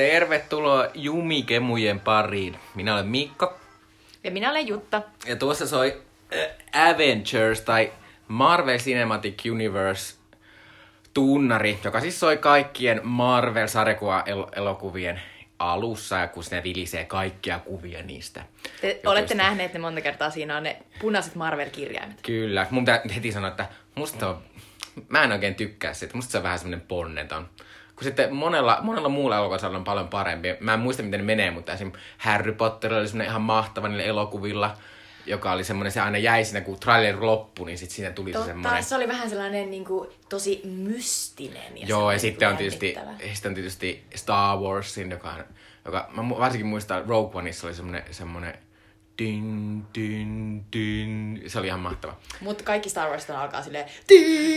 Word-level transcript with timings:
Tervetuloa 0.00 0.88
Jumikemujen 0.94 2.00
pariin. 2.00 2.56
Minä 2.74 2.94
olen 2.94 3.06
Mikko. 3.06 3.58
Ja 4.24 4.30
minä 4.30 4.50
olen 4.50 4.68
Jutta. 4.68 5.02
Ja 5.26 5.36
tuossa 5.36 5.66
soi 5.66 6.02
äh, 6.34 6.40
Avengers 6.90 7.60
tai 7.60 7.92
Marvel 8.28 8.78
Cinematic 8.78 9.42
Universe 9.50 10.16
tunnari, 11.14 11.78
joka 11.84 12.00
siis 12.00 12.20
soi 12.20 12.36
kaikkien 12.36 13.00
Marvel-sarjakuva-elokuvien 13.04 15.20
alussa, 15.58 16.18
ja 16.18 16.28
kun 16.28 16.44
ne 16.50 16.62
vilisee 16.62 17.04
kaikkia 17.04 17.58
kuvia 17.58 18.02
niistä. 18.02 18.44
Te 18.80 18.86
jutuista. 18.86 19.10
olette 19.10 19.34
nähneet 19.34 19.72
ne 19.72 19.78
monta 19.78 20.00
kertaa, 20.00 20.30
siinä 20.30 20.56
on 20.56 20.62
ne 20.62 20.76
punaiset 21.00 21.34
Marvel-kirjaimet. 21.34 22.20
Kyllä. 22.22 22.66
Mun 22.70 22.84
pitää 22.84 23.02
heti 23.14 23.32
sanoa, 23.32 23.50
että 23.50 23.68
musta 23.94 24.28
on, 24.28 24.42
mä 25.08 25.24
en 25.24 25.32
oikein 25.32 25.54
tykkää 25.54 25.94
siitä. 25.94 26.14
Musta 26.14 26.32
se 26.32 26.38
on 26.38 26.44
vähän 26.44 26.58
semmonen 26.58 26.80
ponneton. 26.80 27.48
Kun 28.00 28.04
sitten 28.04 28.34
monella, 28.34 28.78
monella 28.82 29.08
muulla 29.08 29.36
elokuvalla 29.36 29.78
on 29.78 29.84
paljon 29.84 30.08
parempi. 30.08 30.48
Mä 30.60 30.74
en 30.74 30.80
muista, 30.80 31.02
miten 31.02 31.20
ne 31.20 31.24
menee, 31.24 31.50
mutta 31.50 31.72
esim. 31.72 31.92
Harry 32.18 32.52
Potter 32.52 32.94
oli 32.94 33.08
semmonen 33.08 33.28
ihan 33.28 33.42
mahtava 33.42 33.88
niille 33.88 34.06
elokuvilla, 34.06 34.76
joka 35.26 35.52
oli 35.52 35.64
semmonen, 35.64 35.92
se 35.92 36.00
aina 36.00 36.18
jäi 36.18 36.44
siinä, 36.44 36.60
kun 36.60 36.80
trailer 36.80 37.24
loppui, 37.26 37.66
niin 37.66 37.78
sitten 37.78 37.96
siinä 37.96 38.10
tuli 38.10 38.30
se 38.30 38.32
Totta, 38.32 38.46
semmonen... 38.46 38.84
se 38.84 38.96
oli 38.96 39.08
vähän 39.08 39.30
sellainen 39.30 39.70
niin 39.70 39.84
kuin, 39.84 40.10
tosi 40.28 40.60
mystinen. 40.64 41.78
Ja 41.78 41.86
Joo, 41.86 42.12
ja 42.12 42.18
sitten 42.18 42.48
on, 42.48 42.56
niin 42.56 42.70
kuin 42.70 42.78
tietysti, 42.80 43.32
sitten 43.34 43.50
on 43.50 43.54
tietysti 43.54 44.04
Star 44.14 44.58
Warsin, 44.58 45.10
joka, 45.10 45.30
on- 45.30 45.44
joka 45.84 46.10
mä 46.12 46.28
varsinkin 46.28 46.66
muistan, 46.66 47.04
Rogue 47.08 47.38
Oneissa 47.38 47.66
oli 47.66 47.74
semmonen, 47.74 48.02
semmonen 48.10 48.58
din, 49.18 49.86
din, 49.94 50.64
din. 50.72 51.42
Se 51.46 51.58
oli 51.58 51.66
ihan 51.66 51.80
mahtava. 51.80 52.16
Mutta 52.40 52.64
kaikki 52.64 52.88
Star 52.90 53.10
Wars 53.10 53.30
alkaa 53.30 53.62
silleen... 53.62 53.84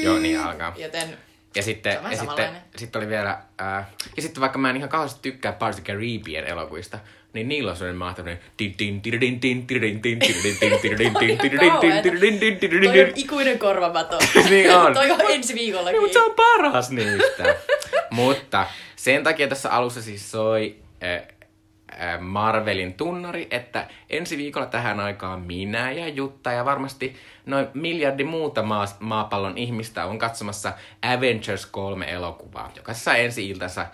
Joo, 0.03 0.19
niin 0.19 0.39
alkaa. 0.39 0.73
Joten 0.77 1.17
ja 1.55 1.63
sitten, 1.63 1.97
ja 2.11 2.17
sitten, 2.17 2.49
sitten 2.75 2.99
oli 2.99 3.09
vielä, 3.09 3.37
ää, 3.57 3.89
ja 4.15 4.21
sitten 4.21 4.41
vaikka 4.41 4.59
mä 4.59 4.69
en 4.69 4.77
ihan 4.77 4.89
kauheasti 4.89 5.19
tykkää 5.21 5.51
Pirates 5.51 5.79
of 5.79 5.85
Caribbean 5.85 6.45
elokuvista, 6.45 6.99
niin 7.33 7.47
niillä 7.47 7.71
on 7.71 7.77
sellainen 7.77 7.97
mahtava 7.97 8.29
Toi 12.91 13.01
on 13.01 13.11
ikuinen 13.15 13.59
korvamato. 13.59 14.19
niin 14.49 14.75
on. 14.75 14.93
Toi 14.93 15.11
on 15.11 15.21
ensi 15.29 15.55
viikollakin. 15.55 15.93
Niin, 15.93 16.01
Mutta 16.01 16.13
se 16.13 16.21
on 16.21 16.35
paras 16.35 16.89
niistä. 16.89 17.55
Mutta 18.09 18.67
sen 18.95 19.23
takia 19.23 19.47
tässä 19.47 19.69
alussa 19.69 20.01
siis 20.01 20.31
soi 20.31 20.75
äh, 21.03 21.21
Marvelin 22.19 22.93
tunnari, 22.93 23.47
että 23.51 23.87
ensi 24.09 24.37
viikolla 24.37 24.67
tähän 24.67 24.99
aikaan 24.99 25.41
minä 25.41 25.91
ja 25.91 26.07
Jutta 26.07 26.51
ja 26.51 26.65
varmasti 26.65 27.15
noin 27.45 27.67
miljardi 27.73 28.23
muuta 28.23 28.63
maa- 28.63 28.97
maapallon 28.99 29.57
ihmistä 29.57 30.05
on 30.05 30.19
katsomassa 30.19 30.73
Avengers 31.01 31.65
3 31.65 32.11
elokuvaa, 32.11 32.71
joka 32.75 32.93
saa 32.93 33.15
ensi 33.15 33.49
iltansa 33.49 33.85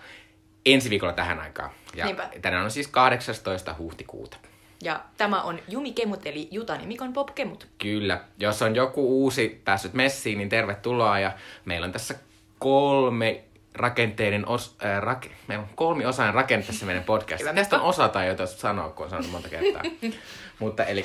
ensi 0.66 0.90
viikolla 0.90 1.12
tähän 1.12 1.40
aikaan. 1.40 1.70
Ja 1.94 2.04
Niinpä. 2.04 2.28
tänään 2.42 2.64
on 2.64 2.70
siis 2.70 2.88
18. 2.88 3.74
huhtikuuta. 3.78 4.36
Ja 4.82 5.00
tämä 5.16 5.42
on 5.42 5.58
Jumi 5.68 5.92
Kemut, 5.92 6.26
eli 6.26 6.48
Jutan 6.50 6.80
ja 6.80 6.86
Mikon 6.86 7.12
Pop 7.12 7.34
Kemut. 7.34 7.68
Kyllä. 7.78 8.20
Jos 8.38 8.62
on 8.62 8.74
joku 8.76 9.22
uusi 9.24 9.60
päässyt 9.64 9.94
messiin, 9.94 10.38
niin 10.38 10.48
tervetuloa. 10.48 11.18
Ja 11.18 11.32
meillä 11.64 11.84
on 11.84 11.92
tässä 11.92 12.14
kolme 12.58 13.44
rakenteiden 13.80 14.48
os, 14.48 14.76
äh, 14.84 15.02
rak, 15.02 15.26
meillä 15.46 15.62
on 15.62 15.68
kolmi 15.74 16.06
osainen 16.06 16.34
rakenne 16.34 16.66
tässä 16.66 16.86
meidän 16.86 17.04
podcast. 17.04 17.44
Tästä 17.54 17.76
on 17.76 17.82
osa 17.82 18.08
tai 18.08 18.26
jotain 18.26 18.48
sanoa, 18.48 18.88
kun 18.90 19.04
on 19.04 19.10
sanonut 19.10 19.32
monta 19.32 19.48
kertaa. 19.48 19.82
Mutta 20.58 20.84
eli 20.84 21.04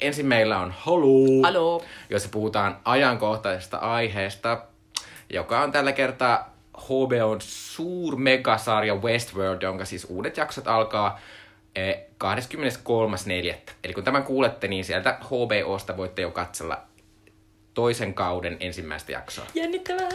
ensin 0.00 0.26
meillä 0.26 0.58
on 0.58 0.74
Holu, 0.86 1.42
Haloo. 1.42 1.84
jossa 2.10 2.28
puhutaan 2.28 2.78
ajankohtaisesta 2.84 3.76
aiheesta, 3.76 4.62
joka 5.30 5.60
on 5.60 5.72
tällä 5.72 5.92
kertaa 5.92 6.54
HBOn 6.78 7.40
suurmegasarja 7.40 8.94
Westworld, 8.94 9.62
jonka 9.62 9.84
siis 9.84 10.06
uudet 10.10 10.36
jaksot 10.36 10.68
alkaa 10.68 11.20
eh, 11.76 11.96
23.4. 12.24 13.54
Eli 13.84 13.94
kun 13.94 14.04
tämän 14.04 14.22
kuulette, 14.22 14.68
niin 14.68 14.84
sieltä 14.84 15.18
HBOsta 15.24 15.96
voitte 15.96 16.22
jo 16.22 16.30
katsella 16.30 16.82
toisen 17.74 18.14
kauden 18.14 18.56
ensimmäistä 18.60 19.12
jaksoa. 19.12 19.44
Jännittävää. 19.54 20.08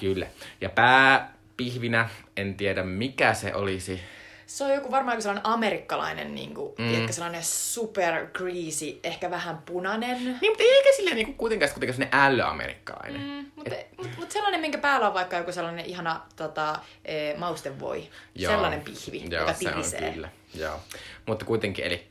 Kyllä. 0.00 0.26
Ja 0.60 0.68
pääpihvinä, 0.68 2.08
en 2.36 2.54
tiedä 2.54 2.82
mikä 2.82 3.34
se 3.34 3.54
olisi. 3.54 4.00
Se 4.46 4.64
on 4.64 4.74
joku 4.74 4.90
varmaan 4.90 5.14
joku 5.14 5.22
sellainen 5.22 5.46
amerikkalainen, 5.46 6.34
niin 6.34 6.54
kuin, 6.54 6.74
mm. 6.78 6.88
tiedätkö, 6.88 7.12
sellainen 7.12 7.44
super 7.44 8.26
greasy, 8.26 9.00
ehkä 9.04 9.30
vähän 9.30 9.58
punainen. 9.58 10.24
Niin, 10.24 10.50
mutta 10.50 10.64
eikä 10.64 10.88
silleen 10.96 11.16
niin 11.16 11.34
kuitenkaan 11.34 11.70
kuitenkaan 11.72 11.96
sellainen 11.96 12.20
ällöamerikkalainen. 12.20 13.20
Mm, 13.20 13.50
mutta 13.56 13.74
mut, 13.96 14.08
mut 14.18 14.30
sellainen, 14.30 14.60
minkä 14.60 14.78
päällä 14.78 15.08
on 15.08 15.14
vaikka 15.14 15.36
joku 15.36 15.52
sellainen 15.52 15.84
ihana 15.84 16.20
tota, 16.36 16.78
e, 17.04 17.34
maustenvoi. 17.38 18.08
Joo. 18.34 18.52
Sellainen 18.52 18.80
pihvi, 18.80 19.24
Joo, 19.30 19.40
joka 19.40 19.52
se 19.52 19.68
on 19.68 19.74
tirisee. 19.74 20.12
kyllä. 20.12 20.28
Joo. 20.54 20.80
Mutta 21.26 21.44
kuitenkin, 21.44 21.84
eli 21.84 22.06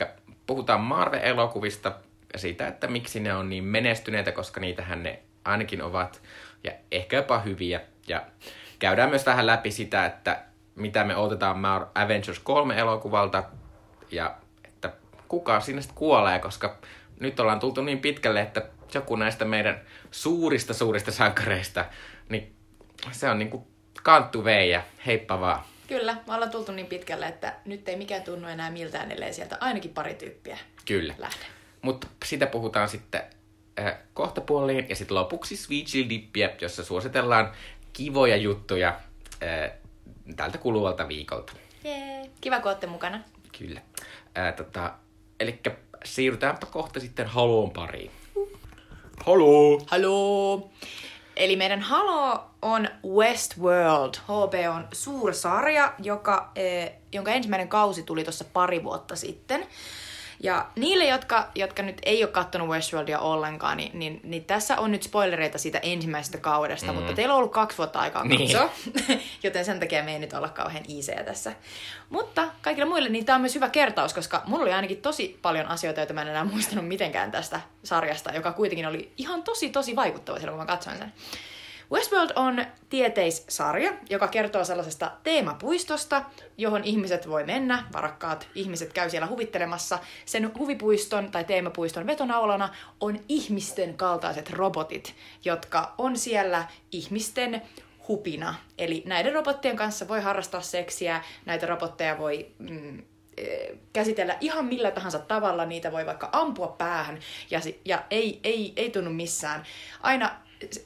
puhutaan 0.47 0.81
Marvel-elokuvista 0.81 1.91
ja 2.33 2.39
siitä, 2.39 2.67
että 2.67 2.88
miksi 2.88 3.19
ne 3.19 3.33
on 3.33 3.49
niin 3.49 3.63
menestyneitä, 3.63 4.31
koska 4.31 4.59
niitähän 4.59 5.03
ne 5.03 5.19
ainakin 5.45 5.81
ovat 5.81 6.22
ja 6.64 6.72
ehkä 6.92 7.16
jopa 7.16 7.40
hyviä. 7.40 7.81
Ja 8.08 8.25
käydään 8.80 9.09
myös 9.09 9.25
vähän 9.25 9.47
läpi 9.47 9.72
sitä, 9.72 10.06
että 10.06 10.42
mitä 10.75 11.03
me 11.03 11.16
odotetaan 11.16 11.56
Mar- 11.56 11.88
Avengers 11.96 12.40
3 12.40 12.78
elokuvalta 12.78 13.44
ja 14.12 14.36
että 14.64 14.92
kuka 15.28 15.59
sinne 15.59 15.81
sitten 15.81 15.97
kuolee, 15.97 16.40
koska 16.40 16.78
nyt 17.20 17.40
ollaan 17.40 17.59
tultu 17.59 17.81
niin 17.81 18.00
pitkälle, 18.00 18.42
että 18.42 18.66
joku 18.94 19.16
näistä 19.16 19.46
meidän 19.46 19.81
suurista 20.12 20.74
suurista 20.74 21.12
sankareista, 21.12 21.86
niin 22.30 22.56
se 23.12 23.30
on 23.30 23.40
niinku 23.40 23.68
kanttu 24.03 24.44
vei 24.44 24.70
ja 24.70 24.81
heippa 25.06 25.40
vaan. 25.40 25.62
Kyllä, 25.88 26.18
me 26.28 26.34
ollaan 26.34 26.52
tultu 26.52 26.72
niin 26.72 26.88
pitkälle, 26.88 27.28
että 27.28 27.53
nyt 27.66 27.90
ei 27.90 27.96
mikään 27.96 28.24
tunnu 28.24 28.47
enää 28.47 28.72
miltään, 28.72 29.12
ellei 29.12 29.34
sieltä 29.34 29.58
ainakin 29.59 29.94
pari 29.94 30.14
tyyppiä 30.14 30.58
Kyllä. 30.86 31.16
lähde. 31.18 31.46
Mutta 31.81 32.08
sitä 32.26 32.47
puhutaan 32.47 32.90
sitten 32.90 33.22
äh, 33.79 33.97
kohta 34.13 34.41
puoliin. 34.41 34.85
Ja 34.90 34.95
sitten 34.95 35.16
lopuksi 35.16 35.57
Sweet 35.57 35.85
Chill 35.85 36.09
Dippiä, 36.09 36.50
jossa 36.62 36.84
suositellaan 36.84 37.51
kivoja 37.94 38.35
juttuja 38.38 39.00
äh, 39.44 39.72
tältä 40.35 40.57
kuluvalta 40.57 41.07
viikolta. 41.07 41.53
Jee. 41.84 42.29
Kiva, 42.41 42.59
kun 42.59 42.67
olette 42.67 42.88
mukana. 42.88 43.19
Kyllä. 43.57 43.81
Äh, 44.38 44.53
tota, 44.56 44.94
Eli 45.40 45.59
siirrytäänpä 46.03 46.66
kohta 46.66 47.00
sitten 47.00 47.28
Haloon 47.28 47.72
pariin. 47.72 48.12
Halo! 49.25 49.81
Haloo! 49.88 50.69
Eli 51.35 51.56
meidän 51.56 51.81
Halo 51.81 52.44
on 52.61 52.88
Westworld, 53.07 54.13
HBOn 54.23 54.88
suursarja, 54.91 55.94
joka, 56.03 56.51
eh, 56.56 56.91
jonka 57.11 57.31
ensimmäinen 57.31 57.67
kausi 57.67 58.03
tuli 58.03 58.23
tuossa 58.23 58.46
pari 58.53 58.84
vuotta 58.84 59.16
sitten. 59.16 59.67
Ja 60.44 60.66
niille, 60.75 61.05
jotka, 61.05 61.47
jotka 61.55 61.83
nyt 61.83 61.97
ei 62.03 62.23
ole 62.23 62.31
katsonut 62.31 62.69
Westworldia 62.69 63.19
ollenkaan, 63.19 63.77
niin, 63.77 64.00
niin, 64.00 64.19
niin 64.23 64.45
tässä 64.45 64.77
on 64.77 64.91
nyt 64.91 65.03
spoilereita 65.03 65.57
siitä 65.57 65.79
ensimmäisestä 65.81 66.38
kaudesta, 66.38 66.91
mm. 66.91 66.95
mutta 66.95 67.13
teillä 67.13 67.33
on 67.33 67.38
ollut 67.38 67.51
kaksi 67.51 67.77
vuotta 67.77 68.00
aikaa 68.00 68.23
Niin. 68.23 68.39
katsoa, 68.41 68.69
joten 69.44 69.66
sen 69.66 69.79
takia 69.79 70.03
me 70.03 70.13
ei 70.13 70.19
nyt 70.19 70.33
olla 70.33 70.49
kauhean 70.49 70.83
iisejä 70.89 71.23
tässä. 71.23 71.53
Mutta 72.09 72.47
kaikille 72.61 72.89
muille 72.89 73.09
niin 73.09 73.25
tämä 73.25 73.35
on 73.35 73.41
myös 73.41 73.55
hyvä 73.55 73.69
kertaus, 73.69 74.13
koska 74.13 74.44
mulla 74.45 74.63
oli 74.63 74.73
ainakin 74.73 75.01
tosi 75.01 75.39
paljon 75.41 75.66
asioita, 75.67 75.99
joita 75.99 76.13
mä 76.13 76.22
en 76.22 76.28
enää 76.28 76.44
muistanut 76.44 76.88
mitenkään 76.88 77.31
tästä 77.31 77.61
sarjasta, 77.83 78.33
joka 78.33 78.51
kuitenkin 78.51 78.88
oli 78.88 79.11
ihan 79.17 79.44
tosi 79.44 79.69
tosi 79.69 79.95
vaikuttava 79.95 80.39
silloin, 80.39 80.57
kun 80.57 80.66
mä 80.66 80.73
katsoin 80.73 80.97
sen. 80.97 81.13
Westworld 81.91 82.32
on 82.36 82.66
tieteissarja, 82.90 83.94
joka 84.09 84.28
kertoo 84.28 84.64
sellaisesta 84.64 85.12
teemapuistosta, 85.24 86.24
johon 86.58 86.84
ihmiset 86.84 87.30
voi 87.30 87.44
mennä, 87.44 87.84
varakkaat 87.94 88.47
ihmiset 88.56 88.94
käy 88.94 89.09
siellä 89.09 89.28
huvittelemassa. 89.28 90.00
Sen 90.26 90.52
huvipuiston 90.58 91.32
tai 91.32 91.44
teemapuiston 91.44 92.08
vetonaulana 92.08 92.70
on 93.00 93.20
ihmisten 93.30 93.97
kaltaiset 93.97 94.50
robotit, 94.50 95.16
jotka 95.46 95.94
on 95.97 96.18
siellä 96.18 96.68
ihmisten 96.91 97.62
hupina. 98.08 98.56
Eli 98.78 99.03
näiden 99.06 99.34
robottien 99.34 99.76
kanssa 99.76 100.08
voi 100.08 100.22
harrastaa 100.22 100.62
seksiä, 100.62 101.24
näitä 101.46 101.66
robotteja 101.66 102.18
voi 102.18 102.52
mm, 102.59 103.03
eh, 103.38 103.78
käsitellä 103.94 104.38
ihan 104.41 104.66
millä 104.66 104.91
tahansa 104.91 105.20
tavalla, 105.20 105.66
niitä 105.66 105.91
voi 105.91 106.06
vaikka 106.06 106.30
ampua 106.32 106.68
päähän 106.68 107.20
ja, 107.52 107.59
ja 107.86 108.03
ei, 108.09 108.40
ei, 108.44 108.74
ei 108.76 108.90
tunnu 108.90 109.12
missään. 109.12 109.64
Aina 110.02 110.36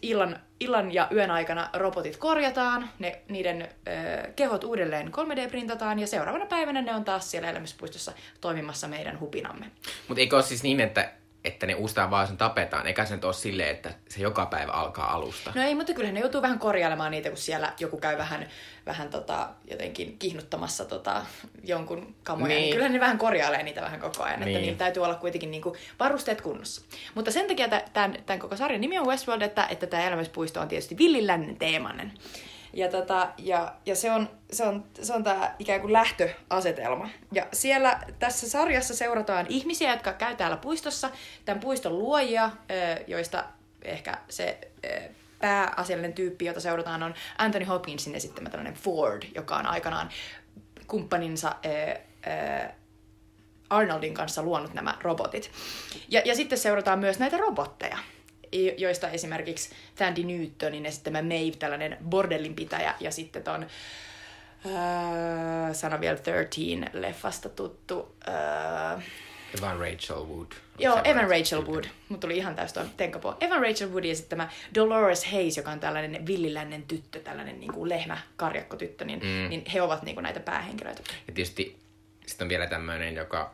illan, 0.02 0.40
illan 0.64 0.94
ja 0.94 1.08
yön 1.12 1.32
aikana 1.32 1.70
robotit 1.74 2.18
korjataan, 2.18 2.90
ne, 3.00 3.22
niiden 3.30 3.62
ö, 3.62 3.68
kehot 4.36 4.64
uudelleen 4.64 5.08
3D-printataan 5.08 6.00
ja 6.00 6.08
seuraavana 6.08 6.46
päivänä 6.46 6.82
ne 6.82 6.96
on 6.96 7.06
taas 7.06 7.32
siellä 7.32 7.50
elämyspuistossa 7.50 8.12
toimimassa 8.42 8.88
meidän 8.88 9.20
hupinamme. 9.20 9.66
Mutta 10.08 10.22
eikö 10.22 10.36
ole 10.36 10.44
siis 10.44 10.64
niin, 10.64 10.80
että, 10.80 11.12
että 11.46 11.66
ne 11.66 11.76
uustaan 11.76 12.12
vaan 12.12 12.28
sen 12.28 12.38
tapetaan, 12.38 12.88
eikä 12.88 13.06
se 13.06 13.16
nyt 13.16 13.26
ole 13.26 13.34
silleen, 13.34 13.70
että 13.70 13.94
se 14.10 14.22
joka 14.22 14.46
päivä 14.46 14.72
alkaa 14.72 15.14
alusta? 15.14 15.52
No 15.56 15.62
ei, 15.62 15.76
mutta 15.76 15.94
kyllähän 15.94 16.14
ne 16.14 16.20
joutuu 16.20 16.42
vähän 16.42 16.60
korjailemaan 16.60 17.12
niitä, 17.12 17.30
kun 17.30 17.38
siellä 17.38 17.74
joku 17.80 17.98
käy 17.98 18.18
vähän, 18.18 18.48
vähän 18.86 19.10
tota, 19.10 19.50
jotenkin 19.72 20.18
kihnuttamassa 20.20 20.86
tota, 20.86 21.26
jonkun 21.64 22.16
kamoja. 22.24 22.48
Niin. 22.48 22.62
Niin. 22.62 22.72
kyllähän 22.72 22.94
ne 22.94 23.00
vähän 23.00 23.18
korjailee 23.18 23.64
niitä 23.64 23.82
vähän 23.82 24.00
koko 24.00 24.24
ajan, 24.24 24.40
niin. 24.40 24.50
että 24.50 24.62
niillä 24.62 24.78
täytyy 24.78 25.04
olla 25.04 25.16
kuitenkin 25.16 25.52
niinku 25.52 25.76
varusteet 26.00 26.42
kunnossa. 26.42 26.82
Mutta 27.16 27.32
sen 27.32 27.48
takia 27.48 27.68
tämän, 27.68 28.18
tämän 28.26 28.40
koko 28.40 28.56
sarjan 28.56 28.82
nimi 28.82 29.00
on 29.00 29.08
Westworld, 29.08 29.42
että, 29.42 29.68
että 29.70 29.88
tämä 29.88 30.08
elämyspuisto 30.08 30.62
on 30.62 30.68
tietysti 30.68 30.98
villin 30.98 31.28
lännen 31.28 31.56
teemainen. 31.56 32.12
Ja, 32.74 32.88
tota, 32.88 33.30
ja, 33.38 33.74
ja 33.86 33.96
se 33.96 34.12
on, 34.12 34.30
se 34.52 34.64
on, 34.64 34.84
se 35.02 35.14
on 35.14 35.24
tämä 35.24 35.56
ikään 35.60 35.82
kuin 35.82 35.94
lähtöasetelma. 35.94 37.10
Ja 37.32 37.48
siellä 37.54 38.00
tässä 38.20 38.50
sarjassa 38.50 38.96
seurataan 38.96 39.46
ihmisiä, 39.50 39.92
jotka 39.92 40.14
käy 40.14 40.36
täällä 40.36 40.58
puistossa, 40.58 41.10
tämän 41.46 41.60
puiston 41.60 42.00
luojia, 42.00 42.52
joista 43.08 43.44
ehkä 43.82 44.18
se 44.30 44.60
pääasiallinen 45.40 46.14
tyyppi, 46.14 46.46
jota 46.46 46.60
seurataan, 46.60 47.04
on 47.04 47.14
Anthony 47.38 47.66
Hopkinsin 47.66 48.16
esittämä 48.16 48.50
tällainen 48.50 48.74
Ford, 48.74 49.24
joka 49.36 49.56
on 49.56 49.66
aikanaan 49.66 50.10
kumppaninsa 50.88 51.56
Arnoldin 53.70 54.14
kanssa 54.14 54.44
luonut 54.44 54.74
nämä 54.74 54.98
robotit. 55.02 55.52
Ja, 56.10 56.22
ja 56.26 56.36
sitten 56.36 56.58
seurataan 56.58 57.00
myös 57.00 57.20
näitä 57.20 57.38
robotteja, 57.38 57.98
joista 58.78 59.10
esimerkiksi 59.10 59.70
Tandy 59.96 60.24
Newtonin 60.24 60.86
esittämä 60.86 61.22
Maeve, 61.22 61.56
tällainen 61.60 61.98
bordellinpitäjä, 62.10 62.96
ja 63.00 63.12
sitten 63.12 63.44
ton 63.44 63.64
äh, 63.64 63.70
sana 65.74 66.00
vielä 66.00 66.18
13-leffasta 66.18 67.50
tuttu... 67.50 68.16
Äh, 68.28 69.04
Evan 69.58 69.80
Rachel 69.80 70.26
Wood. 70.28 70.52
Joo, 70.80 71.02
Evan 71.04 71.30
Rachel 71.30 71.66
Wood. 71.66 71.84
Mut 72.10 72.20
tuli 72.20 72.38
ihan 72.38 72.56
täysin 72.56 72.74
tuon 72.74 72.90
tenkapo. 72.98 73.36
Evan 73.40 73.62
Rachel 73.62 73.90
Woodin 73.90 74.12
esittämä 74.12 74.50
Dolores 74.76 75.26
Hayes, 75.32 75.58
joka 75.58 75.72
on 75.72 75.80
tällainen 75.80 76.26
villilännen 76.26 76.84
tyttö, 76.84 77.20
tällainen 77.20 77.60
niin 77.60 77.74
kuin 77.74 77.90
lehmä, 77.90 78.18
karjakkotyttö, 78.36 79.06
niin, 79.06 79.20
mm. 79.20 79.50
niin 79.50 79.64
he 79.74 79.82
ovat 79.82 80.04
niin 80.04 80.16
kuin 80.16 80.24
näitä 80.24 80.40
päähenkilöitä. 80.40 81.02
Ja 81.28 81.34
tietysti 81.34 81.78
sitten 82.26 82.46
on 82.46 82.50
vielä 82.50 82.68
tämmöinen, 82.68 83.16
joka 83.16 83.54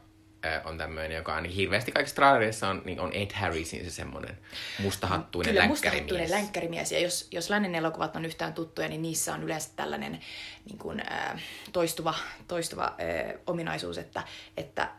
on 0.63 0.77
tämmöinen, 0.77 1.18
joka 1.18 1.36
ainakin 1.36 1.56
hirveästi 1.56 1.91
kaikissa 1.91 2.15
trailereissa 2.15 2.68
on, 2.68 2.81
niin 2.86 3.00
on 3.00 3.13
Ed 3.13 3.31
Harrisin 3.33 3.83
se 3.83 3.91
semmoinen 3.91 4.38
mustahattuinen 4.80 5.53
Kyllä, 5.53 5.62
länkkärimies. 5.62 5.91
mustahattuinen 6.01 6.31
länkkärimies. 6.31 6.91
Ja 6.91 7.00
jos, 7.00 7.27
jos 7.31 7.50
lännen 7.50 7.75
elokuvat 7.75 8.15
on 8.15 8.25
yhtään 8.25 8.53
tuttuja, 8.53 8.88
niin 8.88 9.01
niissä 9.01 9.33
on 9.33 9.44
yleensä 9.44 9.69
tällainen 9.75 10.19
niin 10.65 10.77
kuin, 10.77 11.01
äh, 11.12 11.44
toistuva, 11.71 12.15
toistuva 12.47 12.83
äh, 12.86 13.39
ominaisuus, 13.47 13.97
että, 13.97 14.24
että 14.57 14.81
äh, 14.81 14.89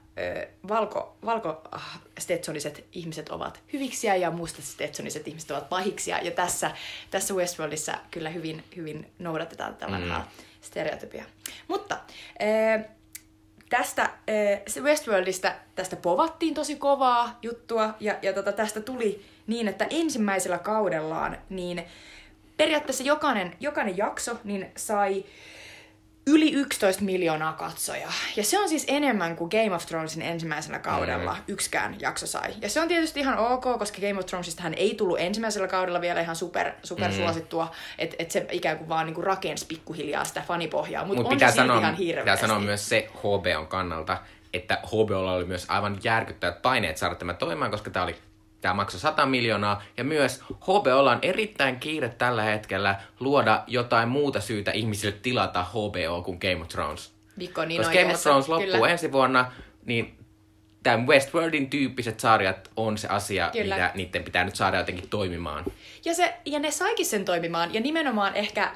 valko, 0.68 1.16
valko 1.24 1.62
äh, 1.74 2.00
stetsoniset 2.18 2.84
ihmiset 2.92 3.28
ovat 3.28 3.62
hyviksiä 3.72 4.16
ja 4.16 4.30
mustat 4.30 4.64
stetsoniset 4.64 5.28
ihmiset 5.28 5.50
ovat 5.50 5.68
pahiksia. 5.68 6.18
Ja 6.18 6.30
tässä, 6.30 6.70
tässä 7.10 7.34
Westworldissa 7.34 7.98
kyllä 8.10 8.30
hyvin, 8.30 8.64
hyvin 8.76 9.10
noudatetaan 9.18 9.76
tämän 9.76 10.02
mm. 10.02 10.14
stereotypia. 10.60 11.24
Mutta 11.68 11.98
äh, 12.42 12.84
tästä 13.70 14.02
äh, 14.02 14.82
Westworldista 14.82 15.52
tästä 15.74 15.96
povattiin 15.96 16.54
tosi 16.54 16.76
kovaa 16.76 17.38
juttua 17.42 17.94
ja, 18.00 18.14
ja 18.22 18.32
tota, 18.32 18.52
tästä 18.52 18.80
tuli 18.80 19.24
niin, 19.46 19.68
että 19.68 19.86
ensimmäisellä 19.90 20.58
kaudellaan 20.58 21.38
niin 21.48 21.84
periaatteessa 22.56 23.04
jokainen, 23.04 23.56
jokainen 23.60 23.96
jakso 23.96 24.36
niin 24.44 24.70
sai 24.76 25.24
yli 26.30 26.52
11 26.52 27.04
miljoonaa 27.04 27.52
katsojaa. 27.52 28.12
Ja 28.36 28.44
se 28.44 28.58
on 28.58 28.68
siis 28.68 28.84
enemmän 28.88 29.36
kuin 29.36 29.50
Game 29.50 29.76
of 29.76 29.86
Thronesin 29.86 30.22
ensimmäisellä 30.22 30.78
kaudella 30.78 31.34
mm. 31.34 31.42
yksikään 31.48 31.96
jakso 32.00 32.26
sai. 32.26 32.54
Ja 32.60 32.68
se 32.68 32.80
on 32.80 32.88
tietysti 32.88 33.20
ihan 33.20 33.38
ok, 33.38 33.78
koska 33.78 34.00
Game 34.00 34.18
of 34.18 34.26
Thronesista 34.26 34.62
hän 34.62 34.74
ei 34.74 34.94
tullut 34.94 35.20
ensimmäisellä 35.20 35.68
kaudella 35.68 36.00
vielä 36.00 36.20
ihan 36.20 36.36
super, 36.36 36.72
super 36.82 37.10
mm. 37.10 37.16
suosittua, 37.16 37.70
että 37.98 38.16
et 38.18 38.30
se 38.30 38.46
ikään 38.50 38.78
kuin 38.78 38.88
vaan 38.88 39.06
niinku 39.06 39.22
rakensi 39.22 39.66
pikkuhiljaa 39.66 40.24
sitä 40.24 40.42
fanipohjaa. 40.48 41.04
Mutta 41.04 41.22
Mut 41.22 41.32
on 41.32 41.36
pitää 41.36 41.50
se 41.50 41.56
sanoa, 41.56 41.78
ihan 41.78 41.94
hirveästi. 41.94 42.30
Pitää 42.30 42.48
sanoa 42.48 42.60
myös 42.60 42.88
se 42.88 43.08
HBOn 43.18 43.66
kannalta, 43.66 44.18
että 44.54 44.78
HBOlla 44.86 45.32
oli 45.32 45.44
myös 45.44 45.64
aivan 45.68 45.98
järkyttävät 46.04 46.62
paineet 46.62 46.96
saada 46.96 47.14
tämä 47.14 47.34
toimimaan, 47.34 47.70
koska 47.70 47.90
tämä 47.90 48.04
oli 48.04 48.16
Tämä 48.60 48.74
maksoi 48.74 49.00
100 49.00 49.26
miljoonaa 49.26 49.82
ja 49.96 50.04
myös 50.04 50.40
HBOlla 50.40 51.12
on 51.12 51.18
erittäin 51.22 51.80
kiire 51.80 52.08
tällä 52.08 52.42
hetkellä 52.42 53.00
luoda 53.20 53.64
jotain 53.66 54.08
muuta 54.08 54.40
syytä 54.40 54.70
ihmisille 54.70 55.16
tilata 55.22 55.64
HBO 55.64 56.22
kuin 56.22 56.38
Game 56.40 56.62
of 56.62 56.68
Thrones. 56.68 57.12
Mikko, 57.36 57.64
niin 57.64 57.80
Koska 57.80 57.98
Game 57.98 58.14
of 58.14 58.20
Thrones 58.20 58.48
loppuu 58.48 58.72
kyllä. 58.72 58.88
ensi 58.88 59.12
vuonna, 59.12 59.52
niin 59.84 60.18
tämän 60.82 61.06
Westworldin 61.06 61.70
tyyppiset 61.70 62.20
sarjat 62.20 62.70
on 62.76 62.98
se 62.98 63.08
asia, 63.08 63.50
Kyllä. 63.52 63.74
mitä 63.74 63.90
niiden 63.94 64.24
pitää 64.24 64.44
nyt 64.44 64.56
saada 64.56 64.78
jotenkin 64.78 65.08
toimimaan. 65.08 65.64
Ja, 66.04 66.14
se, 66.14 66.34
ja 66.44 66.58
ne 66.58 66.70
saikin 66.70 67.06
sen 67.06 67.24
toimimaan, 67.24 67.74
ja 67.74 67.80
nimenomaan 67.80 68.36
ehkä 68.36 68.74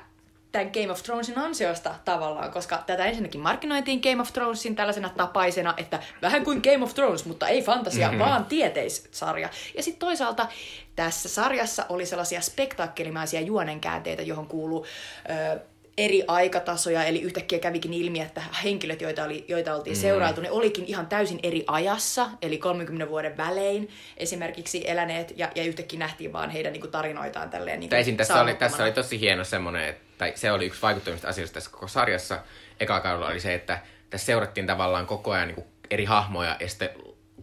tämän 0.54 0.70
Game 0.72 0.92
of 0.92 1.02
Thronesin 1.02 1.38
ansiosta 1.38 1.94
tavallaan, 2.04 2.52
koska 2.52 2.82
tätä 2.86 3.04
ensinnäkin 3.04 3.40
markkinoitiin 3.40 4.00
Game 4.00 4.22
of 4.22 4.32
Thronesin 4.32 4.76
tällaisena 4.76 5.08
tapaisena, 5.08 5.74
että 5.76 6.00
vähän 6.22 6.44
kuin 6.44 6.60
Game 6.64 6.84
of 6.84 6.94
Thrones, 6.94 7.24
mutta 7.24 7.48
ei 7.48 7.62
fantasia, 7.62 8.06
mm-hmm. 8.06 8.24
vaan 8.24 8.44
tieteissarja. 8.44 9.48
Ja 9.76 9.82
sitten 9.82 10.00
toisaalta 10.00 10.48
tässä 10.96 11.28
sarjassa 11.28 11.86
oli 11.88 12.06
sellaisia 12.06 12.40
spektaakkelimaisia 12.40 13.40
juonenkäänteitä, 13.40 14.22
johon 14.22 14.46
kuuluu 14.46 14.86
ö, 15.30 15.60
eri 15.98 16.22
aikatasoja, 16.28 17.04
eli 17.04 17.20
yhtäkkiä 17.20 17.58
kävikin 17.58 17.94
ilmi, 17.94 18.20
että 18.20 18.42
henkilöt, 18.64 19.00
joita, 19.00 19.24
oli, 19.24 19.44
joita 19.48 19.74
oltiin 19.74 19.96
mm. 19.96 20.00
seurailtu, 20.00 20.40
ne 20.40 20.50
olikin 20.50 20.84
ihan 20.86 21.06
täysin 21.06 21.40
eri 21.42 21.64
ajassa, 21.66 22.30
eli 22.42 22.58
30 22.58 23.08
vuoden 23.08 23.36
välein 23.36 23.88
esimerkiksi 24.16 24.90
eläneet, 24.90 25.32
ja, 25.36 25.50
ja 25.54 25.64
yhtäkkiä 25.64 25.98
nähtiin 25.98 26.32
vaan 26.32 26.50
heidän 26.50 26.72
niin 26.72 26.80
kuin, 26.80 26.90
tarinoitaan 26.90 27.50
tälleen 27.50 27.80
niin 27.80 27.90
kuin, 27.90 28.16
tässä, 28.16 28.40
oli, 28.40 28.54
tässä 28.54 28.82
oli 28.82 28.92
tosi 28.92 29.20
hieno 29.20 29.44
semmoinen, 29.44 29.96
tai 30.18 30.32
se 30.34 30.52
oli 30.52 30.66
yksi 30.66 30.82
vaikuttavista 30.82 31.28
asioista 31.28 31.54
tässä 31.54 31.70
koko 31.70 31.88
sarjassa, 31.88 32.42
eka 32.80 33.00
kaudella 33.00 33.26
oli 33.26 33.40
se, 33.40 33.54
että 33.54 33.78
tässä 34.10 34.26
seurattiin 34.26 34.66
tavallaan 34.66 35.06
koko 35.06 35.30
ajan 35.30 35.48
niin 35.48 35.54
kuin, 35.54 35.66
eri 35.90 36.04
hahmoja, 36.04 36.56
ja 36.60 36.68
sitten 36.68 36.90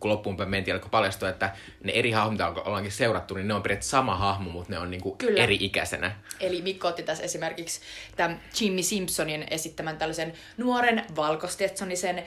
kun 0.02 0.12
loppuun 0.12 0.38
päin 0.38 0.50
mentiin, 0.50 0.76
alkoi 0.76 0.90
paljastua, 0.90 1.30
että 1.30 1.56
ne 1.84 1.92
eri 1.92 2.12
hahmot, 2.12 2.32
mitä 2.32 2.48
ollaankin 2.48 2.92
seurattu, 2.92 3.36
niin 3.36 3.48
ne 3.48 3.54
on 3.54 3.64
periaatteessa 3.64 3.98
sama 3.98 4.16
hahmo, 4.16 4.50
mutta 4.50 4.74
ne 4.74 4.80
on 4.80 4.92
niinku 4.92 5.16
Kyllä. 5.16 5.44
eri 5.44 5.58
ikäisenä. 5.60 6.16
Eli 6.40 6.62
Mikko 6.62 6.88
otti 6.88 7.04
tässä 7.04 7.24
esimerkiksi 7.24 7.82
tämän 8.16 8.42
Jimmy 8.60 8.84
Simpsonin 8.84 9.46
esittämän 9.52 9.98
tällaisen 9.98 10.34
nuoren 10.58 11.06
valkostetsonisen 11.16 12.18
äh, 12.18 12.26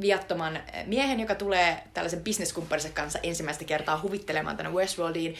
viattoman 0.00 0.60
miehen, 0.86 1.20
joka 1.20 1.34
tulee 1.34 1.82
tällaisen 1.94 2.24
bisneskumppaninsa 2.24 2.88
kanssa 2.88 3.18
ensimmäistä 3.22 3.64
kertaa 3.64 4.00
huvittelemaan 4.02 4.56
tänne 4.56 4.72
Westworldiin. 4.72 5.36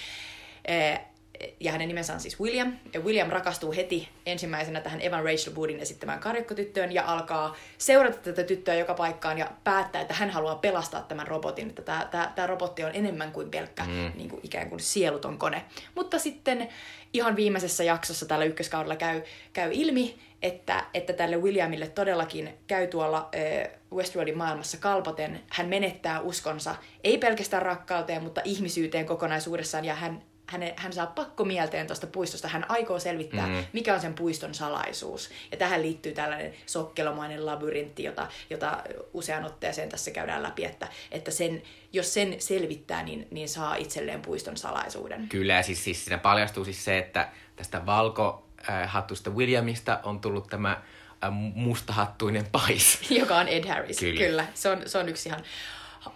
Äh, 0.71 1.12
ja 1.61 1.73
hänen 1.73 1.89
nimensä 1.89 2.15
on 2.15 2.21
siis 2.21 2.41
William. 2.41 2.73
Ja 2.93 3.01
William 3.01 3.31
rakastuu 3.31 3.73
heti 3.73 4.09
ensimmäisenä 4.27 4.81
tähän 4.81 5.01
Evan 5.01 5.25
Rachel 5.25 5.55
Woodin 5.55 5.81
esittämään 5.81 6.21
karjakkotyttöön 6.21 6.93
ja 6.93 7.05
alkaa 7.07 7.57
seurata 7.79 8.19
tätä 8.19 8.43
tyttöä 8.45 8.75
joka 8.75 8.95
paikkaan 8.95 9.39
ja 9.39 9.51
päättää, 9.65 10.03
että 10.03 10.15
hän 10.15 10.31
haluaa 10.31 10.55
pelastaa 10.55 11.03
tämän 11.03 11.29
robotin. 11.29 11.69
Että 11.69 11.83
tämä, 11.83 12.09
tämä, 12.11 12.33
tämä 12.35 12.47
robotti 12.47 12.85
on 12.85 12.91
enemmän 12.95 13.33
kuin 13.33 13.51
pelkkä 13.51 13.85
mm. 13.85 14.13
niin 14.15 14.29
kuin 14.29 14.41
ikään 14.43 14.69
kuin 14.69 14.81
sieluton 14.81 15.39
kone. 15.39 15.65
Mutta 15.95 16.19
sitten 16.19 16.69
ihan 17.13 17.37
viimeisessä 17.37 17.85
jaksossa 17.85 18.27
tällä 18.27 18.45
ykköskaudella 18.45 18.97
käy, 18.97 19.23
käy 19.53 19.71
ilmi, 19.73 20.19
että, 20.43 20.85
että 20.95 21.13
tälle 21.13 21.37
Williamille 21.37 21.89
todellakin 21.89 22.55
käy 22.67 22.87
tuolla 22.87 23.29
äh, 23.35 23.71
Westworldin 23.93 24.39
maailmassa 24.39 24.77
kalpoten. 24.77 25.41
Hän 25.51 25.69
menettää 25.69 26.21
uskonsa 26.21 26.75
ei 27.05 27.19
pelkästään 27.19 27.63
rakkauteen, 27.63 28.23
mutta 28.23 28.41
ihmisyyteen 28.45 29.07
kokonaisuudessaan 29.07 29.85
ja 29.85 29.95
hän 29.95 30.23
hän, 30.47 30.63
hän 30.77 30.93
saa 30.93 31.07
pakkomielteen 31.07 31.87
tuosta 31.87 32.07
puistosta. 32.07 32.49
Hän 32.49 32.67
aikoo 32.69 32.99
selvittää, 32.99 33.47
mm. 33.47 33.65
mikä 33.73 33.95
on 33.95 34.01
sen 34.01 34.15
puiston 34.15 34.55
salaisuus. 34.55 35.31
Ja 35.51 35.57
tähän 35.57 35.83
liittyy 35.83 36.13
tällainen 36.13 36.55
sokkelomainen 36.67 37.47
labyrintti, 37.47 38.05
jota, 38.05 38.29
jota 38.51 38.83
usean 39.13 39.45
otteeseen 39.45 39.89
tässä 39.89 40.11
käydään 40.11 40.43
läpi, 40.43 40.65
että, 40.65 40.89
että 41.11 41.31
sen, 41.31 41.63
jos 41.93 42.15
sen 42.15 42.35
selvittää, 42.39 43.03
niin, 43.03 43.29
niin 43.31 43.49
saa 43.49 43.77
itselleen 43.77 44.23
puiston 44.23 44.57
salaisuuden. 44.57 45.29
Kyllä, 45.29 45.63
siis, 45.63 45.85
siis 45.85 46.05
siinä 46.05 46.19
paljastuu 46.19 46.65
siis 46.65 46.85
se, 46.85 46.99
että 46.99 47.29
tästä 47.57 47.87
valkohattusta 47.87 49.31
Williamista 49.31 50.01
on 50.03 50.21
tullut 50.21 50.47
tämä 50.47 50.71
äh, 50.71 51.31
mustahattuinen 51.55 52.47
pais. 52.53 52.99
Joka 53.21 53.37
on 53.37 53.49
Ed 53.49 53.69
Harris, 53.69 53.99
kyllä. 53.99 54.21
kyllä. 54.21 54.47
Se, 54.55 54.69
on, 54.69 54.83
se 54.87 54.99
on 54.99 55.09
yksi 55.09 55.29
ihan 55.29 55.43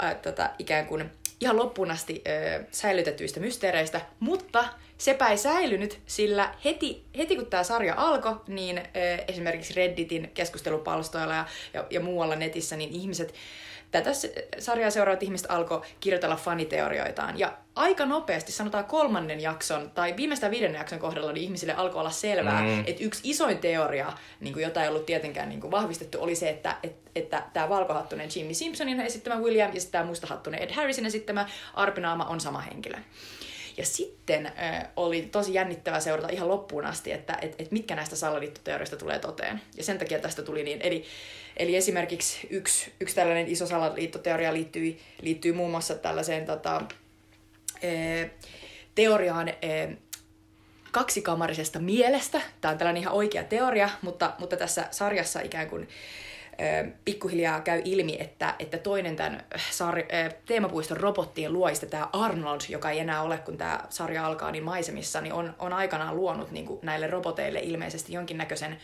äh, 0.03 0.17
tota, 0.17 0.51
ikään 0.59 0.87
kuin 0.87 1.11
ihan 1.41 1.57
loppuun 1.57 1.91
asti 1.91 2.23
ö, 2.27 2.65
säilytetyistä 2.71 3.41
mysteereistä, 3.41 4.01
mutta 4.21 4.65
sepä 4.99 5.29
ei 5.29 5.37
säilynyt, 5.37 5.99
sillä 6.07 6.55
heti, 6.65 7.05
heti 7.19 7.37
kun 7.37 7.47
tämä 7.47 7.65
sarja 7.65 7.95
alkoi, 7.97 8.37
niin 8.49 8.79
ö, 8.79 8.83
esimerkiksi 9.29 9.75
Redditin 9.75 10.31
keskustelupalstoilla 10.35 11.35
ja, 11.35 11.47
ja, 11.75 11.87
ja 11.91 12.01
muualla 12.01 12.37
netissä, 12.37 12.77
niin 12.77 12.91
ihmiset 12.91 13.35
tätä 14.03 14.19
sarjaa 14.59 14.91
seuraavat 14.91 15.23
ihmiset 15.23 15.51
alkoi 15.51 15.83
kirjoitella 16.01 16.37
faniteorioitaan. 16.37 17.39
Ja 17.39 17.53
aika 17.75 18.07
nopeasti, 18.07 18.53
sanotaan 18.53 18.85
kolmannen 18.85 19.41
jakson 19.41 19.91
tai 19.91 20.17
viimeistään 20.17 20.53
viidennen 20.53 20.79
jakson 20.79 20.99
kohdalla, 20.99 21.33
niin 21.33 21.45
ihmisille 21.45 21.75
alkoi 21.75 22.01
olla 22.01 22.11
selvää, 22.11 22.63
mm. 22.63 22.85
että 22.87 23.05
yksi 23.05 23.21
isoin 23.25 23.59
teoria, 23.59 24.13
niin 24.41 24.53
kuin 24.53 24.63
jota 24.63 24.83
ei 24.83 24.89
ollut 24.89 25.07
tietenkään 25.07 25.49
niin 25.49 25.61
kuin 25.61 25.71
vahvistettu, 25.71 26.23
oli 26.23 26.35
se, 26.35 26.51
että, 26.51 26.77
että, 26.83 27.11
että 27.15 27.43
tämä 27.53 27.69
valkohattunen 27.69 28.29
Jimmy 28.37 28.55
Simpsonin 28.55 29.01
esittämä 29.01 29.37
William 29.37 29.75
ja 29.75 29.81
sitten 29.81 29.93
tämä 29.93 30.05
mustahattunen 30.05 30.63
Ed 30.63 30.73
Harrisin 30.73 31.07
esittämä 31.07 31.49
Arpinaama 31.75 32.25
on 32.25 32.41
sama 32.41 32.61
henkilö. 32.61 32.99
Ja 33.77 33.87
sitten 33.87 34.47
äh, 34.47 34.89
oli 34.97 35.23
tosi 35.23 35.55
jännittävää 35.55 36.01
seurata 36.01 36.29
ihan 36.29 36.49
loppuun 36.49 36.87
asti, 36.87 37.13
että 37.13 37.39
et, 37.43 37.55
et 37.59 37.71
mitkä 37.71 37.97
näistä 37.97 38.17
salaliittoteorioista 38.17 38.97
tulee 38.97 39.19
toteen. 39.19 39.61
Ja 39.77 39.85
sen 39.85 39.99
takia 39.99 40.19
tästä 40.19 40.43
tuli 40.43 40.63
niin. 40.63 40.81
Eli, 40.83 41.05
eli 41.57 41.77
esimerkiksi 41.77 42.47
yksi, 42.51 42.93
yksi 43.01 43.15
tällainen 43.15 43.49
iso 43.49 43.67
salaliittoteoria 43.67 44.53
liittyy, 44.53 44.99
liittyy 45.23 45.53
muun 45.53 45.71
muassa 45.71 45.95
tällaiseen 45.95 46.47
tota, 46.47 46.77
äh, 46.77 48.31
teoriaan 48.95 49.49
äh, 49.49 49.97
kaksikamarisesta 50.93 51.79
mielestä. 51.79 52.41
Tämä 52.61 52.73
on 52.73 52.79
tällainen 52.79 53.03
ihan 53.03 53.15
oikea 53.15 53.45
teoria, 53.45 53.91
mutta, 54.03 54.33
mutta 54.39 54.57
tässä 54.57 54.89
sarjassa 54.91 55.41
ikään 55.41 55.69
kuin 55.69 55.89
pikkuhiljaa 57.05 57.61
käy 57.61 57.83
ilmi, 57.85 58.17
että, 58.21 58.55
että 58.59 58.79
toinen 58.79 59.17
tämän 59.17 59.45
sar- 59.57 60.33
teemapuiston 60.47 60.97
robottien 60.97 61.53
luoista, 61.53 61.87
tämä 61.87 62.09
Arnold, 62.13 62.61
joka 62.69 62.91
ei 62.91 62.99
enää 62.99 63.23
ole, 63.23 63.39
kun 63.39 63.59
tämä 63.59 63.81
sarja 63.89 64.27
alkaa 64.27 64.51
niin 64.51 64.65
maisemissa, 64.65 65.21
niin 65.21 65.33
on, 65.33 65.55
on 65.59 65.73
aikanaan 65.73 66.17
luonut 66.17 66.51
niin 66.51 66.67
kuin 66.67 66.79
näille 66.83 67.07
roboteille 67.07 67.59
ilmeisesti 67.59 68.13
jonkinnäköisen 68.13 68.79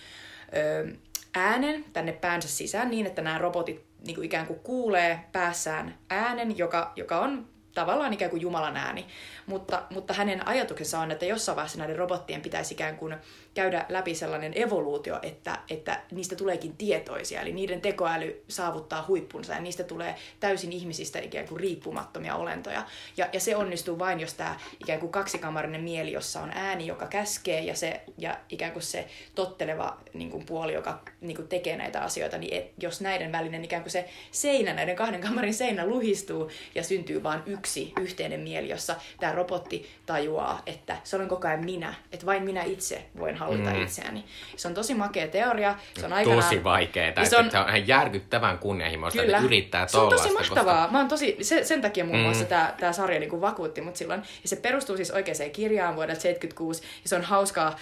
äänen 1.35 1.85
tänne 1.93 2.13
päänsä 2.13 2.49
sisään 2.49 2.91
niin, 2.91 3.07
että 3.07 3.23
nämä 3.23 3.39
robotit 3.39 3.85
niin 4.07 4.15
kuin 4.15 4.25
ikään 4.25 4.47
kuin 4.47 4.61
kuulee 4.61 5.21
päässään 5.33 5.99
äänen, 6.11 6.59
joka, 6.59 6.93
joka 6.97 7.19
on 7.19 7.47
tavallaan 7.75 8.13
ikään 8.13 8.31
kuin 8.31 8.43
Jumalan 8.43 8.77
ääni. 8.77 9.07
Mutta, 9.47 9.83
mutta 9.91 10.15
hänen 10.15 10.49
ajatuksensa 10.49 11.01
on, 11.01 11.11
että 11.11 11.25
jossain 11.25 11.57
vaiheessa 11.57 11.79
näiden 11.79 11.97
robottien 11.97 12.43
pitäisi 12.43 12.75
ikään 12.75 12.97
kuin 12.97 13.17
käydä 13.55 13.87
läpi 13.89 14.15
sellainen 14.15 14.53
evoluutio, 14.55 15.19
että, 15.23 15.59
että 15.71 16.01
niistä 16.11 16.37
tuleekin 16.37 16.77
tietoisia. 16.77 17.41
Eli 17.41 17.53
niiden 17.53 17.81
tekoäly 17.81 18.45
saavuttaa 18.49 19.05
huippunsa 19.09 19.53
ja 19.53 19.61
niistä 19.61 19.85
tulee 19.85 20.15
täysin 20.41 20.73
ihmisistä 20.73 21.19
ikään 21.19 21.49
kuin 21.49 21.61
riippumattomia 21.61 22.37
olentoja. 22.37 22.87
Ja, 23.17 23.29
ja 23.33 23.41
se 23.41 23.57
onnistuu 23.57 23.99
vain, 23.99 24.21
jos 24.21 24.35
tämä 24.35 24.59
ikään 24.81 25.01
kuin 25.01 25.13
kaksikamarinen 25.13 25.83
mieli, 25.83 26.13
jossa 26.13 26.41
on 26.41 26.51
ääni, 26.55 26.87
joka 26.87 27.07
käskee 27.07 27.61
ja, 27.61 27.75
se, 27.75 28.01
ja 28.19 28.39
ikään 28.49 28.73
kuin 28.73 28.83
se 28.83 29.09
totteleva 29.35 29.97
niin 30.15 30.31
kuin 30.31 30.47
puoli, 30.47 30.73
joka 30.73 31.01
niin 31.21 31.37
kuin 31.37 31.49
tekee 31.49 31.77
näitä 31.77 32.01
asioita, 32.01 32.39
niin 32.39 32.55
et, 32.55 32.73
jos 32.83 33.01
näiden 33.01 33.33
välinen 33.33 33.65
ikään 33.65 33.83
kuin 33.83 33.93
se 33.93 34.09
seinä, 34.31 34.75
näiden 34.75 34.97
kahden 34.97 35.21
kamarin 35.21 35.55
seinä 35.55 35.87
luhistuu 35.87 36.51
ja 36.75 36.83
syntyy 36.83 37.23
vain 37.23 37.43
yksi 37.47 37.93
yhteinen 38.01 38.41
mieli, 38.41 38.69
jossa 38.69 38.97
tämä 39.21 39.33
robotti 39.33 39.91
tajuaa, 40.07 40.63
että 40.67 40.97
se 41.05 41.17
olen 41.17 41.29
koko 41.29 41.49
ajan 41.49 41.65
minä, 41.65 41.95
että 42.13 42.27
vain 42.27 42.43
minä 42.43 42.63
itse 42.63 43.05
voin 43.19 43.37
hallita 43.43 43.71
mm. 43.71 43.83
itseäni. 43.83 44.25
Se 44.57 44.69
on 44.69 44.75
tosi 44.75 44.95
makea 44.95 45.29
teoria. 45.29 45.75
Se 45.95 46.07
on 46.07 46.13
aikanaan... 46.13 46.43
Tosi 46.43 46.65
vaikeaa. 46.65 47.25
Se 47.25 47.37
on, 47.37 47.51
se 47.51 47.59
on 47.59 47.69
ihan 47.69 47.89
järkyttävän 47.89 48.59
kunnianhimoista, 48.59 49.23
että 49.23 49.39
yrittää 49.39 49.87
Se 49.87 49.99
on 49.99 50.09
tosi 50.09 50.33
mahtavaa. 50.33 50.75
Koska... 50.75 50.93
Mä 50.93 50.99
oon 50.99 51.09
tosi, 51.09 51.37
se, 51.41 51.65
sen 51.65 51.83
takia 51.83 52.05
muun 52.05 52.19
muassa 52.19 52.45
mm. 52.45 52.77
tämä 52.81 52.93
sarja 52.93 53.21
niin 53.21 53.41
vakuutti 53.41 53.81
mut 53.81 53.97
silloin. 53.97 54.23
Ja 54.43 54.49
se 54.49 54.57
perustuu 54.57 54.97
siis 54.97 55.11
oikeaan 55.11 55.51
kirjaan 55.53 55.97
vuodelta 55.97 56.21
76. 56.21 56.83
Ja 56.83 57.09
se 57.09 57.17
on 57.17 57.23
hauskaa, 57.23 57.77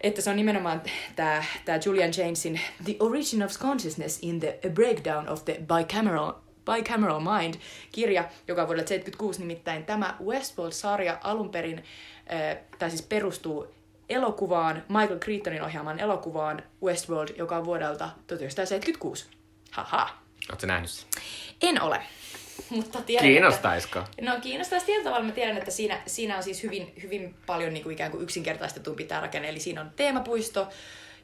että 0.00 0.22
se 0.22 0.30
on 0.30 0.36
nimenomaan 0.36 0.82
tämä 1.16 1.44
tää 1.64 1.80
Julian 1.84 2.10
Jamesin 2.16 2.60
The 2.84 2.96
Origin 3.00 3.42
of 3.42 3.52
Consciousness 3.58 4.18
in 4.22 4.40
the 4.40 4.58
Breakdown 4.74 5.28
of 5.28 5.44
the 5.44 5.60
Bicameral 5.60 6.32
Bicameral 6.64 7.20
Mind 7.20 7.54
kirja, 7.92 8.24
joka 8.48 8.62
on 8.62 8.68
vuodelta 8.68 8.88
76 8.88 9.40
nimittäin 9.40 9.84
tämä 9.84 10.16
Westworld-sarja 10.24 11.18
alun 11.22 11.50
perin, 11.50 11.78
äh, 11.78 12.56
tai 12.78 12.90
siis 12.90 13.02
perustuu 13.02 13.66
elokuvaan, 14.08 14.84
Michael 14.88 15.18
Crichtonin 15.18 15.62
ohjaaman 15.62 16.00
elokuvaan 16.00 16.62
Westworld, 16.82 17.36
joka 17.36 17.56
on 17.56 17.64
vuodelta 17.64 18.10
1976. 18.26 19.26
Haha. 19.70 20.10
Oletko 20.50 20.66
nähnyt 20.66 20.90
sen? 20.90 21.08
En 21.62 21.82
ole. 21.82 22.00
Mutta 22.70 23.02
tiedän, 23.02 23.28
Kiinnostaisiko? 23.28 23.98
Että, 23.98 24.32
no 24.32 24.40
kiinnostaisi 24.40 24.86
tietyllä 24.86 25.04
tavalla. 25.04 25.26
Mä 25.26 25.32
tiedän, 25.32 25.56
että 25.56 25.70
siinä, 25.70 26.00
siinä 26.06 26.36
on 26.36 26.42
siis 26.42 26.62
hyvin, 26.62 26.92
hyvin 27.02 27.34
paljon 27.46 27.74
niin 27.74 27.82
kuin 27.82 27.92
ikään 27.92 28.10
kuin 28.10 28.22
yksinkertaistetumpi 28.22 29.04
tämä 29.04 29.20
rakenne. 29.20 29.48
Eli 29.48 29.60
siinä 29.60 29.80
on 29.80 29.90
teemapuisto, 29.96 30.68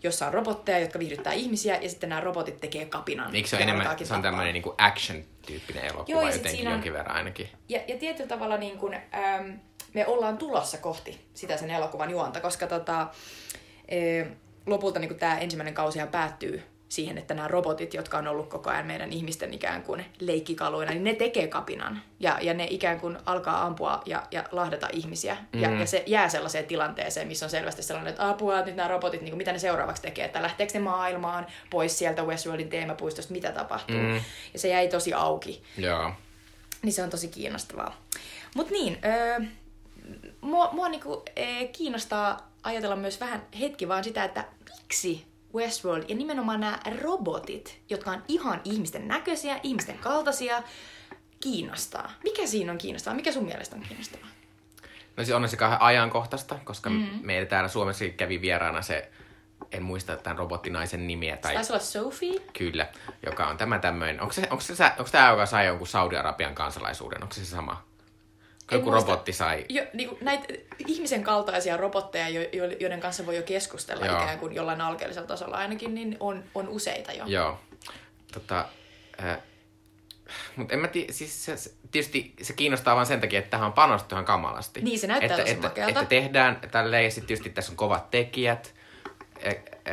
jossa 0.02 0.26
on 0.26 0.34
robotteja, 0.34 0.78
jotka 0.78 0.98
viihdyttää 0.98 1.32
ihmisiä, 1.32 1.78
ja 1.82 1.88
sitten 1.88 2.08
nämä 2.08 2.20
robotit 2.20 2.60
tekee 2.60 2.84
kapinan. 2.84 3.34
Eikö 3.34 3.48
se 3.48 3.56
on 3.56 3.62
enemmän, 3.62 3.98
se 4.06 4.14
on 4.14 4.22
tämmöinen 4.22 4.52
niin 4.52 4.64
action-tyyppinen 4.78 5.84
elokuva 5.84 6.20
Joo, 6.22 6.30
jotenkin 6.30 6.66
on, 6.66 6.72
jonkin 6.72 6.92
verran 6.92 7.16
ainakin? 7.16 7.48
Ja, 7.68 7.80
ja 7.88 7.98
tietyllä 7.98 8.28
tavalla 8.28 8.56
niin 8.56 8.78
kuin, 8.78 8.94
ähm, 8.94 9.50
me 9.94 10.06
ollaan 10.06 10.38
tulossa 10.38 10.78
kohti 10.78 11.20
sitä 11.34 11.56
sen 11.56 11.70
elokuvan 11.70 12.10
juonta, 12.10 12.40
koska 12.40 12.66
tota, 12.66 13.06
e, 13.88 14.24
lopulta 14.66 14.98
niin 14.98 15.18
tämä 15.18 15.38
ensimmäinen 15.38 15.74
kausihan 15.74 16.08
päättyy 16.08 16.62
siihen, 16.90 17.18
että 17.18 17.34
nämä 17.34 17.48
robotit, 17.48 17.94
jotka 17.94 18.18
on 18.18 18.28
ollut 18.28 18.48
koko 18.48 18.70
ajan 18.70 18.86
meidän 18.86 19.12
ihmisten 19.12 19.54
ikään 19.54 19.82
kuin 19.82 20.04
leikkikaluina, 20.20 20.90
niin 20.90 21.04
ne 21.04 21.14
tekee 21.14 21.48
kapinan. 21.48 22.02
Ja, 22.20 22.38
ja 22.42 22.54
ne 22.54 22.66
ikään 22.70 23.00
kuin 23.00 23.18
alkaa 23.26 23.66
ampua 23.66 24.02
ja, 24.06 24.22
ja 24.30 24.44
lahdata 24.52 24.88
ihmisiä. 24.92 25.36
Mm. 25.52 25.60
Ja, 25.60 25.70
ja 25.70 25.86
se 25.86 26.02
jää 26.06 26.28
sellaiseen 26.28 26.64
tilanteeseen, 26.64 27.28
missä 27.28 27.46
on 27.46 27.50
selvästi 27.50 27.82
sellainen, 27.82 28.10
että 28.10 28.28
apua, 28.28 28.58
että 28.58 28.66
nyt 28.66 28.76
nämä 28.76 28.88
robotit, 28.88 29.20
niin 29.20 29.30
kuin, 29.30 29.38
mitä 29.38 29.52
ne 29.52 29.58
seuraavaksi 29.58 30.02
tekee, 30.02 30.24
että 30.24 30.42
lähteekö 30.42 30.72
ne 30.72 30.80
maailmaan 30.80 31.46
pois 31.70 31.98
sieltä 31.98 32.22
Westworldin 32.22 32.68
teemapuistosta, 32.68 33.32
mitä 33.32 33.52
tapahtuu. 33.52 33.96
Mm. 33.96 34.20
Ja 34.52 34.58
se 34.58 34.68
jäi 34.68 34.88
tosi 34.88 35.14
auki. 35.14 35.62
Joo. 35.76 36.12
Niin 36.82 36.92
se 36.92 37.02
on 37.02 37.10
tosi 37.10 37.28
kiinnostavaa. 37.28 37.96
Mutta 38.54 38.72
niin, 38.72 38.98
öö, 39.04 39.40
mua, 40.40 40.68
mua 40.72 40.88
niinku, 40.88 41.22
e, 41.36 41.66
kiinnostaa 41.66 42.50
ajatella 42.62 42.96
myös 42.96 43.20
vähän 43.20 43.42
hetki 43.60 43.88
vaan 43.88 44.04
sitä, 44.04 44.24
että 44.24 44.44
miksi 44.70 45.26
Westworld 45.54 46.04
ja 46.08 46.14
nimenomaan 46.14 46.60
nämä 46.60 46.78
robotit, 47.02 47.80
jotka 47.90 48.10
on 48.10 48.22
ihan 48.28 48.60
ihmisten 48.64 49.08
näköisiä, 49.08 49.60
ihmisten 49.62 49.98
kaltaisia, 49.98 50.62
kiinnostaa. 51.40 52.12
Mikä 52.24 52.46
siinä 52.46 52.72
on 52.72 52.78
kiinnostavaa? 52.78 53.16
Mikä 53.16 53.32
sun 53.32 53.44
mielestä 53.44 53.76
on 53.76 53.82
kiinnostavaa? 53.82 54.28
No 55.16 55.24
se 55.24 55.34
on 55.34 55.48
se 55.48 55.56
kahden 55.56 55.82
ajankohtaista, 55.82 56.58
koska 56.64 56.90
mm. 56.90 57.08
meillä 57.22 57.46
täällä 57.46 57.68
Suomessa 57.68 58.04
kävi 58.16 58.40
vieraana 58.40 58.82
se, 58.82 59.10
en 59.72 59.82
muista 59.82 60.16
tämän 60.16 60.38
robottinaisen 60.38 61.06
nimiä. 61.06 61.36
Tai... 61.36 61.54
Taisi 61.54 61.72
olla 61.72 61.82
Sophie? 61.82 62.40
Kyllä, 62.58 62.88
joka 63.26 63.46
on 63.46 63.56
tämä 63.56 63.78
tämmöinen, 63.78 64.20
onko, 64.20 64.32
se, 64.32 64.42
onko, 64.50 64.60
se, 64.60 64.84
onko 64.98 65.10
tämä, 65.12 65.30
joka 65.30 65.46
sai 65.46 65.66
jonkun 65.66 65.86
Saudi-Arabian 65.86 66.54
kansalaisuuden, 66.54 67.22
onko 67.22 67.34
se 67.34 67.44
se 67.44 67.50
sama? 67.50 67.84
Joku 68.70 68.90
muista, 68.90 69.10
robotti 69.10 69.32
sai. 69.32 69.64
Jo, 69.68 69.82
niin 69.92 70.08
kuin 70.08 70.18
näitä 70.20 70.44
ihmisen 70.86 71.22
kaltaisia 71.22 71.76
robotteja, 71.76 72.28
jo, 72.28 72.40
joiden 72.80 73.00
kanssa 73.00 73.26
voi 73.26 73.36
jo 73.36 73.42
keskustella 73.42 74.06
Joo. 74.06 74.22
ikään 74.22 74.38
kuin 74.38 74.54
jollain 74.54 74.80
alkeellisella 74.80 75.28
tasolla 75.28 75.56
ainakin, 75.56 75.94
niin 75.94 76.16
on, 76.20 76.44
on 76.54 76.68
useita 76.68 77.12
jo. 77.12 77.24
Joo. 77.26 77.60
Tota, 78.32 78.64
äh, 79.22 79.38
mutta 80.56 80.74
en 80.74 80.80
mä 80.80 80.88
tii, 80.88 81.06
siis 81.10 81.44
se, 81.44 81.56
tietysti 81.90 82.34
se 82.42 82.52
kiinnostaa 82.52 82.96
vain 82.96 83.06
sen 83.06 83.20
takia, 83.20 83.38
että 83.38 83.50
tähän 83.50 83.66
on 83.66 83.72
panostettu 83.72 84.14
ihan 84.14 84.24
kamalasti. 84.24 84.80
Niin, 84.80 84.98
se 84.98 85.06
näyttää 85.06 85.38
että, 85.38 85.50
että, 85.52 85.68
että, 85.68 85.86
että 85.86 86.04
tehdään 86.04 86.60
tälleen, 86.70 87.04
ja 87.04 87.10
sitten 87.10 87.26
tietysti 87.26 87.50
tässä 87.50 87.72
on 87.72 87.76
kovat 87.76 88.10
tekijät. 88.10 88.74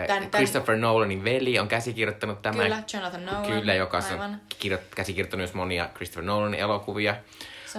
Tän, 0.08 0.32
Christopher 0.32 0.76
tän... 0.76 0.82
Nolanin 0.82 1.24
veli 1.24 1.60
on 1.60 1.68
käsikirjoittanut 1.68 2.42
tämän. 2.42 2.62
Kyllä, 2.62 2.84
Jonathan 2.94 3.26
Nolan. 3.26 3.46
Kyllä, 3.46 3.74
joka 3.74 3.98
on 3.98 4.38
kirjo, 4.60 4.78
käsikirjoittanut 4.96 5.42
myös 5.42 5.54
monia 5.54 5.90
Christopher 5.96 6.24
Nolanin 6.24 6.60
elokuvia. 6.60 7.16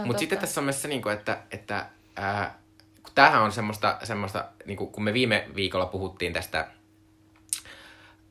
Mutta 0.04 0.21
sitten 0.21 0.38
tässä 0.38 0.61
on 0.61 0.64
myös 0.64 0.83
se, 0.83 0.88
niin 0.88 1.09
että, 1.09 1.38
että 1.50 1.87
ää, 2.16 2.59
kun 3.02 3.12
tämähän 3.14 3.42
on 3.42 3.52
semmoista, 3.52 3.99
semmoista 4.04 4.45
niin 4.64 4.76
kuin, 4.76 4.92
kun 4.92 5.04
me 5.04 5.12
viime 5.12 5.49
viikolla 5.54 5.87
puhuttiin 5.87 6.33
tästä 6.33 6.68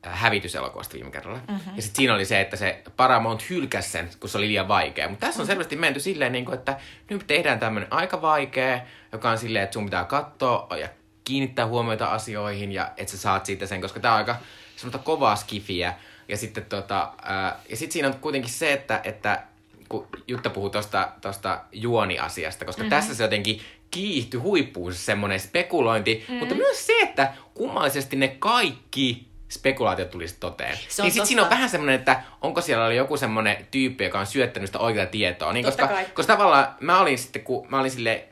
hävityselokuvasta 0.06 0.94
viime 0.94 1.10
kerralla. 1.10 1.40
Mm-hmm. 1.48 1.76
Ja 1.76 1.82
sitten 1.82 1.96
siinä 1.96 2.14
oli 2.14 2.24
se, 2.24 2.40
että 2.40 2.56
se 2.56 2.82
Paramount 2.96 3.50
hylkäsi 3.50 3.90
sen, 3.90 4.10
kun 4.20 4.30
se 4.30 4.38
oli 4.38 4.48
liian 4.48 4.68
vaikea. 4.68 5.08
Mutta 5.08 5.26
tässä 5.26 5.42
on 5.42 5.46
selvästi 5.46 5.76
menty 5.76 6.00
silleen, 6.00 6.32
niin 6.32 6.44
kuin, 6.44 6.58
että 6.58 6.80
nyt 7.10 7.26
tehdään 7.26 7.58
tämmöinen 7.58 7.92
aika 7.92 8.22
vaikea, 8.22 8.80
joka 9.12 9.30
on 9.30 9.38
silleen, 9.38 9.64
että 9.64 9.74
sun 9.74 9.84
pitää 9.84 10.04
katsoa 10.04 10.76
ja 10.76 10.88
kiinnittää 11.24 11.66
huomiota 11.66 12.06
asioihin 12.06 12.72
ja 12.72 12.92
että 12.96 13.10
sä 13.10 13.18
saat 13.18 13.46
siitä 13.46 13.66
sen, 13.66 13.80
koska 13.80 14.00
tämä 14.00 14.14
on 14.14 14.18
aika 14.18 14.36
semmoista 14.76 14.98
kovaa 14.98 15.36
skifiä. 15.36 15.94
Ja 16.28 16.36
sitten 16.36 16.64
tota, 16.64 17.12
ää, 17.22 17.60
ja 17.68 17.76
sit 17.76 17.92
siinä 17.92 18.08
on 18.08 18.14
kuitenkin 18.14 18.50
se, 18.50 18.72
että, 18.72 19.00
että 19.04 19.42
kun 19.88 20.06
Jutta 20.28 20.50
puhuu 20.50 20.70
tuosta 20.70 21.08
tosta 21.20 21.60
juoniasiasta, 21.72 22.64
koska 22.64 22.82
mm-hmm. 22.82 22.90
tässä 22.90 23.14
se 23.14 23.22
jotenkin 23.22 23.60
kiihtyi 23.90 24.40
huippuun 24.40 24.92
se 24.92 24.98
semmoinen 24.98 25.40
spekulointi, 25.40 26.14
mm-hmm. 26.14 26.36
mutta 26.36 26.54
myös 26.54 26.86
se, 26.86 26.92
että 27.02 27.32
kummallisesti 27.54 28.16
ne 28.16 28.28
kaikki 28.28 29.28
spekulaatiot 29.48 30.10
tulisi 30.10 30.36
toteen. 30.40 30.78
Se 30.88 31.02
niin 31.02 31.12
sit 31.12 31.26
siinä 31.26 31.42
on 31.42 31.50
vähän 31.50 31.70
semmoinen, 31.70 31.94
että 31.94 32.22
onko 32.40 32.60
siellä 32.60 32.86
oli 32.86 32.96
joku 32.96 33.16
semmoinen 33.16 33.66
tyyppi, 33.70 34.04
joka 34.04 34.20
on 34.20 34.26
syöttänyt 34.26 34.68
sitä 34.68 34.78
oikeaa 34.78 35.06
tietoa. 35.06 35.52
Niin 35.52 35.64
koska, 35.64 35.90
koska 36.14 36.32
tavallaan 36.32 36.74
mä 36.80 37.00
olin 37.00 37.18
sitten, 37.18 37.42
kun 37.42 37.66
mä 37.70 37.80
olin 37.80 37.90
sille 37.90 38.27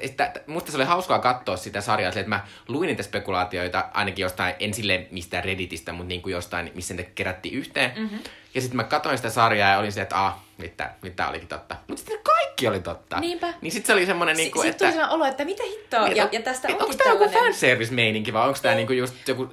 että 0.00 0.32
musta 0.46 0.70
se 0.70 0.76
oli 0.76 0.84
hauskaa 0.84 1.18
katsoa 1.18 1.56
sitä 1.56 1.80
sarjaa, 1.80 2.08
että 2.08 2.28
mä 2.28 2.46
luin 2.68 2.86
niitä 2.86 3.02
spekulaatioita 3.02 3.84
ainakin 3.94 4.22
jostain, 4.22 4.54
en 4.60 4.74
sille 4.74 5.06
mistään 5.10 5.44
Redditistä, 5.44 5.92
mutta 5.92 6.08
niin 6.08 6.22
kuin 6.22 6.32
jostain, 6.32 6.72
missä 6.74 6.94
ne 6.94 7.04
kerättiin 7.14 7.54
yhteen. 7.54 7.92
Mm-hmm. 7.96 8.18
Ja 8.54 8.60
sitten 8.60 8.76
mä 8.76 8.84
katsoin 8.84 9.16
sitä 9.16 9.30
sarjaa 9.30 9.70
ja 9.70 9.78
olin 9.78 9.92
se, 9.92 10.00
että 10.02 10.24
ah, 10.24 10.34
nyt 10.58 10.76
tää, 10.76 10.96
nyt 11.02 11.16
tää 11.16 11.28
olikin 11.28 11.48
totta. 11.48 11.76
Mutta 11.88 12.00
sitten 12.00 12.18
kaikki 12.22 12.68
oli 12.68 12.80
totta. 12.80 13.20
Niinpä. 13.20 13.54
Niin 13.60 13.72
sitten 13.72 13.86
se 13.86 13.92
oli 13.92 14.06
semmoinen, 14.06 14.36
niin 14.36 14.50
kuin, 14.50 14.62
S- 14.62 14.70
että... 14.70 14.86
Sitten 14.86 15.06
tuli 15.06 15.14
olo, 15.14 15.24
että 15.24 15.44
mitä 15.44 15.62
hittoa, 15.64 16.04
niin, 16.04 16.16
ja, 16.16 16.28
ja 16.32 16.42
tästä 16.42 16.68
onkin 16.68 16.82
Onko 16.82 16.96
tää 16.96 17.12
joku 17.12 17.28
fanservice-meininki 17.28 18.32
vai 18.32 18.48
onko 18.48 18.58
tää 18.62 18.74
niin 18.74 18.86
kuin 18.86 18.98
just 18.98 19.28
joku 19.28 19.48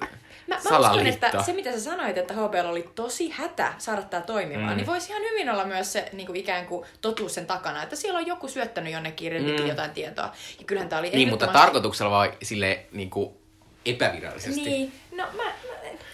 Mä, 0.64 0.70
mä 0.70 0.78
uskon, 0.78 1.06
että 1.06 1.42
se 1.42 1.52
mitä 1.52 1.72
sä 1.72 1.80
sanoit, 1.80 2.18
että 2.18 2.34
HBO 2.34 2.68
oli 2.68 2.90
tosi 2.94 3.30
hätä 3.30 3.72
saada 3.78 4.02
tämä 4.02 4.22
toimimaan, 4.22 4.70
mm. 4.70 4.76
niin 4.76 4.86
voisi 4.86 5.12
ihan 5.12 5.22
hyvin 5.22 5.50
olla 5.50 5.64
myös 5.64 5.92
se 5.92 6.08
niin 6.12 6.26
kuin 6.26 6.36
ikään 6.36 6.66
kuin 6.66 6.86
totuus 7.00 7.34
sen 7.34 7.46
takana, 7.46 7.82
että 7.82 7.96
siellä 7.96 8.18
on 8.18 8.26
joku 8.26 8.48
syöttänyt 8.48 8.92
jonnekin 8.92 9.32
mm. 9.32 9.66
jotain 9.66 9.90
tietoa. 9.90 10.32
Ja 10.58 10.64
kyllähän 10.64 10.88
tämä 10.88 11.00
oli 11.00 11.10
Niin, 11.10 11.28
mutta 11.28 11.46
tarkoituksella 11.46 12.10
vai 12.10 12.32
sille 12.42 12.86
niin 12.92 13.10
kuin 13.10 13.34
epävirallisesti. 13.86 14.60
Niin, 14.60 14.92
no 15.12 15.24
mä, 15.36 15.42
mä 15.42 15.52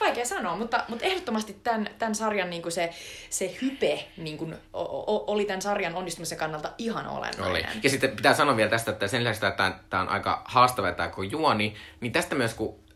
Vaikea 0.01 0.25
sanoa, 0.25 0.57
mutta, 0.57 0.85
mutta 0.89 1.05
ehdottomasti 1.05 1.57
tämän, 1.63 1.91
tämän 1.99 2.15
sarjan 2.15 2.51
niin 2.51 2.63
kuin 2.63 2.73
se, 2.73 2.91
se 3.31 3.57
hype 3.63 4.05
niin 4.17 4.39
kuin, 4.39 4.55
o, 4.73 4.83
o, 4.83 5.25
oli 5.27 5.45
tämän 5.45 5.63
sarjan 5.63 5.95
onnistumisen 5.95 6.39
kannalta 6.39 6.73
ihan 6.79 7.07
olennainen. 7.07 7.51
Oli. 7.51 7.81
Ja 7.83 7.91
sitten 7.91 8.11
pitää 8.11 8.35
sanoa 8.35 8.57
vielä 8.57 8.71
tästä, 8.71 8.91
että 8.91 9.09
sen 9.09 9.25
lisäksi, 9.25 9.47
että 9.47 9.73
tämä 9.91 10.03
on 10.03 10.09
aika 10.09 10.43
haastava 10.45 10.93
tämä 10.93 11.11
juoni, 11.31 11.75
niin 12.01 12.13
tästä 12.13 12.35
myös 12.35 12.55
kun 12.55 12.88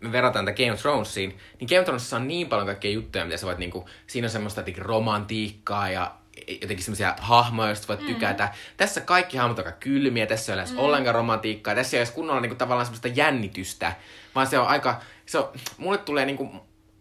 me 0.00 0.12
verrataan 0.12 0.44
tätä 0.44 0.56
Game 0.56 0.72
of 0.72 0.80
Thronesiin, 0.80 1.38
niin 1.60 1.68
Game 1.68 1.80
of 1.80 1.84
Thronesissa 1.84 2.16
on 2.16 2.28
niin 2.28 2.46
paljon 2.46 2.66
kaikkia 2.66 2.90
juttuja, 2.90 3.24
mitä 3.24 3.36
sä 3.36 3.46
voit 3.46 3.58
niinku, 3.58 3.88
siinä 4.06 4.26
on 4.26 4.30
semmoista 4.30 4.62
romantiikkaa 4.78 5.90
ja 5.90 6.14
jotenkin 6.48 6.84
semmoisia 6.84 7.14
hahmoja, 7.20 7.68
joista 7.68 7.88
voit 7.88 8.00
mm. 8.00 8.06
tykätä. 8.06 8.54
Tässä 8.76 9.00
kaikki 9.00 9.36
hahmot 9.36 9.58
on 9.58 9.66
aika 9.66 9.78
kylmiä, 9.80 10.26
tässä 10.26 10.52
ei 10.52 10.54
ole 10.54 10.62
edes 10.62 10.72
mm. 10.72 10.78
ollenkaan 10.78 11.14
romantiikkaa, 11.14 11.74
tässä 11.74 11.96
ei 11.96 11.98
ole 11.98 12.02
edes 12.02 12.14
kunnolla 12.14 12.40
niinku, 12.40 12.56
tavallaan 12.56 12.86
semmoista 12.86 13.08
jännitystä, 13.08 13.92
vaan 14.34 14.46
se 14.46 14.58
on 14.58 14.66
aika, 14.66 15.00
se 15.26 15.38
on, 15.38 15.48
mulle 15.78 15.98
tulee 15.98 16.26
niinku, 16.26 16.50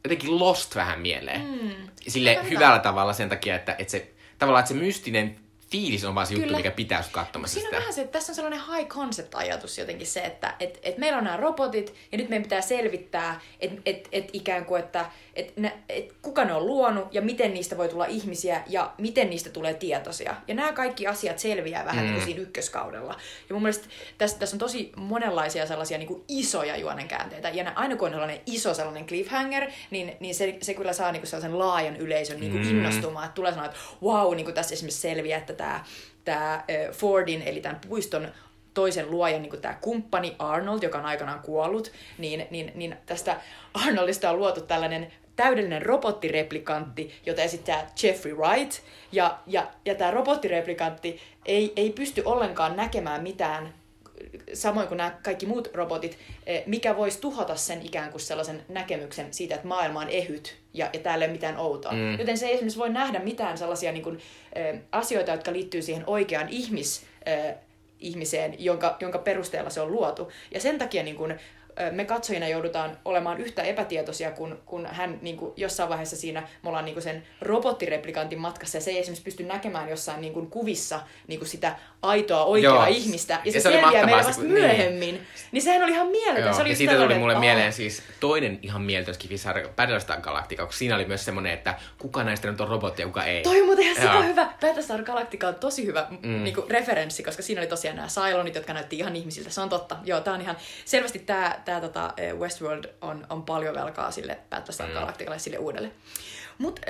jotenkin 0.03 0.39
Lost 0.39 0.75
vähän 0.75 0.99
mieleen. 0.99 1.41
Mm. 1.41 1.71
Sille 2.07 2.39
hyvällä 2.49 2.79
tavalla 2.79 3.13
sen 3.13 3.29
takia, 3.29 3.55
että, 3.55 3.75
että 3.79 3.91
se, 3.91 4.11
tavallaan, 4.37 4.59
että 4.59 4.73
se 4.73 4.79
mystinen 4.79 5.35
fiilis 5.71 6.05
on 6.05 6.15
vaan 6.15 6.27
se 6.27 6.33
Kyllä. 6.33 6.45
juttu, 6.45 6.57
mikä 6.57 6.71
pitää 6.71 7.03
katsomassa 7.11 7.53
Siinä 7.53 7.67
sitä. 7.67 7.77
on 7.77 7.81
vähän 7.81 7.93
se, 7.93 8.01
että 8.01 8.11
tässä 8.11 8.31
on 8.31 8.35
sellainen 8.35 8.61
high 8.75 8.87
concept 8.87 9.35
ajatus 9.35 9.77
jotenkin 9.77 10.07
se, 10.07 10.19
että 10.19 10.55
et, 10.59 10.79
et 10.83 10.97
meillä 10.97 11.17
on 11.17 11.23
nämä 11.23 11.37
robotit 11.37 11.93
ja 12.11 12.17
nyt 12.17 12.29
meidän 12.29 12.43
pitää 12.43 12.61
selvittää, 12.61 13.41
että 13.59 13.81
et, 13.85 14.09
et 14.11 14.29
ikään 14.33 14.65
kuin, 14.65 14.83
että 14.83 15.11
et, 15.39 15.53
et 15.89 16.13
kuka 16.21 16.45
ne 16.45 16.53
on 16.53 16.65
luonut 16.65 17.07
ja 17.11 17.21
miten 17.21 17.53
niistä 17.53 17.77
voi 17.77 17.89
tulla 17.89 18.05
ihmisiä 18.05 18.63
ja 18.67 18.93
miten 18.97 19.29
niistä 19.29 19.49
tulee 19.49 19.73
tietoisia. 19.73 20.35
Ja 20.47 20.55
nämä 20.55 20.73
kaikki 20.73 21.07
asiat 21.07 21.39
selviää 21.39 21.85
vähän 21.85 22.05
mm. 22.05 22.11
niin 22.11 22.23
siinä 22.23 22.41
ykköskaudella. 22.41 23.15
Ja 23.49 23.55
mun 23.55 23.61
mielestä 23.61 23.87
tässä, 24.17 24.39
tässä 24.39 24.55
on 24.55 24.59
tosi 24.59 24.91
monenlaisia 24.95 25.67
sellaisia 25.67 25.97
niin 25.97 26.07
kuin 26.07 26.23
isoja 26.27 26.77
juonenkäänteitä. 26.77 27.49
Ja 27.49 27.71
aina 27.75 27.95
kun 27.95 28.07
on 28.07 28.13
sellainen 28.13 28.41
iso 28.45 28.73
sellainen 28.73 29.05
cliffhanger, 29.05 29.71
niin, 29.91 30.17
niin 30.19 30.35
se, 30.35 30.57
se 30.61 30.73
kyllä 30.73 30.93
saa 30.93 31.11
niin 31.11 31.21
kuin 31.21 31.29
sellaisen 31.29 31.59
laajan 31.59 31.97
yleisön 31.97 32.39
niin 32.39 32.51
kuin 32.51 32.63
mm. 32.63 32.69
innostumaan. 32.69 33.25
Että 33.25 33.35
tulee 33.35 33.51
sanoa, 33.51 33.65
että 33.65 33.77
wow, 34.03 34.35
niin 34.35 34.45
kuin 34.45 34.55
tässä 34.55 34.73
esimerkiksi 34.73 35.01
selviää, 35.01 35.39
että 35.39 35.53
tämä, 35.53 35.83
tämä 36.25 36.63
Fordin, 36.91 37.41
eli 37.41 37.61
tämän 37.61 37.81
puiston 37.87 38.31
toisen 38.73 39.11
luojan 39.11 39.41
niin 39.41 39.61
tämä 39.61 39.77
kumppani 39.81 40.35
Arnold, 40.39 40.83
joka 40.83 40.97
on 40.97 41.05
aikanaan 41.05 41.39
kuollut, 41.39 41.91
niin, 42.17 42.47
niin, 42.51 42.71
niin 42.75 42.97
tästä 43.05 43.41
Arnoldista 43.73 44.29
on 44.29 44.39
luotu 44.39 44.61
tällainen 44.61 45.11
täydellinen 45.39 45.81
robottireplikantti, 45.81 47.11
jota 47.25 47.41
esittää 47.41 47.91
Jeffrey 48.03 48.35
Wright. 48.35 48.79
Ja, 49.11 49.37
ja, 49.47 49.67
ja 49.85 49.95
tämä 49.95 50.11
robottireplikantti 50.11 51.19
ei, 51.45 51.73
ei 51.75 51.89
pysty 51.89 52.21
ollenkaan 52.25 52.75
näkemään 52.75 53.23
mitään, 53.23 53.73
samoin 54.53 54.87
kuin 54.87 54.97
nämä 54.97 55.11
kaikki 55.23 55.45
muut 55.45 55.69
robotit, 55.73 56.17
eh, 56.45 56.63
mikä 56.65 56.97
voisi 56.97 57.21
tuhota 57.21 57.55
sen 57.55 57.81
ikään 57.85 58.11
kuin 58.11 58.21
sellaisen 58.21 58.63
näkemyksen 58.69 59.33
siitä, 59.33 59.55
että 59.55 59.67
maailma 59.67 59.99
on 59.99 60.09
ehyt 60.09 60.55
ja, 60.73 60.89
ja 60.93 60.99
täällä 60.99 61.25
ei 61.25 61.29
ole 61.29 61.33
mitään 61.33 61.57
outoa. 61.57 61.91
Mm. 61.91 62.19
Joten 62.19 62.37
se 62.37 62.45
ei 62.45 62.53
esimerkiksi 62.53 62.79
voi 62.79 62.89
nähdä 62.89 63.19
mitään 63.19 63.57
sellaisia 63.57 63.91
niin 63.91 64.03
kuin, 64.03 64.19
eh, 64.53 64.79
asioita, 64.91 65.31
jotka 65.31 65.53
liittyy 65.53 65.81
siihen 65.81 66.03
oikeaan 66.07 66.49
ihmis, 66.49 67.05
eh, 67.25 67.55
ihmiseen, 67.99 68.55
jonka, 68.63 68.97
jonka 68.99 69.17
perusteella 69.17 69.69
se 69.69 69.81
on 69.81 69.91
luotu. 69.91 70.31
Ja 70.53 70.61
sen 70.61 70.77
takia 70.77 71.03
niin 71.03 71.15
kuin, 71.15 71.39
me 71.91 72.05
katsojina 72.05 72.47
joudutaan 72.47 72.97
olemaan 73.05 73.37
yhtä 73.37 73.63
epätietoisia, 73.63 74.31
kun, 74.31 74.59
kun 74.65 74.85
hän 74.85 75.19
niin 75.21 75.37
kuin, 75.37 75.53
jossain 75.57 75.89
vaiheessa 75.89 76.15
siinä, 76.15 76.41
me 76.63 76.69
ollaan 76.69 76.85
niin 76.85 76.95
kuin 76.95 77.03
sen 77.03 77.23
robottireplikantin 77.41 78.39
matkassa, 78.39 78.77
ja 78.77 78.81
se 78.81 78.91
ei 78.91 78.99
esimerkiksi 78.99 79.23
pysty 79.23 79.43
näkemään 79.43 79.89
jossain 79.89 80.21
niin 80.21 80.33
kuin, 80.33 80.47
kuvissa 80.47 80.99
niin 81.27 81.39
kuin 81.39 81.49
sitä 81.49 81.75
aitoa 82.01 82.43
oikeaa 82.43 82.89
Joo. 82.89 82.97
ihmistä, 82.97 83.33
ja, 83.33 83.39
ja 83.45 83.51
se, 83.51 83.59
se 83.59 83.69
selviää 83.69 84.05
meille 84.05 84.23
vasta 84.23 84.41
niin. 84.41 84.53
myöhemmin. 84.53 84.99
Niin. 84.99 85.27
niin 85.51 85.61
sehän 85.61 85.83
oli 85.83 85.91
ihan 85.91 86.07
mieletön. 86.07 86.53
Se 86.53 86.61
oli 86.61 86.69
ja 86.69 86.75
siitä 86.75 86.95
tuli 86.95 87.15
mulle 87.15 87.39
mieleen 87.39 87.73
siis 87.73 88.03
toinen 88.19 88.59
ihan 88.61 88.81
mieletön 88.81 89.13
skifisarja, 89.13 89.69
Battlestar 89.75 90.21
Galactica, 90.21 90.65
koska 90.65 90.79
siinä 90.79 90.95
oli 90.95 91.05
myös 91.05 91.25
semmoinen, 91.25 91.53
että 91.53 91.75
kuka 91.97 92.23
näistä 92.23 92.51
nyt 92.51 92.61
on 92.61 92.67
robotti 92.67 93.01
ja 93.01 93.07
kuka 93.07 93.23
ei. 93.23 93.43
Toi 93.43 93.59
on 93.59 93.65
muuten 93.65 93.85
ihan 93.85 93.95
sika 93.95 94.21
hyvä. 94.21 94.49
Battlestar 94.61 95.03
Galactica 95.03 95.47
on 95.47 95.55
tosi 95.55 95.85
hyvä 95.85 96.07
mm. 96.09 96.43
niin 96.43 96.55
kuin, 96.55 96.71
referenssi, 96.71 97.23
koska 97.23 97.43
siinä 97.43 97.61
oli 97.61 97.67
tosiaan 97.67 97.95
nämä 97.95 98.07
Cylonit, 98.07 98.55
jotka 98.55 98.73
näytti 98.73 98.97
ihan 98.97 99.15
ihmisiltä. 99.15 99.49
Se 99.49 99.61
on 99.61 99.69
totta. 99.69 99.97
Joo, 100.03 100.21
tää 100.21 100.33
on 100.33 100.41
ihan 100.41 100.57
selvästi 100.85 101.19
tää, 101.19 101.61
tää 101.69 101.81
tota, 101.81 102.13
Westworld 102.39 102.85
on, 103.01 103.27
on 103.29 103.43
paljon 103.43 103.75
velkaa 103.75 104.11
sille 104.11 104.37
Battlestar 104.49 104.87
mm. 104.87 104.93
Galacticalle 104.93 105.39
sille 105.39 105.57
uudelle. 105.57 105.91
Mutta 106.57 106.81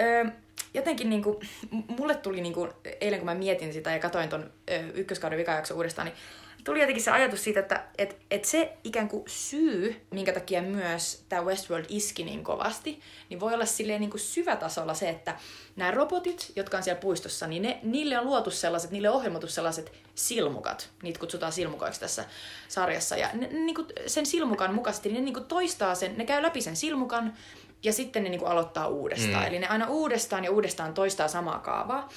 jotenkin 0.74 1.10
niinku, 1.10 1.42
mulle 1.88 2.16
tuli 2.16 2.42
niinku, 2.42 2.70
eilen 3.02 3.20
kun 3.20 3.26
mä 3.26 3.36
mietin 3.36 3.74
sitä 3.74 3.92
ja 3.92 4.00
katsoin 4.00 4.30
ton 4.30 4.52
ykköskauden 4.94 5.40
vikajakso 5.40 5.76
uudestaan, 5.76 6.06
niin 6.06 6.18
tuli 6.64 6.80
jotenkin 6.80 7.04
se 7.04 7.12
ajatus 7.12 7.44
siitä, 7.44 7.60
että 7.60 7.84
et, 7.98 8.18
et 8.32 8.46
se 8.46 8.78
ikään 8.84 9.10
kuin 9.10 9.24
syy, 9.28 10.02
minkä 10.12 10.34
takia 10.34 10.62
myös 10.62 11.26
tämä 11.30 11.42
Westworld 11.42 11.86
iski 11.90 12.24
niin 12.24 12.44
kovasti, 12.44 13.00
niin 13.30 13.40
voi 13.40 13.54
olla 13.54 13.66
silleen 13.66 14.02
niin 14.02 14.10
kuin 14.10 14.22
syvätasolla 14.22 14.94
se, 14.94 15.10
että 15.10 15.36
nämä 15.76 15.92
robotit, 15.92 16.52
jotka 16.56 16.78
on 16.78 16.84
siellä 16.84 17.02
puistossa, 17.02 17.48
niin 17.48 17.62
ne, 17.62 17.80
niille 17.84 18.20
on 18.20 18.26
luotu 18.26 18.52
sellaiset, 18.52 18.92
niille 18.92 19.10
on 19.10 19.16
ohjelmoitu 19.16 19.48
sellaiset 19.48 19.92
silmukat. 20.16 20.90
Niitä 21.04 21.20
kutsutaan 21.20 21.52
silmukoiksi 21.52 22.00
tässä 22.00 22.26
sarjassa. 22.68 23.18
Ja 23.18 23.30
ne, 23.34 23.48
niin 23.48 23.76
kuin 23.76 23.88
sen 24.08 24.26
silmukan 24.26 24.74
mukaisesti 24.74 25.10
ne 25.10 25.22
niin 25.22 25.34
kuin 25.34 25.46
toistaa 25.46 25.96
sen, 25.96 26.18
ne 26.18 26.26
käy 26.26 26.42
läpi 26.42 26.62
sen 26.62 26.76
silmukan, 26.76 27.34
ja 27.84 27.94
sitten 27.94 28.24
ne 28.24 28.30
niin 28.30 28.40
kuin 28.40 28.52
aloittaa 28.52 28.88
uudestaan. 28.88 29.44
Mm. 29.44 29.48
Eli 29.48 29.60
ne 29.60 29.68
aina 29.68 29.88
uudestaan 29.88 30.44
ja 30.44 30.52
uudestaan 30.52 30.94
toistaa 30.94 31.28
samaa 31.28 31.60
kaavaa. 31.60 32.10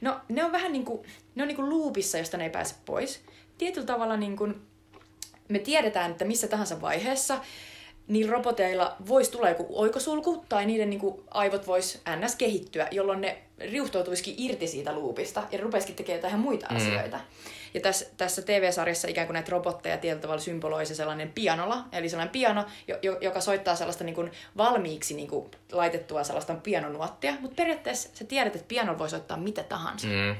No, 0.00 0.20
ne 0.28 0.44
on 0.44 0.52
vähän 0.52 0.72
niin 0.72 0.84
kuin, 0.84 1.02
ne 1.34 1.42
on 1.42 1.48
niin 1.48 1.56
kuin 1.56 1.70
loopissa, 1.70 2.18
josta 2.18 2.36
ne 2.36 2.44
ei 2.44 2.50
pääse 2.50 2.74
pois 2.86 3.20
tietyllä 3.60 3.86
tavalla 3.86 4.16
niin 4.16 4.36
kuin 4.36 4.54
me 5.48 5.58
tiedetään, 5.58 6.10
että 6.10 6.24
missä 6.24 6.48
tahansa 6.48 6.80
vaiheessa 6.80 7.40
niillä 8.08 8.32
roboteilla 8.32 8.96
voisi 9.08 9.30
tulla 9.30 9.48
joku 9.48 9.66
oikosulku 9.70 10.44
tai 10.48 10.66
niiden 10.66 10.90
niin 10.90 11.00
kuin, 11.00 11.22
aivot 11.30 11.66
vois 11.66 12.00
ns. 12.16 12.36
kehittyä, 12.36 12.88
jolloin 12.90 13.20
ne 13.20 13.38
riuhtoutuisikin 13.58 14.34
irti 14.38 14.66
siitä 14.66 14.92
luupista 14.92 15.42
ja 15.52 15.58
rupesikin 15.58 15.96
tekemään 15.96 16.18
jotain 16.18 16.40
muita 16.40 16.66
mm. 16.70 16.76
asioita. 16.76 17.20
Ja 17.74 17.80
tässä, 17.80 18.06
tässä 18.16 18.42
TV-sarjassa 18.42 19.08
ikään 19.08 19.26
kuin 19.26 19.34
näitä 19.34 19.50
robotteja 19.50 19.98
tietyllä 19.98 20.22
tavalla 20.22 20.42
symboloi 20.42 20.86
se 20.86 20.94
sellainen 20.94 21.32
pianola, 21.32 21.84
eli 21.92 22.08
sellainen 22.08 22.32
piano, 22.32 22.64
jo, 23.02 23.18
joka 23.20 23.40
soittaa 23.40 23.76
sellaista 23.76 24.04
niin 24.04 24.14
kuin 24.14 24.30
valmiiksi 24.56 25.14
niin 25.14 25.28
kuin 25.28 25.50
laitettua 25.72 26.24
sellaista 26.24 26.54
pianonuottia, 26.54 27.34
mutta 27.40 27.56
periaatteessa 27.56 28.08
sä 28.14 28.24
tiedät, 28.24 28.56
että 28.56 28.68
piano 28.68 28.98
voi 28.98 29.10
soittaa 29.10 29.36
mitä 29.36 29.62
tahansa. 29.62 30.06
Mm. 30.06 30.36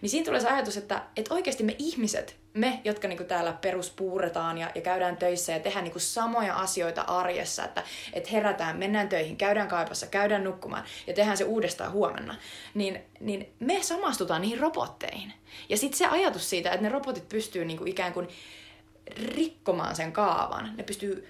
Niin 0.00 0.10
siinä 0.10 0.24
tulee 0.24 0.40
se 0.40 0.48
ajatus, 0.48 0.76
että, 0.76 1.02
että 1.16 1.34
oikeasti 1.34 1.64
me 1.64 1.76
ihmiset, 1.78 2.36
me, 2.54 2.80
jotka 2.84 3.08
niinku 3.08 3.24
täällä 3.24 3.52
peruspuuretaan 3.52 4.58
ja, 4.58 4.70
ja 4.74 4.80
käydään 4.80 5.16
töissä 5.16 5.52
ja 5.52 5.60
tehdään 5.60 5.84
niinku 5.84 5.98
samoja 5.98 6.54
asioita 6.54 7.02
arjessa, 7.02 7.64
että, 7.64 7.82
että 8.12 8.30
herätään, 8.30 8.76
mennään 8.76 9.08
töihin, 9.08 9.36
käydään 9.36 9.68
kaipassa, 9.68 10.06
käydään 10.06 10.44
nukkumaan 10.44 10.84
ja 11.06 11.14
tehdään 11.14 11.36
se 11.36 11.44
uudestaan 11.44 11.92
huomenna, 11.92 12.34
niin, 12.74 13.00
niin 13.20 13.48
me 13.60 13.82
samastutaan 13.82 14.42
niihin 14.42 14.60
robotteihin. 14.60 15.32
Ja 15.68 15.76
sitten 15.76 15.98
se 15.98 16.06
ajatus 16.06 16.50
siitä, 16.50 16.70
että 16.70 16.82
ne 16.82 16.88
robotit 16.88 17.28
pystyy 17.28 17.64
niinku 17.64 17.84
ikään 17.84 18.12
kuin 18.12 18.28
rikkomaan 19.34 19.96
sen 19.96 20.12
kaavan, 20.12 20.72
ne 20.76 20.82
pystyy 20.82 21.28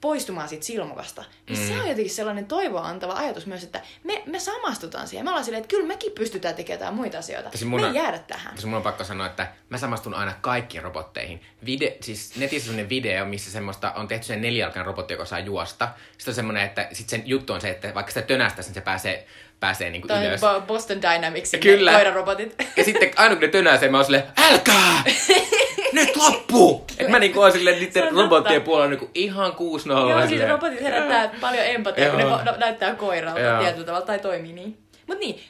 poistumaan 0.00 0.48
siitä 0.48 0.64
silmukasta. 0.64 1.24
Niin 1.48 1.58
mm. 1.58 1.66
se 1.66 1.72
on 1.72 1.88
jotenkin 1.88 2.14
sellainen 2.14 2.46
toivoa 2.46 2.88
antava 2.88 3.12
ajatus 3.12 3.46
myös, 3.46 3.64
että 3.64 3.82
me, 4.04 4.22
me 4.26 4.38
samastutaan 4.38 5.08
siihen. 5.08 5.24
Me 5.24 5.30
ollaan 5.30 5.44
silleen, 5.44 5.62
että 5.62 5.70
kyllä 5.70 5.86
mekin 5.86 6.12
pystytään 6.12 6.54
tekemään 6.54 6.94
muita 6.94 7.18
asioita. 7.18 7.50
Siis 7.50 7.64
mun 7.64 7.80
me 7.80 7.86
ei 7.86 7.94
jäädä 7.94 8.18
tähän. 8.18 8.52
Siis 8.52 8.64
mun 8.66 8.74
on 8.74 8.82
pakko 8.82 9.04
sanoa, 9.04 9.26
että 9.26 9.52
mä 9.68 9.78
samastun 9.78 10.14
aina 10.14 10.34
kaikkiin 10.40 10.82
robotteihin. 10.82 11.40
Vide, 11.66 11.96
siis 12.00 12.36
netissä 12.36 12.72
on 12.72 12.88
video, 12.88 13.24
missä 13.24 13.50
semmoista 13.50 13.92
on 13.92 14.08
tehty 14.08 14.26
sen 14.26 14.42
nelijalkainen 14.42 14.86
robotti, 14.86 15.14
joka 15.14 15.24
saa 15.24 15.38
juosta. 15.38 15.88
Sitten 16.12 16.32
on 16.32 16.34
semmoinen, 16.34 16.62
että 16.62 16.88
sit 16.92 17.08
sen 17.08 17.22
juttu 17.26 17.52
on 17.52 17.60
se, 17.60 17.70
että 17.70 17.94
vaikka 17.94 18.12
sitä 18.12 18.26
tönästä, 18.26 18.62
niin 18.62 18.74
se 18.74 18.80
pääsee 18.80 19.26
pääsee 19.60 19.90
niinku 19.90 20.08
Toi 20.08 20.26
ylös. 20.26 20.40
Boston 20.66 21.02
Dynamicsin 21.02 21.60
Kyllä. 21.60 21.92
koirarobotit. 21.92 22.54
Ja 22.76 22.84
sitten 22.84 23.10
aina 23.16 23.34
kun 23.34 23.42
ne 23.42 23.48
tönäsee, 23.48 23.88
mä 23.88 23.96
oon 23.96 24.04
silleen, 24.04 24.24
älkää! 24.50 25.04
nyt 25.92 26.16
loppu! 26.16 26.86
Et 26.98 27.08
mä 27.08 27.18
niinku 27.18 27.40
oon 27.40 27.52
silleen 27.52 27.78
niiden 27.78 28.12
robottien 28.12 28.62
puolella 28.62 28.90
niinku 28.90 29.10
ihan 29.14 29.52
6 29.52 29.88
0 29.88 30.10
Joo, 30.10 30.28
siis 30.28 30.48
robotit 30.48 30.80
herättää 30.80 31.30
paljon 31.40 31.66
empatiaa, 31.66 32.10
kun 32.10 32.18
ne 32.18 32.24
no, 32.24 32.56
näyttää 32.58 32.94
koiralta 32.94 33.40
Joo. 33.40 33.60
tietyllä 33.60 33.86
tavalla 33.86 34.06
tai 34.06 34.18
toimii 34.18 34.52
niin. 34.52 34.78
Mut 35.06 35.18
niin, 35.18 35.40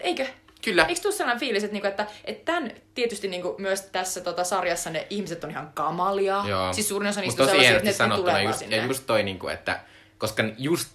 eikö? 0.00 0.26
Kyllä. 0.64 0.84
Eikö 0.84 1.00
tuu 1.00 1.12
sellainen 1.12 1.40
fiilis, 1.40 1.64
että, 1.64 1.72
niinku, 1.72 1.88
että, 1.88 2.06
että 2.24 2.52
tämän 2.52 2.70
tietysti 2.94 3.28
niinku, 3.28 3.54
myös 3.58 3.82
tässä 3.82 4.20
tota, 4.20 4.44
sarjassa 4.44 4.90
ne 4.90 5.06
ihmiset 5.10 5.44
on 5.44 5.50
ihan 5.50 5.70
kamalia. 5.74 6.44
Joo. 6.48 6.72
Siis 6.72 6.88
suurin 6.88 7.08
osa 7.08 7.20
niistä 7.20 7.42
on 7.42 7.48
sellaisia, 7.48 7.76
että 7.76 8.06
ne 8.06 8.16
tulee 8.16 8.42
just, 8.42 8.70
Ja 8.70 8.84
just 8.84 9.06
toi, 9.06 9.22
niinku, 9.22 9.48
että 9.48 9.80
koska 10.18 10.44
just 10.58 10.88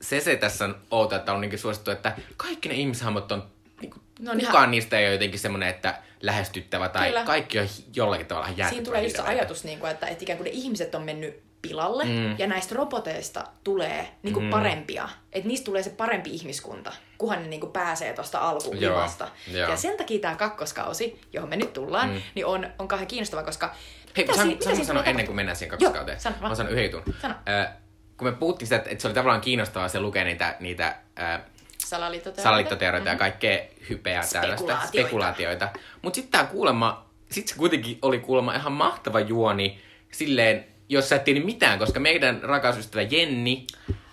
se 0.00 0.20
se 0.20 0.36
tässä 0.36 0.64
on 0.64 0.76
outo, 0.90 1.16
että 1.16 1.32
on 1.32 1.40
niin 1.40 1.58
suosittu, 1.58 1.90
että 1.90 2.16
kaikki 2.36 2.68
ne 2.68 2.74
ihmishahmot 2.74 3.32
on, 3.32 3.50
niin 3.80 3.90
kuin, 3.90 4.02
no, 4.20 4.32
kukaan 4.32 4.54
ihan... 4.54 4.70
niistä 4.70 4.98
ei 4.98 5.04
ole 5.04 5.12
jotenkin 5.12 5.40
semmoinen, 5.40 5.68
että 5.68 6.02
lähestyttävä 6.22 6.88
tai 6.88 7.08
Kyllä. 7.08 7.24
kaikki 7.24 7.58
on 7.58 7.66
jollakin 7.94 8.26
tavalla 8.26 8.46
järkyttävä. 8.46 8.70
Siinä 8.70 8.84
tulee 8.84 9.02
just 9.02 9.16
se 9.16 9.22
ajatus, 9.22 9.64
niin 9.64 9.78
kuin, 9.78 9.90
että, 9.90 10.06
että 10.06 10.24
ikään 10.24 10.36
kuin 10.36 10.44
ne 10.44 10.50
ihmiset 10.50 10.94
on 10.94 11.02
mennyt 11.02 11.42
pilalle 11.62 12.04
mm. 12.04 12.38
ja 12.38 12.46
näistä 12.46 12.74
roboteista 12.74 13.44
tulee 13.64 14.08
niin 14.22 14.34
kuin 14.34 14.44
mm. 14.44 14.50
parempia. 14.50 15.08
Että 15.32 15.48
niistä 15.48 15.64
tulee 15.64 15.82
se 15.82 15.90
parempi 15.90 16.30
ihmiskunta, 16.30 16.92
kunhan 17.18 17.42
ne 17.42 17.48
niin 17.48 17.60
kuin 17.60 17.72
pääsee 17.72 18.12
tuosta 18.12 18.38
alkuvasta. 18.38 19.28
Ja 19.46 19.76
sen 19.76 19.96
takia 19.96 20.18
tämä 20.18 20.34
kakkoskausi, 20.36 21.20
johon 21.32 21.50
me 21.50 21.56
nyt 21.56 21.72
tullaan, 21.72 22.10
mm. 22.10 22.22
niin 22.34 22.46
on, 22.46 22.66
on 22.78 22.88
kauhean 22.88 23.08
kiinnostava, 23.08 23.42
koska... 23.42 23.74
Hei, 24.16 24.24
mitä 24.26 24.38
sano, 24.38 24.56
sano, 24.60 24.84
sano 24.84 25.02
ennen 25.06 25.26
kuin 25.26 25.36
mennään 25.36 25.56
siihen 25.56 25.70
kakkoskauteen. 25.70 26.16
Joo, 26.16 26.22
sano, 26.22 26.36
mä 26.40 26.54
sanon 26.54 26.72
yhden 26.72 26.84
jutun. 26.84 27.14
Sano. 27.22 27.34
Äh, 27.48 27.72
kun 28.20 28.28
me 28.28 28.32
puhuttiin 28.32 28.66
sitä, 28.66 28.76
että 28.76 29.02
se 29.02 29.08
oli 29.08 29.14
tavallaan 29.14 29.40
kiinnostavaa 29.40 29.88
se 29.88 30.00
lukea 30.00 30.24
niitä, 30.24 30.56
niitä 30.60 30.96
ää, 31.16 31.44
Salaliittoteorioita. 31.78 32.42
salaliittoteorioita 32.42 33.10
mm-hmm. 33.10 33.14
ja 33.14 33.18
kaikkea 33.18 33.58
hypeä 33.90 34.22
tällaista, 34.32 34.78
Spekulaatioita. 34.86 35.68
Mutta 36.02 36.14
sitten 36.14 36.32
tämä 36.32 36.44
kuulemma, 36.44 37.06
sit 37.30 37.48
se 37.48 37.54
kuitenkin 37.56 37.98
oli 38.02 38.18
kuulemma 38.18 38.54
ihan 38.54 38.72
mahtava 38.72 39.20
juoni 39.20 39.80
silleen, 40.10 40.64
jos 40.88 41.08
sä 41.08 41.16
et 41.16 41.24
tiedä 41.24 41.40
mitään, 41.40 41.78
koska 41.78 42.00
meidän 42.00 42.42
rakas 42.42 42.78
ystävä 42.78 43.02
Jenni, 43.02 43.66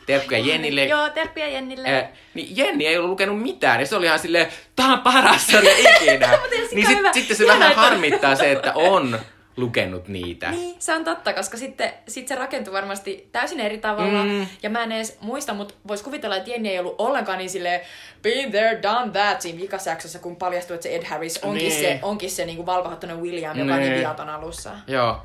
terkkuja 0.05 0.39
Jennille, 0.39 0.85
Joo, 0.85 1.09
terkkuja 1.09 1.47
Jennille. 1.47 1.89
Ää, 1.89 2.11
niin 2.33 2.57
Jenni 2.57 2.87
ei 2.87 2.97
ollut 2.97 3.09
lukenut 3.09 3.41
mitään, 3.41 3.79
ja 3.79 3.85
se 3.85 3.95
oli 3.95 4.05
ihan 4.05 4.19
silleen, 4.19 4.47
tää 4.75 4.87
on 4.87 5.01
paras 5.01 5.47
sarja 5.47 5.77
ikinä. 5.77 6.29
Niin 6.71 6.87
sit, 6.87 6.97
sitten 7.13 7.37
se 7.37 7.47
vähän 7.47 7.75
harmittaa 7.75 8.35
se, 8.35 8.51
että 8.51 8.73
on 8.73 9.19
lukenut 9.57 10.07
niitä. 10.07 10.51
Niin, 10.51 10.75
se 10.79 10.95
on 10.95 11.03
totta, 11.03 11.33
koska 11.33 11.57
sitten 11.57 11.93
sit 12.07 12.27
se 12.27 12.35
rakentui 12.35 12.73
varmasti 12.73 13.29
täysin 13.31 13.59
eri 13.59 13.77
tavalla. 13.77 14.23
Mm. 14.23 14.47
Ja 14.63 14.69
mä 14.69 14.83
en 14.83 14.91
edes 14.91 15.17
muista, 15.21 15.53
mutta 15.53 15.73
vois 15.87 16.03
kuvitella, 16.03 16.35
että 16.35 16.49
Jenni 16.49 16.69
ei 16.69 16.79
ollut 16.79 16.95
ollenkaan 16.97 17.37
niin 17.37 17.49
silleen 17.49 17.81
been 18.21 18.51
there, 18.51 18.79
done 18.83 19.11
that 19.11 19.41
siinä 19.41 19.61
vikasjaksossa, 19.61 20.19
kun 20.19 20.35
paljastui, 20.35 20.75
että 20.75 20.83
se 20.83 20.95
Ed 20.95 21.03
Harris 21.05 21.37
onkin 21.43 21.69
Niin. 21.69 21.81
se, 21.81 21.99
onkin 22.01 22.31
se 22.31 22.45
niinku 22.45 22.65
valkohattoinen 22.65 23.21
William, 23.21 23.57
joka 23.57 23.73
on 23.73 23.79
Niin. 23.79 23.89
niin 23.91 23.99
viaton 23.99 24.29
alussa. 24.29 24.71
Joo. 24.87 25.21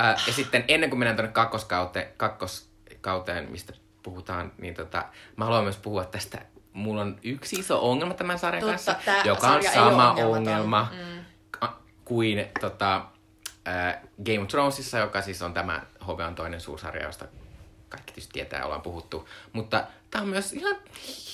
Äh, 0.00 0.22
ja 0.26 0.32
sitten 0.32 0.64
ennen 0.68 0.90
kuin 0.90 0.98
mennään 0.98 1.16
tuonne 1.16 1.32
kakkoskauteen, 1.32 2.06
kakkoskauteen, 2.16 3.50
mistä 3.50 3.72
puhutaan, 4.02 4.52
niin 4.58 4.74
tota, 4.74 5.04
mä 5.36 5.44
haluan 5.44 5.64
myös 5.64 5.76
puhua 5.76 6.04
tästä. 6.04 6.38
Mulla 6.72 7.00
on 7.00 7.18
yksi 7.22 7.56
iso 7.56 7.90
ongelma 7.90 8.14
tämän 8.14 8.38
sarjan 8.38 8.60
Totta, 8.60 8.94
kanssa, 8.94 9.22
joka 9.24 9.48
on 9.48 9.62
sama 9.62 10.12
ongelma 10.12 10.88
mm. 10.92 11.68
kuin 12.04 12.46
tota, 12.60 13.02
äh, 13.68 13.96
Game 14.24 14.40
of 14.40 14.48
Thronesissa, 14.48 14.98
joka 14.98 15.22
siis 15.22 15.42
on 15.42 15.54
tämä 15.54 15.82
HBOn 16.04 16.34
toinen 16.34 16.60
suursarja, 16.60 17.06
josta 17.06 17.28
kaikki 17.88 18.12
tietysti 18.12 18.32
tietää, 18.32 18.64
ollaan 18.64 18.82
puhuttu. 18.82 19.28
Mutta 19.52 19.84
tämä 20.10 20.22
on 20.22 20.28
myös 20.28 20.52
ihan 20.52 20.76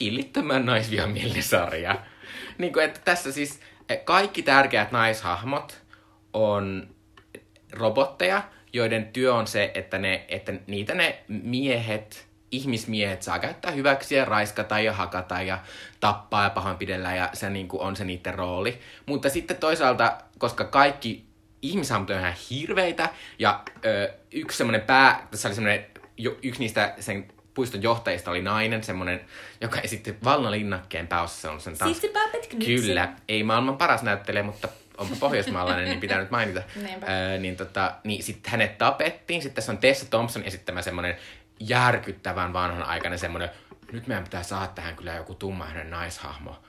hillittömän 0.00 0.66
naisvihamielinen 0.66 1.42
sarja. 1.42 1.98
niin 2.58 2.72
kuin, 2.72 2.84
että 2.84 3.00
tässä 3.04 3.32
siis 3.32 3.60
eh, 3.88 4.04
kaikki 4.04 4.42
tärkeät 4.42 4.92
naishahmot 4.92 5.82
on 6.32 6.88
robotteja, 7.72 8.42
joiden 8.72 9.06
työ 9.12 9.34
on 9.34 9.46
se, 9.46 9.70
että, 9.74 9.98
ne, 9.98 10.24
että 10.28 10.52
niitä 10.66 10.94
ne 10.94 11.24
miehet, 11.28 12.28
ihmismiehet 12.50 13.22
saa 13.22 13.38
käyttää 13.38 13.70
hyväksi 13.70 14.14
ja 14.14 14.24
raiskata 14.24 14.80
ja 14.80 14.92
hakata 14.92 15.42
ja 15.42 15.58
tappaa 16.00 16.44
ja 16.44 16.50
pahoinpidellä 16.50 17.14
ja 17.14 17.30
se 17.32 17.50
niin 17.50 17.68
kuin 17.68 17.82
on 17.82 17.96
se 17.96 18.04
niiden 18.04 18.34
rooli. 18.34 18.80
Mutta 19.06 19.28
sitten 19.28 19.56
toisaalta, 19.56 20.18
koska 20.38 20.64
kaikki 20.64 21.33
ihmishahmot 21.64 22.10
on 22.10 22.18
ihan 22.18 22.34
hirveitä 22.50 23.08
ja 23.38 23.62
ö, 23.84 24.12
yksi 24.32 24.58
semmoinen 24.58 24.80
pää, 24.80 25.26
tässä 25.30 25.48
oli 25.48 25.54
semmoinen, 25.54 25.86
yksi 26.42 26.60
niistä 26.60 26.94
sen 27.00 27.28
puiston 27.54 27.82
johtajista 27.82 28.30
oli 28.30 28.42
nainen, 28.42 28.84
semmoinen, 28.84 29.20
joka 29.60 29.80
esitti 29.80 30.16
Valna 30.24 30.50
Linnakkeen 30.50 31.06
pääosassa 31.06 31.52
on 31.52 31.60
sen 31.60 31.76
Siksi 31.76 32.08
Babette 32.08 32.48
Knudsen. 32.48 32.74
Kyllä, 32.76 33.12
ei 33.28 33.42
maailman 33.42 33.76
paras 33.76 34.02
näyttelijä, 34.02 34.42
mutta 34.42 34.68
onpa 34.98 35.16
pohjoismaalainen, 35.20 35.84
niin 35.84 36.00
pitää 36.00 36.18
nyt 36.18 36.30
mainita. 36.30 36.62
Öö, 37.08 37.38
niin 37.38 37.56
tota, 37.56 37.94
niin 38.04 38.22
sitten 38.22 38.50
hänet 38.50 38.78
tapettiin. 38.78 39.42
Sitten 39.42 39.54
tässä 39.54 39.72
on 39.72 39.78
Tessa 39.78 40.10
Thompson 40.10 40.42
esittämä 40.42 40.82
semmoinen 40.82 41.16
järkyttävän 41.60 42.52
vanhan 42.52 42.82
aikainen 42.82 43.18
semmoinen, 43.18 43.50
nyt 43.92 44.06
meidän 44.06 44.24
pitää 44.24 44.42
saada 44.42 44.66
tähän 44.66 44.96
kyllä 44.96 45.14
joku 45.14 45.34
tummahden 45.34 45.90
naishahmo, 45.90 46.62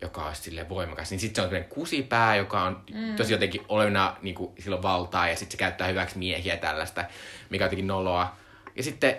joka 0.00 0.26
olisi 0.26 0.42
sille 0.42 0.68
voimakas. 0.68 1.10
Niin 1.10 1.20
sitten 1.20 1.36
se 1.36 1.42
on 1.42 1.48
semmoinen 1.48 1.68
kusipää, 1.68 2.36
joka 2.36 2.62
on 2.62 2.84
mm. 2.94 3.16
tosi 3.16 3.32
jotenkin 3.32 3.64
olevina, 3.68 4.16
niin 4.22 4.34
kuin, 4.34 4.52
sillä 4.58 4.76
on 4.76 4.82
valtaa 4.82 5.28
ja 5.28 5.36
sitten 5.36 5.52
se 5.52 5.58
käyttää 5.58 5.88
hyväksi 5.88 6.18
miehiä 6.18 6.56
tällaista, 6.56 7.04
mikä 7.50 7.64
on 7.64 7.66
jotenkin 7.66 7.86
noloa. 7.86 8.36
Ja 8.76 8.82
sitten, 8.82 9.16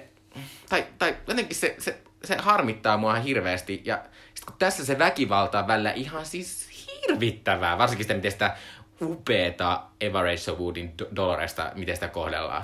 tai, 0.69 0.85
tai 0.97 1.17
jotenkin 1.27 1.55
se, 1.55 1.75
se, 1.79 1.97
se 2.23 2.35
harmittaa 2.39 2.97
mua 2.97 3.15
hirveästi. 3.15 3.81
Ja 3.85 3.95
sitten 4.33 4.45
kun 4.45 4.55
tässä 4.59 4.85
se 4.85 4.99
väkivalta 4.99 5.59
on 5.59 5.67
välillä 5.67 5.91
ihan 5.91 6.25
siis 6.25 6.69
hirvittävää, 6.87 7.77
varsinkin 7.77 8.03
sitä, 8.03 8.13
miten 8.13 8.31
sitä 8.31 8.57
upeeta 9.01 9.83
Eva 10.01 10.21
Rachel 10.21 10.57
Woodin 10.57 10.93
Do- 11.01 11.15
Doloresta, 11.15 11.71
miten 11.75 11.95
sitä 11.95 12.07
kohdellaan. 12.07 12.63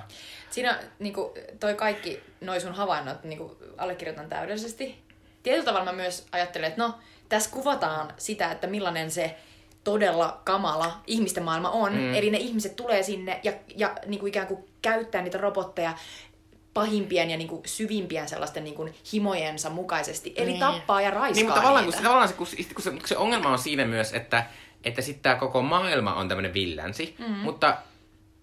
Siinä 0.50 0.80
niinku, 1.00 1.34
toi 1.60 1.76
kaikki 1.76 2.24
noi 2.42 2.62
sun 2.62 2.74
havainnot 2.74 3.24
niinku, 3.24 3.58
allekirjoitan 3.78 4.30
täydellisesti. 4.30 5.02
Tietyllä 5.44 5.66
tavalla 5.66 5.86
mä 5.86 5.92
myös 5.92 6.28
ajattelen, 6.32 6.68
että 6.68 6.82
no, 6.82 7.00
tässä 7.32 7.50
kuvataan 7.52 8.14
sitä, 8.18 8.52
että 8.52 8.68
millainen 8.68 9.12
se 9.12 9.36
todella 9.84 10.42
kamala 10.44 10.92
ihmisten 11.08 11.44
maailma 11.44 11.70
on. 11.70 11.94
Mm. 11.94 12.14
Eli 12.14 12.32
ne 12.32 12.38
ihmiset 12.38 12.76
tulee 12.76 13.04
sinne 13.04 13.40
ja, 13.44 13.54
ja 13.76 13.96
niinku 14.06 14.26
ikään 14.26 14.48
kuin 14.48 14.64
käyttää 14.82 15.22
niitä 15.22 15.38
robotteja 15.38 15.94
pahimpien 16.74 17.30
ja 17.30 17.38
niinku 17.38 17.62
syvimpien 17.66 18.30
sellaisten 18.30 18.64
niinku 18.64 18.90
himojensa 19.14 19.70
mukaisesti. 19.70 20.34
Eli 20.36 20.46
Niin. 20.50 20.60
tappaa 20.60 21.02
ja 21.02 21.12
raiskaa 21.12 21.34
Niin, 21.36 21.46
mutta 21.46 21.62
tavallaan, 21.62 21.86
kun, 21.86 21.92
niitä. 21.92 21.98
se, 21.98 22.04
tavallaan 22.04 22.28
se, 22.30 22.34
kun, 22.34 22.48
se- 22.48 22.74
kun, 22.74 22.84
se, 22.84 22.90
kun 22.92 23.08
se 23.08 23.18
ongelma 23.18 23.50
on 23.50 23.60
siinä 23.60 23.86
myös, 23.86 24.14
että, 24.14 24.44
että 24.84 25.02
sitten 25.02 25.24
tämä 25.24 25.36
koko 25.36 25.62
maailma 25.62 26.14
on 26.14 26.28
tämmöinen 26.28 26.54
villänsi, 26.54 27.16
mm. 27.20 27.26
mutta 27.34 27.78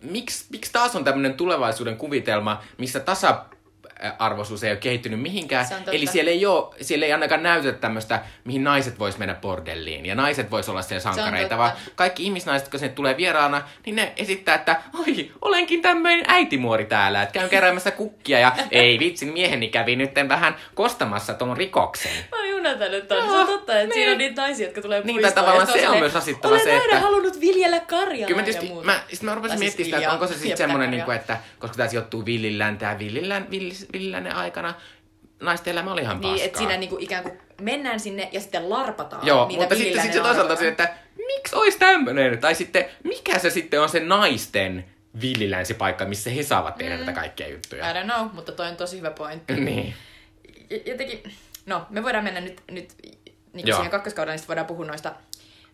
miksi, 0.03 0.45
miksi 0.51 0.73
taas 0.73 0.97
on 0.97 1.05
tämmöinen 1.05 1.35
tulevaisuuden 1.35 1.97
kuvitelma, 1.97 2.63
missä 2.79 3.01
tasa-arvoisuus 4.03 4.65
ei 4.65 4.71
ole 4.71 4.79
kehittynyt 4.79 5.21
mihinkään. 5.21 5.67
Se. 5.67 5.75
Eli 5.93 6.07
siellä 6.07 6.31
ei, 6.31 6.47
ole, 6.47 6.75
siellä 6.81 7.07
ei 7.07 7.13
ainakaan 7.13 7.43
näytetä 7.43 7.79
tämmöistä, 7.79 8.21
mihin 8.45 8.65
naiset 8.65 8.99
vois 8.99 9.19
mennä 9.19 9.35
bordelliin. 9.35 10.07
Ja 10.07 10.15
naiset 10.15 10.51
vois 10.51 10.69
olla 10.69 10.83
siellä 10.83 11.03
sankareita, 11.03 11.43
totta. 11.49 11.59
vaan 11.59 11.73
kaikki 11.95 12.23
ihmisnaiset, 12.25 12.69
kun 12.69 12.81
sinne 12.81 12.95
tulee 12.95 13.17
vieraana, 13.17 13.63
niin 13.87 13.97
ne 13.97 14.13
esittää, 14.17 14.55
että 14.55 14.81
oi, 14.99 15.31
olenkin 15.43 15.83
tämmöinen 15.83 16.25
äitimuori 16.29 16.85
täällä, 16.85 17.23
että 17.23 17.33
käyn 17.33 17.51
keräämässä 17.51 17.91
kukkia 17.91 18.39
ja 18.39 18.53
ei 18.71 18.99
vitsin, 18.99 19.33
mieheni 19.33 19.69
kävi 19.69 19.97
nyt 19.97 20.11
vähän 20.29 20.57
kostamassa 20.75 21.35
ton 21.35 21.57
rikoksen. 21.57 22.13
Mä 22.31 22.37
oon 22.39 22.49
junatellut 22.49 23.09
ton. 23.09 23.19
Se 23.23 23.27
Joo, 23.27 23.41
on 23.41 23.47
totta, 23.47 23.73
että 23.81 23.85
niin. 23.85 23.95
siinä 23.95 24.13
on 24.13 24.19
niitä 24.19 24.43
naisia, 24.43 24.67
jotka 24.67 24.83
tulee 24.83 25.01
Niin, 25.01 25.15
puistoon. 25.15 25.35
tai 25.35 25.43
tavallaan 25.45 25.67
se 25.67 25.73
on 25.73 25.79
silleen, 25.79 26.01
myös 26.01 26.15
rasittava 26.15 26.53
Olen 26.55 26.65
se, 26.65 26.77
että- 26.77 27.01
halunnut 27.01 27.41
viljellä 27.41 27.81
karjaa 27.81 28.27
Kyllä 28.27 28.43
mä 28.43 28.49
ja 28.49 28.53
tietysti, 28.53 28.67
muuta. 28.75 28.87
mä, 28.87 29.01
sit 29.13 29.23
mä 29.23 29.35
rupesin 29.35 29.59
siis 29.59 29.77
miettimään 29.77 29.87
sitä, 29.87 29.99
että 29.99 30.13
onko 30.13 30.27
se 30.27 30.35
sitten 30.35 30.57
semmoinen, 30.57 30.91
niin 30.91 31.03
kuin, 31.05 31.17
että 31.17 31.37
koska 31.59 31.77
tämä 31.77 31.89
sijoittuu 31.89 32.25
villillään, 32.27 32.79
tämä 32.79 32.99
villillään, 32.99 33.47
villis- 33.51 33.87
villillännen 33.93 34.35
aikana, 34.35 34.75
naisten 35.41 35.73
elämä 35.73 35.93
oli 35.93 36.01
ihan 36.01 36.17
paskaa. 36.17 36.35
Niin, 36.35 36.47
että 36.47 36.59
siinä 36.59 36.77
niinku 36.77 36.97
ikään 37.01 37.23
kuin 37.23 37.39
mennään 37.61 38.01
sinne 38.01 38.29
ja 38.33 38.41
sitten 38.41 38.71
larpataan 38.71 39.27
Joo, 39.27 39.49
niitä 39.49 39.63
mutta 39.63 39.77
sitten 39.77 40.03
sit 40.03 40.13
se 40.13 40.21
toisaalta 40.21 40.57
se, 40.57 40.69
että 40.69 40.95
miksi 41.17 41.57
olisi 41.57 41.79
tämmöinen? 41.79 42.39
Tai 42.39 42.55
sitten, 42.55 42.85
mikä 43.05 43.39
se 43.39 43.51
sitten 43.51 43.83
on 43.83 43.89
se 43.89 44.01
naisten 44.01 44.85
villilänsipaikka, 45.21 46.05
missä 46.05 46.31
he 46.31 46.43
saavat 46.43 46.79
tehdä 46.79 46.95
mm. 46.95 46.99
näitä 46.99 47.21
kaikkia 47.21 47.49
juttuja. 47.49 47.91
I 47.91 47.95
don't 47.95 48.13
know, 48.13 48.29
mutta 48.33 48.53
toi 48.53 48.69
on 48.69 48.77
tosi 48.77 48.97
hyvä 48.99 49.11
pointti. 49.11 49.53
niin. 49.61 49.95
Jotenkin, 50.87 51.23
no, 51.67 51.87
me 51.91 52.03
voidaan 52.03 52.25
mennä 52.25 52.41
nyt, 52.41 52.63
nyt 52.71 52.95
niin 53.53 53.75
siihen 53.75 53.91
kakkoskaudelle, 53.91 54.33
niin 54.33 54.39
sitten 54.39 54.49
voidaan 54.49 54.67
puhua 54.67 54.87
noista 54.87 55.15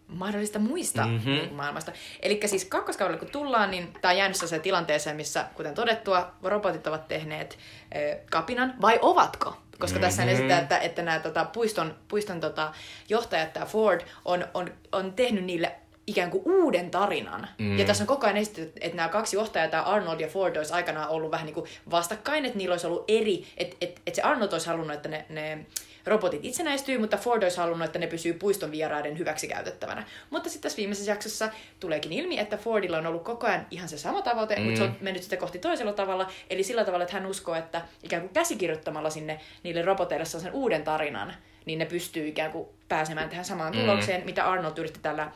mahdollista 0.09 0.59
muista 0.59 1.07
Mhm. 1.07 1.31
mm-hmm. 1.31 1.55
maailmasta. 1.55 1.93
Eli 2.23 2.41
siis 2.47 2.65
kakkoskaudella 2.65 3.19
kun 3.19 3.31
tullaan, 3.31 3.71
niin 3.71 3.93
tämä 4.01 4.13
on 4.13 4.19
jäänyt 4.19 4.37
se 4.37 4.59
tilanteeseen, 4.59 5.17
missä, 5.17 5.47
kuten 5.55 5.75
todettua, 5.75 6.35
robotit 6.43 6.87
ovat 6.87 7.09
tehneet 7.09 7.59
ö, 7.97 8.17
kapinan, 8.31 8.75
vai 8.81 8.99
ovatko? 9.03 9.57
Koska 9.79 9.99
mm-hmm. 9.99 10.07
tässä 10.07 10.23
Mhm. 10.23 10.31
esittää, 10.31 10.61
että, 10.61 10.79
että 10.79 11.03
nämä 11.03 11.19
tota, 11.19 11.45
puiston, 11.45 11.95
puiston 12.09 12.41
tota, 12.41 12.73
johtajat, 13.09 13.53
tämä 13.53 13.67
Ford, 13.67 14.01
on, 14.25 14.47
on, 14.55 14.71
on 14.93 15.13
tehnyt 15.13 15.45
niille 15.45 15.73
ikään 16.07 16.31
kuin 16.31 16.43
uuden 16.47 16.91
tarinan. 16.91 17.49
Mm. 17.59 17.65
Mm. 17.67 17.79
Ja 17.79 17.85
tässä 17.85 18.03
on 18.05 18.09
koko 18.09 18.27
ajan 18.27 18.37
esitetty, 18.37 18.73
että 18.81 18.97
nämä 18.97 19.09
kaksi 19.09 19.37
johtajaa, 19.37 19.69
tämä 19.69 19.83
Arnold 19.83 20.21
ja 20.21 20.29
Ford, 20.29 20.57
olisi 20.57 20.73
aikanaan 20.73 21.09
ollut 21.09 21.31
vähän 21.31 21.47
niin 21.47 21.55
kuin 21.55 21.67
vastakkain, 21.91 22.45
että 22.45 22.59
niillä 22.59 22.73
olisi 22.73 22.87
ollut 22.87 23.05
eri, 23.09 23.47
että, 23.57 23.77
että, 23.81 24.01
että 24.07 24.17
se 24.17 24.23
Arnold 24.23 24.53
olisi 24.53 24.67
halunnut, 24.67 24.97
että 24.97 25.09
ne, 25.09 25.25
ne 25.29 25.67
robotit 26.07 26.45
itsenäistyy, 26.45 26.99
mutta 26.99 27.17
Ford 27.17 27.43
olisi 27.43 27.57
halunnut, 27.57 27.87
että 27.87 27.99
ne 27.99 28.07
pysyy 28.07 28.33
puiston 28.33 28.71
vieraiden 28.71 29.19
hyväksi 29.19 29.49
käytettävänä. 29.49 30.05
Mutta 30.31 30.49
sitten 30.49 30.63
tässä 30.63 30.77
viimeisessä 30.77 31.13
jaksossa 31.13 31.49
tuleekin 31.81 32.13
ilmi, 32.13 32.39
että 32.39 32.57
Fordilla 32.57 32.99
on 32.99 33.07
ollut 33.07 33.23
koko 33.25 33.47
ajan 33.47 33.67
ihan 33.71 33.89
se 33.89 33.99
sama 33.99 34.23
tavoite, 34.23 34.57
mm. 34.57 34.63
mutta 34.63 34.79
se 34.79 34.85
on 34.85 34.97
mennyt 35.01 35.23
sitä 35.23 35.37
kohti 35.37 35.59
toisella 35.59 35.93
tavalla, 35.93 36.31
eli 36.51 36.63
sillä 36.63 36.85
tavalla, 36.85 37.05
että 37.05 37.17
hän 37.17 37.27
uskoo, 37.27 37.55
että 37.55 37.83
ikään 38.03 38.23
kuin 38.23 38.33
käsikirjoittamalla 38.33 39.11
sinne 39.11 39.41
niille 39.63 39.83
roboteille 39.83 40.25
sen 40.25 40.53
uuden 40.53 40.83
tarinan, 40.83 41.35
niin 41.67 41.79
ne 41.79 41.85
pystyy 41.85 42.29
ikään 42.29 42.53
kuin 42.53 42.69
pääsemään 42.89 43.29
tähän 43.29 43.45
samaan 43.45 43.73
Mm. 43.75 43.81
tulokseen, 43.81 44.25
mitä 44.25 44.51
Arnold 44.51 44.79
yritti 44.79 45.01
tällä 45.03 45.31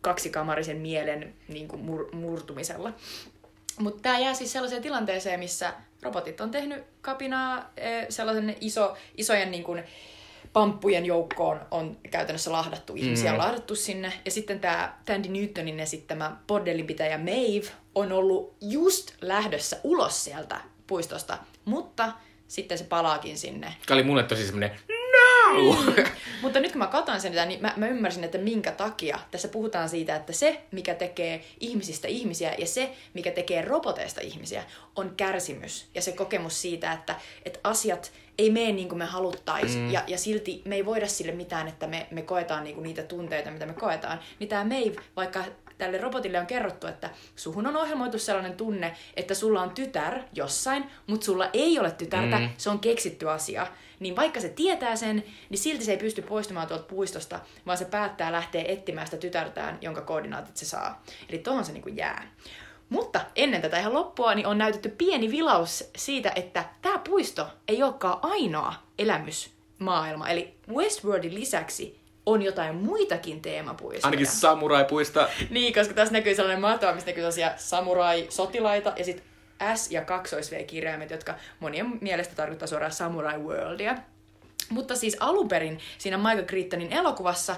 kaksikamarisen 0.00 0.76
mielen 0.76 1.34
niin 1.48 1.68
kuin 1.68 1.82
mur- 1.82 2.14
murtumisella. 2.14 2.92
Mutta 3.80 4.02
tämä 4.02 4.18
jää 4.18 4.34
siis 4.34 4.52
sellaiseen 4.52 4.82
tilanteeseen, 4.82 5.40
missä 5.40 5.72
robotit 6.02 6.40
on 6.40 6.50
tehnyt 6.50 6.84
kapinaa 7.00 7.70
eh, 7.76 8.06
sellaisen 8.08 8.56
iso, 8.60 8.96
isojen 9.16 9.50
niin 9.50 9.64
kuin, 9.64 9.84
pamppujen 10.52 11.06
joukkoon 11.06 11.60
on 11.70 11.96
käytännössä 12.10 12.52
lahdattu, 12.52 12.92
ihmisiä 12.96 13.30
Mm. 13.30 13.34
on 13.38 13.44
lahdattu 13.44 13.74
sinne. 13.76 14.12
Ja 14.24 14.30
sitten 14.30 14.60
tämä 14.60 14.94
Tandy 15.04 15.28
Newtonin 15.28 15.80
esittämä 15.80 16.36
bordellinpitäjä 16.46 17.18
Maeve 17.18 17.70
on 17.94 18.12
ollut 18.12 18.56
just 18.60 19.10
lähdössä 19.20 19.80
ulos 19.84 20.24
sieltä 20.24 20.60
puistosta, 20.86 21.38
mutta 21.64 22.12
sitten 22.48 22.78
se 22.78 22.84
palaakin 22.84 23.38
sinne. 23.38 23.74
Joka 23.80 23.94
oli 23.94 24.02
mulle 24.02 24.22
tosi 24.22 24.44
semmoinen, 24.44 24.70
Wow! 25.52 25.76
Mutta 26.42 26.60
nyt 26.60 26.72
kun 26.72 26.78
mä 26.78 26.86
katson 26.86 27.20
sen, 27.20 27.48
niin 27.48 27.62
mä, 27.62 27.72
mä 27.76 27.88
ymmärsin, 27.88 28.24
että 28.24 28.38
minkä 28.38 28.72
takia 28.72 29.18
tässä 29.30 29.48
puhutaan 29.48 29.88
siitä, 29.88 30.16
että 30.16 30.32
se, 30.32 30.62
mikä 30.70 30.94
tekee 30.94 31.44
ihmisistä 31.60 32.08
ihmisiä 32.08 32.54
ja 32.58 32.66
se, 32.66 32.92
mikä 33.14 33.30
tekee 33.30 33.62
roboteista 33.62 34.20
ihmisiä, 34.20 34.64
on 34.96 35.14
kärsimys 35.16 35.86
ja 35.94 36.02
se 36.02 36.12
kokemus 36.12 36.62
siitä, 36.62 36.92
että, 36.92 37.14
että 37.44 37.60
asiat 37.64 38.12
ei 38.38 38.50
mene 38.50 38.72
niin 38.72 38.88
kuin 38.88 38.98
me 38.98 39.04
haluttaisiin 39.04 39.84
mm. 39.84 39.90
ja, 39.90 40.02
ja 40.06 40.18
silti 40.18 40.62
me 40.64 40.74
ei 40.74 40.86
voida 40.86 41.06
sille 41.06 41.32
mitään, 41.32 41.68
että 41.68 41.86
me, 41.86 42.06
me 42.10 42.22
koetaan 42.22 42.64
niin 42.64 42.74
kuin 42.74 42.82
niitä 42.82 43.02
tunteita, 43.02 43.50
mitä 43.50 43.66
me 43.66 43.72
koetaan. 43.72 44.20
Niin 44.38 44.48
tämä 44.48 44.74
ei, 44.74 44.96
vaikka 45.16 45.44
tälle 45.78 45.98
robotille 45.98 46.40
on 46.40 46.46
kerrottu, 46.46 46.86
että 46.86 47.10
suhun 47.36 47.66
on 47.66 47.76
ohjelmoitu 47.76 48.18
sellainen 48.18 48.54
tunne, 48.54 48.96
että 49.16 49.34
sulla 49.34 49.62
on 49.62 49.70
tytär 49.70 50.18
jossain, 50.32 50.84
mutta 51.06 51.24
sulla 51.24 51.50
ei 51.52 51.78
ole 51.78 51.90
tytärtä, 51.90 52.38
mm. 52.38 52.48
se 52.56 52.70
on 52.70 52.78
keksitty 52.78 53.30
asia. 53.30 53.66
Niin 54.00 54.16
vaikka 54.16 54.40
se 54.40 54.48
tietää 54.48 54.96
sen, 54.96 55.24
niin 55.50 55.58
silti 55.58 55.84
se 55.84 55.92
ei 55.92 55.98
pysty 55.98 56.22
poistumaan 56.22 56.68
tuolta 56.68 56.84
puistosta, 56.84 57.40
vaan 57.66 57.78
se 57.78 57.84
päättää 57.84 58.32
lähteä 58.32 58.64
etsimään 58.68 59.06
sitä 59.06 59.16
tytärtään, 59.16 59.78
jonka 59.80 60.00
koordinaatit 60.00 60.56
se 60.56 60.66
saa. 60.66 61.02
Eli 61.28 61.38
tohon 61.38 61.64
se 61.64 61.72
niin 61.72 61.96
jää. 61.96 62.34
Mutta 62.88 63.20
ennen 63.36 63.62
tätä 63.62 63.78
ihan 63.78 63.94
loppua 63.94 64.34
niin 64.34 64.46
on 64.46 64.58
näytetty 64.58 64.88
pieni 64.88 65.30
vilaus 65.30 65.90
siitä, 65.96 66.32
että 66.34 66.64
tämä 66.82 66.98
puisto 66.98 67.46
ei 67.68 67.82
olekaan 67.82 68.18
ainoa 68.22 68.74
elämysmaailma. 68.98 70.28
Eli 70.28 70.54
Westworldin 70.68 71.34
lisäksi 71.34 72.00
on 72.26 72.42
jotain 72.42 72.74
muitakin 72.74 73.42
teemapuistoja. 73.42 74.06
Ainakin 74.06 74.26
samuraipuista. 74.26 75.28
niin, 75.50 75.74
koska 75.74 75.94
tässä 75.94 76.12
näkyy 76.12 76.34
sellainen 76.34 76.60
mato, 76.60 76.92
missä 76.92 77.10
näkyy 77.10 77.24
samurai-sotilaita 77.56 78.92
ja 78.96 79.04
sitten 79.04 79.29
S- 79.74 79.90
ja 79.90 80.04
kaksois-V-kirjaimet, 80.04 81.10
jotka 81.10 81.34
monien 81.60 81.98
mielestä 82.00 82.34
tarkoittaa 82.34 82.68
suoraan 82.68 82.92
Samurai 82.92 83.38
Worldia. 83.38 83.96
Mutta 84.68 84.96
siis 84.96 85.16
alun 85.20 85.48
perin 85.48 85.78
siinä 85.98 86.16
Michael 86.18 86.44
Crichtonin 86.44 86.92
elokuvassa 86.92 87.56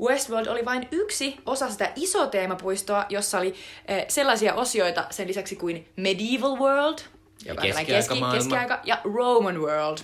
Westworld 0.00 0.46
oli 0.46 0.64
vain 0.64 0.88
yksi 0.90 1.36
osa 1.46 1.70
sitä 1.70 1.92
isoa 1.96 2.26
teemapuistoa, 2.26 3.06
jossa 3.08 3.38
oli 3.38 3.54
eh, 3.88 4.04
sellaisia 4.08 4.54
osioita 4.54 5.06
sen 5.10 5.28
lisäksi 5.28 5.56
kuin 5.56 5.88
Medieval 5.96 6.58
World, 6.58 6.98
joka 7.44 7.62
on 7.62 7.86
keski, 7.86 8.20
keskiaika, 8.32 8.80
ja 8.84 9.00
Roman 9.04 9.60
World. 9.60 9.98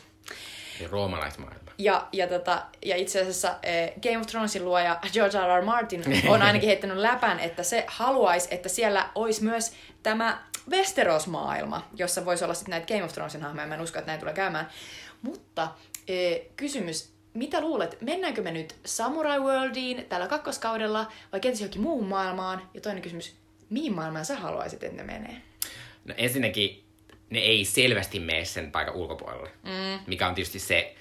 Ja 0.81 0.89
roomalaismaailma. 0.91 1.69
Ja, 1.79 2.09
ja, 2.13 2.27
tota, 2.27 2.63
ja 2.85 2.97
itse 2.97 3.21
asiassa 3.21 3.55
eh, 3.63 3.93
Game 4.03 4.19
of 4.19 4.27
Thronesin 4.27 4.65
luoja 4.65 4.99
George 5.13 5.39
R. 5.39 5.61
R. 5.61 5.65
Martin 5.65 6.05
on 6.29 6.43
ainakin 6.47 6.69
heittänyt 6.69 6.97
läpän, 6.97 7.41
että 7.41 7.63
se 7.63 7.85
haluaisi, 7.87 8.49
että 8.51 8.69
siellä 8.69 9.09
olisi 9.15 9.45
myös 9.45 9.73
tämä 10.03 10.43
Westeros-maailma, 10.71 11.89
jossa 11.97 12.25
voisi 12.25 12.45
olla 12.45 12.55
sitten 12.55 12.71
näitä 12.71 12.87
Game 12.87 13.05
of 13.05 13.13
Thronesin 13.13 13.43
hahmoja. 13.43 13.67
Mä 13.67 13.75
en 13.75 13.81
usko, 13.81 13.99
että 13.99 14.11
näin 14.11 14.21
tulee 14.21 14.35
käymään. 14.35 14.71
Mutta 15.23 15.69
eh, 16.09 16.41
kysymys, 16.57 17.13
mitä 17.35 17.61
luulet, 17.61 18.01
mennäänkö 18.01 18.43
me 18.43 18.51
nyt 18.51 18.77
Samurai 18.85 19.41
Worldiin 19.41 20.07
tällä 20.09 20.29
kakkoskaudella 20.29 21.13
vai 21.33 21.41
kenties 21.41 21.61
johonkin 21.61 21.83
muuhun 21.83 22.09
maailmaan? 22.09 22.71
Ja 22.75 22.81
toinen 22.81 23.03
kysymys, 23.03 23.37
mihin 23.71 23.95
maailmaan 23.95 24.25
sä 24.25 24.37
haluaisit, 24.37 24.83
että 24.83 24.97
ne 24.97 25.03
menee? 25.03 25.43
No 26.05 26.15
ensinnäkin 26.17 26.85
ne 27.31 27.39
ei 27.39 27.65
selvästi 27.65 28.21
mene 28.21 28.45
sen 28.45 28.73
paikan 28.73 28.95
ulkopuolelle, 28.95 29.51
mm. 29.63 30.01
mikä 30.07 30.29
on 30.29 30.35
tietysti 30.35 30.59
se 30.59 30.97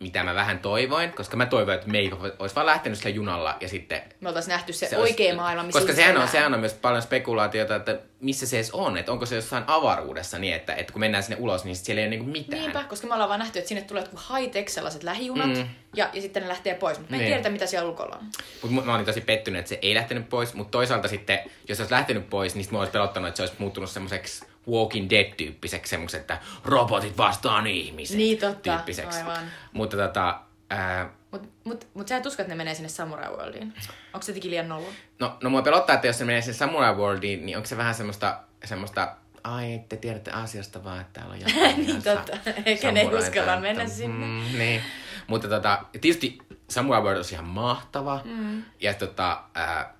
mitä 0.00 0.24
mä 0.24 0.34
vähän 0.34 0.58
toivoin, 0.58 1.12
koska 1.12 1.36
mä 1.36 1.46
toivoin, 1.46 1.78
että 1.78 1.88
me 1.88 1.98
ei 1.98 2.10
olisi 2.38 2.54
vaan 2.54 2.66
lähtenyt 2.66 2.98
sillä 2.98 3.10
junalla 3.10 3.56
ja 3.60 3.68
sitten... 3.68 4.02
Me 4.20 4.28
oltaisiin 4.28 4.52
nähty 4.52 4.72
se, 4.72 4.86
se 4.86 4.98
oikea 4.98 5.26
olisi, 5.26 5.36
maailma, 5.36 5.62
missä 5.62 5.80
Koska 5.80 5.94
sehän 5.94 6.16
on, 6.16 6.28
sehän 6.28 6.54
on 6.54 6.60
myös 6.60 6.74
paljon 6.74 7.02
spekulaatiota, 7.02 7.76
että 7.76 7.98
missä 8.20 8.46
se 8.46 8.56
edes 8.56 8.70
on, 8.70 8.96
että 8.96 9.12
onko 9.12 9.26
se 9.26 9.34
jossain 9.34 9.64
avaruudessa 9.66 10.38
niin, 10.38 10.54
että, 10.54 10.74
että 10.74 10.92
kun 10.92 11.00
mennään 11.00 11.24
sinne 11.24 11.36
ulos, 11.40 11.64
niin 11.64 11.76
siellä 11.76 12.00
ei 12.00 12.04
ole 12.04 12.10
niinku 12.10 12.30
mitään. 12.30 12.62
Niinpä, 12.62 12.84
koska 12.84 13.06
me 13.06 13.14
ollaan 13.14 13.28
vaan 13.28 13.40
nähty, 13.40 13.58
että 13.58 13.68
sinne 13.68 13.82
tulee 13.82 14.04
high-tech 14.28 14.68
sellaiset 14.68 15.02
lähijunat 15.02 15.56
mm. 15.56 15.68
ja, 15.96 16.10
ja 16.12 16.22
sitten 16.22 16.42
ne 16.42 16.48
lähtee 16.48 16.74
pois, 16.74 16.98
mutta 16.98 17.10
me 17.10 17.16
ei 17.16 17.20
niin. 17.20 17.30
tiedetä, 17.30 17.50
mitä 17.50 17.66
siellä 17.66 17.88
ulkolla 17.88 18.16
on. 18.16 18.26
Mutta 18.70 18.86
mä 18.86 18.94
olin 18.94 19.06
tosi 19.06 19.20
pettynyt, 19.20 19.58
että 19.58 19.68
se 19.68 19.78
ei 19.82 19.94
lähtenyt 19.94 20.28
pois, 20.28 20.54
mutta 20.54 20.70
toisaalta 20.70 21.08
sitten, 21.08 21.38
jos 21.68 21.76
se 21.76 21.82
olisi 21.82 21.94
lähtenyt 21.94 22.30
pois, 22.30 22.54
niin 22.54 22.64
sitten 22.64 22.76
mä 22.76 22.80
olisi 22.80 22.92
pelottanut, 22.92 23.28
että 23.28 23.36
se 23.36 23.42
olisi 23.42 23.54
muuttunut 23.58 23.90
semmoiseksi 23.90 24.44
Walking 24.70 25.10
Dead-tyyppiseksi, 25.10 25.90
semmoiset, 25.90 26.20
että 26.20 26.38
robotit 26.64 27.18
vastaan 27.18 27.66
ihmiset. 27.66 28.16
Niin 28.16 28.38
totta, 28.38 28.60
tyyppiseksi. 28.62 29.18
aivan. 29.18 29.50
Mutta 29.72 29.96
tota, 29.96 30.40
ää... 30.70 31.10
Mut, 31.32 31.42
mut, 31.64 31.86
mut 31.94 32.08
sä 32.08 32.16
et 32.16 32.26
usko, 32.26 32.42
että 32.42 32.52
ne 32.52 32.56
menee 32.56 32.74
sinne 32.74 32.88
Samurai 32.88 33.30
Worldiin. 33.30 33.74
Onko 34.12 34.22
se 34.22 34.32
jotenkin 34.32 34.50
liian 34.50 34.68
nollu? 34.68 34.86
No, 35.18 35.36
no 35.42 35.50
mua 35.50 35.62
pelottaa, 35.62 35.94
että 35.94 36.06
jos 36.06 36.18
se 36.18 36.24
menee 36.24 36.42
sinne 36.42 36.54
Samurai 36.54 36.94
Worldiin, 36.94 37.46
niin 37.46 37.56
onko 37.56 37.66
se 37.66 37.76
vähän 37.76 37.94
semmoista, 37.94 38.40
semmoista 38.64 39.16
ai, 39.44 39.80
te 39.88 39.96
tiedätte 39.96 40.30
asiasta 40.30 40.84
vaan, 40.84 41.00
että 41.00 41.20
täällä 41.20 41.34
on 41.34 41.40
jotain 41.48 41.86
Niin 41.86 42.02
totta, 42.02 42.32
eikä 42.64 42.92
ne 42.92 43.04
uskalla 43.04 43.60
mennä 43.60 43.84
mm, 43.84 43.90
sinne. 43.90 44.26
Mm, 44.26 44.58
niin. 44.58 44.82
Mutta 45.26 45.48
tota, 45.48 45.84
tietysti 45.92 46.38
Samurai 46.70 47.02
World 47.02 47.18
on 47.18 47.24
ihan 47.32 47.44
mahtava. 47.44 48.20
Mm. 48.24 48.62
Ja 48.80 48.94
tota, 48.94 49.42
ää, 49.54 49.94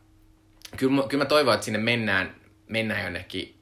kyllä, 0.77 1.03
kyllä 1.09 1.25
mä 1.25 1.29
toivon, 1.29 1.55
että 1.55 1.65
sinne 1.65 1.79
mennään, 1.79 2.35
mennään 2.69 3.05
jonnekin 3.05 3.59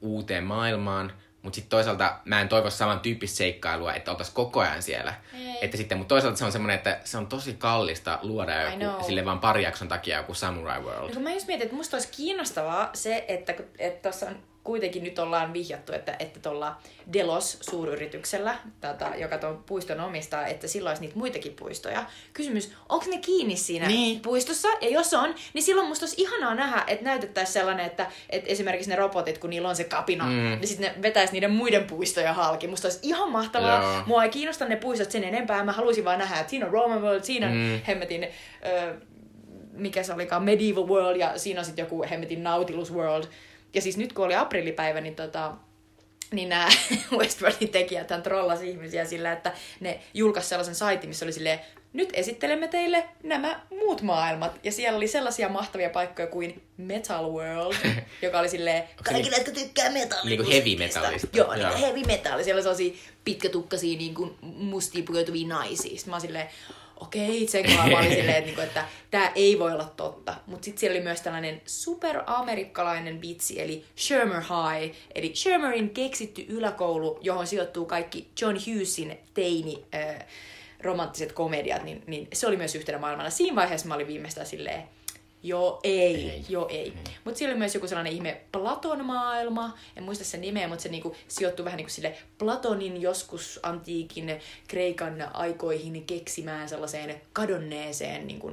uuteen 0.00 0.44
maailmaan, 0.44 1.12
mutta 1.42 1.54
sitten 1.54 1.70
toisaalta 1.70 2.18
mä 2.24 2.40
en 2.40 2.48
toivo 2.48 2.70
saman 2.70 3.00
tyyppistä 3.00 3.36
seikkailua, 3.36 3.94
että 3.94 4.10
oltaisiin 4.10 4.34
koko 4.34 4.60
ajan 4.60 4.82
siellä. 4.82 5.14
Ei. 5.34 5.58
Että 5.60 5.76
sitten, 5.76 5.98
mutta 5.98 6.14
toisaalta 6.14 6.38
se 6.38 6.44
on 6.44 6.52
semmoinen, 6.52 6.76
että 6.76 7.00
se 7.04 7.18
on 7.18 7.26
tosi 7.26 7.54
kallista 7.54 8.18
luoda 8.22 8.62
joku, 8.62 9.04
sille 9.04 9.24
vaan 9.24 9.40
pari 9.40 9.62
jakson 9.62 9.88
takia 9.88 10.16
joku 10.16 10.34
Samurai 10.34 10.80
World. 10.80 11.14
No, 11.14 11.20
mä 11.20 11.32
just 11.32 11.46
mietin, 11.46 11.64
että 11.64 11.76
musta 11.76 11.96
olisi 11.96 12.08
kiinnostavaa 12.16 12.90
se, 12.94 13.24
että 13.28 13.54
tuossa 14.02 14.26
on 14.26 14.36
kuitenkin 14.68 15.04
nyt 15.04 15.18
ollaan 15.18 15.52
vihjattu, 15.52 15.92
että, 15.92 16.16
että 16.18 16.40
tuolla 16.40 16.76
Delos-suuryrityksellä, 17.12 18.56
tätä, 18.80 19.12
joka 19.16 19.38
tuon 19.38 19.64
puiston 19.66 20.00
omistaa, 20.00 20.46
että 20.46 20.68
silloin 20.68 20.90
olisi 20.90 21.02
niitä 21.02 21.18
muitakin 21.18 21.52
puistoja. 21.52 22.04
Kysymys, 22.32 22.72
onko 22.88 23.06
ne 23.10 23.18
kiinni 23.18 23.56
siinä 23.56 23.86
niin. 23.86 24.20
puistossa? 24.20 24.68
Ja 24.80 24.88
jos 24.88 25.14
on, 25.14 25.34
niin 25.54 25.62
silloin 25.62 25.88
musta 25.88 26.04
olisi 26.04 26.22
ihanaa 26.22 26.54
nähdä, 26.54 26.84
että 26.86 27.04
näytettäisiin 27.04 27.52
sellainen, 27.52 27.86
että, 27.86 28.06
että 28.30 28.50
esimerkiksi 28.50 28.90
ne 28.90 28.96
robotit, 28.96 29.38
kun 29.38 29.50
niillä 29.50 29.68
on 29.68 29.76
se 29.76 29.84
kapina, 29.84 30.24
mm. 30.24 30.30
niin 30.30 30.68
sitten 30.68 30.92
ne 30.94 31.02
vetäisi 31.02 31.32
niiden 31.32 31.50
muiden 31.50 31.84
puistoja 31.84 32.32
halki. 32.32 32.66
Musta 32.66 32.88
olisi 32.88 33.00
ihan 33.02 33.30
mahtavaa. 33.30 33.82
Joo. 33.82 34.02
Mua 34.06 34.24
ei 34.24 34.30
kiinnosta 34.30 34.64
ne 34.64 34.76
puistot 34.76 35.10
sen 35.10 35.24
enempää. 35.24 35.64
Mä 35.64 35.72
haluaisin 35.72 36.04
vaan 36.04 36.18
nähdä, 36.18 36.40
että 36.40 36.50
siinä 36.50 36.66
on 36.66 36.72
Roman 36.72 37.02
World, 37.02 37.22
siinä 37.22 37.46
on 37.46 37.52
mm. 37.52 37.80
hemmetin... 37.86 38.28
Ö, 38.66 38.94
mikä 39.72 40.02
se 40.02 40.12
olikaan, 40.12 40.42
Medieval 40.42 40.88
World, 40.88 41.16
ja 41.16 41.38
siinä 41.38 41.60
on 41.60 41.64
sitten 41.64 41.82
joku 41.82 42.04
hemmetin 42.10 42.42
Nautilus 42.42 42.94
World. 42.94 43.24
Ja 43.74 43.80
siis 43.80 43.96
nyt 43.96 44.12
kun 44.12 44.24
oli 44.24 44.34
aprillipäivä, 44.34 45.00
niin 45.00 45.16
tota, 45.16 45.52
niin 46.32 46.48
nämä 46.48 46.68
Westworldin 47.18 47.68
tekijät 47.68 48.08
trollasi 48.22 48.70
ihmisiä 48.70 49.04
sillä, 49.04 49.32
että 49.32 49.52
ne 49.80 50.00
julkaisi 50.14 50.48
sellaisen 50.48 50.74
saitin, 50.74 51.10
missä 51.10 51.26
oli 51.26 51.32
silleen, 51.32 51.60
nyt 51.92 52.10
esittelemme 52.12 52.68
teille 52.68 53.08
nämä 53.22 53.60
muut 53.70 54.02
maailmat. 54.02 54.60
Ja 54.64 54.72
siellä 54.72 54.96
oli 54.96 55.08
sellaisia 55.08 55.48
mahtavia 55.48 55.90
paikkoja 55.90 56.28
kuin 56.28 56.62
Metal 56.76 57.32
World, 57.32 57.74
joka 58.22 58.38
oli 58.38 58.48
silleen, 58.48 58.84
kaikille, 59.04 59.36
jotka 59.36 59.52
tykkää 59.52 59.90
metallista. 59.90 60.28
Niin 60.28 60.38
kuin 60.38 60.52
heavy 60.52 60.76
metallista. 60.76 61.28
Joo, 61.32 61.54
niin 61.54 61.68
kuin 61.68 61.80
heavy 61.80 62.02
metalli. 62.06 62.44
Siellä 62.44 62.58
oli 62.58 62.62
sellaisia 62.62 62.94
pitkätukkaisia 63.24 63.98
niin 63.98 64.14
kuin 64.14 64.36
mustia 64.42 65.02
pukeutuvia 65.02 65.48
naisia. 65.48 65.90
Sitten 65.90 66.10
mä 66.10 66.14
oon 66.14 66.20
silleen, 66.20 66.48
okei, 67.00 67.46
tsekaan. 67.46 67.90
Mä 67.90 67.98
olin 67.98 68.10
silleen, 68.10 68.36
että, 68.36 68.46
niinku, 68.46 68.60
että 68.60 68.84
tämä 69.10 69.32
ei 69.34 69.58
voi 69.58 69.72
olla 69.72 69.92
totta. 69.96 70.34
Mutta 70.46 70.64
sitten 70.64 70.80
siellä 70.80 70.96
oli 70.96 71.04
myös 71.04 71.20
tällainen 71.20 71.62
superamerikkalainen 71.66 73.20
vitsi, 73.20 73.60
eli 73.60 73.84
Shermer 73.96 74.40
High, 74.40 74.96
eli 75.14 75.32
Shermerin 75.34 75.90
keksitty 75.90 76.46
yläkoulu, 76.48 77.18
johon 77.22 77.46
sijoittuu 77.46 77.86
kaikki 77.86 78.28
John 78.40 78.56
Hughesin 78.66 79.18
teini 79.34 79.84
äh, 79.94 80.26
romanttiset 80.80 81.32
komediat, 81.32 81.84
niin, 81.84 82.02
niin 82.06 82.28
se 82.32 82.46
oli 82.46 82.56
myös 82.56 82.74
yhtenä 82.74 82.98
maailmana. 82.98 83.30
Siinä 83.30 83.56
vaiheessa 83.56 83.88
mä 83.88 83.94
olin 83.94 84.06
viimeistään 84.06 84.46
silleen, 84.46 84.82
Joo, 85.48 85.80
ei. 85.82 86.30
ei. 86.30 86.44
Joo, 86.48 86.68
ei. 86.68 86.78
ei. 86.78 86.92
Mutta 87.24 87.38
siellä 87.38 87.52
oli 87.52 87.58
myös 87.58 87.74
joku 87.74 87.86
sellainen 87.86 88.12
ihme 88.12 88.40
Platon 88.52 89.04
maailma. 89.04 89.78
En 89.96 90.02
muista 90.02 90.24
sen 90.24 90.40
nimeä, 90.40 90.68
mutta 90.68 90.82
se 90.82 90.88
niinku 90.88 91.16
sijoittui 91.28 91.64
vähän 91.64 91.76
niinku 91.76 91.90
sille 91.90 92.16
Platonin 92.38 93.02
joskus 93.02 93.60
antiikin 93.62 94.40
Kreikan 94.68 95.28
aikoihin 95.34 96.04
keksimään 96.04 96.68
sellaiseen 96.68 97.20
kadonneeseen 97.32 98.26
niinku 98.26 98.50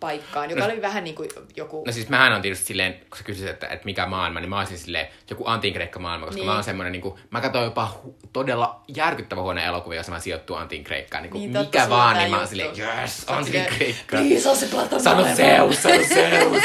paikkaan, 0.00 0.50
joka 0.50 0.66
no, 0.66 0.72
oli 0.72 0.82
vähän 0.82 1.04
niin 1.04 1.16
kuin 1.16 1.28
joku... 1.56 1.84
No 1.86 1.92
siis 1.92 2.08
mähän 2.08 2.32
on 2.32 2.42
tietysti 2.42 2.66
silleen, 2.66 2.94
kun 2.94 3.18
sä 3.18 3.24
kysyt, 3.24 3.48
että, 3.48 3.66
että 3.66 3.84
mikä 3.84 4.06
maailma, 4.06 4.40
niin 4.40 4.50
mä 4.50 4.58
olisin 4.58 4.78
silleen 4.78 5.08
joku 5.30 5.44
antiinkreikka 5.46 5.98
maailma, 5.98 6.26
koska 6.26 6.38
niin. 6.38 6.46
mä 6.46 6.54
oon 6.54 6.64
semmoinen, 6.64 6.92
niin 6.92 7.02
kuin, 7.02 7.14
mä 7.30 7.40
katsoin 7.40 7.64
jopa 7.64 7.92
hu- 7.94 8.28
todella 8.32 8.82
järkyttävä 8.96 9.42
huone 9.42 9.64
elokuvia, 9.64 9.96
jossa 9.96 10.12
mä 10.12 10.20
sijoittuu 10.20 10.56
antiinkreikkaan. 10.56 11.22
Niin, 11.22 11.32
niin 11.32 11.50
mikä 11.50 11.62
totta, 11.62 11.90
vaan, 11.90 12.16
niin 12.16 12.30
mä 12.30 12.38
oon 12.38 12.48
silleen, 12.48 12.78
yes, 12.78 13.24
antiinkreikka. 13.26 14.16
Niin, 14.16 14.40
se 14.40 14.50
on 14.50 14.56
se 14.56 14.66
Platon 14.66 15.00
Sano 15.00 15.24
Zeus, 15.36 15.82
sano 15.82 16.04
Zeus. 16.14 16.62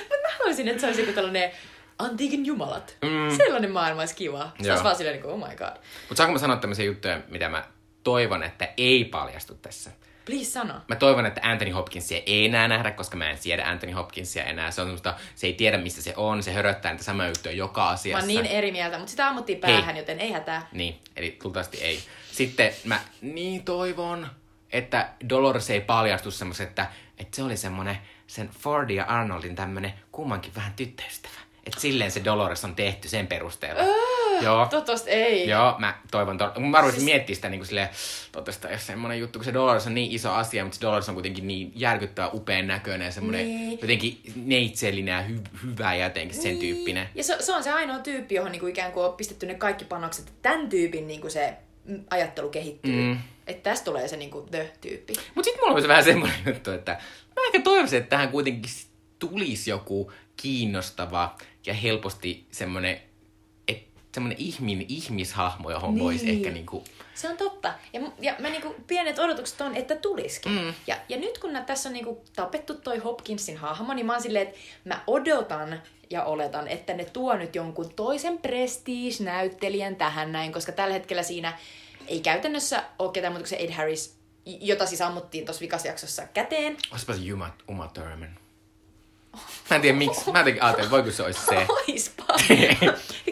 Mutta 0.00 0.16
mä 0.22 0.28
haluaisin, 0.38 0.68
että 0.68 0.80
se 0.80 0.86
olisi 0.86 1.00
joku 1.00 1.12
tällainen 1.12 1.50
antiikin 1.98 2.46
jumalat. 2.46 2.96
Mm. 3.02 3.36
Sellainen 3.36 3.70
maailma 3.70 4.00
olisi 4.02 4.14
kiva. 4.14 4.50
Se 4.62 4.70
olisi 4.70 4.84
vaan 4.84 4.96
silleen, 4.96 5.14
niin 5.14 5.22
kuin, 5.22 5.34
oh 5.34 5.48
my 5.48 5.56
god. 5.56 5.76
Mutta 6.08 6.14
saanko 6.14 6.32
mä 6.32 6.38
sanoa 6.38 6.56
tämmöisiä 6.56 6.84
juttuja, 6.84 7.20
mitä 7.28 7.48
mä 7.48 7.64
toivon, 8.02 8.42
että 8.42 8.68
ei 8.76 9.04
paljastu 9.04 9.54
tässä? 9.54 9.90
Please 10.24 10.44
sano. 10.50 10.74
Mä 10.88 10.96
toivon, 10.96 11.26
että 11.26 11.40
Anthony 11.44 11.70
Hopkinsia 11.70 12.20
ei 12.26 12.44
enää 12.46 12.68
nähdä, 12.68 12.90
koska 12.90 13.16
mä 13.16 13.30
en 13.30 13.38
siedä 13.38 13.68
Anthony 13.68 13.92
Hopkinsia 13.92 14.44
enää. 14.44 14.70
Se 14.70 14.80
on 14.80 14.86
semmoista, 14.86 15.14
se 15.34 15.46
ei 15.46 15.52
tiedä 15.52 15.78
missä 15.78 16.02
se 16.02 16.14
on, 16.16 16.42
se 16.42 16.52
höröttää 16.52 16.92
niitä 16.92 17.04
samaa 17.04 17.26
juttuja 17.28 17.54
joka 17.54 17.80
Mä 17.80 17.88
asiassa. 17.88 18.18
oon 18.18 18.28
niin 18.28 18.46
eri 18.46 18.72
mieltä, 18.72 18.98
mutta 18.98 19.10
sitä 19.10 19.28
ammuttiin 19.28 19.58
päähän, 19.58 19.96
joten 19.96 20.20
ei 20.20 20.32
hätää. 20.32 20.68
Niin, 20.72 21.00
eli 21.16 21.38
luultavasti 21.44 21.78
ei. 21.78 22.00
Sitten 22.32 22.72
mä 22.84 23.00
niin 23.20 23.64
toivon, 23.64 24.28
että 24.72 25.08
Dolores 25.28 25.70
ei 25.70 25.80
paljastu 25.80 26.30
semmoisen, 26.30 26.68
että, 26.68 26.86
että 27.18 27.36
se 27.36 27.42
oli 27.42 27.56
semmonen 27.56 27.98
sen 28.26 28.50
Fordi 28.58 28.94
ja 28.94 29.04
Arnoldin 29.04 29.54
tämmönen 29.56 29.92
kummankin 30.12 30.54
vähän 30.54 30.72
tyttöystävä. 30.76 31.41
Että 31.66 31.80
silleen 31.80 32.10
se 32.10 32.24
Dolores 32.24 32.64
on 32.64 32.74
tehty 32.74 33.08
sen 33.08 33.26
perusteella. 33.26 33.82
Joo. 34.42 34.66
Toivottavasti 34.66 35.10
ei. 35.10 35.48
Joo, 35.48 35.74
mä 35.78 35.98
toivon. 36.10 36.38
To- 36.38 36.60
mä 36.60 36.76
arvoisin 36.78 37.00
siis... 37.00 37.12
miettiä 37.12 37.34
sitä 37.36 37.48
niin 37.48 37.58
kuin 37.58 37.66
silleen, 37.66 37.88
toivottavasti 38.32 38.66
jos 38.72 38.86
semmoinen 38.86 39.18
juttu, 39.20 39.38
kun 39.38 39.44
se 39.44 39.54
Dolores 39.54 39.86
on 39.86 39.94
niin 39.94 40.12
iso 40.12 40.32
asia, 40.32 40.64
mutta 40.64 40.74
se 40.78 40.80
Dolores 40.82 41.08
on 41.08 41.14
kuitenkin 41.14 41.46
niin 41.46 41.72
järkyttävä 41.74 42.28
upean 42.32 42.66
näköinen 42.66 43.06
ja 43.06 43.12
semmoinen 43.12 43.46
Niin. 43.46 43.78
jotenkin 43.80 44.20
neitsellinen 44.36 45.12
ja 45.12 45.24
hy- 45.28 45.58
hyvä 45.66 45.94
ja 45.94 46.04
jotenkin 46.04 46.42
sen 46.42 46.58
tyyppinen. 46.58 47.08
Ja 47.14 47.24
se, 47.24 47.36
se 47.40 47.52
on 47.52 47.62
se 47.64 47.70
ainoa 47.72 47.98
tyyppi, 47.98 48.34
johon 48.34 48.52
niinku 48.52 48.66
ikään 48.66 48.92
kuin 48.92 49.06
on 49.06 49.12
pistetty 49.12 49.46
ne 49.46 49.54
kaikki 49.54 49.84
panokset. 49.84 50.28
että 50.28 50.38
Tämän 50.42 50.68
tyypin 50.68 51.06
niinku 51.06 51.30
se 51.30 51.54
mm, 51.84 52.04
ajattelu 52.10 52.48
kehittyy. 52.48 52.92
Mm. 53.02 53.18
Että 53.46 53.70
tästä 53.70 53.84
tulee 53.84 54.08
se 54.08 54.16
niinku 54.16 54.46
the-tyyppi. 54.50 55.12
Mutta 55.34 55.44
sitten 55.44 55.64
mulla 55.64 55.74
on 55.76 55.82
se 55.82 55.88
vähän 55.88 56.04
semmoinen 56.04 56.36
juttu, 56.46 56.70
että 56.70 56.92
mä 57.36 57.42
ehkä 57.46 57.60
toivoisin, 57.60 57.98
että 57.98 58.10
tähän 58.10 58.28
kuitenkin 58.28 58.70
tulisi 59.18 59.70
joku 59.70 60.12
kiinnostava 60.42 61.36
ja 61.66 61.74
helposti 61.74 62.46
semmoinen, 62.50 63.00
semmoinen 64.14 64.38
ihmin, 64.38 64.86
ihmishahmo, 64.88 65.70
johon 65.70 65.94
niin. 65.94 66.04
voisi 66.04 66.30
ehkä 66.30 66.50
niinku... 66.50 66.84
Se 67.14 67.28
on 67.28 67.36
totta. 67.36 67.74
Ja, 67.92 68.00
ja 68.18 68.34
mä 68.38 68.48
niinku, 68.48 68.74
pienet 68.86 69.18
odotukset 69.18 69.60
on, 69.60 69.76
että 69.76 69.96
tulisikin. 69.96 70.52
Mm. 70.52 70.74
Ja, 70.86 70.96
ja 71.08 71.16
nyt 71.16 71.38
kun 71.38 71.50
tässä 71.66 71.88
on 71.88 71.92
niinku 71.92 72.24
tapettu 72.36 72.74
toi 72.74 72.98
Hopkinsin 72.98 73.56
hahmo, 73.56 73.94
niin 73.94 74.06
mä 74.06 74.12
oon 74.12 74.22
silleen, 74.22 74.48
että 74.48 74.60
mä 74.84 75.04
odotan 75.06 75.82
ja 76.10 76.24
oletan, 76.24 76.68
että 76.68 76.94
ne 76.94 77.04
tuo 77.04 77.36
nyt 77.36 77.54
jonkun 77.54 77.94
toisen 77.94 78.38
prestige-näyttelijän 78.38 79.96
tähän 79.96 80.32
näin, 80.32 80.52
koska 80.52 80.72
tällä 80.72 80.94
hetkellä 80.94 81.22
siinä 81.22 81.58
ei 82.06 82.20
käytännössä 82.20 82.82
ole 82.98 83.12
ketään 83.12 83.32
muuta 83.32 83.42
kuin 83.42 83.48
se 83.48 83.56
Ed 83.56 83.72
Harris, 83.72 84.16
jota 84.46 84.86
siis 84.86 85.00
ammuttiin 85.00 85.44
tuossa 85.44 85.60
vikasjaksossa 85.60 86.26
käteen. 86.26 86.76
Olisipa 86.90 87.12
se 87.12 87.20
Uma 87.68 87.88
Thurman. 87.88 88.41
Mä 89.72 89.76
en 89.76 89.82
tiedä 89.82 89.98
miksi. 89.98 90.32
Mä 90.32 90.38
jotenkin 90.38 90.62
ajattelin, 90.62 90.84
että 90.86 90.90
voiko 90.96 91.10
se 91.10 91.22
olisi 91.22 91.40
se. 91.46 91.66
Oispa. 91.68 92.24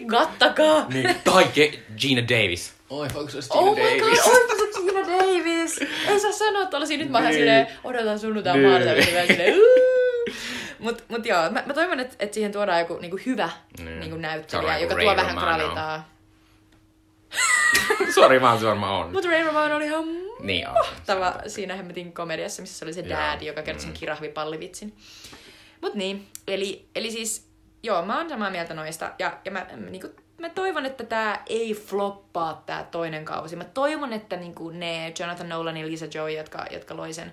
Gattakaa. 0.07 0.87
niin. 0.93 1.15
Tai 1.25 1.45
Ge- 1.45 1.79
Gina 1.99 2.23
Davis. 2.29 2.75
Oi, 2.91 3.09
voiko 3.15 3.31
se 3.31 3.37
olisi 3.37 3.51
Gina 3.51 3.61
Oh 3.63 3.77
my 3.77 3.83
god, 3.83 4.01
Davis? 4.01 4.27
oipa 4.27 4.55
se 4.55 4.81
Gina 4.81 5.01
Davis! 5.19 5.79
Ei 6.09 6.21
saa 6.21 6.33
sanoa 6.33 6.67
tollasia, 6.67 6.99
nyt 6.99 7.09
mä 7.11 7.19
oon 7.19 7.25
Niin. 7.27 7.35
silleen, 7.39 7.67
odotan 7.85 8.19
sunnuntai 8.19 8.57
Niin. 8.59 8.69
maanantaina, 8.69 9.01
niin 9.05 9.15
mä 9.15 9.27
silleen. 9.27 9.55
Mut, 10.79 11.05
mut 11.09 11.27
joo, 11.27 11.51
mä, 11.51 11.63
mä 11.67 11.75
toivon, 11.75 12.01
että 12.01 12.17
et 12.19 12.35
siihen 12.35 12.53
tuodaan 12.53 12.79
joku 12.81 12.99
niinku 12.99 13.19
hyvä 13.27 13.51
Niin. 13.79 14.01
niinku 14.01 14.17
näyttelijä, 14.17 14.79
joka 14.79 14.93
joku 14.95 14.95
tuo 15.03 15.15
Ray 15.15 15.17
vähän 15.17 15.35
Romano. 15.37 15.59
gravitaa. 15.59 16.09
Sori 18.15 18.41
vaan 18.41 18.59
se 18.59 18.67
varmaan 18.67 18.95
on. 19.05 19.13
Mut 19.13 19.25
Ray 19.25 19.45
Romano 19.47 19.77
oli 19.77 19.85
ihan 19.85 20.05
Niin 20.41 20.69
on. 20.69 20.75
mahtava 20.75 21.35
siinä 21.47 21.75
hemmetin 21.77 22.13
komediassa, 22.13 22.63
missä 22.63 22.79
se 22.79 22.85
oli 22.85 22.93
se 22.93 23.05
dad, 23.09 23.43
joka 23.43 23.63
kertoi 23.63 23.83
sen 23.83 23.93
kirahvipallivitsin. 23.93 24.95
Mut 25.81 25.95
niin, 25.95 26.27
eli, 26.49 26.89
eli 26.95 27.11
siis, 27.11 27.51
joo, 27.83 28.03
mä 28.03 28.19
oon 28.19 28.29
samaa 28.29 28.51
mieltä 28.51 28.75
noista, 28.75 29.13
ja, 29.19 29.39
ja 29.45 29.51
mä, 29.51 29.67
mä, 29.77 29.91
niinku, 29.91 30.09
mä 30.39 30.49
toivon, 30.49 30.87
että 30.87 31.05
tää 31.05 31.43
ei 31.47 31.75
floppaa 31.75 32.63
tää 32.67 32.85
toinen 32.85 33.25
kausi. 33.25 33.57
Mä 33.57 33.65
toivon, 33.65 34.13
että 34.13 34.37
niinku 34.37 34.71
ne 34.71 35.13
Jonathan 35.19 35.49
Nolan 35.49 35.77
ja 35.77 35.87
Lisa 35.87 36.07
Joy, 36.15 36.31
jotka, 36.31 36.67
jotka 36.71 36.97
loi 36.97 37.13
sen 37.13 37.33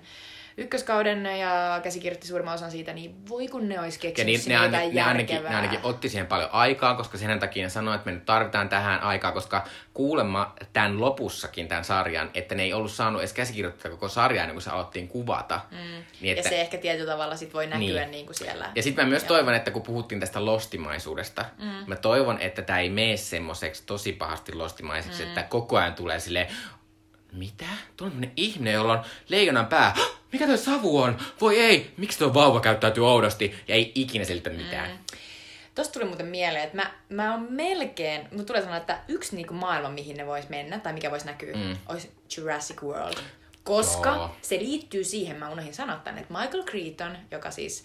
ykköskauden 0.58 1.26
ja 1.26 1.80
käsikirjoitti 1.82 2.26
suurimman 2.26 2.54
osan 2.54 2.70
siitä, 2.70 2.92
niin 2.92 3.28
voi 3.28 3.48
kun 3.48 3.68
ne 3.68 3.80
olisi 3.80 3.98
Ja 3.98 4.02
keksinyt 4.02 4.26
niin, 4.26 4.40
sinne 4.40 4.54
ne, 4.54 4.60
ainakin, 4.60 4.94
ne, 4.94 5.02
ainakin, 5.02 5.42
ne 5.42 5.56
ainakin 5.56 5.80
otti 5.82 6.08
siihen 6.08 6.26
paljon 6.26 6.48
aikaa, 6.52 6.94
koska 6.94 7.18
sen 7.18 7.38
takia 7.38 7.62
ne 7.62 7.68
sanoi, 7.68 7.94
että 7.94 8.06
me 8.06 8.12
nyt 8.12 8.24
tarvitaan 8.24 8.68
tähän 8.68 9.00
aikaa, 9.00 9.32
koska 9.32 9.64
kuulemma 9.94 10.54
tämän 10.72 11.00
lopussakin, 11.00 11.68
tämän 11.68 11.84
sarjan, 11.84 12.30
että 12.34 12.54
ne 12.54 12.62
ei 12.62 12.72
ollut 12.72 12.90
saanut 12.90 13.20
edes 13.20 13.32
käsikirjoittaa 13.32 13.90
koko 13.90 14.08
sarjaa 14.08 14.42
ennen 14.42 14.54
kuin 14.54 14.62
se 14.62 14.70
alettiin 14.70 15.08
kuvata. 15.08 15.60
Mm. 15.70 16.04
Niin, 16.20 16.36
Ja 16.36 16.42
se 16.42 16.60
ehkä 16.60 16.78
tietyllä 16.78 17.12
tavalla 17.12 17.36
sit 17.36 17.54
voi 17.54 17.66
näkyä 17.66 17.78
Niin. 17.78 17.94
niin. 17.96 18.10
Niin 18.10 18.26
kuin 18.26 18.36
siellä. 18.36 18.70
Ja 18.74 18.82
sitten 18.82 19.04
mä 19.04 19.08
myös 19.08 19.22
Joo. 19.22 19.28
toivon, 19.28 19.54
että 19.54 19.70
kun 19.70 19.82
puhuttiin 19.82 20.20
tästä 20.20 20.44
lostimaisuudesta, 20.44 21.44
mm. 21.58 21.68
mä 21.86 21.96
toivon, 21.96 22.40
että 22.40 22.62
tämä 22.62 22.78
ei 22.78 22.90
mene 22.90 23.16
semmoiseksi 23.16 23.82
tosi 23.86 24.12
pahasti 24.12 24.54
lostimaiseksi, 24.54 25.22
mm. 25.22 25.28
että 25.28 25.42
koko 25.42 25.76
ajan 25.76 25.94
tulee 25.94 26.20
silleen, 26.20 26.48
mitä? 27.32 27.64
Tuolla 27.96 28.08
on 28.08 28.10
tämmönen 28.10 28.32
ihminen, 28.36 28.74
jolla 28.74 28.92
on 28.92 29.04
leijonan 29.28 29.66
pää. 29.66 29.94
Mikä 30.32 30.46
tuo 30.46 30.56
savu 30.56 30.98
on? 30.98 31.18
Voi 31.40 31.60
ei, 31.60 31.94
miksi 31.96 32.18
tuo 32.18 32.34
vauva 32.34 32.60
käyttäytyy 32.60 33.06
oudosti? 33.06 33.54
Ja 33.68 33.74
ei 33.74 33.92
ikinä 33.94 34.24
selitä 34.24 34.50
mitään. 34.50 34.90
Mm. 34.90 34.98
Tosta 35.74 35.92
tuli 35.92 36.04
muuten 36.04 36.26
mieleen, 36.26 36.64
että 36.64 36.76
mä, 36.76 36.90
mä 37.08 37.32
oon 37.34 37.46
melkein, 37.50 38.20
mutta 38.30 38.44
tulee 38.44 38.62
sanoa, 38.62 38.76
että 38.76 38.98
yksi 39.08 39.36
niinku 39.36 39.54
maailma, 39.54 39.88
mihin 39.88 40.16
ne 40.16 40.26
vois 40.26 40.48
mennä, 40.48 40.78
tai 40.78 40.92
mikä 40.92 41.10
voisi 41.10 41.26
näkyä, 41.26 41.56
mm. 41.56 41.76
olisi 41.88 42.12
Jurassic 42.36 42.82
World. 42.82 43.18
Koska 43.64 44.08
Joo. 44.08 44.36
se 44.42 44.58
liittyy 44.58 45.04
siihen, 45.04 45.36
mä 45.36 45.50
unohdin 45.50 45.74
sanoa 45.74 45.96
tänne, 45.96 46.20
että 46.20 46.34
Michael 46.34 46.64
Crichton, 46.64 47.18
joka 47.30 47.50
siis 47.50 47.84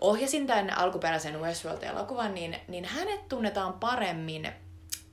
ohjasin 0.00 0.46
tämän 0.46 0.78
alkuperäisen 0.78 1.40
Westworld-elokuvan, 1.40 2.34
niin, 2.34 2.56
niin 2.68 2.84
hänet 2.84 3.28
tunnetaan 3.28 3.72
paremmin 3.72 4.52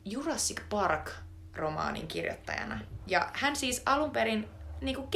Jurassic 0.06 0.62
Park-romaanin 0.70 2.08
kirjoittajana. 2.08 2.80
Ja 3.08 3.30
hän 3.34 3.56
siis 3.56 3.82
alun 3.86 4.12
perin 4.12 4.50
niinku 4.82 5.08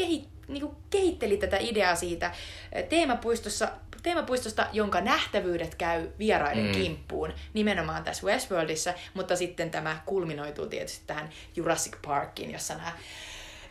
kehi, 0.53 0.65
niinku 0.65 0.83
kehitteli 0.89 1.37
tätä 1.37 1.57
ideaa 1.59 1.95
siitä 1.95 2.31
eh, 2.71 2.83
teemapuistossa, 2.83 3.71
teemapuistosta, 4.03 4.67
jonka 4.73 5.01
nähtävyydet 5.01 5.75
käy 5.75 6.09
vieraiden 6.19 6.65
mm. 6.65 6.71
kimppuun, 6.71 7.33
nimenomaan 7.53 8.03
tässä 8.03 8.27
Westworldissa, 8.27 8.93
mutta 9.13 9.35
sitten 9.35 9.71
tämä 9.71 10.01
kulminoituu 10.05 10.65
tietysti 10.65 11.03
tähän 11.07 11.29
Jurassic 11.55 11.95
Parkiin, 12.05 12.51
jossa 12.51 12.75
nämä 12.75 12.91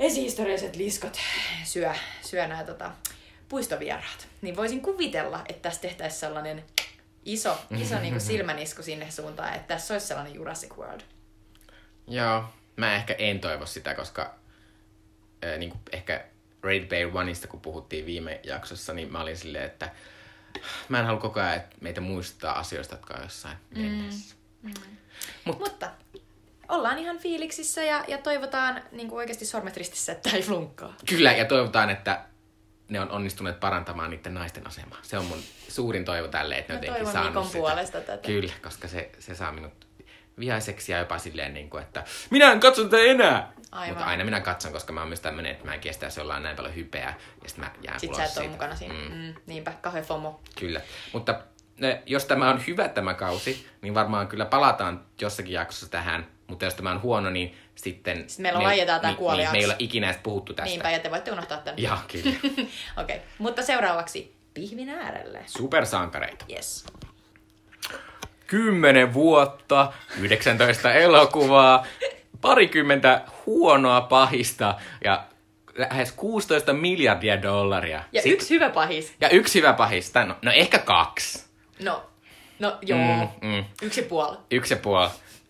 esihistorialliset 0.01 0.77
liskot 0.77 1.19
syö, 1.65 1.93
syö 2.23 2.49
nämä 2.49 2.65
tota, 2.65 2.91
puistovieraat. 3.49 4.29
Niin 4.43 4.57
voisin 4.57 4.81
kuvitella, 4.81 5.45
että 5.49 5.69
tässä 5.69 5.81
tehtäisiin 5.81 6.21
sellainen 6.21 6.65
iso, 7.25 7.59
iso 7.79 8.01
niin 8.01 8.13
kuin 8.13 8.21
silmänisku 8.33 8.83
sinne 8.83 9.11
suuntaan, 9.11 9.55
että 9.55 9.75
tässä 9.75 9.95
olisi 9.95 10.07
sellainen 10.07 10.35
Jurassic 10.35 10.77
World. 10.77 11.01
Joo, 12.09 12.45
mä 12.77 12.95
ehkä 12.95 13.15
en 13.19 13.41
toivo 13.41 13.67
sitä, 13.67 13.95
koska 13.95 14.35
äh, 15.45 15.59
niin 15.59 15.71
kuin 15.71 15.81
ehkä 15.93 16.25
Raid 16.63 16.85
Bay 16.89 17.11
Oneista, 17.21 17.49
kun 17.49 17.61
puhuttiin 17.61 18.07
viime 18.07 18.41
jaksossa, 18.45 18.93
niin 18.93 19.13
mä 19.13 19.21
olin 19.21 19.37
silleen, 19.37 19.65
että 19.65 19.91
mä 20.89 20.99
en 21.01 21.07
halua 21.07 21.21
koko 21.21 21.41
ajan, 21.41 21.57
että 21.57 21.77
meitä 21.81 22.01
muistaa 22.01 22.59
asioista, 22.59 22.95
jotka 22.95 23.15
on 23.15 23.23
jossain 23.23 23.57
mennessä. 23.77 24.35
Mut- 25.45 25.59
Mutta 25.59 25.91
ollaan 26.69 26.99
ihan 26.99 27.19
fiiliksissä 27.19 27.85
ja, 27.85 28.05
ja 28.09 28.19
toivotaan 28.19 28.83
niin 28.93 29.09
kuin 29.09 29.17
oikeasti 29.19 29.45
sormet 29.47 29.77
ristissä, 29.77 30.13
että 30.13 30.31
ei 30.31 30.43
flunkkaa. 30.43 30.95
Kyllä, 31.09 31.33
ja 31.33 31.45
toivotaan, 31.45 31.91
että 31.91 32.21
ne 32.89 33.01
on 33.01 33.11
onnistuneet 33.11 33.61
parantamaan 33.61 34.11
niiden 34.11 34.35
naisten 34.35 34.67
asemaa. 34.67 34.99
Se 35.03 35.19
on 35.19 35.25
mun 35.25 35.39
suurin 35.69 36.05
toivo 36.05 36.29
tälle, 36.29 36.59
että 36.59 36.73
ne 36.73 36.79
Mä 36.79 36.81
on 36.81 36.87
jotenkin 36.87 37.13
saanut 37.13 37.31
Mikon 37.33 37.47
sitä. 37.47 37.59
puolesta 37.59 38.01
tätä. 38.01 38.27
Kyllä, 38.27 38.53
koska 38.63 38.89
se, 38.89 39.11
se 39.19 39.35
saa 39.35 39.53
minut 39.53 39.87
vihaiseksi 40.39 40.93
ja 40.93 40.99
jopa 40.99 41.19
silleen, 41.19 41.55
niin 41.55 41.71
kuin, 41.71 41.83
että 41.83 42.05
minä 42.31 42.53
en 42.53 42.61
katso 42.61 42.85
tätä 42.85 42.99
enää. 43.03 43.53
Aivan. 43.73 43.89
Mutta 43.89 44.05
aina 44.05 44.25
minä 44.25 44.41
katson, 44.41 44.73
koska 44.73 44.93
mä 44.93 45.01
oon 45.01 45.09
myös 45.09 45.21
tämmönen, 45.21 45.53
että 45.53 45.65
mä 45.65 45.75
en 45.75 45.81
kestä, 45.81 46.07
jos 46.07 46.19
ollaan 46.19 46.43
näin 46.43 46.57
paljon 46.57 46.75
hypeä, 46.75 47.15
ja 47.43 47.49
sitten 47.49 47.65
mä 47.65 47.71
jään 47.83 48.01
Sitten 48.01 48.17
ulos 48.17 48.19
sä 48.19 48.25
et 48.25 48.37
ole 48.37 48.45
siitä. 48.45 48.53
mukana 48.53 48.77
siinä. 48.77 48.95
Mm. 48.95 49.15
Mm, 49.15 49.35
niinpä, 49.47 49.73
kahden 49.81 50.05
FOMO. 50.05 50.41
Kyllä, 50.59 50.81
mutta 51.13 51.41
ne, 51.77 52.03
jos 52.07 52.25
tämä 52.25 52.51
on 52.51 52.63
hyvä 52.67 52.89
tämä 52.89 53.15
kausi, 53.15 53.67
niin 53.83 53.95
varmaan 53.95 54.29
kyllä 54.29 54.45
palataan 54.45 55.05
jossakin 55.21 55.53
jaksossa 55.53 55.91
tähän, 55.91 56.27
mutta 56.47 56.65
jos 56.65 56.75
tämä 56.75 56.91
on 56.91 57.03
huono, 57.03 57.31
niin 57.31 57.59
sitten... 57.75 58.17
Sitten 58.17 58.43
meillä 58.43 58.61
vaietaan 58.63 59.01
tää 59.01 59.11
niin, 59.11 59.37
niin, 59.37 59.53
me 59.53 59.59
ei 59.59 59.65
olla 59.65 59.77
ikinä 59.79 60.07
edes 60.11 60.21
puhuttu 60.23 60.55
tästä. 60.55 60.71
Niinpä, 60.71 60.91
ja 60.91 60.99
te 60.99 61.11
voitte 61.11 61.33
unohtaa 61.33 61.59
tämän. 61.59 61.83
Joo, 61.83 61.99
kyllä. 62.09 62.37
Okei, 62.43 63.17
okay. 63.17 63.19
mutta 63.39 63.63
seuraavaksi 63.63 64.37
pihvin 64.55 64.89
äärelle. 64.89 65.43
Supersankareita. 65.47 66.45
Yes. 66.51 66.87
10 68.47 69.15
vuotta, 69.15 69.93
19 70.19 70.93
elokuvaa, 70.93 71.87
parikymmentä 72.43 73.23
huonoa 73.47 74.01
pahista 74.01 74.75
ja 75.05 75.25
lähes 75.77 76.13
16 76.13 76.73
miljardia 76.73 77.43
dollaria. 77.43 78.05
Ja 78.13 78.23
Sit- 78.23 78.33
yksi 78.33 78.55
hyvä 78.55 78.71
pahis. 78.71 79.15
ja 79.21 79.29
yksi 79.29 79.59
hyvä 79.59 79.73
pahista, 79.73 80.25
no, 80.25 80.37
no 80.43 80.53
ehkä 80.53 80.79
kaksi. 80.79 81.45
No, 81.85 82.03
no 82.59 82.79
joo. 82.83 82.99
Mm, 82.99 83.49
mm. 83.49 83.65
Yksi 83.83 84.03
puoli. 84.03 84.37
Yksi 84.51 84.77
puoli. 84.77 85.09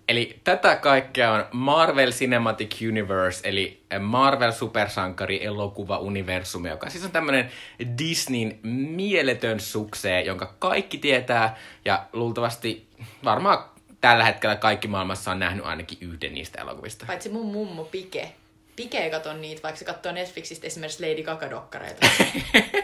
Eli 0.09 0.41
tätä 0.45 0.77
kaikkea 0.77 1.33
on 1.33 1.45
Marvel 1.53 2.11
Cinematic 2.11 2.77
Universe, 2.89 3.49
eli 3.49 3.83
Marvel 4.01 4.53
supersankari 4.53 5.45
elokuva 5.45 5.99
universumi, 5.99 6.69
joka 6.69 6.91
siis 6.91 7.05
on 7.05 7.11
tämmönen 7.11 7.51
Disneyn 7.99 8.59
mieletön 8.63 9.61
suksee, 9.61 10.23
jonka 10.23 10.55
kaikki 10.59 10.99
tietää, 10.99 11.57
ja 11.85 12.07
luultavasti 12.13 12.87
varmaan 13.25 13.65
tällä 14.03 14.25
hetkellä 14.25 14.57
kaikki 14.57 14.89
maailmassa 14.89 15.31
on 15.31 15.39
nähnyt 15.39 15.67
ainakin 15.67 15.99
yhden 16.01 16.35
niistä 16.35 16.61
elokuvista. 16.61 17.07
Paitsi 17.07 17.29
mun 17.29 17.47
mummo 17.47 17.85
Pike. 17.85 18.33
Pike 18.77 18.99
ei 18.99 19.11
katso 19.11 19.33
niitä, 19.33 19.63
vaikka 19.63 19.79
se 19.79 19.85
katsoo 19.85 20.13
Netflixistä 20.13 20.67
esimerkiksi 20.67 21.11
Lady 21.11 21.23
Gaga-dokkareita. 21.23 22.07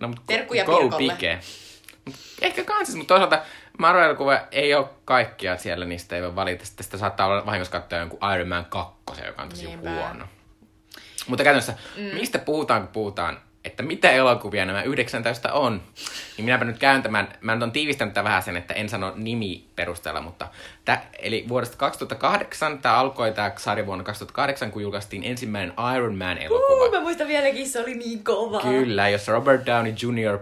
No, 0.00 0.08
mutta 0.08 0.22
Terkkuja 0.26 0.64
go 0.64 0.78
Pirkolle. 0.78 1.12
Pike. 1.12 1.38
Ehkä 2.42 2.64
kansis, 2.64 2.94
mutta 2.94 3.14
toisaalta 3.14 3.42
Marvel-elokuva 3.78 4.40
ei 4.52 4.74
ole 4.74 4.86
kaikkia 5.04 5.56
siellä, 5.56 5.84
niistä 5.84 6.16
ei 6.16 6.22
voi 6.22 6.36
valita. 6.36 6.66
Sitten 6.66 6.84
sitä 6.84 6.98
saattaa 6.98 7.26
olla 7.26 7.46
vahingossa 7.46 7.72
katsoa 7.72 7.98
jonkun 7.98 8.18
Iron 8.34 8.48
Man 8.48 8.64
2, 8.64 8.94
joka 9.26 9.42
on 9.42 9.48
tosi 9.48 9.66
Niinpä. 9.66 9.90
huono. 9.90 10.26
Mutta 11.26 11.44
käytännössä, 11.44 11.74
mm. 11.96 12.02
mistä 12.02 12.38
puhutaan, 12.38 12.80
kun 12.80 12.92
puhutaan, 12.92 13.40
että 13.68 13.82
mitä 13.82 14.10
elokuvia 14.10 14.64
nämä 14.64 14.82
19 14.82 15.52
on, 15.52 15.82
niin 16.36 16.44
minäpä 16.44 16.64
nyt 16.64 16.78
käyn 16.78 17.02
tämän, 17.02 17.28
mä 17.40 17.54
nyt 17.54 17.62
on 17.62 17.72
tiivistänyt 17.72 18.14
tämän 18.14 18.24
vähän 18.24 18.42
sen, 18.42 18.56
että 18.56 18.74
en 18.74 18.88
sano 18.88 19.12
nimi 19.16 19.64
perusteella, 19.76 20.20
mutta 20.20 20.48
tä, 20.84 21.00
eli 21.18 21.44
vuodesta 21.48 21.76
2008, 21.76 22.78
tämä 22.78 22.94
alkoi 22.94 23.32
tämä 23.32 23.52
sarja 23.56 23.86
vuonna 23.86 24.04
2008, 24.04 24.70
kun 24.70 24.82
julkaistiin 24.82 25.24
ensimmäinen 25.24 25.74
Iron 25.96 26.16
Man-elokuva. 26.16 26.86
Uh, 26.86 26.92
mä 26.92 27.00
muistan 27.00 27.28
vieläkin, 27.28 27.68
se 27.68 27.80
oli 27.80 27.94
niin 27.94 28.24
kova. 28.24 28.60
Kyllä, 28.60 29.08
jossa 29.08 29.32
Robert 29.32 29.66
Downey 29.66 29.94
Jr. 30.02 30.38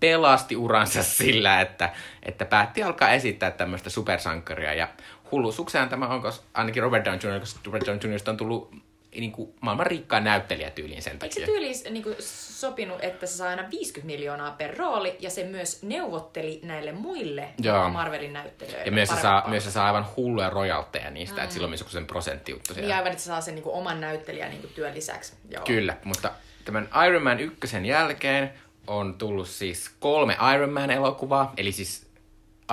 pelasti 0.00 0.56
uransa 0.56 1.02
sillä, 1.02 1.60
että, 1.60 1.92
että 2.22 2.44
päätti 2.44 2.82
alkaa 2.82 3.10
esittää 3.10 3.50
tämmöistä 3.50 3.90
supersankaria. 3.90 4.74
Ja 4.74 4.88
hullu 5.32 5.54
tämä 5.90 6.08
on, 6.08 6.22
koska 6.22 6.44
ainakin 6.54 6.82
Robert 6.82 7.04
Downey 7.04 7.32
Jr., 7.32 7.40
koska 7.40 7.60
Robert 7.66 7.86
Downey 7.86 8.12
Jr. 8.12 8.30
on 8.30 8.36
tullut 8.36 8.86
niin 9.20 9.32
kuin, 9.32 9.54
maailman 9.60 9.86
rikkaan 9.86 10.24
näyttelijä 10.24 10.70
tyyliin 10.70 11.02
sen 11.02 11.12
Eikö 11.12 11.24
se 11.24 11.40
takia. 11.40 11.46
tyyli 11.46 11.72
niin 11.90 12.02
kuin, 12.02 12.16
sopinut, 12.20 12.98
että 13.04 13.26
se 13.26 13.36
saa 13.36 13.48
aina 13.48 13.70
50 13.70 14.06
miljoonaa 14.06 14.50
per 14.50 14.76
rooli, 14.76 15.16
ja 15.20 15.30
se 15.30 15.44
myös 15.44 15.82
neuvotteli 15.82 16.60
näille 16.62 16.92
muille 16.92 17.48
Joo. 17.62 17.88
Marvelin 17.88 18.32
näyttelijöille 18.32 18.86
Ja 18.86 18.92
myös 18.92 19.08
se, 19.08 19.16
saa, 19.16 19.48
myös 19.48 19.64
se 19.64 19.70
saa 19.70 19.86
aivan 19.86 20.06
hulluja 20.16 20.50
rojalteja 20.50 21.10
niistä, 21.10 21.36
mm. 21.36 21.42
että 21.42 21.52
silloin 21.52 21.70
myös 21.70 21.80
joku 21.80 21.90
sen 21.90 22.06
prosenttijuttu 22.06 22.74
siellä. 22.74 22.88
Niin 22.88 22.96
aivan, 22.96 23.12
että 23.12 23.22
se 23.22 23.26
saa 23.26 23.40
sen 23.40 23.54
niin 23.54 23.62
kuin, 23.62 23.76
oman 23.76 24.00
näyttelijän 24.00 24.50
niin 24.50 24.60
kuin, 24.60 24.72
työn 24.74 24.94
lisäksi. 24.94 25.32
Joo. 25.50 25.64
Kyllä, 25.64 25.96
mutta 26.04 26.30
tämän 26.64 26.88
Iron 27.06 27.22
Man 27.22 27.40
ykkösen 27.40 27.86
jälkeen 27.86 28.52
on 28.86 29.14
tullut 29.14 29.48
siis 29.48 29.90
kolme 30.00 30.36
Iron 30.54 30.72
Man-elokuvaa, 30.72 31.52
eli 31.56 31.72
siis 31.72 32.06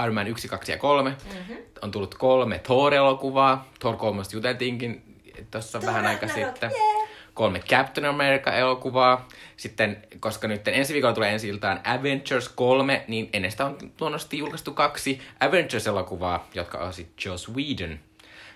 Iron 0.03 0.13
Man 0.13 0.27
1, 0.27 0.47
2 0.47 0.71
ja 0.71 0.77
3. 0.77 1.09
Mm-hmm. 1.09 1.57
On 1.81 1.91
tullut 1.91 2.15
kolme 2.15 2.59
Thor-elokuvaa. 2.59 3.69
Thor 3.79 3.97
3 3.97 4.23
juteltiinkin 4.33 5.12
tuossa 5.51 5.81
vähän 5.81 6.05
aika 6.05 6.27
sitten. 6.27 6.71
yeah! 6.71 7.09
Kolme 7.33 7.59
Captain 7.59 8.05
America-elokuvaa. 8.05 9.27
Sitten, 9.57 10.03
koska 10.19 10.47
nyt 10.47 10.67
ensi 10.67 10.93
viikolla 10.93 11.13
tulee 11.13 11.31
ensi 11.33 11.47
iltaan 11.47 11.79
Avengers 11.83 12.49
3, 12.49 13.05
niin 13.07 13.29
ennen 13.33 13.51
sitä 13.51 13.65
on 13.65 13.77
luonnollisesti 13.99 14.37
julkaistu 14.37 14.73
kaksi 14.73 15.21
Avengers-elokuvaa, 15.39 16.47
jotka 16.53 16.77
on 16.77 16.93
sitten 16.93 17.31
Joss 17.31 17.49
Whedon, 17.55 17.99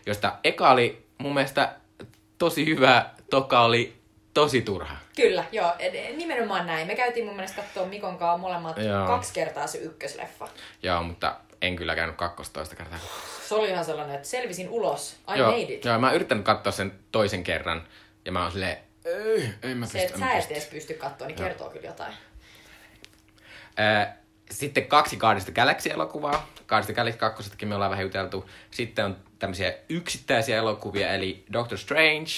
josta 0.06 0.36
eka 0.44 0.72
oli 0.72 1.06
mun 1.18 1.34
mielestä 1.34 1.76
tosi 2.38 2.66
hyvä, 2.66 3.06
toka 3.30 3.62
oli 3.62 3.98
tosi 4.34 4.62
turha. 4.62 4.96
Kyllä, 5.16 5.44
joo, 5.52 5.74
ed- 5.80 6.16
nimenomaan 6.16 6.68
näin. 6.68 6.88
Me 6.88 6.96
käytiin 6.96 7.26
mun 7.26 7.36
mielestä 7.36 7.62
katsoa 7.62 7.86
Mikon 7.86 8.18
kanssa 8.18 8.38
molemmat 8.38 8.78
Joo. 8.78 9.08
kaksi 9.08 9.34
kertaa 9.34 9.68
se 9.68 9.78
ykkösleffa. 9.78 10.48
Joo, 10.84 11.04
mutta 11.04 11.36
en 11.62 11.76
kyllä 11.76 11.96
käynyt 11.96 12.16
kakkostoista 12.16 12.76
kertaa. 12.76 13.00
Se 13.48 13.56
oli 13.56 13.70
ihan 13.70 13.86
sellainen, 13.86 14.16
että 14.16 14.28
selvisin 14.28 14.70
ulos. 14.70 15.18
I 15.36 15.40
joo, 15.40 15.52
made 15.52 15.74
it. 15.74 15.86
joo, 15.86 16.00
mä 16.00 16.08
oon 16.08 16.16
yrittänyt 16.16 16.46
katsoa 16.46 16.72
sen 16.72 16.94
toisen 17.12 17.44
kerran, 17.44 17.88
ja 18.26 18.32
mä 18.32 18.42
oon 18.44 18.52
silleen, 18.52 18.78
ei, 19.06 19.50
ei 19.64 19.76
mä 19.76 19.86
Se, 19.86 19.92
pysty, 20.00 20.08
että 20.08 20.20
sä 20.20 20.32
et 20.32 20.38
pysty. 20.38 20.54
edes 20.54 20.66
pysty 20.66 20.94
katsoa, 20.94 21.28
niin 21.28 21.38
kertoo 21.38 21.70
kyllä 21.70 21.88
jotain. 21.88 22.14
Sitten 24.52 24.88
kaksi 24.88 25.18
Guardians 25.18 25.52
Galaxy-elokuvaa. 25.52 26.48
Guardians 26.68 26.96
Galaxy 26.96 27.20
2 27.20 27.66
me 27.66 27.76
ollaan 27.76 27.92
vähän 27.92 28.04
juteltu. 28.06 28.50
Sitten 28.72 29.06
on 29.06 29.18
tämmöisiä 29.40 29.74
yksittäisiä 29.90 30.58
elokuvia, 30.58 31.14
eli 31.14 31.46
Doctor 31.54 31.78
Strange, 31.78 32.32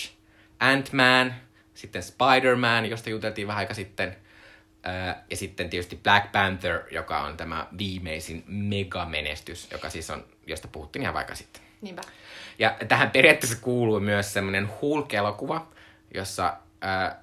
Ant-Man, 0.60 1.34
sitten 1.74 2.04
Spider-Man, 2.04 2.86
josta 2.86 3.10
juteltiin 3.10 3.48
vähän 3.48 3.60
aika 3.60 3.74
sitten. 3.74 4.18
Ää, 4.84 5.24
Ja 5.30 5.38
sitten 5.38 5.70
tietysti 5.70 6.00
Black 6.04 6.32
Panther, 6.32 6.82
joka 6.92 7.22
on 7.22 7.38
tämä 7.38 7.68
viimeisin 7.78 8.44
megamenestys, 8.48 9.68
joka 9.72 9.90
siis 9.90 10.10
on, 10.10 10.26
josta 10.48 10.68
puhuttiin 10.72 11.02
ihan 11.02 11.14
vaikka 11.14 11.36
sitten. 11.36 11.62
Niinpä. 11.82 12.02
Ja 12.60 12.76
tähän 12.88 13.12
periaatteessa 13.12 13.58
kuuluu 13.62 14.00
myös 14.00 14.34
semmoinen 14.34 14.70
Hulk-elokuva, 14.82 15.68
jossa 16.14 16.54
äh, 16.86 17.16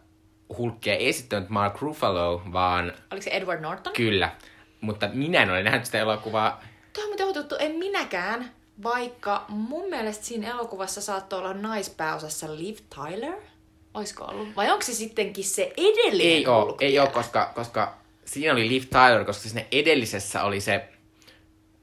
Hulkia 0.58 0.94
ei 0.94 1.08
esittänyt 1.08 1.48
Mark 1.48 1.80
Ruffalo, 1.82 2.42
vaan 2.52 2.92
Oliko 3.10 3.24
se 3.24 3.30
Edward 3.30 3.60
Norton? 3.60 3.92
kyllä. 3.92 4.32
Mutta 4.80 5.08
minä 5.12 5.42
en 5.42 5.50
ole 5.50 5.62
nähnyt 5.62 5.84
sitä 5.84 5.98
elokuvaa. 5.98 6.62
Tuo 6.92 7.02
on 7.04 7.08
muuten 7.08 7.34
tuttu, 7.34 7.56
en 7.58 7.72
minäkään. 7.72 8.50
Vaikka 8.82 9.44
mun 9.48 9.90
mielestä 9.90 10.24
siinä 10.24 10.50
elokuvassa 10.50 11.00
saattoi 11.00 11.38
olla 11.38 11.54
naispääosassa 11.54 12.56
Liv 12.56 12.76
Tyler. 12.94 13.34
Oisko 13.96 14.24
ollut? 14.24 14.56
Vai 14.56 14.70
onko 14.70 14.82
se 14.82 14.94
sittenkin 14.94 15.44
se 15.44 15.72
edellinen 15.76 16.32
Ei 16.32 16.46
oo, 16.46 16.76
ei 16.80 16.98
oo, 16.98 17.06
koska, 17.06 17.52
koska 17.54 17.94
siinä 18.24 18.52
oli 18.52 18.68
Liv 18.68 18.82
Tyler, 18.82 19.24
koska 19.24 19.48
siinä 19.48 19.64
edellisessä 19.72 20.42
oli 20.42 20.60
se, 20.60 20.88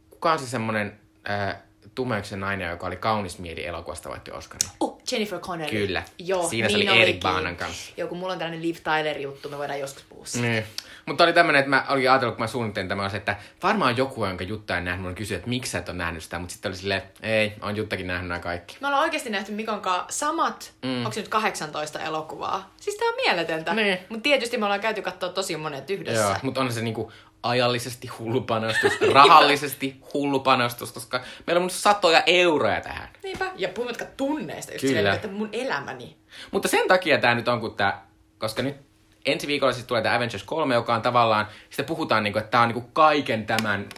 kuka 0.09 0.31
on 0.31 0.39
se 0.39 0.47
semmonen 0.47 0.99
äh, 1.29 1.55
tummeuksen 1.95 2.39
nainen, 2.39 2.69
joka 2.69 2.87
oli 2.87 2.95
kaunis 2.95 3.39
mieli 3.39 3.65
elokuvasta 3.65 4.09
voitti 4.09 4.31
Oscarin. 4.31 4.69
Oh, 4.79 5.01
Jennifer 5.11 5.39
Connelly. 5.39 5.71
Kyllä. 5.71 6.03
Joo, 6.19 6.49
Siinä 6.49 6.69
se 6.69 6.77
niin 6.77 6.89
oli 6.89 6.97
Eric 6.97 7.05
olikin. 7.05 7.21
Baanan 7.21 7.55
kanssa. 7.55 7.91
Joo, 7.97 8.07
kun 8.07 8.17
mulla 8.17 8.33
on 8.33 8.39
tällainen 8.39 8.67
Liv 8.67 8.75
Tyler-juttu, 8.75 9.49
me 9.49 9.57
voidaan 9.57 9.79
joskus 9.79 10.03
puhua 10.09 10.25
siitä. 10.25 10.47
Niin. 10.47 10.63
Mutta 11.05 11.23
oli 11.23 11.33
tämmönen, 11.33 11.59
että 11.59 11.69
mä 11.69 11.85
olin 11.89 12.11
ajatellut, 12.11 12.35
kun 12.35 12.43
mä 12.43 12.47
suunnittelin 12.47 12.89
tämän, 12.89 13.15
että 13.15 13.35
varmaan 13.63 13.97
joku, 13.97 14.25
jonka 14.25 14.43
Jutta 14.43 14.77
en 14.77 14.85
nähnyt, 14.85 15.05
mun 15.05 15.15
kysyi, 15.15 15.35
että 15.35 15.49
miksi 15.49 15.71
sä 15.71 15.77
et 15.77 15.89
ole 15.89 15.97
nähnyt 15.97 16.23
sitä, 16.23 16.39
mutta 16.39 16.53
sitten 16.53 16.69
oli 16.69 16.77
silleen, 16.77 17.01
ei, 17.21 17.53
on 17.61 17.75
Juttakin 17.75 18.07
nähnyt 18.07 18.27
nämä 18.27 18.39
kaikki. 18.39 18.77
Me 18.81 18.87
ollaan 18.87 19.03
oikeasti 19.03 19.29
nähty 19.29 19.51
Mikon 19.51 19.81
kanssa 19.81 20.05
samat, 20.25 20.73
mm. 20.83 20.97
onko 20.97 21.11
se 21.11 21.19
nyt 21.19 21.29
18 21.29 21.99
elokuvaa? 21.99 22.73
Siis 22.77 22.97
tää 22.97 23.07
on 23.07 23.15
mieletöntä. 23.15 23.73
Niin. 23.73 23.97
Mutta 24.09 24.23
tietysti 24.23 24.57
me 24.57 24.65
ollaan 24.65 24.81
käyty 24.81 25.01
katsoa 25.01 25.29
tosi 25.29 25.57
monet 25.57 25.89
yhdessä. 25.89 26.21
Joo, 26.21 26.35
mutta 26.41 26.61
on 26.61 26.73
se 26.73 26.81
niinku 26.81 27.11
ajallisesti 27.43 28.07
hullupanostus, 28.07 28.93
rahallisesti 29.13 30.01
hullupanostus, 30.13 30.91
koska 30.91 31.21
meillä 31.47 31.63
on 31.63 31.69
satoja 31.69 32.23
euroja 32.25 32.81
tähän. 32.81 33.09
Niinpä. 33.23 33.51
Ja 33.55 33.69
puhumatta 33.69 34.05
tunneista, 34.17 34.73
just 34.73 34.81
Kyllä. 34.81 34.95
silleen, 34.95 35.15
että 35.15 35.27
mun 35.27 35.49
elämäni. 35.51 36.17
Mutta 36.51 36.67
sen 36.67 36.87
takia 36.87 37.17
tämä 37.17 37.35
nyt 37.35 37.47
on, 37.47 37.59
kun 37.59 37.75
tää, 37.75 38.05
koska 38.37 38.61
nyt 38.61 38.92
ensi 39.25 39.47
viikolla 39.47 39.73
siis 39.73 39.85
tulee 39.85 40.01
tämä 40.01 40.15
Avengers 40.15 40.43
3, 40.43 40.75
joka 40.75 40.95
on 40.95 41.01
tavallaan, 41.01 41.47
sitä 41.69 41.83
puhutaan 41.83 42.23
niinku, 42.23 42.39
että 42.39 42.51
tämä 42.51 42.61
on 42.63 42.69
niinku 42.69 42.89
kaiken 42.93 43.45
tämän 43.45 43.89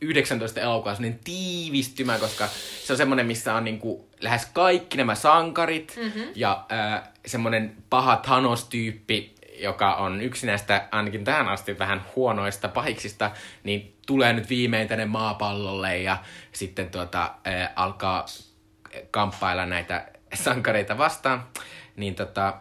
19 0.00 0.60
elokuva 0.60 0.94
semmoinen 0.94 1.20
tiivistymä, 1.24 2.18
koska 2.18 2.46
se 2.84 2.92
on 2.92 2.96
semmoinen, 2.96 3.26
missä 3.26 3.54
on 3.54 3.64
niinku 3.64 4.08
lähes 4.20 4.46
kaikki 4.46 4.96
nämä 4.96 5.14
sankarit 5.14 5.98
mm-hmm. 6.02 6.22
ja 6.34 6.66
äh, 6.72 7.08
semmoinen 7.26 7.76
paha 7.90 8.16
Thanos-tyyppi, 8.16 9.34
joka 9.58 9.94
on 9.94 10.20
yksi 10.20 10.46
näistä 10.46 10.88
ainakin 10.90 11.24
tähän 11.24 11.48
asti 11.48 11.78
vähän 11.78 12.02
huonoista 12.16 12.68
pahiksista, 12.68 13.30
niin 13.64 13.96
tulee 14.06 14.32
nyt 14.32 14.50
viimein 14.50 14.88
tänne 14.88 15.04
maapallolle 15.04 15.98
ja 15.98 16.16
sitten 16.52 16.90
tuota, 16.90 17.22
äh, 17.22 17.70
alkaa 17.76 18.26
kamppailla 19.10 19.66
näitä 19.66 20.06
sankareita 20.34 20.98
vastaan. 20.98 21.46
Niin 21.96 22.14
tota, 22.14 22.54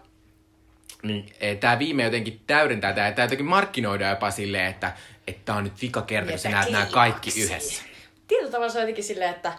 niin 1.04 1.26
tämä 1.60 1.80
viime 1.80 2.04
jotenkin 2.04 2.42
täydentää 2.48 2.94
tämä, 2.94 3.12
tämä 3.12 3.24
jotenkin 3.24 3.46
markkinoidaan 3.46 4.10
jopa 4.10 4.32
silleen, 4.32 4.66
että 4.66 4.94
että 5.28 5.42
tämä 5.46 5.58
on 5.58 5.64
nyt 5.64 5.82
vika 5.82 6.02
kerta, 6.02 6.30
kun 6.30 6.40
sä 6.40 6.50
näet 6.50 6.72
nämä 6.72 6.86
kaikki 6.92 7.42
yhdessä. 7.42 7.84
Tietyllä 8.28 8.52
tavalla 8.52 8.72
se 8.72 8.78
on 8.78 8.82
jotenkin 8.82 9.04
silleen, 9.04 9.30
että 9.30 9.54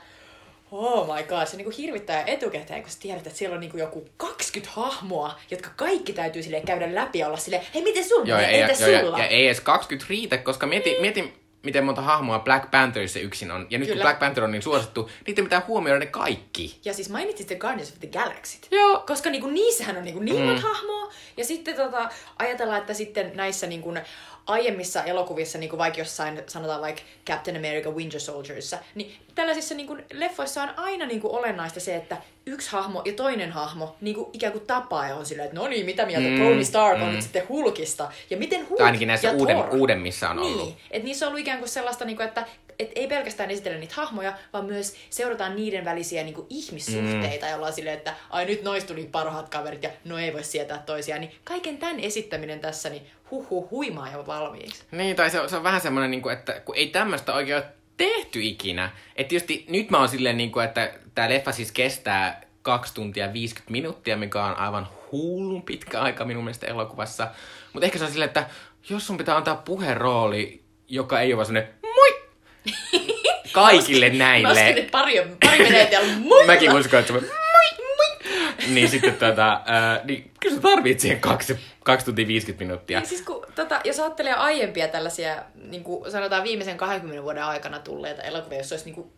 oh 0.71 1.17
my 1.17 1.23
god, 1.23 1.47
se 1.47 1.57
niinku 1.57 1.73
hirvittää 1.79 2.25
etukäteen, 2.27 2.83
kun 2.83 2.91
sä 2.91 2.99
tiedät, 3.01 3.27
että 3.27 3.39
siellä 3.39 3.55
on 3.55 3.61
niinku 3.61 3.79
joku 3.79 4.09
20 4.17 4.81
hahmoa, 4.81 5.41
jotka 5.51 5.71
kaikki 5.77 6.13
täytyy 6.13 6.43
sille 6.43 6.61
käydä 6.61 6.95
läpi 6.95 7.19
ja 7.19 7.27
olla 7.27 7.37
silleen, 7.37 7.63
hei 7.75 7.83
miten 7.83 8.05
sulla 8.05 8.27
Joo, 8.27 8.39
ja, 8.39 8.47
menee, 8.47 8.61
ja, 8.61 8.67
joo, 8.81 8.89
ja, 8.89 9.01
sulla? 9.01 9.19
ja, 9.19 9.27
ei 9.27 9.47
edes 9.47 9.61
20 9.61 10.07
riitä, 10.11 10.39
koska 10.39 10.67
mieti, 10.67 10.97
mieti 11.01 11.35
miten 11.63 11.85
monta 11.85 12.03
hahmoa 12.03 12.39
Black 12.39 12.71
Pantherissa 12.71 13.19
yksin 13.21 13.51
on. 13.51 13.67
Ja 13.71 13.79
nyt 13.79 13.89
Kyllä. 13.89 13.99
kun 13.99 14.03
Black 14.03 14.19
Panther 14.19 14.45
on 14.45 14.51
niin 14.51 14.63
suosittu, 14.63 15.11
niitä 15.27 15.43
pitää 15.43 15.63
huomioida 15.69 15.99
ne 15.99 16.07
kaikki. 16.07 16.81
Ja 16.85 16.95
siis 16.95 17.11
mainitsit 17.11 17.47
The 17.47 17.57
Guardians 17.57 17.93
of 17.93 17.99
the 17.99 18.09
Galaxy. 18.09 18.59
Joo. 18.71 19.05
Koska 19.07 19.31
niinku 19.31 19.51
niissähän 19.51 19.97
on 19.97 20.05
niinku 20.05 20.21
niin 20.21 20.43
monta 20.43 20.63
hahmoa. 20.63 21.13
Ja 21.37 21.45
sitten 21.45 21.75
tota, 21.75 22.09
ajatellaan, 22.39 22.81
että 22.81 22.95
sitten 22.95 23.31
näissä 23.35 23.67
niinku 23.67 23.95
aiemmissa 24.49 25.05
elokuvissa, 25.05 25.59
niinku 25.59 25.79
vaikka 25.79 26.01
jossain 26.01 26.43
sanotaan 26.47 26.81
vaikka 26.81 27.03
Captain 27.27 27.57
America 27.57 27.91
Winter 27.91 28.21
Soldierissa, 28.21 28.79
niin 28.95 29.13
tällaisissa 29.35 29.75
niinku 29.75 29.97
leffoissa 30.13 30.63
on 30.63 30.71
aina 30.77 31.07
niinku 31.07 31.37
olennaista 31.37 31.81
se, 31.81 31.97
että 31.97 32.17
yksi 32.47 32.71
hahmo 32.73 33.03
ja 33.05 33.13
toinen 33.13 33.53
hahmo 33.53 33.97
niinku 34.01 34.31
ikään 34.33 34.53
kuin 34.53 34.67
tapaa 34.67 35.09
ja 35.09 35.15
on 35.15 35.27
silleen, 35.27 35.49
että 35.49 35.61
no 35.61 35.69
niin, 35.69 35.87
mitä 35.87 36.07
mieltä 36.07 36.29
Mm, 36.29 36.39
Tony 36.39 36.65
Stark 36.65 37.03
on 37.03 37.09
mm. 37.09 37.13
nyt 37.13 37.23
sitten 37.23 37.49
Hulkista. 37.49 38.13
Ja 38.31 38.37
miten 38.37 38.69
Hulk 38.69 38.79
Tai 38.79 38.87
ainakin 38.87 39.09
näissä 39.09 39.29
ja 39.29 39.35
Thor. 39.35 39.77
uudemmissa 39.77 40.31
on 40.31 40.39
ollut. 40.39 40.65
Niin, 40.65 40.77
että 40.91 41.05
niissä 41.05 41.27
on 41.27 41.29
ollut 41.29 41.41
ikään 41.41 41.59
kuin 41.59 41.69
sellaista, 41.69 42.05
niin 42.05 42.17
kuin, 42.17 42.29
että 42.29 42.47
et 42.79 42.93
ei 42.95 43.09
pelkästään 43.09 43.51
esitellä 43.51 43.79
niitä 43.79 43.95
hahmoja, 43.97 44.33
vaan 44.53 44.65
myös 44.65 44.97
seurataan 45.11 45.57
niiden 45.57 45.85
välisiä 45.85 46.23
niin 46.23 46.35
kuin 46.35 46.47
ihmissuhteita, 46.51 47.47
mm. 47.47 47.51
ja 47.51 47.57
ollaan 47.57 47.73
silleen, 47.73 47.97
että 47.97 48.15
ai 48.31 48.45
nyt 48.45 48.63
noista 48.63 48.89
tuli 48.89 49.09
parhaat 49.13 49.49
kaverit 49.49 49.83
ja 49.83 49.91
no 50.05 50.19
ei 50.19 50.33
voi 50.33 50.45
sietää 50.45 50.79
toisiaan. 50.79 51.21
Niin 51.21 51.35
kaiken 51.45 51.79
tämän 51.79 52.01
esittäminen 52.01 52.61
tässä, 52.61 52.91
niin 52.91 53.07
huhu 53.31 53.69
huimaa 53.71 54.13
jo 54.13 54.27
valmiiksi. 54.27 54.83
Niin, 54.91 55.17
tai 55.17 55.31
se 55.31 55.41
on, 55.41 55.49
se 55.49 55.57
on 55.57 55.63
vähän 55.63 55.81
semmoinen, 55.81 56.11
niin 56.11 56.23
kuin, 56.23 56.33
että 56.33 56.61
kun 56.61 56.77
ei 56.77 56.87
tämmöistä 56.87 57.35
oikein 57.35 57.57
ole 57.57 57.67
tehty 57.97 58.43
ikinä. 58.43 58.91
Että 59.17 59.29
tietysti 59.29 59.65
nyt 59.69 59.91
mä 59.91 59.99
oon 59.99 60.09
silleen, 60.09 60.37
niin 60.37 60.53
kuin, 60.53 60.65
että 60.65 60.93
tämä 61.15 61.29
leffa 61.29 61.53
siis 61.53 61.73
kestää 61.73 62.41
2 62.63 62.95
tuntia 62.95 63.33
50 63.33 63.73
minuuttia, 63.73 64.17
mikä 64.17 64.45
on 64.45 64.57
aivan 64.57 64.89
hullun 65.13 65.63
pitkä 65.63 66.01
aika 66.01 66.25
minun 66.25 66.45
mielestä 66.45 66.67
elokuvassa. 66.67 67.29
Mutta 67.73 67.87
ehkä 67.87 67.99
se 67.99 68.05
on 68.05 68.11
silleen, 68.11 68.29
että 68.29 68.47
jos 68.89 69.07
sun 69.07 69.19
pitää 69.19 69.37
antaa 69.37 69.57
puherooli, 69.57 70.63
joka 70.89 71.21
ei 71.21 71.33
ole 71.33 71.37
vaan 71.37 71.47
semmonen 71.47 71.69
moi! 71.78 71.78
Kaikille 73.53 74.09
näille. 74.09 74.49
Laskin 74.49 74.91
pari, 74.91 75.15
pari 75.45 75.59
minuuttia. 75.59 76.01
Moi! 76.29 76.47
Mäkin 76.47 76.73
uskon, 76.73 77.01
että 77.01 77.13
se 77.13 77.21
moi, 77.21 77.31
moi. 77.97 78.39
Niin 78.69 78.89
sitten 78.89 79.15
tota, 79.15 79.61
ää, 79.67 80.01
niin 80.05 80.31
kyllä 80.41 80.57
sä 80.57 80.63
tarvitset 80.63 81.01
siihen 81.01 81.21
kaksi, 81.21 81.59
kaksi 81.85 82.07
tuntia 82.07 82.27
50 82.27 82.65
minuuttia. 82.65 82.99
Niin 82.99 83.09
siis 83.09 83.23
kun, 83.23 83.47
tota, 83.55 83.81
jos 83.85 84.01
ajattelee 84.01 84.35
aiempia 84.35 84.89
tällaisia, 84.89 85.43
niin 85.55 85.85
kuin 85.85 86.11
sanotaan 86.11 86.43
viimeisen 86.43 86.77
20 86.77 87.23
vuoden 87.23 87.45
aikana 87.45 87.79
tulleita 87.79 88.23
elokuvia, 88.23 88.59
jos 88.59 88.73
olisi 88.73 88.85
niin 88.85 88.95
kuin, 88.95 89.13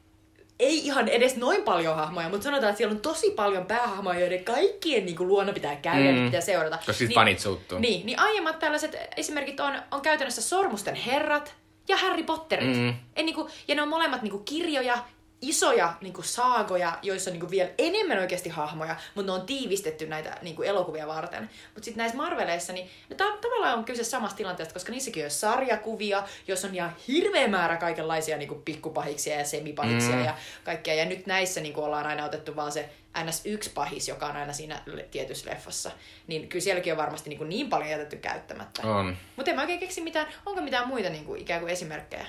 ei 0.59 0.87
ihan 0.87 1.09
edes 1.09 1.37
noin 1.37 1.63
paljon 1.63 1.97
hahmoja, 1.97 2.29
mutta 2.29 2.45
sanotaan, 2.45 2.71
että 2.71 2.79
siellä 2.79 2.95
on 2.95 3.01
tosi 3.01 3.31
paljon 3.31 3.67
päähahmoja, 3.67 4.21
joiden 4.21 4.45
kaikkien 4.45 5.07
niin 5.07 5.17
kuin, 5.17 5.29
luona 5.29 5.53
pitää 5.53 5.77
käydä, 5.77 6.13
mm. 6.13 6.25
pitää 6.25 6.41
seurata. 6.41 6.77
Koska 6.77 6.93
siis 6.93 7.15
fanit 7.15 7.39
suuttuu. 7.39 7.79
Niin, 7.79 8.07
niin 8.07 8.19
aiemmat 8.19 8.59
tällaiset 8.59 8.97
esimerkit 9.17 9.61
on, 9.61 9.83
on 9.91 10.01
käytännössä 10.01 10.43
Sormusten 10.43 10.95
herrat 10.95 11.55
ja 11.91 11.97
Harry 11.97 12.23
Potterit. 12.23 12.77
Mm. 12.77 12.95
En, 13.17 13.27
niin 13.27 13.35
kuin, 13.35 13.49
ja 13.69 13.75
ne 13.75 13.83
on 13.83 13.89
molemmat 13.89 14.23
niin 14.23 14.31
kuin, 14.31 14.45
kirjoja, 14.45 15.05
isoja 15.43 15.95
niin 16.01 16.13
kuin, 16.13 16.25
saagoja, 16.25 16.99
joissa 17.03 17.31
on 17.31 17.33
niin 17.33 17.41
kuin, 17.41 17.51
vielä 17.51 17.71
enemmän 17.79 18.19
oikeasti 18.19 18.49
hahmoja, 18.49 18.97
mutta 19.15 19.33
ne 19.33 19.39
on 19.41 19.47
tiivistetty 19.47 20.07
näitä 20.07 20.39
niin 20.43 20.57
kuin, 20.57 20.69
elokuvia 20.69 21.07
varten. 21.07 21.51
Mutta 21.75 21.85
sitten 21.85 21.99
näissä 21.99 22.17
Marveleissa, 22.17 22.73
niin 22.73 22.91
ne 23.11 23.17
ta- 23.17 23.37
tavallaan 23.41 23.79
on 23.79 23.85
kyse 23.85 24.05
samasta 24.05 24.37
tilanteesta, 24.37 24.75
koska 24.75 24.93
niissäkin 24.93 25.25
on 25.25 25.31
sarjakuvia, 25.31 26.23
jos 26.49 26.65
on 26.65 26.75
ihan 26.75 26.93
hirveä 27.09 27.49
määrä 27.49 27.77
kaikenlaisia 27.77 28.37
niin 28.37 28.49
kuin, 28.49 28.63
pikkupahiksia 28.63 29.39
ja 29.39 29.45
semipahiksia 29.45 30.17
mm. 30.17 30.25
ja 30.25 30.35
kaikkea. 30.65 30.95
Ja 30.95 31.05
nyt 31.05 31.27
näissä 31.27 31.61
niin 31.61 31.75
kuin, 31.75 31.85
ollaan 31.85 32.07
aina 32.07 32.25
otettu 32.25 32.57
vaan 32.57 32.73
se 32.73 32.89
NS1 33.19 33.71
pahis, 33.75 34.09
joka 34.09 34.27
on 34.27 34.37
aina 34.37 34.53
siinä 34.53 34.83
tietyssä 35.11 35.51
leffassa. 35.51 35.91
Niin 36.27 36.49
kyllä 36.49 36.63
sielläkin 36.63 36.93
on 36.93 36.97
varmasti 36.97 37.31
niin, 37.31 37.39
kuin, 37.39 37.49
niin 37.49 37.69
paljon 37.69 37.91
jätetty 37.91 38.17
käyttämättä. 38.17 38.83
On. 38.83 39.17
Mutta 39.37 39.51
en 39.51 39.57
mä 39.57 39.63
oikein 39.63 39.81
keksi 39.81 40.01
mitään, 40.01 40.27
onko 40.47 40.63
mitään 40.63 40.89
muita 40.89 41.09
niin 41.09 41.25
kuin, 41.25 41.41
ikään 41.41 41.61
kuin 41.61 41.73
esimerkkejä? 41.73 42.27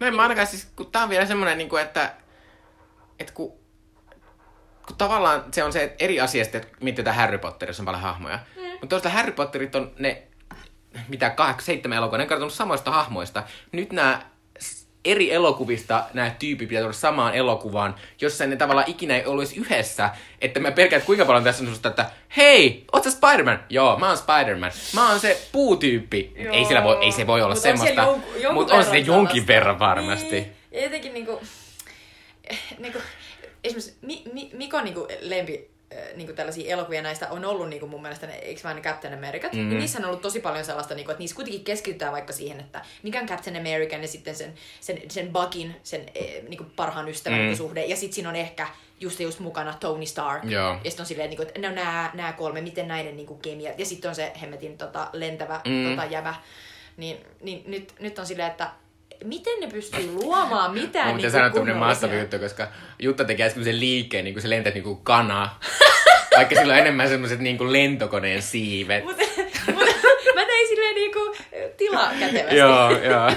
No 0.00 0.06
en 0.06 0.14
mä 0.14 0.22
ainakaan 0.22 0.46
siis, 0.46 0.68
kun 0.76 0.92
tää 0.92 1.02
on 1.02 1.08
vielä 1.08 1.26
semmonen, 1.26 1.58
niin 1.58 1.68
kuin, 1.68 1.82
että, 1.82 2.12
että 3.20 3.32
kun, 3.32 3.52
kun 4.86 4.96
tavallaan 4.98 5.44
se 5.52 5.64
on 5.64 5.72
se 5.72 5.82
että 5.82 6.04
eri 6.04 6.20
asia 6.20 6.42
että 6.42 6.60
miten 6.80 7.14
Harry 7.14 7.38
Potterissa 7.38 7.82
on 7.82 7.84
paljon 7.84 8.02
hahmoja. 8.02 8.38
Mm. 8.56 8.62
Mutta 8.62 8.86
tuosta 8.86 9.08
Harry 9.08 9.32
Potterit 9.32 9.74
on 9.74 9.92
ne, 9.98 10.22
mitä 11.08 11.30
kahdeksan, 11.30 11.66
seitsemän 11.66 11.98
elokuvaa, 11.98 12.24
ne 12.24 12.44
on 12.44 12.50
samoista 12.50 12.90
hahmoista. 12.90 13.42
Nyt 13.72 13.92
nämä 13.92 14.22
eri 15.04 15.32
elokuvista 15.32 16.04
nämä 16.14 16.30
tyypit 16.38 16.68
pitää 16.68 16.82
tuoda 16.82 16.92
samaan 16.92 17.34
elokuvaan, 17.34 17.94
jossa 18.20 18.46
ne 18.46 18.56
tavallaan 18.56 18.90
ikinä 18.90 19.16
ei 19.16 19.26
olisi 19.26 19.56
yhdessä. 19.56 20.10
Että 20.40 20.60
mä 20.60 20.70
pelkään, 20.70 20.98
että 20.98 21.06
kuinka 21.06 21.24
paljon 21.24 21.44
tässä 21.44 21.64
on 21.64 21.70
susta, 21.70 21.88
että 21.88 22.10
hei, 22.36 22.84
oot 22.92 23.04
sä 23.04 23.10
Spider-Man? 23.10 23.64
Joo, 23.68 23.98
mä 23.98 24.08
oon 24.08 24.18
Spider-Man. 24.18 24.72
Mä 24.94 25.10
oon 25.10 25.20
se 25.20 25.48
puutyyppi. 25.52 26.32
Joo. 26.36 26.54
Ei, 26.54 26.64
siellä 26.64 26.84
voi, 26.84 26.98
ei 27.00 27.12
se 27.12 27.26
voi 27.26 27.42
olla 27.42 27.54
Mut 27.54 27.62
semmoista, 27.62 28.06
mutta 28.52 28.74
on 28.74 28.84
se 28.84 28.98
jonkin 28.98 29.06
sellaista. 29.06 29.46
verran 29.46 29.78
varmasti. 29.78 30.30
Niin. 30.30 30.52
Ja 30.72 30.82
jotenkin 30.82 31.14
niinku, 31.14 31.40
niinku 32.78 32.98
esimerkiksi 33.64 33.94
Mi, 34.02 34.22
Mi, 34.32 34.50
Mikon 34.52 34.84
niinku 34.84 35.08
lempi 35.20 35.72
niinku 36.16 36.32
tällaisia 36.32 36.72
elokuvia 36.72 37.02
näistä 37.02 37.28
on 37.30 37.44
ollut 37.44 37.68
niinku 37.68 37.86
mun 37.86 38.02
mielestä 38.02 38.26
ne, 38.26 38.34
eikö 38.34 38.60
vaan 38.64 38.76
ne 38.76 38.82
Captain 38.82 39.14
Americat, 39.14 39.52
mm. 39.52 39.58
niin 39.58 39.78
niissä 39.78 39.98
on 39.98 40.04
ollut 40.04 40.22
tosi 40.22 40.40
paljon 40.40 40.64
sellaista, 40.64 40.94
niinku, 40.94 41.10
että 41.10 41.18
niissä 41.18 41.36
kuitenkin 41.36 41.64
keskitytään 41.64 42.12
vaikka 42.12 42.32
siihen, 42.32 42.60
että 42.60 42.84
mikä 43.02 43.20
on 43.20 43.28
Captain 43.28 43.56
American 43.56 44.02
ja 44.02 44.08
sitten 44.08 44.34
sen, 44.34 44.54
sen, 44.80 44.98
sen 45.08 45.32
Bugin, 45.32 45.76
sen 45.82 46.06
eh, 46.14 46.42
niinku 46.48 46.64
parhaan 46.76 47.08
ystävän 47.08 47.38
Mm. 47.40 47.46
mm. 47.46 47.54
suhde, 47.56 47.84
ja 47.84 47.96
sitten 47.96 48.14
siinä 48.14 48.28
on 48.28 48.36
ehkä 48.36 48.66
just 49.00 49.20
just 49.20 49.38
mukana 49.38 49.74
Tony 49.80 50.06
Stark. 50.06 50.44
Joo. 50.44 50.72
Ja 50.84 50.90
sitten 50.90 51.02
on 51.02 51.06
silleen, 51.06 51.30
niinku, 51.30 51.42
että 51.42 51.60
no 51.60 51.70
nämä, 51.74 52.10
nämä 52.14 52.32
kolme, 52.32 52.60
miten 52.60 52.88
näiden 52.88 53.16
niinku 53.16 53.34
kemia, 53.34 53.72
ja 53.78 53.86
sitten 53.86 54.08
on 54.08 54.14
se 54.14 54.32
hemmetin 54.42 54.78
tota, 54.78 55.08
lentävä 55.12 55.60
Mm. 55.66 55.90
tota, 55.90 56.04
jävä. 56.04 56.34
Niin, 56.96 57.16
niin 57.40 57.62
nyt, 57.66 57.94
nyt 58.00 58.18
on 58.18 58.26
silleen, 58.26 58.50
että 58.50 58.70
miten 59.24 59.60
ne 59.60 59.66
pystyy 59.66 60.12
luomaan 60.12 60.74
mitään 60.74 61.06
Mun 61.06 61.16
niin 61.16 61.26
pitää 61.26 61.30
sanoa 61.30 61.50
tämmönen 61.50 61.76
maastava 61.76 62.14
juttu, 62.14 62.38
koska 62.38 62.68
Jutta 62.98 63.24
tekee 63.24 63.46
äsken 63.46 63.64
sen 63.64 63.80
liikkeen, 63.80 64.24
niin 64.24 64.34
kuin 64.34 64.42
se 64.42 64.50
lentää 64.50 64.72
niin 64.72 64.84
kuin 64.84 64.98
kana. 65.02 65.56
Vaikka 66.36 66.54
sillä 66.54 66.72
on 66.72 66.78
enemmän 66.78 67.08
semmoiset 67.08 67.40
niin 67.40 67.58
kuin 67.58 67.72
lentokoneen 67.72 68.42
siivet. 68.42 69.04
Mutta 69.04 69.22
mut, 69.66 69.84
mä 70.34 70.44
tein 70.46 70.68
silleen 70.68 70.94
niinku 70.94 71.36
tilaa 71.76 72.12
kätevästi. 72.20 72.56
joo, 72.56 72.90
joo. 72.90 73.30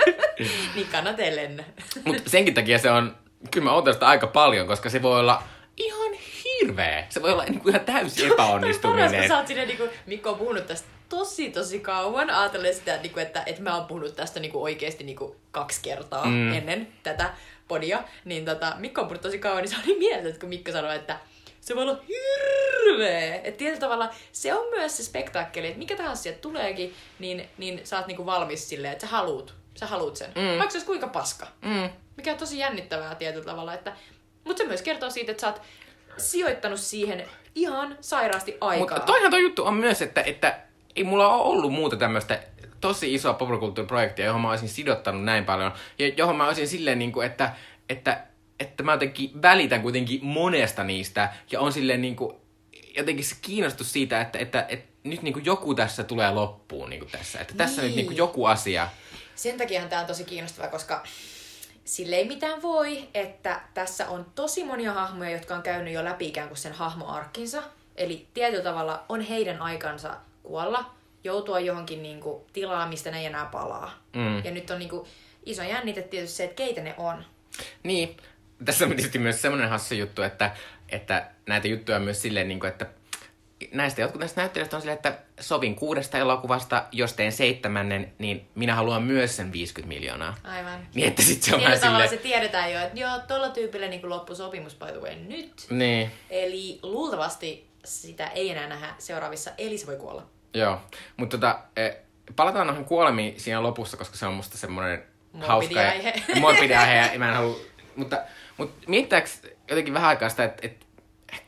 niin 0.74 0.86
kannattaa 0.92 1.26
lennä. 1.34 1.64
Mutta 2.04 2.30
senkin 2.30 2.54
takia 2.54 2.78
se 2.78 2.90
on, 2.90 3.16
kyllä 3.50 3.64
mä 3.64 3.72
otan 3.72 3.94
sitä 3.94 4.06
aika 4.06 4.26
paljon, 4.26 4.66
koska 4.66 4.90
se 4.90 5.02
voi 5.02 5.20
olla 5.20 5.42
ihan 5.76 6.12
hirveä. 6.44 7.06
Se 7.08 7.22
voi 7.22 7.32
olla 7.32 7.44
niin 7.44 7.60
kuin 7.60 7.74
ihan 7.74 7.86
täysi 7.86 8.16
Toi 8.16 8.30
on 8.30 8.36
paras, 8.36 8.50
kun 8.50 8.60
epäonnistuminen. 8.60 9.28
sä 9.28 9.38
oot 9.38 9.46
silleen, 9.46 9.68
niinku, 9.68 9.88
Mikko 10.06 10.30
on 10.30 10.36
puhunut 10.36 10.66
tästä 10.66 10.88
tosi 11.16 11.50
tosi 11.50 11.78
kauan. 11.80 12.30
Ajattelen 12.30 12.74
sitä, 12.74 12.96
niinku, 12.96 13.20
että, 13.20 13.42
että 13.46 13.62
mä 13.62 13.76
oon 13.76 13.86
puhunut 13.86 14.16
tästä 14.16 14.40
niinku, 14.40 14.62
oikeasti 14.62 15.04
niinku, 15.04 15.36
kaksi 15.50 15.80
kertaa 15.82 16.26
Mm. 16.26 16.52
ennen 16.52 16.92
tätä 17.02 17.34
podia. 17.68 18.02
Niin 18.24 18.44
tota, 18.44 18.72
Mikko 18.78 19.00
on 19.00 19.06
puhunut 19.06 19.22
tosi 19.22 19.38
kauan, 19.38 19.62
niin 19.62 19.70
se 19.70 19.76
oli 19.86 19.98
mieltä, 19.98 20.38
kun 20.38 20.48
Mikko 20.48 20.72
sanoi, 20.72 20.96
että 20.96 21.18
se 21.60 21.76
voi 21.76 21.82
olla 21.82 21.98
hirveä. 22.08 23.34
Että 23.34 23.58
tietyllä 23.58 23.80
tavalla 23.80 24.10
se 24.32 24.54
on 24.54 24.70
myös 24.70 24.96
se 24.96 25.02
spektaakkeli, 25.02 25.66
että 25.66 25.78
mikä 25.78 25.96
tahansa 25.96 26.22
sieltä 26.22 26.40
tuleekin, 26.40 26.94
niin, 27.18 27.48
niin 27.58 27.80
sä 27.84 27.98
oot 27.98 28.06
niinku 28.06 28.26
valmis 28.26 28.68
silleen, 28.68 28.92
että 28.92 29.06
sä 29.06 29.10
haluut, 29.12 29.54
sä 29.74 29.86
haluut 29.86 30.16
sen. 30.16 30.30
Mm. 30.34 30.42
Vaikka 30.48 30.70
se 30.70 30.76
olisi 30.76 30.86
kuinka 30.86 31.08
paska. 31.08 31.46
Mm. 31.62 31.90
Mikä 32.16 32.32
on 32.32 32.38
tosi 32.38 32.58
jännittävää 32.58 33.14
tietyllä 33.14 33.44
tavalla. 33.44 33.74
Että, 33.74 33.92
mutta 34.44 34.62
se 34.62 34.68
myös 34.68 34.82
kertoo 34.82 35.10
siitä, 35.10 35.30
että 35.32 35.40
sä 35.40 35.46
oot 35.46 35.62
sijoittanut 36.16 36.80
siihen 36.80 37.28
ihan 37.54 37.98
sairaasti 38.00 38.56
aikaa. 38.60 38.88
Mutta 38.96 39.06
toihan 39.12 39.30
toi 39.30 39.42
juttu 39.42 39.64
on 39.64 39.74
myös, 39.74 40.02
että, 40.02 40.22
että 40.22 40.58
ei 40.96 41.04
mulla 41.04 41.28
ole 41.28 41.42
ollut 41.42 41.72
muuta 41.72 41.96
tämmöistä 41.96 42.42
tosi 42.80 43.14
isoa 43.14 43.34
populakulttuuriprojektia, 43.34 44.26
johon 44.26 44.40
mä 44.40 44.50
olisin 44.50 44.68
sidottanut 44.68 45.24
näin 45.24 45.44
paljon. 45.44 45.72
Ja 45.98 46.08
johon 46.08 46.36
mä 46.36 46.46
olisin 46.46 46.68
silleen, 46.68 46.98
niin 46.98 47.12
kuin, 47.12 47.26
että, 47.26 47.52
että, 47.88 48.24
että 48.60 48.82
mä 48.82 48.92
jotenkin 48.92 49.42
välitän 49.42 49.82
kuitenkin 49.82 50.24
monesta 50.24 50.84
niistä. 50.84 51.32
Ja 51.50 51.60
on 51.60 51.72
silleen 51.72 52.00
niin 52.00 52.16
kuin, 52.16 52.36
jotenkin 52.96 53.24
se 53.24 53.36
kiinnostus 53.42 53.92
siitä, 53.92 54.20
että, 54.20 54.38
että, 54.38 54.66
että 54.68 54.92
nyt 55.04 55.22
niin 55.22 55.32
kuin 55.32 55.44
joku 55.44 55.74
tässä 55.74 56.04
tulee 56.04 56.30
loppuun 56.30 56.90
niin 56.90 57.00
kuin 57.00 57.10
tässä. 57.12 57.40
Että 57.40 57.54
tässä 57.56 57.80
Niin. 57.82 57.88
nyt 57.88 57.96
niin 57.96 58.06
kuin 58.06 58.16
joku 58.16 58.46
asia. 58.46 58.88
Sen 59.34 59.58
takiahan 59.58 59.88
tämä 59.88 60.00
on 60.00 60.06
tosi 60.06 60.24
kiinnostavaa, 60.24 60.70
koska 60.70 61.02
sille 61.84 62.16
ei 62.16 62.28
mitään 62.28 62.62
voi, 62.62 63.08
että 63.14 63.60
tässä 63.74 64.08
on 64.08 64.26
tosi 64.34 64.64
monia 64.64 64.92
hahmoja, 64.92 65.30
jotka 65.30 65.54
on 65.54 65.62
käynyt 65.62 65.94
jo 65.94 66.04
läpi 66.04 66.28
ikään 66.28 66.48
kuin 66.48 66.58
sen 66.58 66.72
hahmoarkkinsa. 66.72 67.62
Eli 67.96 68.26
tietyllä 68.34 68.64
tavalla 68.64 69.04
on 69.08 69.20
heidän 69.20 69.62
aikansa 69.62 70.16
kuolla, 70.42 70.94
joutua 71.24 71.60
johonkin 71.60 72.02
niin 72.02 72.20
kuin, 72.20 72.44
tilaan, 72.52 72.88
mistä 72.88 73.10
ne 73.10 73.18
ei 73.18 73.26
enää 73.26 73.44
palaa. 73.44 73.98
Mm. 74.16 74.44
Ja 74.44 74.50
nyt 74.50 74.70
on 74.70 74.78
niin 74.78 74.88
kuin, 74.88 75.06
iso 75.46 75.62
jännite 75.62 76.02
tietysti 76.02 76.36
se, 76.36 76.44
että 76.44 76.56
keitä 76.56 76.80
ne 76.80 76.94
on. 76.98 77.24
Niin, 77.82 78.16
tässä 78.64 78.84
on 78.84 78.90
tietysti 78.90 79.18
myös 79.18 79.42
semmoinen 79.42 79.70
hassu 79.70 79.94
juttu, 79.94 80.22
että, 80.22 80.56
että 80.88 81.30
näitä 81.46 81.68
juttuja 81.68 81.96
on 81.96 82.02
myös 82.02 82.22
silleen, 82.22 82.48
niin 82.48 82.60
kuin, 82.60 82.70
että 82.70 82.86
näistä 83.72 84.00
jotkut 84.00 84.20
näistä 84.20 84.40
näyttelijöistä 84.40 84.76
on 84.76 84.82
silleen, 84.82 84.96
että 84.96 85.18
sovin 85.40 85.74
kuudesta 85.74 86.18
elokuvasta, 86.18 86.84
jos 86.92 87.12
teen 87.12 87.32
seitsemännen, 87.32 88.12
niin 88.18 88.48
minä 88.54 88.74
haluan 88.74 89.02
myös 89.02 89.36
sen 89.36 89.52
50 89.52 89.94
miljoonaa. 89.94 90.36
Aivan. 90.44 90.86
Niin, 90.94 91.08
että 91.08 91.22
sit 91.22 91.42
se 91.42 91.54
on 91.54 91.62
vähän 91.62 91.80
silleen... 91.80 92.08
se 92.08 92.16
tiedetään 92.16 92.72
jo, 92.72 92.80
että 92.80 93.00
joo, 93.00 93.18
tuolla 93.28 93.50
tyypillä 93.50 93.88
niin 93.88 94.08
loppu 94.08 94.34
sopimus 94.34 94.74
by 94.74 94.86
the 94.86 95.00
way 95.00 95.14
nyt. 95.14 95.66
Niin, 95.70 96.10
Eli 96.30 96.78
luultavasti 96.82 97.66
sitä 97.84 98.26
ei 98.26 98.50
enää 98.50 98.68
nähdä 98.68 98.94
seuraavissa, 98.98 99.50
eli 99.58 99.78
se 99.78 99.86
voi 99.86 99.96
kuolla. 99.96 100.26
Joo. 100.54 100.80
Mutta 101.16 101.38
tota, 101.38 101.58
eh, 101.76 101.96
palataan 102.36 102.66
noihin 102.66 102.84
kuolemiin 102.84 103.40
siinä 103.40 103.62
lopussa, 103.62 103.96
koska 103.96 104.16
se 104.16 104.26
on 104.26 104.34
musta 104.34 104.58
semmoinen 104.58 105.02
hauska 105.40 105.80
ja- 105.80 105.90
aihe. 105.90 106.14
morbidi 106.40 106.74
aihe, 106.74 107.12
ja 107.12 107.18
mä 107.18 107.28
en 107.28 107.34
halua... 107.34 107.56
Mutta, 107.96 108.18
mutta 108.56 108.84
miettääks 108.88 109.42
jotenkin 109.68 109.94
vähän 109.94 110.08
aikaa 110.08 110.28
sitä, 110.28 110.44
että, 110.44 110.66
että 110.66 110.86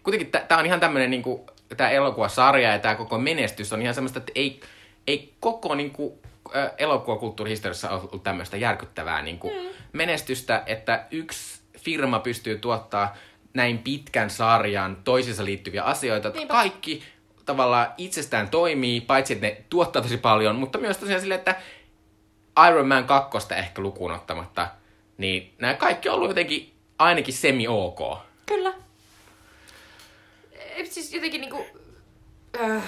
kuitenkin 0.03 0.31
tämä 0.49 0.61
on 0.61 0.67
ihan 0.67 0.81
tämmöinen 0.81 1.11
niinku, 1.11 1.47
tämä 1.77 1.91
elokuvasarja 1.91 2.73
ja 2.73 2.79
tämä 2.79 2.95
koko 2.95 3.19
menestys 3.19 3.73
on 3.73 3.83
ihan 3.83 3.95
semmoista, 3.95 4.19
että 4.19 4.33
ei, 4.35 4.61
ei 5.07 5.35
koko 5.41 5.75
niinku, 5.75 6.21
elokuvakulttuurihistoriassa 6.79 7.91
ole 7.91 8.01
ollut 8.01 8.23
tämmöistä 8.23 8.57
järkyttävää 8.57 9.23
niinku, 9.23 9.51
mm. 9.51 9.69
menestystä, 9.93 10.63
että 10.67 11.07
yksi 11.11 11.61
firma 11.79 12.19
pystyy 12.19 12.59
tuottaa 12.59 13.17
näin 13.55 13.79
pitkän 13.79 14.31
sarjan 14.31 14.97
toisiinsa 15.05 15.45
liittyviä 15.45 15.83
asioita. 15.83 16.31
Niinpä. 16.31 16.55
Kaikki 16.55 17.03
tavallaan 17.47 17.95
itsestään 17.99 18.49
toimii, 18.49 19.01
paitsi 19.01 19.33
että 19.33 19.47
ne 19.47 19.65
tuottaa 19.71 20.03
tosi 20.03 20.17
paljon, 20.17 20.57
mutta 20.57 20.79
myös 20.79 20.97
tosiaan 20.97 21.21
silleen, 21.21 21.39
että 21.39 21.57
Iron 22.69 22.89
Man 22.89 23.05
2 23.05 23.39
ehkä 23.57 23.83
lukuun 23.83 24.13
ottamatta, 24.13 24.69
niin 25.19 25.55
nämä 25.59 25.75
kaikki 25.75 26.09
on 26.09 26.15
ollut 26.15 26.31
jotenkin 26.31 26.75
ainakin 26.99 27.35
semi-ok. 27.35 28.19
Kyllä. 28.47 28.73
Eh, 30.53 30.91
Siis 30.91 31.15
jotenkin 31.15 31.41
niinku... 31.41 31.67
Äh, 32.61 32.83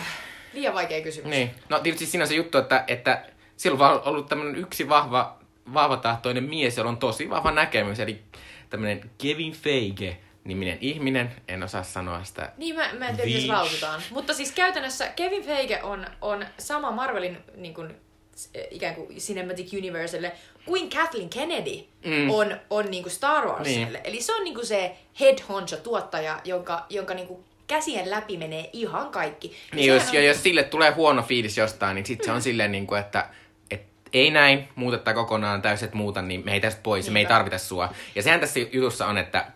liian 0.53 0.75
vaikea 0.75 1.03
kysymys. 1.03 1.31
Niin. 1.31 1.51
No 1.69 1.79
tietysti 1.79 2.07
siinä 2.07 2.25
on 2.25 2.29
se 2.29 2.35
juttu, 2.35 2.59
että, 2.59 2.85
että 2.87 3.25
siellä 3.57 3.89
on 3.89 4.03
ollut 4.05 4.29
tämmöinen 4.29 4.57
yksi 4.57 4.89
vahva, 4.89 5.39
vahvatahtoinen 5.75 6.45
mies, 6.45 6.77
jolla 6.77 6.91
on 6.91 6.97
tosi 6.97 7.31
vahva 7.31 7.51
näkemys, 7.51 8.01
eli 8.01 8.23
tämmöinen 8.71 9.11
Kevin 9.19 9.53
Feige, 9.53 10.17
niminen 10.47 10.79
ihminen, 10.81 11.33
en 11.49 11.63
osaa 11.63 11.83
sanoa 11.83 12.25
sitä. 12.25 12.53
Niin, 12.57 12.75
mä, 12.75 12.91
mä 12.99 13.09
en 13.09 13.17
tiedä, 13.17 13.29
miten 13.29 13.43
se 13.43 13.47
lausutaan. 13.49 14.03
Mutta 14.11 14.35
siis 14.35 14.53
käytännössä 14.53 15.07
Kevin 15.17 15.45
Feige 15.45 15.83
on, 15.83 16.07
on 16.21 16.47
sama 16.59 16.91
Marvelin 16.91 17.39
niin 17.57 17.75
kuin, 17.75 17.95
s- 18.37 18.51
ikään 18.71 18.95
kuin 18.95 19.17
Cinematic 19.17 19.73
Universelle 19.73 20.33
kuin 20.67 20.91
Kathleen 20.91 21.29
Kennedy 21.29 21.85
Mm. 22.05 22.31
on, 22.31 22.57
on 22.71 22.91
niin 22.91 23.03
kuin 23.03 23.13
Star 23.13 23.47
Warsille. 23.49 23.87
Niin. 23.87 23.99
Eli 24.05 24.23
se 24.23 24.35
on 24.35 24.45
niin 24.45 24.55
kuin 24.55 24.67
se 24.67 24.97
head 25.21 25.39
honcho 25.49 25.77
tuottaja, 25.77 26.41
jonka, 26.45 26.87
jonka 26.91 27.15
niin 27.15 27.27
kuin 27.29 27.45
käsien 27.67 28.11
läpi 28.11 28.37
menee 28.37 28.71
ihan 28.73 29.11
kaikki. 29.11 29.49
Ja 29.71 29.77
Niin 29.77 29.87
jos, 29.95 30.09
on- 30.09 30.25
jos 30.25 30.43
sille 30.43 30.63
tulee 30.63 30.91
huono 30.91 31.23
fiilis 31.23 31.59
jostain, 31.59 31.95
niin 31.95 32.07
sitten 32.07 32.25
se 32.25 32.33
on 32.33 32.43
silleen, 32.43 32.73
niin 32.73 32.87
kuin, 32.87 33.01
että 33.01 33.29
et, 33.71 33.83
ei 34.13 34.31
näin, 34.31 34.69
muutetta 34.75 35.15
kokonaan, 35.15 35.63
täyset 35.63 35.95
muuta, 35.95 36.23
niin 36.23 36.43
me 36.45 36.53
ei 36.53 36.61
tästä 36.61 36.81
pois, 36.83 37.07
ja 37.07 37.13
me 37.13 37.19
ei 37.21 37.27
tarvita 37.27 37.59
sua. 37.59 37.93
Ja 38.15 38.23
sehän 38.23 38.41
tässä 38.41 38.61
jutussa 38.73 39.07
on, 39.07 39.19
että, 39.19 39.47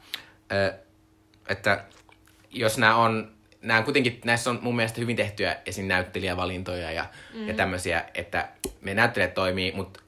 että 1.48 1.84
jos 2.50 2.78
nämä 2.78 2.96
on, 2.96 3.32
nämä 3.62 3.82
kuitenkin, 3.82 4.20
näissä 4.24 4.50
on 4.50 4.58
mun 4.62 4.76
mielestä 4.76 5.00
hyvin 5.00 5.16
tehtyjä 5.16 5.56
esim. 5.66 5.86
näyttelijävalintoja 5.86 6.92
ja, 6.92 7.06
mm. 7.34 7.48
ja 7.48 7.54
tämmöisiä, 7.54 8.04
että 8.14 8.48
me 8.80 8.94
näyttelijät 8.94 9.34
toimii, 9.34 9.72
mutta 9.72 10.00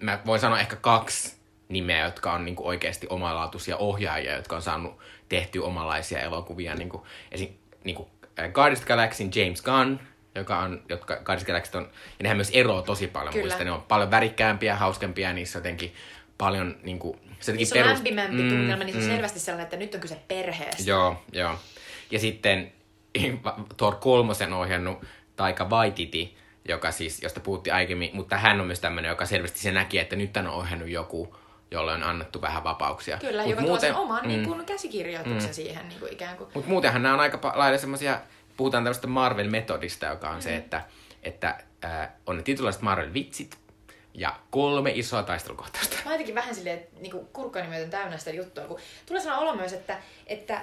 mä 0.00 0.18
voin 0.26 0.40
sanoa 0.40 0.60
ehkä 0.60 0.76
kaksi 0.76 1.40
nimeä, 1.68 2.04
jotka 2.04 2.32
on 2.32 2.44
niinku 2.44 2.66
oikeasti 2.66 3.06
omalaatuisia 3.10 3.76
ohjaajia, 3.76 4.36
jotka 4.36 4.56
on 4.56 4.62
saanut 4.62 4.98
tehtyä 5.28 5.64
omanlaisia 5.64 6.20
elokuvia. 6.20 6.74
Niinku, 6.74 7.06
esim. 7.32 7.48
Niinku, 7.84 8.10
Guardians 8.52 8.80
of 8.80 8.86
Galaxyn 8.86 9.30
James 9.34 9.62
Gunn, 9.62 9.98
joka 10.34 10.58
on, 10.58 10.82
jotka 10.88 11.16
Guardians 11.16 11.42
of 11.42 11.46
Galaxy 11.46 11.78
on, 11.78 11.82
ja 12.18 12.22
nehän 12.22 12.36
myös 12.36 12.50
eroaa 12.52 12.82
tosi 12.82 13.06
paljon 13.06 13.32
Kyllä. 13.32 13.44
muista. 13.44 13.64
Ne 13.64 13.70
on 13.70 13.82
paljon 13.82 14.10
värikkäämpiä, 14.10 14.76
hauskempia, 14.76 15.32
niissä 15.32 15.58
jotenkin 15.58 15.94
paljon 16.38 16.76
niinku, 16.82 17.18
se 17.40 17.52
jotenkin 17.52 17.56
Niissä 17.56 17.80
on 17.80 17.86
lämpimämpi 17.86 18.42
mm, 18.42 18.48
tunnelma, 18.48 18.84
niin 18.84 18.92
se 18.92 18.98
on 18.98 19.04
mm. 19.04 19.10
selvästi 19.10 19.40
sellainen, 19.40 19.64
että 19.64 19.76
nyt 19.76 19.94
on 19.94 20.00
kyse 20.00 20.18
perheestä. 20.28 20.82
Joo, 20.90 21.22
joo. 21.32 21.58
Ja 22.10 22.18
sitten 22.18 22.72
Thor 23.76 23.96
kolmosen 23.96 24.52
ohjannut 24.52 25.04
Taika 25.36 25.64
Waititi, 25.64 26.36
joka 26.68 26.90
siis, 26.90 27.22
josta 27.22 27.40
puhuttiin 27.40 27.74
aiemmin, 27.74 28.10
mutta 28.12 28.36
hän 28.36 28.60
on 28.60 28.66
myös 28.66 28.80
tämmöinen, 28.80 29.08
joka 29.08 29.26
selvästi 29.26 29.58
se 29.58 29.72
näki, 29.72 29.98
että 29.98 30.16
nyt 30.16 30.36
hän 30.36 30.46
on 30.46 30.54
ohjannut 30.54 30.88
joku, 30.88 31.36
jolle 31.70 31.92
on 31.92 32.02
annettu 32.02 32.42
vähän 32.42 32.64
vapauksia. 32.64 33.18
Kyllä, 33.18 33.42
Mut 33.42 33.50
joka 33.50 33.62
tuo 33.62 33.80
sen 33.80 33.94
oman 33.94 34.28
niin 34.28 34.44
kuin, 34.44 34.64
käsikirjoituksen 34.64 35.50
mm. 35.50 35.54
siihen 35.54 35.88
niin 35.88 36.00
kuin 36.00 36.12
ikään 36.12 36.36
kuin. 36.36 36.50
Mutta 36.54 36.70
muutenhan 36.70 37.02
nämä 37.02 37.14
on 37.14 37.20
aika 37.20 37.52
lailla 37.54 37.78
semmoisia, 37.78 38.20
puhutaan 38.56 38.84
tämmöistä 38.84 39.06
Marvel-metodista, 39.06 40.06
joka 40.06 40.30
on 40.30 40.36
mm. 40.36 40.40
se, 40.40 40.56
että, 40.56 40.82
että 41.22 41.58
äh, 41.84 42.08
on 42.26 42.36
ne 42.36 42.42
tietynlaiset 42.42 42.82
Marvel-vitsit 42.82 43.58
ja 44.14 44.36
kolme 44.50 44.92
isoa 44.94 45.22
taistelukohtausta. 45.22 45.89
Mä 46.04 46.12
jotenkin 46.12 46.34
vähän 46.34 46.54
silleen, 46.54 46.78
että 46.78 47.00
niinku 47.00 47.28
kurkkani 47.32 47.68
myöten 47.68 47.90
täynnä 47.90 48.18
sitä 48.18 48.30
juttua, 48.30 48.64
kun 48.64 48.80
tulee 49.06 49.22
sellainen 49.22 49.48
olo 49.48 49.56
myös, 49.56 49.72
että, 49.72 49.98
että 50.26 50.60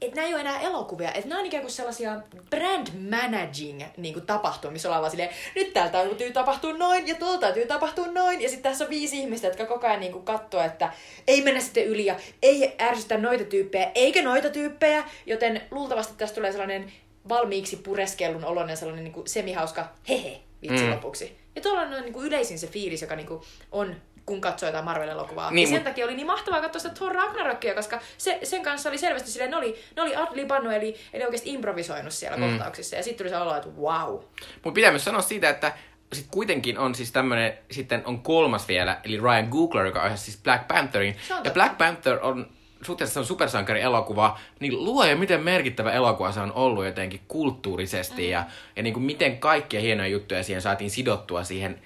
että 0.00 0.16
nämä 0.16 0.28
ei 0.28 0.34
ole 0.34 0.40
enää 0.40 0.60
elokuvia, 0.60 1.12
että 1.12 1.28
nämä 1.28 1.40
on 1.40 1.46
ikään 1.46 1.62
kuin 1.62 1.72
sellaisia 1.72 2.20
brand 2.50 2.86
managing 3.10 3.82
niin 3.96 4.14
kuin 4.14 4.26
tapahtumia, 4.26 4.72
missä 4.72 4.88
ollaan 4.88 5.00
vaan 5.00 5.10
silleen, 5.10 5.30
nyt 5.54 5.72
täällä 5.72 5.92
täytyy 5.92 6.32
tapahtua 6.32 6.72
noin 6.72 7.08
ja 7.08 7.14
tuolta 7.14 7.40
täytyy 7.40 7.66
tapahtua 7.66 8.06
noin. 8.06 8.40
Ja 8.40 8.48
sitten 8.48 8.70
tässä 8.70 8.84
on 8.84 8.90
viisi 8.90 9.18
ihmistä, 9.18 9.46
jotka 9.46 9.66
koko 9.66 9.86
ajan 9.86 10.00
niin 10.00 10.12
kuin 10.12 10.24
katsoo, 10.24 10.62
että 10.62 10.92
ei 11.26 11.42
mennä 11.42 11.60
sitten 11.60 11.86
yli 11.86 12.06
ja 12.06 12.16
ei 12.42 12.76
ärsytä 12.80 13.18
noita 13.18 13.44
tyyppejä, 13.44 13.90
eikä 13.94 14.22
noita 14.22 14.50
tyyppejä. 14.50 15.04
Joten 15.26 15.62
luultavasti 15.70 16.14
tästä 16.16 16.34
tulee 16.34 16.52
sellainen 16.52 16.92
valmiiksi 17.28 17.76
pureskellun 17.76 18.44
oloinen 18.44 18.76
sellainen 18.76 19.04
niin 19.04 19.14
kuin 19.14 19.28
semihauska 19.28 19.88
hehe 20.08 20.40
vitsi 20.62 20.84
mm. 20.84 20.90
lopuksi. 20.90 21.38
Ja 21.56 21.62
tuolla 21.62 21.80
on 21.80 21.90
niin 21.90 22.12
kuin 22.12 22.26
yleisin 22.26 22.58
se 22.58 22.66
fiilis, 22.66 23.02
joka 23.02 23.16
niin 23.16 23.26
kuin 23.26 23.42
on 23.72 23.96
kun 24.26 24.40
katsoo 24.40 24.68
jotain 24.68 24.84
Marvel-elokuvaa. 24.84 25.50
Niin, 25.50 25.62
ja 25.62 25.68
sen 25.68 25.78
mut- 25.78 25.84
takia 25.84 26.04
oli 26.04 26.14
niin 26.14 26.26
mahtavaa 26.26 26.60
katsoa 26.60 26.80
sitä 26.80 26.94
Thor 26.94 27.12
Ragnarokia, 27.12 27.74
koska 27.74 28.00
se, 28.18 28.38
sen 28.42 28.62
kanssa 28.62 28.88
oli 28.88 28.98
selvästi 28.98 29.30
silleen, 29.30 29.50
ne 29.50 29.56
oli, 29.56 29.78
ne 29.96 30.02
oli 30.02 30.16
ad-libannut, 30.16 30.72
eli, 30.72 30.96
eli 31.12 31.24
oikeasti 31.24 31.50
improvisoinut 31.50 32.12
siellä 32.12 32.36
mm. 32.36 32.48
kohtauksissa. 32.48 32.96
Ja 32.96 33.02
sitten 33.02 33.18
tuli 33.18 33.28
se 33.28 33.36
olo, 33.36 33.56
että 33.56 33.68
wow. 33.68 34.12
Mutta 34.54 34.74
pitää 34.74 34.90
myös 34.90 35.04
sanoa 35.04 35.22
siitä, 35.22 35.48
että 35.48 35.72
sit 36.12 36.26
kuitenkin 36.30 36.78
on 36.78 36.94
siis 36.94 37.12
tämmönen, 37.12 37.58
sitten 37.70 38.02
on 38.04 38.22
kolmas 38.22 38.68
vielä, 38.68 39.00
eli 39.04 39.16
Ryan 39.16 39.48
Googler, 39.50 39.86
joka 39.86 40.02
ohjasi 40.02 40.24
siis 40.24 40.42
Black 40.42 40.68
Pantherin. 40.68 41.14
On 41.14 41.36
Ja 41.36 41.36
totta. 41.36 41.50
Black 41.50 41.78
Panther 41.78 42.18
on 42.22 42.46
suhteessa 42.82 43.14
se 43.14 43.20
on 43.20 43.26
supersankari 43.26 43.80
elokuva, 43.80 44.38
niin 44.60 44.84
luoja 44.84 45.16
miten 45.16 45.40
merkittävä 45.40 45.92
elokuva 45.92 46.32
se 46.32 46.40
on 46.40 46.52
ollut 46.52 46.84
jotenkin 46.84 47.20
kulttuurisesti 47.28 48.22
mm. 48.22 48.30
ja, 48.30 48.44
ja 48.76 48.82
niin 48.82 48.92
kuin 48.92 49.04
miten 49.04 49.38
kaikkia 49.38 49.80
hienoja 49.80 50.08
juttuja 50.08 50.42
siihen 50.42 50.62
saatiin 50.62 50.90
sidottua 50.90 51.44
siihen 51.44 51.82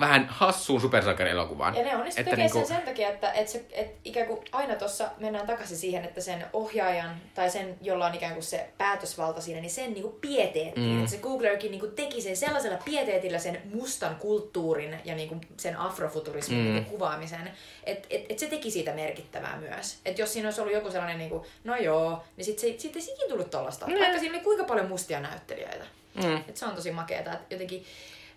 vähän 0.00 0.26
hassuun 0.30 0.80
supersankari-elokuvaan. 0.80 1.76
Ja 1.76 1.84
ne 1.84 1.96
on 1.96 2.04
sitten 2.04 2.20
Että 2.20 2.30
tekee 2.30 2.44
niinku- 2.44 2.58
sen 2.58 2.76
sen 2.76 2.86
takia, 2.86 3.08
että, 3.08 3.32
että, 3.32 3.52
se, 3.52 3.64
että 3.72 4.00
ikään 4.04 4.26
kuin 4.26 4.40
aina 4.52 4.74
tuossa 4.74 5.10
mennään 5.18 5.46
takaisin 5.46 5.76
siihen, 5.76 6.04
että 6.04 6.20
sen 6.20 6.46
ohjaajan 6.52 7.16
tai 7.34 7.50
sen, 7.50 7.76
jolla 7.82 8.06
on 8.06 8.14
ikään 8.14 8.32
kuin 8.32 8.42
se 8.42 8.68
päätösvalta 8.78 9.40
siinä, 9.40 9.60
niin 9.60 9.70
sen 9.70 9.92
niin 9.92 10.02
kuin 10.02 10.14
pieteetti. 10.20 10.80
Mm. 10.80 10.98
Että 10.98 11.10
se 11.10 11.16
Googlerkin 11.16 11.70
niin 11.70 11.80
kuin 11.80 11.92
teki 11.92 12.20
sen 12.20 12.36
sellaisella 12.36 12.78
pieteetillä 12.84 13.38
sen 13.38 13.62
mustan 13.74 14.16
kulttuurin 14.16 15.00
ja 15.04 15.14
niin 15.14 15.28
kuin 15.28 15.40
sen 15.56 15.76
afrofuturismin 15.78 16.58
mm. 16.58 16.64
niin 16.64 16.84
kuin 16.84 16.98
kuvaamisen, 16.98 17.50
että 17.84 18.08
et, 18.10 18.26
et 18.28 18.38
se 18.38 18.46
teki 18.46 18.70
siitä 18.70 18.92
merkittävää 18.92 19.56
myös. 19.56 19.98
Että 20.04 20.22
jos 20.22 20.32
siinä 20.32 20.48
olisi 20.48 20.60
ollut 20.60 20.74
joku 20.74 20.90
sellainen, 20.90 21.18
niin 21.18 21.30
kuin, 21.30 21.44
no 21.64 21.76
joo, 21.76 22.24
niin 22.36 22.44
sitten 22.44 22.72
se, 22.72 22.78
sit 22.78 22.96
ei 22.96 23.02
ikinä 23.02 23.28
tullut 23.28 23.50
tollasta. 23.50 23.86
Mm. 23.86 23.98
Vaikka 23.98 24.18
siinä 24.18 24.34
oli 24.34 24.44
kuinka 24.44 24.64
paljon 24.64 24.88
mustia 24.88 25.20
näyttelijöitä. 25.20 25.84
Mm. 26.14 26.36
Et 26.36 26.56
se 26.56 26.66
on 26.66 26.74
tosi 26.74 26.90
makeeta. 26.90 27.32
Et 27.32 27.50
jotenkin, 27.50 27.84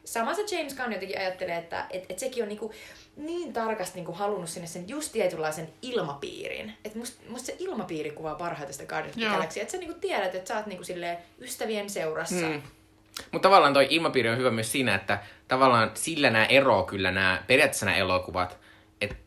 sama 0.03 0.33
se 0.33 0.55
James 0.55 0.75
Gunn 0.75 0.93
jotenkin 0.93 1.19
ajattelee, 1.19 1.57
että 1.57 1.85
et, 1.89 2.05
et 2.09 2.19
sekin 2.19 2.43
on 2.43 2.49
niinku 2.49 2.73
niin 3.17 3.53
tarkasti 3.53 3.95
niinku 3.95 4.13
halunnut 4.13 4.49
sinne 4.49 4.67
sen 4.67 4.89
just 4.89 5.11
tietynlaisen 5.11 5.69
ilmapiirin. 5.81 6.73
Et 6.85 6.95
musta 6.95 7.21
must 7.29 7.45
se 7.45 7.55
ilmapiiri 7.59 8.11
kuvaa 8.11 8.35
parhaiten 8.35 8.73
sitä 8.73 8.85
Guardians 8.85 9.17
of 9.17 9.23
the. 9.23 9.29
Galaxy. 9.29 9.59
Että 9.59 9.71
sä 9.71 9.77
niinku 9.77 9.99
tiedät, 9.99 10.35
että 10.35 10.47
sä 10.47 10.57
oot 10.57 10.65
niinku 10.65 10.83
ystävien 11.41 11.89
seurassa. 11.89 12.35
Mm. 12.45 12.61
Mutta 13.31 13.49
tavallaan 13.49 13.73
toi 13.73 13.87
ilmapiiri 13.89 14.29
on 14.29 14.37
hyvä 14.37 14.51
myös 14.51 14.71
siinä, 14.71 14.95
että 14.95 15.19
tavallaan 15.47 15.91
sillä 15.93 16.29
nämä 16.29 16.45
eroaa 16.45 16.83
kyllä 16.83 17.11
nämä 17.11 17.43
periaatteessa 17.47 17.85
nämä 17.85 17.97
elokuvat. 17.97 18.57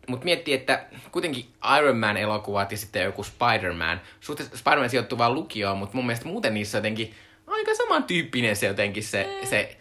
Mutta 0.09 0.25
miettii, 0.25 0.55
että 0.55 0.85
kuitenkin 1.13 1.47
Iron 1.79 1.97
Man-elokuvat 1.97 2.73
ja 2.73 2.79
sitten 2.79 3.03
joku 3.03 3.25
Spider-Man. 3.25 4.01
Suhteessa 4.21 4.57
Spider-Man 4.57 4.91
sijoittuu 4.91 5.19
vaan 5.19 5.35
lukioon, 5.35 5.79
mutta 5.79 5.97
mun 5.97 6.07
mielestä 6.07 6.27
muuten 6.29 6.55
niissä 6.55 6.79
on 6.79 6.81
jotenkin 6.81 7.15
aika 7.47 7.75
samantyyppinen 7.75 8.57
se 8.57 8.67
jotenkin 8.67 9.03
se, 9.03 9.39
Mm. 9.43 9.47
se 9.49 9.77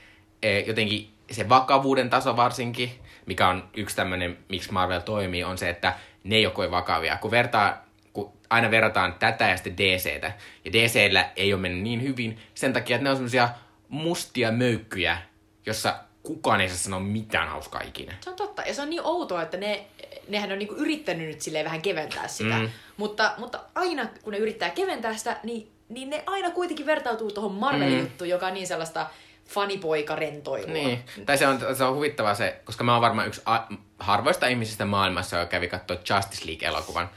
jotenkin 0.65 1.09
se 1.31 1.49
vakavuuden 1.49 2.09
taso 2.09 2.35
varsinkin, 2.35 2.91
mikä 3.25 3.47
on 3.47 3.69
yksi 3.77 3.95
tämmöinen, 3.95 4.37
miksi 4.49 4.71
Marvel 4.71 4.99
toimii, 4.99 5.43
on 5.43 5.57
se, 5.57 5.69
että 5.69 5.93
ne 6.23 6.35
ei 6.35 6.45
ole 6.45 6.53
kovin 6.53 6.71
vakavia. 6.71 7.17
Kun 7.17 7.31
vertaa 7.31 7.85
kun 8.13 8.31
aina 8.49 8.71
verrataan 8.71 9.13
tätä 9.13 9.49
ja 9.49 9.55
sitten 9.57 9.77
DCtä, 9.77 10.33
ja 10.65 10.73
DCllä 10.73 11.29
ei 11.35 11.53
ole 11.53 11.61
mennyt 11.61 11.83
niin 11.83 12.01
hyvin 12.01 12.39
sen 12.55 12.73
takia, 12.73 12.95
että 12.95 13.03
ne 13.03 13.09
on 13.09 13.15
semmoisia 13.15 13.49
mustia 13.89 14.51
möykkyjä, 14.51 15.17
jossa 15.65 15.95
kukaan 16.23 16.61
ei 16.61 16.69
saa 16.69 16.77
sanoa 16.77 16.99
mitään 16.99 17.49
hauskaa 17.49 17.81
ikinä. 17.81 18.13
Se 18.21 18.29
on 18.29 18.35
totta. 18.35 18.61
Ja 18.61 18.73
se 18.73 18.81
on 18.81 18.89
niin 18.89 19.01
outoa, 19.03 19.41
että 19.41 19.57
ne, 19.57 19.85
nehän 20.27 20.51
on 20.51 20.59
niinku 20.59 20.75
yrittänyt 20.75 21.27
nyt 21.27 21.41
silleen 21.41 21.65
vähän 21.65 21.81
keventää 21.81 22.27
sitä. 22.27 22.59
Mm. 22.59 22.69
Mutta, 22.97 23.33
mutta 23.37 23.59
aina 23.75 24.05
kun 24.21 24.33
ne 24.33 24.39
yrittää 24.39 24.69
keventää 24.69 25.17
sitä, 25.17 25.37
niin, 25.43 25.71
niin 25.89 26.09
ne 26.09 26.23
aina 26.25 26.51
kuitenkin 26.51 26.85
vertautuu 26.85 27.31
tuohon 27.31 27.53
Marvelin 27.53 28.11
Mm. 28.19 28.25
joka 28.25 28.47
on 28.47 28.53
niin 28.53 28.67
sellaista 28.67 29.07
fanipoika-rentoilua. 29.49 30.73
Niin, 30.73 31.03
tai 31.25 31.37
se 31.37 31.47
on, 31.47 31.59
se 31.77 31.83
on 31.83 31.95
huvittavaa 31.95 32.35
se, 32.35 32.61
koska 32.63 32.83
mä 32.83 32.93
oon 32.93 33.01
varmaan 33.01 33.27
yksi 33.27 33.41
a- 33.45 33.67
harvoista 33.99 34.47
ihmisistä 34.47 34.85
maailmassa, 34.85 35.37
joka 35.37 35.49
kävi 35.49 35.67
katsoa 35.67 35.97
Justice 35.97 36.45
League-elokuvan. 36.45 37.09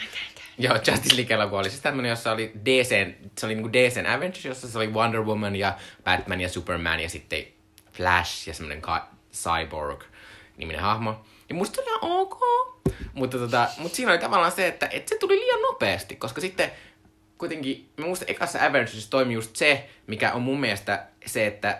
Joo, 0.58 0.74
Justice 0.74 1.16
League-elokuva 1.16 1.58
oli 1.58 1.70
siis 1.70 1.82
tämmönen, 1.82 2.10
jossa 2.10 2.32
oli 2.32 2.52
DC, 2.64 3.06
se 3.38 3.46
oli 3.46 3.54
niinku 3.54 3.72
DCn 3.72 4.06
Avengers, 4.06 4.44
jossa 4.44 4.68
se 4.68 4.78
oli 4.78 4.86
Wonder 4.92 5.22
Woman 5.22 5.56
ja 5.56 5.74
Batman 6.04 6.40
ja 6.40 6.48
Superman 6.48 7.00
ja 7.00 7.08
sitten 7.08 7.44
Flash 7.92 8.48
ja 8.48 8.54
semmonen 8.54 8.82
ka- 8.82 9.08
Cyborg 9.32 10.02
niminen 10.56 10.80
hahmo. 10.82 11.24
Ja 11.48 11.54
musta 11.54 11.74
se 11.74 11.80
oli 11.80 11.90
ihan 11.90 12.18
ok. 12.20 12.40
Mutta, 13.14 13.38
tota, 13.38 13.68
mutta 13.78 13.96
siinä 13.96 14.12
oli 14.12 14.18
tavallaan 14.18 14.52
se, 14.52 14.66
että, 14.66 14.88
että 14.90 15.08
se 15.08 15.18
tuli 15.18 15.40
liian 15.40 15.62
nopeasti, 15.62 16.16
koska 16.16 16.40
sitten 16.40 16.70
kuitenkin, 17.38 17.88
mä 17.96 18.06
muistan 18.06 18.30
ekassa 18.30 18.58
Avengersissa 18.66 19.10
toimi 19.10 19.34
just 19.34 19.56
se, 19.56 19.88
mikä 20.06 20.32
on 20.32 20.42
mun 20.42 20.60
mielestä 20.60 21.06
se, 21.26 21.46
että 21.46 21.78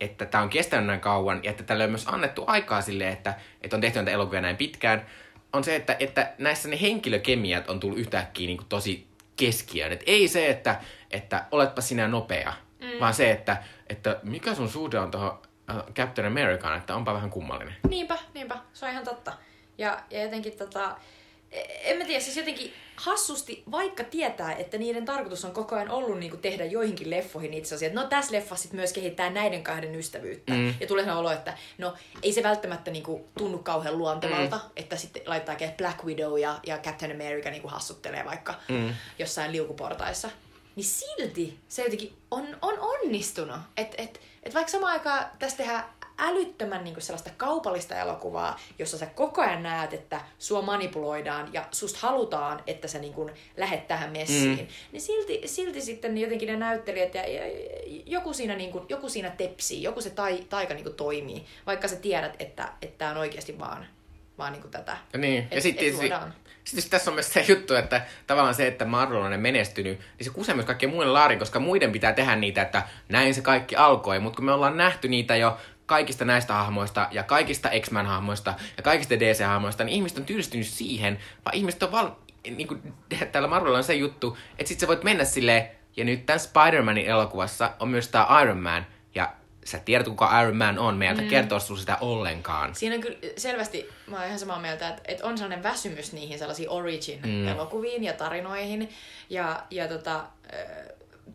että 0.00 0.26
tämä 0.26 0.42
on 0.42 0.50
kestänyt 0.50 0.86
näin 0.86 1.00
kauan 1.00 1.40
ja 1.42 1.50
että 1.50 1.62
tälle 1.62 1.84
on 1.84 1.90
myös 1.90 2.08
annettu 2.08 2.44
aikaa 2.46 2.82
sille, 2.82 3.08
että, 3.08 3.34
että 3.62 3.76
on 3.76 3.80
tehty 3.80 3.98
näitä 3.98 4.10
elokuvia 4.10 4.40
näin 4.40 4.56
pitkään, 4.56 5.06
on 5.52 5.64
se, 5.64 5.76
että, 5.76 5.96
että 5.98 6.32
näissä 6.38 6.68
ne 6.68 6.80
henkilökemiat 6.80 7.70
on 7.70 7.80
tullut 7.80 7.98
yhtäkkiä 7.98 8.46
niin 8.46 8.56
kuin 8.56 8.68
tosi 8.68 9.06
keskiöön. 9.36 9.92
Et 9.92 10.02
ei 10.06 10.28
se, 10.28 10.50
että, 10.50 10.80
että 11.10 11.44
oletpa 11.50 11.80
sinä 11.80 12.08
nopea, 12.08 12.52
mm. 12.80 13.00
vaan 13.00 13.14
se, 13.14 13.30
että, 13.30 13.62
että 13.88 14.20
mikä 14.22 14.54
sun 14.54 14.68
suhde 14.68 14.98
on 14.98 15.10
tuohon 15.10 15.38
uh, 15.70 15.94
Captain 15.94 16.26
Americaan, 16.26 16.78
että 16.78 16.96
onpa 16.96 17.14
vähän 17.14 17.30
kummallinen. 17.30 17.74
Niinpä, 17.88 18.18
niinpä. 18.34 18.58
Se 18.72 18.86
on 18.86 18.92
ihan 18.92 19.04
totta. 19.04 19.32
Ja, 19.78 20.00
ja 20.10 20.22
jotenkin 20.22 20.52
tota, 20.52 20.96
en 21.52 21.98
mä 21.98 22.04
tiedä, 22.04 22.20
siis 22.20 22.36
jotenkin 22.36 22.72
hassusti, 22.96 23.62
vaikka 23.70 24.04
tietää, 24.04 24.54
että 24.54 24.78
niiden 24.78 25.04
tarkoitus 25.04 25.44
on 25.44 25.52
koko 25.52 25.76
ajan 25.76 25.90
ollut 25.90 26.18
niin 26.18 26.30
kuin 26.30 26.42
tehdä 26.42 26.64
joihinkin 26.64 27.10
leffoihin 27.10 27.54
itse 27.54 27.74
asiassa, 27.74 27.86
että 27.86 28.00
no 28.00 28.08
tässä 28.08 28.32
leffassa 28.32 28.62
sit 28.62 28.72
myös 28.72 28.92
kehittää 28.92 29.30
näiden 29.30 29.62
kahden 29.62 29.94
ystävyyttä. 29.94 30.52
Mm. 30.52 30.74
Ja 30.80 30.86
tulee 30.86 31.12
olo, 31.12 31.30
että 31.30 31.58
no 31.78 31.94
ei 32.22 32.32
se 32.32 32.42
välttämättä 32.42 32.90
niin 32.90 33.02
kuin, 33.02 33.24
tunnu 33.38 33.58
kauhean 33.58 33.98
luontevalta, 33.98 34.56
mm. 34.56 34.70
että 34.76 34.96
sitten 34.96 35.22
laittaa 35.26 35.56
Black 35.76 36.04
Widow 36.04 36.38
ja, 36.38 36.60
ja 36.66 36.78
Captain 36.78 37.12
America 37.12 37.50
niin 37.50 37.62
kuin 37.62 37.72
hassuttelee 37.72 38.24
vaikka 38.24 38.54
mm. 38.68 38.94
jossain 39.18 39.52
liukuportaissa. 39.52 40.30
Niin 40.76 40.84
silti 40.84 41.58
se 41.68 41.82
jotenkin 41.82 42.12
on, 42.30 42.56
on 42.62 42.78
onnistunut. 42.78 43.58
Että 43.76 44.02
et, 44.02 44.20
et 44.42 44.54
vaikka 44.54 44.72
samaan 44.72 44.92
aikaan 44.92 45.26
tässä 45.38 45.56
tehdään 45.56 45.84
älyttömän 46.20 46.84
niin 46.84 46.94
kuin 46.94 47.02
sellaista 47.02 47.30
kaupallista 47.36 48.00
elokuvaa, 48.00 48.60
jossa 48.78 48.98
sä 48.98 49.06
koko 49.06 49.42
ajan 49.42 49.62
näet, 49.62 49.92
että 49.92 50.20
sua 50.38 50.62
manipuloidaan 50.62 51.48
ja 51.52 51.64
susta 51.70 51.98
halutaan, 52.02 52.62
että 52.66 52.88
sä 52.88 52.98
niin 52.98 53.12
kuin 53.12 53.32
lähet 53.56 53.88
tähän 53.88 54.12
messiin. 54.12 54.58
Mm. 54.58 54.66
Niin 54.92 55.00
silti, 55.00 55.42
silti 55.46 55.80
sitten 55.80 56.18
jotenkin 56.18 56.48
ne 56.48 56.56
näyttelijät 56.56 57.14
ja, 57.14 57.28
ja 57.28 57.42
joku, 58.06 58.32
siinä 58.32 58.56
niin 58.56 58.72
kuin, 58.72 58.84
joku 58.88 59.08
siinä 59.08 59.30
tepsii, 59.30 59.82
joku 59.82 60.00
se 60.00 60.10
tai, 60.10 60.46
taika 60.48 60.74
niin 60.74 60.84
kuin 60.84 60.96
toimii, 60.96 61.46
vaikka 61.66 61.88
sä 61.88 61.96
tiedät, 61.96 62.36
että 62.40 62.72
tämä 62.98 63.10
on 63.10 63.16
oikeasti 63.16 63.58
vaan, 63.58 63.86
vaan 64.38 64.52
niin 64.52 64.62
kuin 64.62 64.72
tätä. 64.72 64.96
Ja, 65.12 65.18
niin. 65.18 65.38
et, 65.42 65.54
ja 65.54 65.60
sitten 65.60 65.88
et 65.88 66.12
sitten 66.64 66.90
tässä 66.90 67.10
on 67.10 67.14
myös 67.14 67.32
se 67.32 67.44
juttu, 67.48 67.74
että 67.74 68.02
tavallaan 68.26 68.54
se, 68.54 68.66
että 68.66 68.84
Marvel 68.84 69.22
on 69.22 69.40
menestynyt, 69.40 69.98
niin 69.98 70.24
se 70.24 70.30
kusee 70.30 70.54
myös 70.54 70.66
kaikkien 70.66 70.90
muille 70.90 71.12
laarin, 71.12 71.38
koska 71.38 71.60
muiden 71.60 71.92
pitää 71.92 72.12
tehdä 72.12 72.36
niitä, 72.36 72.62
että 72.62 72.82
näin 73.08 73.34
se 73.34 73.40
kaikki 73.40 73.76
alkoi. 73.76 74.20
Mutta 74.20 74.36
kun 74.36 74.44
me 74.44 74.52
ollaan 74.52 74.76
nähty 74.76 75.08
niitä 75.08 75.36
jo 75.36 75.58
kaikista 75.90 76.24
näistä 76.24 76.54
hahmoista 76.54 77.08
ja 77.10 77.22
kaikista 77.22 77.70
X-Men-hahmoista 77.80 78.54
ja 78.76 78.82
kaikista 78.82 79.14
DC-hahmoista, 79.14 79.84
niin 79.84 79.94
ihmiset 79.94 80.18
on 80.18 80.24
tyydystynyt 80.24 80.66
siihen, 80.66 81.18
vaan 81.44 81.56
ihmiset 81.56 81.82
on 81.82 81.92
val... 81.92 82.10
Niin 82.50 82.68
kuin, 82.68 82.94
täällä 83.32 83.48
Marvelilla 83.48 83.78
on 83.78 83.84
se 83.84 83.94
juttu, 83.94 84.38
että 84.58 84.68
sit 84.68 84.80
sä 84.80 84.88
voit 84.88 85.04
mennä 85.04 85.24
silleen, 85.24 85.70
ja 85.96 86.04
nyt 86.04 86.26
tämän 86.26 86.40
Spider-Manin 86.40 87.06
elokuvassa 87.06 87.72
on 87.80 87.88
myös 87.88 88.08
tämä 88.08 88.40
Iron 88.42 88.58
Man, 88.58 88.86
ja 89.14 89.32
sä 89.64 89.78
tiedät, 89.78 90.08
kuka 90.08 90.40
Iron 90.42 90.56
Man 90.56 90.78
on, 90.78 90.96
meiltä 90.96 91.22
mm. 91.22 91.28
kertoa 91.28 91.58
sun 91.58 91.78
sitä 91.78 91.98
ollenkaan. 92.00 92.74
Siinä 92.74 92.94
on 92.94 93.00
kyllä 93.00 93.18
selvästi, 93.36 93.88
mä 94.06 94.16
oon 94.16 94.26
ihan 94.26 94.38
samaa 94.38 94.58
mieltä, 94.58 94.88
että, 94.88 95.02
että 95.04 95.26
on 95.26 95.38
sellainen 95.38 95.62
väsymys 95.62 96.12
niihin 96.12 96.38
sellaisiin 96.38 96.70
origin-elokuviin 96.70 98.00
mm. 98.00 98.06
ja 98.06 98.12
tarinoihin, 98.12 98.90
ja, 99.30 99.62
ja 99.70 99.88
tota, 99.88 100.24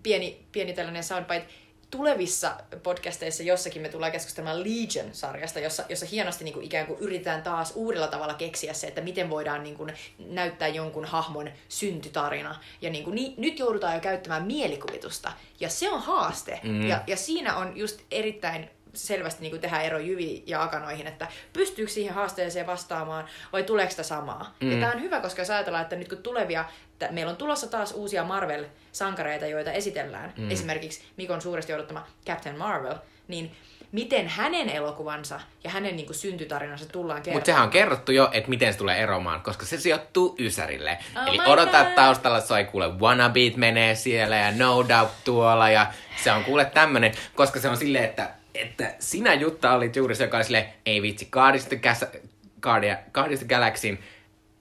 pieni, 0.04 0.46
pieni 0.52 0.74
tällainen 0.74 1.04
soundbite, 1.04 1.48
tulevissa 1.96 2.56
podcasteissa 2.84 3.44
jossakin 3.44 3.82
me 3.82 3.90
tullaan 3.90 4.12
keskustelemaan 4.12 4.60
Legion-sarjasta, 4.60 5.60
jossa, 5.60 5.84
jossa 5.90 6.06
hienosti 6.06 6.44
niin 6.44 6.54
kuin 6.54 6.66
ikään 6.66 6.88
kuin 6.88 7.00
yritetään 7.00 7.44
taas 7.44 7.72
uudella 7.76 8.08
tavalla 8.08 8.34
keksiä 8.34 8.74
se, 8.74 8.88
että 8.88 9.02
miten 9.02 9.30
voidaan 9.30 9.64
niin 9.64 9.76
kuin 9.76 9.94
näyttää 10.20 10.68
jonkun 10.68 11.06
hahmon 11.06 11.50
syntytarina. 11.70 12.60
Ja 12.82 12.90
niin 12.90 13.04
kuin, 13.04 13.16
niin, 13.16 13.34
nyt 13.38 13.60
joudutaan 13.60 13.94
jo 13.94 14.00
käyttämään 14.00 14.44
mielikuvitusta. 14.44 15.32
Ja 15.60 15.70
se 15.70 15.90
on 15.90 16.02
haaste. 16.02 16.60
Mm. 16.64 16.88
Ja, 16.88 17.02
ja 17.08 17.18
siinä 17.18 17.56
on 17.56 17.78
just 17.78 18.02
erittäin 18.12 18.70
selvästi 18.96 19.42
niin 19.42 19.52
kuin 19.52 19.62
tehdä 19.62 19.82
ero 19.82 20.00
Jyvi 20.00 20.44
ja 20.46 20.64
Akanoihin, 20.64 21.08
että 21.08 21.28
pystyykö 21.54 21.92
siihen 21.92 22.16
haasteeseen 22.16 22.68
vastaamaan 22.68 23.26
vai 23.54 23.64
tuleeko 23.64 23.92
sitä 23.92 24.04
samaa. 24.04 24.56
Mm. 24.62 24.72
Ja 24.72 24.80
tämä 24.80 24.92
on 24.92 25.02
hyvä, 25.02 25.22
koska 25.22 25.42
jos 25.42 25.50
ajatellaan, 25.50 25.84
että 25.84 25.96
nyt 25.96 26.10
kun 26.10 26.18
tulevia, 26.18 26.66
että 26.92 27.12
meillä 27.12 27.30
on 27.30 27.38
tulossa 27.38 27.68
taas 27.68 27.92
uusia 27.92 28.24
Marvel-sankareita, 28.24 29.46
joita 29.46 29.72
esitellään, 29.72 30.34
mm. 30.38 30.52
esimerkiksi 30.52 31.04
Mikon 31.18 31.42
suuresti 31.42 31.74
odottama 31.74 32.08
Captain 32.26 32.58
Marvel, 32.58 32.96
niin 33.28 33.52
miten 33.92 34.28
hänen 34.28 34.70
elokuvansa 34.70 35.40
ja 35.64 35.70
hänen 35.70 35.96
niin 35.96 36.06
kuin, 36.06 36.16
syntytarinansa 36.16 36.86
tullaan 36.86 37.22
kertomaan. 37.22 37.38
Mutta 37.38 37.46
sehän 37.46 37.64
on 37.64 37.70
kerrottu 37.70 38.12
jo, 38.12 38.30
että 38.32 38.50
miten 38.50 38.74
se 38.74 38.80
tulee 38.80 38.98
eromaan, 38.98 39.42
koska 39.42 39.66
se 39.66 39.78
sijoittuu 39.78 40.36
Ysärille. 40.40 40.98
Oh 41.16 41.28
Eli 41.28 41.40
odota 41.46 41.84
God. 41.84 41.94
taustalla, 41.94 42.42
soi 42.42 42.66
kuule 42.66 42.88
Wannabeat 42.88 43.56
menee 43.56 43.96
siellä 43.96 44.36
ja 44.36 44.52
No 44.52 44.86
Doubt 44.90 45.12
tuolla 45.24 45.70
ja 45.70 45.88
se 46.24 46.32
on 46.32 46.44
kuule 46.44 46.66
tämmönen, 46.66 47.12
koska 47.36 47.60
se 47.60 47.70
on 47.70 47.78
silleen, 47.78 48.04
että 48.04 48.30
että 48.62 48.96
sinä 49.00 49.34
Jutta 49.34 49.74
olit 49.74 49.96
juuri 49.96 50.16
se, 50.16 50.24
joka 50.24 50.38
oli 50.38 50.44
silleen, 50.44 50.74
ei 50.86 51.02
vitsi, 51.02 51.26
Guardians 51.26 51.64
of 51.64 53.40
the 53.40 53.48
Galaxyn 53.48 54.00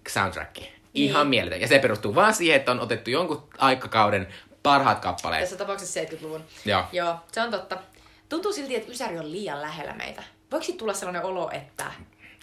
soundtrack. 0.08 0.56
Ihan 0.94 1.20
niin. 1.20 1.28
mieletön. 1.30 1.60
Ja 1.60 1.68
se 1.68 1.78
perustuu 1.78 2.14
vaan 2.14 2.34
siihen, 2.34 2.56
että 2.56 2.72
on 2.72 2.80
otettu 2.80 3.10
jonkun 3.10 3.48
aikakauden 3.58 4.28
parhaat 4.62 5.00
kappaleet. 5.00 5.42
Tässä 5.42 5.56
tapauksessa 5.56 6.00
70-luvun. 6.00 6.44
Joo. 6.64 6.84
Joo, 6.92 7.16
se 7.32 7.40
on 7.40 7.50
totta. 7.50 7.78
Tuntuu 8.28 8.52
silti, 8.52 8.76
että 8.76 8.92
Ysäri 8.92 9.18
on 9.18 9.32
liian 9.32 9.62
lähellä 9.62 9.94
meitä. 9.94 10.22
Voiko 10.50 10.66
tulla 10.78 10.94
sellainen 10.94 11.22
olo, 11.22 11.50
että... 11.50 11.84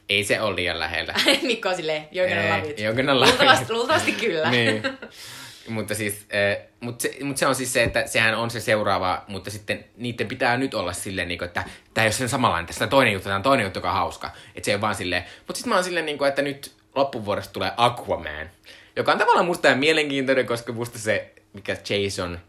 Ei 0.09 0.23
se 0.23 0.41
ole 0.41 0.55
liian 0.55 0.79
lähellä. 0.79 1.13
Mikko 1.41 1.69
on 1.69 1.75
silleen, 1.75 2.03
you're 2.03 2.29
gonna 2.29 2.57
love 2.57 2.69
it. 2.69 2.79
You're 2.79 2.95
gonna 2.95 3.19
love 3.19 3.29
luultavasti, 3.31 3.73
luultavasti 3.73 4.11
kyllä. 4.11 4.51
niin. 4.51 4.83
Mutta 5.67 5.95
siis, 5.95 6.27
äh, 6.33 6.67
mut 6.79 7.01
se, 7.01 7.17
mut 7.23 7.37
se 7.37 7.47
on 7.47 7.55
siis 7.55 7.73
se, 7.73 7.83
että 7.83 8.07
sehän 8.07 8.35
on 8.35 8.49
se 8.49 8.59
seuraava, 8.59 9.23
mutta 9.27 9.51
sitten 9.51 9.85
niiden 9.97 10.27
pitää 10.27 10.57
nyt 10.57 10.73
olla 10.73 10.93
silleen, 10.93 11.27
niin 11.27 11.37
kuin, 11.37 11.47
että 11.47 11.63
tämä 11.93 12.03
ei 12.03 12.07
ole 12.07 12.11
sen 12.11 12.29
samanlainen, 12.29 12.67
tässä 12.67 12.87
toinen 12.87 13.13
juttu, 13.13 13.23
tämä 13.23 13.35
on 13.35 13.43
toinen 13.43 13.63
juttu, 13.63 13.77
joka 13.79 13.89
on 13.89 13.95
hauska. 13.95 14.31
Että 14.55 14.65
se 14.65 14.71
ei 14.71 14.81
vaan 14.81 14.95
silleen, 14.95 15.25
mutta 15.37 15.53
sitten 15.53 15.69
mä 15.69 15.75
oon 15.75 15.83
silleen, 15.83 16.05
niin 16.05 16.17
kuin, 16.17 16.29
että 16.29 16.41
nyt 16.41 16.75
loppuvuodesta 16.95 17.53
tulee 17.53 17.71
Aquaman, 17.77 18.49
joka 18.95 19.11
on 19.11 19.17
tavallaan 19.17 19.45
musta 19.45 19.67
ihan 19.67 19.79
mielenkiintoinen, 19.79 20.45
koska 20.45 20.73
musta 20.73 20.99
se, 20.99 21.33
mikä 21.53 21.77
Jason 21.89 22.39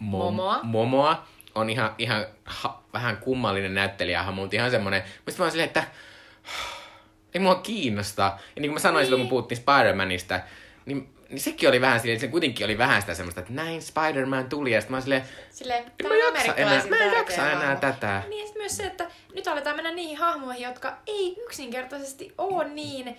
Mom- 0.00 0.34
Momoa. 0.34 0.60
Momoa 0.62 1.26
on 1.54 1.70
ihan, 1.70 1.94
ihan 1.98 2.26
ha, 2.44 2.82
vähän 2.92 3.16
kummallinen 3.16 3.74
näyttelijä, 3.74 4.30
mutta 4.32 4.56
ihan 4.56 4.70
semmoinen, 4.70 5.02
mistä 5.26 5.40
mä 5.40 5.44
oon 5.44 5.50
silleen, 5.50 5.66
että 5.66 5.84
ei 7.34 7.40
mua 7.40 7.54
kiinnosta. 7.54 8.22
Ja 8.22 8.60
niin 8.60 8.70
kuin 8.70 8.74
mä 8.74 8.78
sanoin 8.78 9.02
niin. 9.02 9.06
silloin, 9.06 9.22
kun 9.22 9.30
puhuttiin 9.30 9.58
Spider-Manista, 9.58 10.40
niin 10.86 11.15
niin 11.28 11.40
sekin 11.40 11.68
oli 11.68 11.80
vähän 11.80 12.00
silleen, 12.00 12.20
se 12.20 12.28
kuitenkin 12.28 12.66
oli 12.66 12.78
vähän 12.78 13.00
sitä 13.00 13.14
semmoista, 13.14 13.40
että 13.40 13.52
näin 13.52 13.82
Spider-Man 13.82 14.48
tuli, 14.48 14.72
ja 14.72 14.80
sitten 14.80 14.96
mä 14.96 15.00
silleen, 15.00 15.22
silleen 15.50 15.84
mä, 16.08 16.16
jaksa 16.16 16.54
enää, 16.54 16.86
mä 16.86 16.96
en 16.96 17.12
jaksa 17.12 17.52
enää 17.52 17.76
tätä. 17.76 18.22
Niin, 18.28 18.46
ja 18.46 18.52
myös 18.54 18.76
se, 18.76 18.84
että 18.84 19.10
nyt 19.34 19.48
aletaan 19.48 19.76
mennä 19.76 19.90
niihin 19.90 20.16
hahmoihin, 20.16 20.62
jotka 20.62 20.96
ei 21.06 21.36
yksinkertaisesti 21.44 22.34
ole 22.38 22.68
niin, 22.68 23.16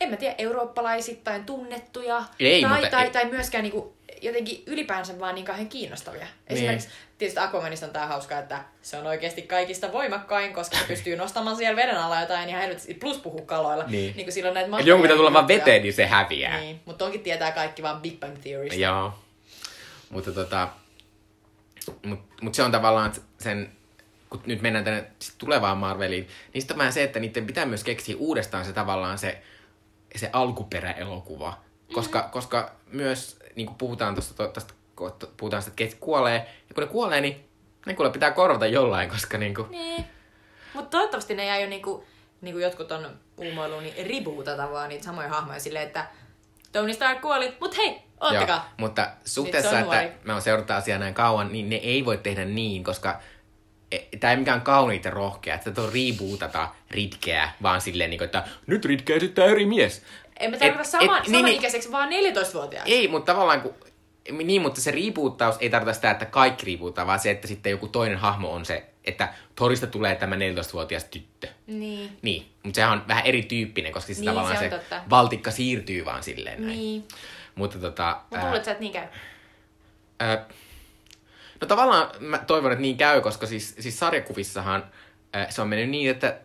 en 0.00 0.10
mä 0.10 0.16
tiedä, 0.16 0.34
eurooppalaisittain 0.38 1.44
tunnettuja, 1.44 2.24
ei, 2.38 2.62
tai, 2.62 2.70
mutta 2.70 2.90
tai, 2.90 3.04
ei. 3.04 3.10
tai 3.10 3.24
myöskään 3.24 3.64
niinku 3.64 3.96
jotenkin 4.22 4.62
ylipäänsä 4.66 5.18
vaan 5.18 5.34
niin 5.34 5.44
kauhean 5.44 5.68
kiinnostavia. 5.68 6.24
Niin. 6.24 6.30
Esimerkiksi 6.46 6.88
tietysti 7.18 7.40
Aquamanista 7.40 7.86
on 7.86 7.92
tää 7.92 8.06
hauska, 8.06 8.38
että 8.38 8.64
se 8.82 8.96
on 8.96 9.06
oikeasti 9.06 9.42
kaikista 9.42 9.92
voimakkain, 9.92 10.52
koska 10.52 10.76
se 10.76 10.84
pystyy 10.84 11.16
nostamaan 11.16 11.56
siellä 11.56 11.76
veden 11.76 11.96
alla 11.96 12.20
jotain 12.20 12.48
ihan 12.48 12.60
helvetisti, 12.60 12.94
plus 12.94 13.18
puhuu 13.18 13.42
kaloilla. 13.42 13.84
Niin. 13.84 14.16
niin 14.16 14.26
kuin 14.26 14.32
silloin 14.32 14.54
näitä 14.54 14.78
Eli 14.78 14.88
jonkun 14.88 15.02
pitää 15.02 15.16
tulla 15.16 15.32
vaan 15.32 15.48
veteen, 15.48 15.82
niin 15.82 15.94
se 15.94 16.06
häviää. 16.06 16.60
Niin, 16.60 16.80
mutta 16.84 17.04
onkin 17.04 17.20
tietää 17.20 17.52
kaikki 17.52 17.82
vaan 17.82 18.02
Big 18.02 18.20
Bang 18.20 18.38
Theorysta. 18.42 18.80
Joo. 18.80 19.14
Mutta 20.10 20.32
tota, 20.32 20.68
mut, 22.06 22.20
mut 22.40 22.54
se 22.54 22.62
on 22.62 22.72
tavallaan 22.72 23.12
sen, 23.38 23.72
kun 24.30 24.42
nyt 24.46 24.62
mennään 24.62 24.84
tänne 24.84 25.04
tulevaan 25.38 25.78
Marveliin, 25.78 26.28
niin 26.54 26.62
sitten 26.62 26.80
on 26.80 26.92
se, 26.92 27.02
että 27.02 27.20
niiden 27.20 27.46
pitää 27.46 27.66
myös 27.66 27.84
keksiä 27.84 28.16
uudestaan 28.18 28.64
se 28.64 28.72
tavallaan 28.72 29.18
se, 29.18 29.42
se 30.16 30.30
alkuperäelokuva. 30.32 31.60
Koska, 31.92 32.22
mm. 32.22 32.30
koska 32.30 32.72
myös 32.86 33.38
niin 33.56 33.66
kuin 33.66 33.78
puhutaan 33.78 34.14
tuosta, 34.14 34.48
tästä, 34.48 34.74
puhutaan 35.36 35.62
sitä, 35.62 35.84
että 35.84 35.96
kuolee, 36.00 36.46
ja 36.68 36.74
kun 36.74 36.84
ne 36.84 36.90
kuolee, 36.90 37.20
niin 37.20 37.48
ne 37.86 37.94
kuule 37.94 38.10
pitää 38.10 38.30
korvata 38.30 38.66
jollain, 38.66 39.10
koska 39.10 39.38
niin 39.38 39.54
kuin... 39.54 39.70
Niin. 39.70 40.04
Mutta 40.74 40.90
toivottavasti 40.90 41.34
ne 41.34 41.56
ei 41.56 41.62
ole 41.62 41.70
niin 41.70 41.82
kuin, 41.82 42.02
niin 42.40 42.54
kuin 42.54 42.62
jotkut 42.62 42.92
on 42.92 43.06
uumoilu, 43.36 43.80
niin 43.80 44.06
rebootata 44.06 44.70
vaan 44.70 44.88
niitä 44.88 45.04
samoja 45.04 45.28
hahmoja 45.28 45.60
silleen, 45.60 45.86
että 45.86 46.06
Tony 46.72 46.92
Stark 46.92 47.20
kuoli, 47.20 47.56
mutta 47.60 47.76
hei, 47.76 48.02
ottakaa. 48.20 48.56
Joo, 48.56 48.74
mutta 48.76 49.10
suhteessa, 49.24 49.78
että 49.78 50.10
me 50.24 50.32
on 50.32 50.42
seurata 50.42 50.76
asiaa 50.76 50.98
näin 50.98 51.14
kauan, 51.14 51.52
niin 51.52 51.68
ne 51.70 51.76
ei 51.76 52.04
voi 52.04 52.18
tehdä 52.18 52.44
niin, 52.44 52.84
koska 52.84 53.20
e, 53.92 53.98
tämä 54.20 54.30
ei 54.30 54.36
mikään 54.36 54.60
kauniita 54.60 55.10
rohkea, 55.10 55.54
että 55.54 55.70
tuo 55.70 55.90
rebootata 55.90 56.68
Ridkeä, 56.90 57.50
vaan 57.62 57.80
silleen, 57.80 58.10
niin 58.10 58.22
että 58.22 58.44
nyt 58.66 58.84
Ridkeä 58.84 59.16
esittää 59.16 59.44
eri 59.44 59.66
mies. 59.66 60.02
En 60.40 60.50
mä 60.50 60.56
tarkoita 60.56 60.90
saman, 60.90 61.22
niin, 61.22 61.32
samanikäiseksi, 61.32 61.88
niin, 61.88 61.92
vaan 61.92 62.08
14-vuotiaaksi. 62.10 62.92
Ei, 62.94 63.08
mutta 63.08 63.32
tavallaan 63.32 63.60
kun 63.60 63.74
niin, 64.32 64.62
mutta 64.62 64.80
se 64.80 64.90
riipuuttaus 64.90 65.56
ei 65.60 65.70
tarkoita 65.70 65.94
sitä, 65.94 66.10
että 66.10 66.26
kaikki 66.26 66.66
riipuuttaa, 66.66 67.06
vaan 67.06 67.18
se, 67.18 67.30
että 67.30 67.48
sitten 67.48 67.70
joku 67.70 67.88
toinen 67.88 68.18
hahmo 68.18 68.52
on 68.52 68.64
se, 68.64 68.86
että 69.04 69.34
Torista 69.54 69.86
tulee 69.86 70.14
tämä 70.16 70.36
14-vuotias 70.36 71.04
tyttö. 71.04 71.48
Niin. 71.66 72.18
Niin, 72.22 72.46
mutta 72.62 72.74
sehän 72.74 72.92
on 72.92 73.08
vähän 73.08 73.26
erityyppinen, 73.26 73.92
koska 73.92 74.06
siis 74.06 74.18
niin, 74.18 74.26
tavallaan 74.26 74.58
se, 74.58 74.70
se 74.70 74.96
valtikka 75.10 75.50
siirtyy 75.50 76.04
vaan 76.04 76.22
silleen 76.22 76.66
näin. 76.66 76.78
Niin. 76.78 77.04
Mutta 77.54 77.78
tota... 77.78 78.20
Mutta 78.30 78.46
luulet 78.46 78.64
sä, 78.64 78.70
että 78.70 78.82
niin 78.82 78.92
käy? 78.92 79.06
Ää, 80.20 80.46
no 81.60 81.66
tavallaan 81.66 82.10
mä 82.18 82.38
toivon, 82.38 82.72
että 82.72 82.82
niin 82.82 82.96
käy, 82.96 83.20
koska 83.20 83.46
siis, 83.46 83.76
siis 83.80 83.98
sarjakuvissahan 83.98 84.84
ää, 85.32 85.50
se 85.50 85.62
on 85.62 85.68
mennyt 85.68 85.90
niin, 85.90 86.10
että 86.10 86.36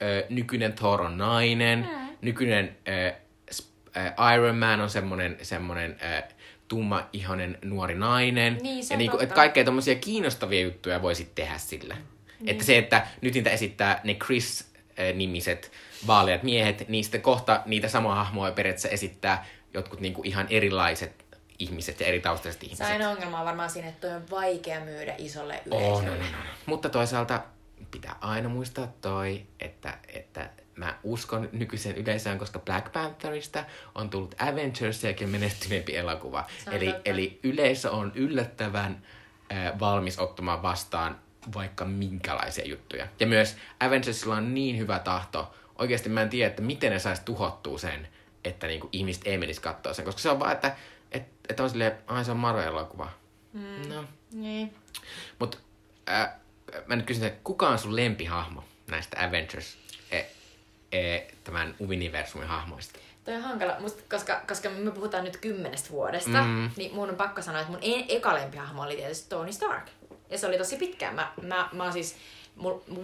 ää, 0.00 0.08
nykyinen 0.28 0.72
Thor 0.72 1.02
on 1.02 1.18
nainen, 1.18 1.78
mm. 1.78 2.16
nykyinen 2.20 2.76
ää, 2.86 3.12
ää, 3.94 4.34
Iron 4.34 4.56
Man 4.56 4.80
on 4.80 4.90
semmonen, 4.90 5.38
semmonen 5.42 5.96
ää, 6.00 6.28
tumma 6.68 7.08
ihonen 7.12 7.58
nuori 7.64 7.94
nainen. 7.94 8.58
Niin, 8.62 8.84
ja 8.90 8.96
niinku, 8.96 9.18
että 9.18 9.34
kaikkea 9.34 9.64
tommosia 9.64 9.94
kiinnostavia 9.94 10.60
juttuja 10.60 11.02
voisit 11.02 11.34
tehdä 11.34 11.58
sillä. 11.58 11.94
Niin. 11.94 12.48
Että 12.48 12.64
se, 12.64 12.78
että 12.78 13.06
nyt 13.20 13.34
niitä 13.34 13.50
esittää 13.50 14.00
ne 14.04 14.14
Chris 14.14 14.70
nimiset 15.14 15.72
vaaleat 16.06 16.42
miehet, 16.42 16.88
niin 16.88 17.04
sitten 17.04 17.22
kohta 17.22 17.62
niitä 17.66 17.88
samoja 17.88 18.14
hahmoja 18.14 18.52
periaatteessa 18.52 18.88
esittää 18.88 19.46
jotkut 19.74 20.00
niinku 20.00 20.22
ihan 20.24 20.46
erilaiset 20.50 21.24
ihmiset 21.58 22.00
ja 22.00 22.06
eri 22.06 22.20
taustaiset 22.20 22.60
Se 22.60 22.66
ihmiset. 22.66 22.86
aina 22.86 23.10
ongelma 23.10 23.38
on 23.40 23.46
varmaan 23.46 23.70
siinä, 23.70 23.88
että 23.88 24.08
toi 24.08 24.16
on 24.16 24.30
vaikea 24.30 24.80
myydä 24.80 25.14
isolle 25.18 25.62
On, 25.70 25.82
yleisölle. 25.82 26.10
on, 26.10 26.18
on. 26.18 26.24
Mutta 26.66 26.88
toisaalta 26.88 27.42
pitää 27.90 28.16
aina 28.20 28.48
muistaa 28.48 28.92
toi, 29.00 29.42
että, 29.60 29.98
että 30.08 30.50
mä 30.80 30.98
uskon 31.02 31.48
nykyiseen 31.52 31.96
yleisöön, 31.96 32.38
koska 32.38 32.58
Black 32.58 32.92
Pantherista 32.92 33.64
on 33.94 34.10
tullut 34.10 34.34
Avengersiakin 34.38 35.28
menestyneempi 35.28 35.96
elokuva. 35.96 36.46
Eli, 36.70 36.86
totta. 36.86 37.00
eli 37.04 37.40
yleisö 37.42 37.90
on 37.90 38.12
yllättävän 38.14 39.02
äh, 39.52 39.80
valmis 39.80 40.18
ottamaan 40.18 40.62
vastaan 40.62 41.18
vaikka 41.54 41.84
minkälaisia 41.84 42.68
juttuja. 42.68 43.06
Ja 43.20 43.26
myös 43.26 43.56
Avengersilla 43.80 44.36
on 44.36 44.54
niin 44.54 44.78
hyvä 44.78 44.98
tahto. 44.98 45.54
Oikeasti 45.78 46.08
mä 46.08 46.22
en 46.22 46.28
tiedä, 46.30 46.50
että 46.50 46.62
miten 46.62 46.92
ne 46.92 46.98
saisi 46.98 47.22
tuhottua 47.24 47.78
sen, 47.78 48.08
että 48.44 48.66
niinku 48.66 48.88
ihmiset 48.92 49.22
ei 49.26 49.38
menisi 49.38 49.60
katsoa 49.60 49.94
sen. 49.94 50.04
Koska 50.04 50.20
se 50.20 50.30
on 50.30 50.40
vaan, 50.40 50.52
että, 50.52 50.76
että, 51.12 51.30
että 51.48 51.62
on 51.62 51.70
silleen, 51.70 51.92
ai 52.06 52.24
se 52.24 52.30
on 52.30 52.36
Marvel-elokuva. 52.36 53.08
Mm. 53.52 53.88
No, 53.88 54.04
Niin. 54.32 54.74
mutta 55.38 55.58
äh, 56.10 56.30
mä 56.86 56.96
nyt 56.96 57.06
kysyn, 57.06 57.24
että 57.26 57.40
kuka 57.44 57.68
on 57.68 57.78
sun 57.78 57.96
lempihahmo 57.96 58.64
näistä 58.90 59.26
Avengers 59.26 59.78
tämän 61.44 61.74
universumin 61.78 62.48
hahmoista? 62.48 62.98
Toi 63.24 63.34
on 63.34 63.42
hankala, 63.42 63.76
musta, 63.80 64.02
koska, 64.10 64.42
koska 64.48 64.70
me 64.70 64.90
puhutaan 64.90 65.24
nyt 65.24 65.36
kymmenestä 65.36 65.90
vuodesta, 65.90 66.44
mm. 66.44 66.70
niin 66.76 66.94
mun 66.94 67.10
on 67.10 67.16
pakko 67.16 67.42
sanoa, 67.42 67.60
että 67.60 67.72
mun 67.72 67.82
e- 67.82 68.16
eka 68.16 68.34
lempihahmo 68.34 68.82
oli 68.82 68.96
tietysti 68.96 69.28
Tony 69.28 69.52
Stark. 69.52 69.86
Ja 70.30 70.38
se 70.38 70.46
oli 70.46 70.58
tosi 70.58 70.76
pitkään. 70.76 71.14
Mä, 71.14 71.32
mä, 71.42 71.68
mä 71.72 71.82
oon 71.82 71.92
siis, 71.92 72.16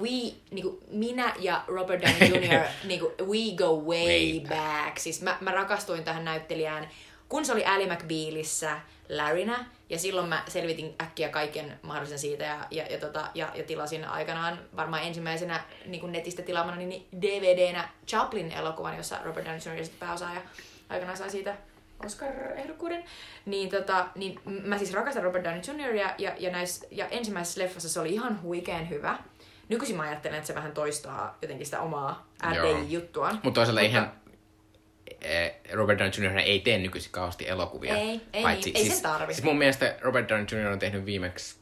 we, 0.02 0.34
niinku, 0.50 0.80
minä 0.90 1.34
ja 1.38 1.64
Robert 1.68 2.02
Downey 2.02 2.28
Jr., 2.48 2.66
niinku, 2.84 3.12
we 3.20 3.56
go 3.56 3.76
way, 3.76 4.06
Way 4.06 4.40
back. 4.40 4.48
back. 4.48 4.98
Siis 4.98 5.22
mä, 5.22 5.36
mä 5.40 5.50
rakastuin 5.50 6.04
tähän 6.04 6.24
näyttelijään, 6.24 6.88
kun 7.28 7.44
se 7.44 7.52
oli 7.52 7.64
Ally 7.64 7.86
McBealissä 7.86 8.80
Larrynä, 9.08 9.64
ja 9.90 9.98
silloin 9.98 10.28
mä 10.28 10.42
selvitin 10.48 10.94
äkkiä 11.02 11.28
kaiken 11.28 11.78
mahdollisen 11.82 12.18
siitä, 12.18 12.44
ja, 12.44 12.66
ja, 12.70 12.86
ja, 12.86 12.98
tota, 12.98 13.30
ja, 13.34 13.52
ja 13.54 13.64
tilasin 13.64 14.04
aikanaan 14.04 14.58
varmaan 14.76 15.02
ensimmäisenä 15.02 15.60
niin 15.86 16.00
kuin 16.00 16.12
netistä 16.12 16.42
tilaamana 16.42 16.76
niin 16.76 17.06
DVDnä 17.20 17.88
Chaplin-elokuvan, 18.06 18.96
jossa 18.96 19.18
Robert 19.24 19.46
Downey 19.46 19.76
Jr. 19.76 19.88
pääosaaja 19.98 20.40
aikanaan 20.88 21.16
sai 21.16 21.30
siitä 21.30 21.56
Oscar-ehdokkuuden. 22.04 23.04
Niin, 23.46 23.70
tota, 23.70 24.06
niin 24.14 24.40
mä 24.44 24.78
siis 24.78 24.92
rakastan 24.92 25.22
Robert 25.22 25.44
Downey 25.44 25.62
Jr. 25.68 25.94
Ja, 25.94 26.14
ja, 26.18 26.32
ja, 26.38 26.50
näis, 26.50 26.86
ja 26.90 27.08
ensimmäisessä 27.08 27.60
leffassa 27.60 27.88
se 27.88 28.00
oli 28.00 28.14
ihan 28.14 28.42
huikean 28.42 28.88
hyvä. 28.88 29.18
Nykyisin 29.68 29.96
mä 29.96 30.02
ajattelen, 30.02 30.36
että 30.36 30.46
se 30.46 30.54
vähän 30.54 30.72
toistaa 30.72 31.38
jotenkin 31.42 31.66
sitä 31.66 31.80
omaa. 31.80 32.26
RDI-juttuaan. 32.50 33.40
Mutta 33.42 33.58
toisaalta 33.60 33.80
eihän 33.80 34.12
eh, 35.20 35.55
Robert 35.72 35.98
Downey 35.98 36.30
Jr. 36.32 36.38
ei 36.38 36.60
tee 36.60 36.78
nykyisin 36.78 37.10
kauheasti 37.12 37.48
elokuvia. 37.48 37.96
Ei, 37.96 38.20
ei 38.32 38.44
niin, 38.44 38.48
ei 38.48 38.62
siis, 38.84 38.92
sen 38.94 39.02
tarvi. 39.02 39.34
Siis 39.34 39.44
mun 39.44 39.58
mielestä 39.58 39.96
Robert 40.00 40.28
Downey 40.28 40.46
Jr. 40.52 40.66
on 40.72 40.78
tehnyt 40.78 41.04
viimeksi 41.06 41.56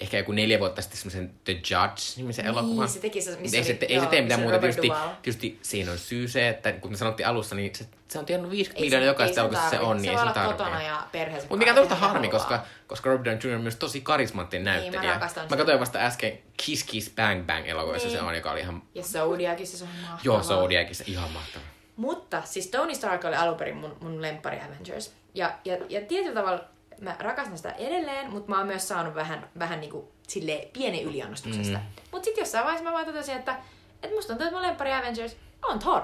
ehkä 0.00 0.18
joku 0.18 0.32
neljä 0.32 0.58
vuotta 0.58 0.82
sitten 0.82 0.98
semmoisen 0.98 1.34
The 1.44 1.52
Judge-nimisen 1.52 2.44
Niin, 2.44 2.52
elokuvan. 2.52 2.88
se 2.88 3.00
teki 3.00 3.22
se, 3.22 3.36
missä 3.40 3.56
ei, 3.56 3.60
oli- 3.60 3.66
se, 3.66 3.74
te- 3.74 3.86
ei 3.86 3.94
joo, 3.94 4.04
se 4.04 4.10
tee 4.10 4.22
mitään 4.22 4.40
muuta. 4.40 4.58
Tietysti, 4.58 4.88
tietysti 5.22 5.58
siinä 5.62 5.92
on 5.92 5.98
syy 5.98 6.28
se, 6.28 6.48
että 6.48 6.72
kun 6.72 6.90
me 6.90 6.96
sanottiin 6.96 7.26
alussa, 7.26 7.54
niin 7.54 7.74
se, 7.74 7.86
se 8.08 8.18
on 8.18 8.26
tiennyt 8.26 8.50
50 8.50 8.78
Ei 8.78 8.84
miljoonaa 8.84 9.04
se- 9.04 9.06
jokaista 9.08 9.40
elokuvassa 9.40 9.70
se 9.70 9.78
on, 9.80 9.96
niin 9.96 10.04
se 10.04 10.10
ei 10.10 10.16
olla 10.16 10.32
tarvitse. 10.32 10.56
kotona 10.64 10.82
ja 10.82 11.06
perheessä. 11.12 11.48
Mutta 11.48 11.56
mikä 11.66 11.70
on 11.80 11.88
tehdä 11.88 11.94
harmi, 12.00 12.28
koska, 12.28 12.64
koska 12.86 13.10
Robert 13.10 13.24
Downey 13.24 13.50
Jr. 13.50 13.56
on 13.56 13.62
myös 13.62 13.76
tosi 13.76 14.00
karismaattinen 14.00 14.64
Niin, 14.64 14.74
mä 14.74 14.80
näyttelijä. 14.82 15.12
rakastan 15.12 15.44
mä 15.44 15.46
sitä. 15.46 15.56
katsoin 15.56 15.80
vasta 15.80 15.98
äsken 15.98 16.38
Kiss 16.56 16.84
Kiss 16.84 17.10
Bang 17.16 17.46
Bang 17.46 17.68
elokuvassa 17.68 18.08
Niin. 18.08 18.18
se 18.18 18.24
on, 18.24 18.34
joka 18.36 18.50
oli 18.50 18.60
ihan... 18.60 18.82
Ja 18.94 19.02
Zodiacissa 19.02 19.78
se 19.78 19.84
on 19.84 19.90
mahtavaa. 19.90 20.20
Joo, 20.24 20.42
Zodiacissa 20.42 21.04
ihan 21.06 21.30
mahtava. 21.30 21.64
Mutta 21.96 22.42
siis 22.44 22.66
Tony 22.66 22.94
Stark 22.94 23.24
oli 23.24 23.36
alun 23.36 23.56
perin 23.56 23.76
mun, 23.76 23.96
mun 24.00 24.22
lemppari 24.22 24.60
Avengers. 24.60 25.12
Ja, 25.34 25.58
ja, 25.64 25.76
ja 25.88 26.00
tietyllä 26.00 26.34
tavalla 26.34 26.64
mä 27.00 27.16
rakastan 27.18 27.56
sitä 27.56 27.70
edelleen, 27.70 28.30
mutta 28.30 28.50
mä 28.50 28.58
oon 28.58 28.66
myös 28.66 28.88
saanut 28.88 29.14
vähän, 29.14 29.48
vähän 29.58 29.80
niinku 29.80 30.12
sille 30.28 30.68
pienen 30.72 31.02
yliannostuksesta. 31.02 31.78
Mm. 31.78 31.84
Mutta 32.12 32.24
sitten 32.24 32.42
jossain 32.42 32.64
vaiheessa 32.64 32.90
mä 32.90 32.92
vaan 32.92 33.06
totesin, 33.06 33.36
että, 33.36 33.56
että 34.02 34.16
musta 34.16 34.28
tuntuu, 34.28 34.46
että 34.46 34.56
mun 34.56 34.66
lemppari 34.66 34.92
Avengers 34.92 35.36
on 35.62 35.78
Thor. 35.78 36.02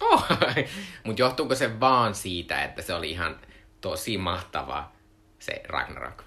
Oh. 0.00 0.26
Mutta 1.04 1.22
johtuuko 1.22 1.54
se 1.54 1.80
vaan 1.80 2.14
siitä, 2.14 2.64
että 2.64 2.82
se 2.82 2.94
oli 2.94 3.10
ihan 3.10 3.40
tosi 3.80 4.18
mahtava 4.18 4.92
se 5.38 5.62
Ragnarok? 5.68 6.22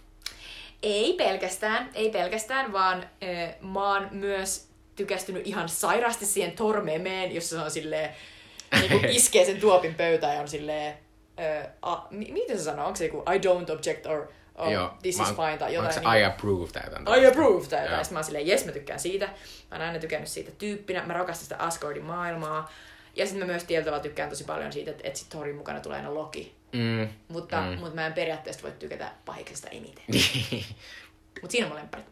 Ei 0.83 1.13
pelkästään, 1.13 1.89
ei 1.93 2.09
pelkästään, 2.09 2.73
vaan 2.73 2.97
äh, 3.03 3.55
mä 3.61 3.93
oon 3.93 4.07
myös 4.11 4.69
tykästynyt 4.95 5.47
ihan 5.47 5.69
sairaasti 5.69 6.25
siihen 6.25 6.51
Thor-memeen, 6.51 7.31
jossa 7.31 7.55
se 7.55 7.63
on 7.63 7.71
silleen, 7.71 8.15
niinku 8.79 9.07
iskee 9.09 9.45
sen 9.45 9.59
tuopin 9.59 9.95
pöytään 9.95 10.35
ja 10.35 10.41
on 10.41 10.47
silleen, 10.47 10.97
äh, 11.39 11.67
a, 11.81 11.97
mi- 12.09 12.31
miten 12.31 12.57
se 12.57 12.63
sanoo, 12.63 12.85
onko 12.85 12.95
se 12.95 13.05
joku 13.05 13.17
I 13.17 13.37
don't 13.37 13.73
object 13.77 14.05
or, 14.05 14.27
or 14.55 14.71
Joo, 14.71 14.91
this 15.01 15.19
is 15.19 15.27
fine 15.27 15.57
tai 15.57 15.73
jotain. 15.73 15.97
Onko 15.97 16.09
se 16.11 16.19
I 16.19 16.23
approve 16.23 16.71
tai 16.71 16.83
jotain? 16.85 17.23
I 17.23 17.27
approve 17.27 17.67
tai 17.67 17.83
jotain. 17.83 18.05
Sitten 18.05 18.15
mä 18.15 18.19
oon 18.19 18.23
silleen, 18.23 18.47
jes 18.47 18.65
mä 18.65 18.71
tykkään 18.71 18.99
siitä. 18.99 19.25
Mä 19.25 19.77
oon 19.77 19.81
aina 19.81 19.99
tykännyt 19.99 20.29
siitä 20.29 20.51
tyyppinä. 20.51 21.05
Mä 21.05 21.13
rakastan 21.13 21.43
sitä 21.43 21.57
Asgardin 21.57 22.03
maailmaa. 22.03 22.71
Ja 23.15 23.25
sitten 23.25 23.47
mä 23.47 23.51
myös 23.51 23.63
tietyllä 23.63 23.99
tykkään 23.99 24.29
tosi 24.29 24.43
paljon 24.43 24.73
siitä, 24.73 24.91
että, 24.91 25.07
että 25.07 25.19
sit 25.19 25.29
Thorin 25.29 25.55
mukana 25.55 25.79
tulee 25.79 25.97
aina 25.97 26.13
Loki. 26.13 26.55
Mm. 26.71 27.09
Mutta, 27.27 27.61
mm. 27.61 27.79
mutta 27.79 27.95
mä 27.95 28.07
en 28.07 28.13
periaatteessa 28.13 28.63
voi 28.63 28.71
tykätä 28.71 29.11
pahiksesta 29.25 29.69
eniten. 29.69 30.03
Niin. 30.13 30.65
Mutta 31.41 31.51
siinä 31.51 31.65
on 31.67 31.71
mun 31.71 31.79
lempparit. 31.79 32.05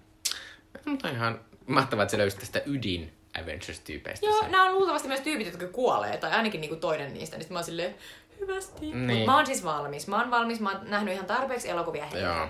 Mutta 0.85 1.07
on 1.07 1.15
ihan 1.15 1.39
mahtavaa, 1.67 2.03
että 2.03 2.11
se 2.11 2.17
löysi 2.17 2.37
tästä 2.37 2.61
ydin 2.65 3.13
Avengers-tyypeistä. 3.43 4.25
Joo, 4.25 4.41
sen. 4.41 4.51
nämä 4.51 4.65
on 4.65 4.73
luultavasti 4.73 5.07
myös 5.07 5.21
tyypit, 5.21 5.47
jotka 5.47 5.67
kuolee, 5.67 6.17
tai 6.17 6.31
ainakin 6.31 6.61
niinku 6.61 6.75
toinen 6.75 7.13
niistä. 7.13 7.37
Niin 7.37 7.47
mä 7.53 7.59
oon 7.59 7.65
silleen, 7.65 7.95
hyvästi. 8.39 8.85
Niin. 8.85 8.97
Mutta 8.97 9.25
mä 9.25 9.35
oon 9.35 9.45
siis 9.45 9.63
valmis. 9.63 10.07
Mä 10.07 10.19
oon 10.19 10.31
valmis, 10.31 10.59
mä 10.59 10.71
oon 10.71 10.79
nähnyt 10.89 11.13
ihan 11.13 11.25
tarpeeksi 11.25 11.69
elokuvia 11.69 12.05
heitä. 12.05 12.19
Joo. 12.19 12.47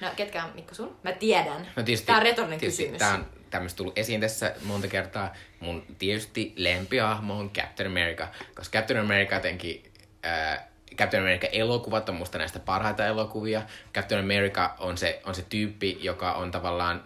No, 0.00 0.08
ketkä 0.16 0.44
on 0.44 0.50
Mikko 0.54 0.74
sun? 0.74 0.96
Mä 1.02 1.12
tiedän. 1.12 1.68
No 1.76 1.82
tietysti, 1.82 2.06
Tää 2.06 2.16
on 2.16 2.22
retorinen 2.22 2.60
tietysti 2.60 2.82
kysymys. 2.82 2.98
Tää 2.98 3.14
on 3.14 3.26
tämmöistä 3.50 3.76
tullut 3.76 3.98
esiin 3.98 4.20
tässä 4.20 4.54
monta 4.62 4.88
kertaa. 4.88 5.34
Mun 5.60 5.86
tietysti 5.98 6.52
lempiahmo 6.56 7.38
on 7.38 7.50
Captain 7.50 7.90
America, 7.90 8.28
koska 8.54 8.78
Captain 8.78 9.00
America 9.00 9.34
jotenkin... 9.34 9.92
Ää, 10.22 10.68
Captain 10.96 11.22
America-elokuvat 11.22 12.08
on 12.08 12.14
musta 12.14 12.38
näistä 12.38 12.58
parhaita 12.58 13.06
elokuvia. 13.06 13.62
Captain 13.94 14.20
America 14.20 14.74
on 14.78 14.98
se, 14.98 15.20
on 15.24 15.34
se 15.34 15.44
tyyppi, 15.48 15.98
joka 16.00 16.32
on 16.32 16.50
tavallaan 16.50 17.04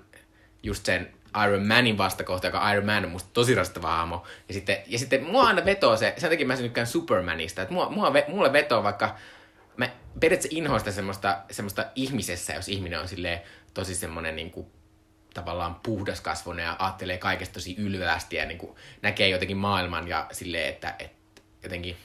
just 0.63 0.87
sen 0.87 1.13
Iron 1.45 1.66
Manin 1.66 1.99
vastakohta, 1.99 2.47
joka 2.47 2.72
Iron 2.72 2.87
Man 2.87 3.05
on 3.05 3.11
musta 3.11 3.30
tosi 3.33 3.55
rastava 3.55 3.97
hahmo. 3.97 4.26
Ja 4.49 4.55
sitten, 4.55 4.76
ja 4.87 4.99
sitten 4.99 5.24
mua 5.24 5.47
aina 5.47 5.64
vetoo 5.64 5.97
se, 5.97 6.14
sen 6.18 6.30
takia 6.30 6.47
mä 6.47 6.57
tykkään 6.57 6.87
Supermanista, 6.87 7.62
että 7.62 7.74
mua, 7.74 7.91
mua, 7.91 8.12
mulle 8.28 8.53
vetoo 8.53 8.83
vaikka, 8.83 9.16
mä 9.76 9.89
periaatteessa 10.20 10.59
inhoista 10.59 10.93
semmoista, 10.93 11.39
semmoista 11.51 11.87
ihmisessä, 11.95 12.55
jos 12.55 12.68
ihminen 12.68 13.01
on 13.01 13.09
silleen 13.09 13.41
tosi 13.74 13.95
semmoinen 13.95 14.37
niinku, 14.37 14.70
tavallaan 15.35 15.74
puhdaskasvoinen 15.83 16.64
ja 16.64 16.76
ajattelee 16.78 17.18
kaikesta 17.18 17.55
tosi 17.55 17.76
ylvästi 17.78 18.37
ja 18.37 18.47
niinku, 18.47 18.78
näkee 19.03 19.28
jotenkin 19.28 19.57
maailman 19.57 20.09
ja 20.09 20.26
silleen, 20.33 20.68
että, 20.68 20.95
että 20.99 21.43
jotenkin 21.62 21.97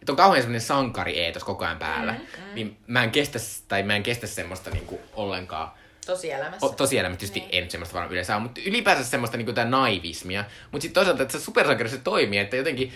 että 0.00 0.12
on 0.12 0.16
kauhean 0.16 0.42
semmoinen 0.42 0.60
sankari 0.60 1.20
eetos 1.20 1.44
koko 1.44 1.64
ajan 1.64 1.78
päällä, 1.78 2.12
mm, 2.12 2.18
mm. 2.18 2.54
niin 2.54 2.76
mä 2.86 3.04
en 3.04 3.10
kestä, 3.10 3.38
tai 3.68 3.82
mä 3.82 3.96
en 3.96 4.02
kestä 4.02 4.26
semmoista 4.26 4.70
niinku 4.70 5.00
ollenkaan 5.12 5.70
Tosielämässä. 6.12 6.66
O, 6.66 6.68
tosielämässä 6.68 7.18
tietysti 7.18 7.40
niin. 7.40 7.64
en 7.64 7.70
semmoista 7.70 7.94
varmaan 7.94 8.12
yleensä 8.12 8.34
ole, 8.34 8.42
mutta 8.42 8.60
ylipäänsä 8.66 9.04
semmoista 9.04 9.36
niinku 9.36 9.52
tää 9.52 9.64
naivismia. 9.64 10.44
Mutta 10.72 10.82
sitten 10.82 10.94
toisaalta, 10.94 11.22
että 11.22 11.38
se 11.38 11.44
supersankarissa 11.44 11.98
toimii, 11.98 12.38
että 12.38 12.56
jotenkin 12.56 12.92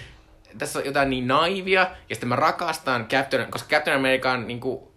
tässä 0.59 0.79
on 0.79 0.85
jotain 0.85 1.11
niin 1.11 1.27
naivia, 1.27 1.81
ja 1.81 2.15
sitten 2.15 2.29
mä 2.29 2.37
rakastan 2.37 3.09
Captain, 3.09 3.51
koska 3.51 3.69
Captain 3.69 3.97
America 3.97 4.31
on 4.31 4.47
niinku, 4.47 4.93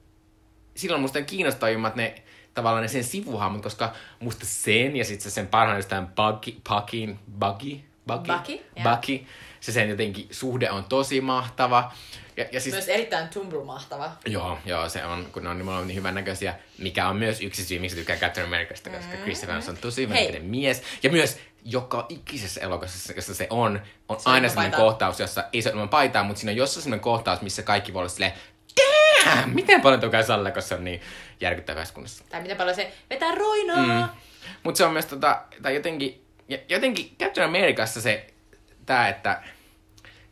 silloin 0.76 1.02
musta 1.02 1.22
kiinnostavimmat 1.22 1.96
ne 1.96 2.16
tavallaan 2.54 2.82
ne 2.82 2.88
sen 2.88 3.04
sivuhahmot, 3.04 3.64
koska 3.64 3.94
musta 4.20 4.46
sen 4.46 4.96
ja 4.96 5.06
sitten 5.06 5.32
se 5.32 5.34
sen 5.34 5.48
parhaan 5.48 5.78
jostain 5.78 6.08
Bucky, 6.08 6.52
Bucky, 6.52 7.16
Bucky, 7.40 7.82
Bucky, 8.08 8.54
joo. 8.54 8.96
Bucky, 8.96 9.26
se 9.66 9.72
sen 9.72 9.90
jotenkin 9.90 10.28
suhde 10.32 10.72
on 10.72 10.84
tosi 10.84 11.22
mahtava. 11.22 11.92
Ja, 12.38 12.46
ja 12.52 12.62
siis, 12.62 12.76
Myös 12.76 12.90
erittäin 12.90 13.28
tumble-mahtava. 13.30 14.12
Joo, 14.26 14.58
joo, 14.66 14.90
se 14.90 15.06
on, 15.06 15.26
kun 15.32 15.44
ne 15.44 15.50
on 15.50 15.58
nimenomaan 15.58 15.88
niin 15.88 15.96
hyvän 15.96 16.16
näköisiä, 16.16 16.56
mikä 16.78 17.08
on 17.10 17.16
myös 17.16 17.42
yksi 17.42 17.66
syy, 17.66 17.80
miksi 17.80 17.98
tykkää 17.98 18.18
Captain 18.18 18.48
Americasta, 18.48 18.90
koska 18.90 19.16
Chris 19.24 19.44
Evans 19.44 19.70
on 19.70 19.78
tosi 19.78 20.02
hyvä 20.02 20.14
Hei. 20.14 20.26
näköinen 20.26 20.50
mies. 20.50 20.84
Ja 21.04 21.10
myös 21.10 21.38
joka 21.64 22.06
ikisessä 22.10 22.62
elokuvassa, 22.62 23.14
jossa 23.16 23.34
se 23.36 23.48
on, 23.50 23.82
on 24.10 24.20
Se 24.20 24.30
aina 24.30 24.50
sellainen 24.50 24.80
kohtaus, 24.80 25.20
jossa 25.20 25.44
ei 25.54 25.62
se 25.62 25.70
ole 25.70 25.74
ilman 25.74 25.90
paitaa, 25.90 26.24
mutta 26.24 26.40
siinä 26.40 26.52
on 26.52 26.58
jossain 26.58 26.84
sellainen 26.84 27.04
kohtaus, 27.04 27.42
missä 27.42 27.64
kaikki 27.64 27.94
voi 27.94 28.00
olla 28.00 28.10
silleen, 28.10 28.34
damn, 28.82 29.50
miten 29.56 29.82
paljon 29.82 30.02
tuo 30.02 30.10
käy 30.10 30.24
Salle, 30.24 30.52
koska 30.52 30.68
se 30.68 30.76
on 30.76 30.84
niin 30.84 31.02
järkyttävässä 31.42 31.94
kunnossa. 31.94 32.24
Tai 32.30 32.42
miten 32.42 32.58
paljon 32.58 32.76
se 32.76 32.94
vetää 33.10 33.36
roinaa. 33.36 34.08
Mm. 34.08 34.10
Mutta 34.64 34.78
se 34.78 34.86
on 34.86 34.94
myös 34.94 35.06
tota, 35.06 35.42
tai 35.62 35.76
jotenkin, 35.76 36.26
ja- 36.50 36.60
jotenkin 36.70 37.16
Captain 37.20 37.48
Americassa 37.48 38.02
se, 38.02 38.28
tää, 38.86 39.10
että 39.10 39.42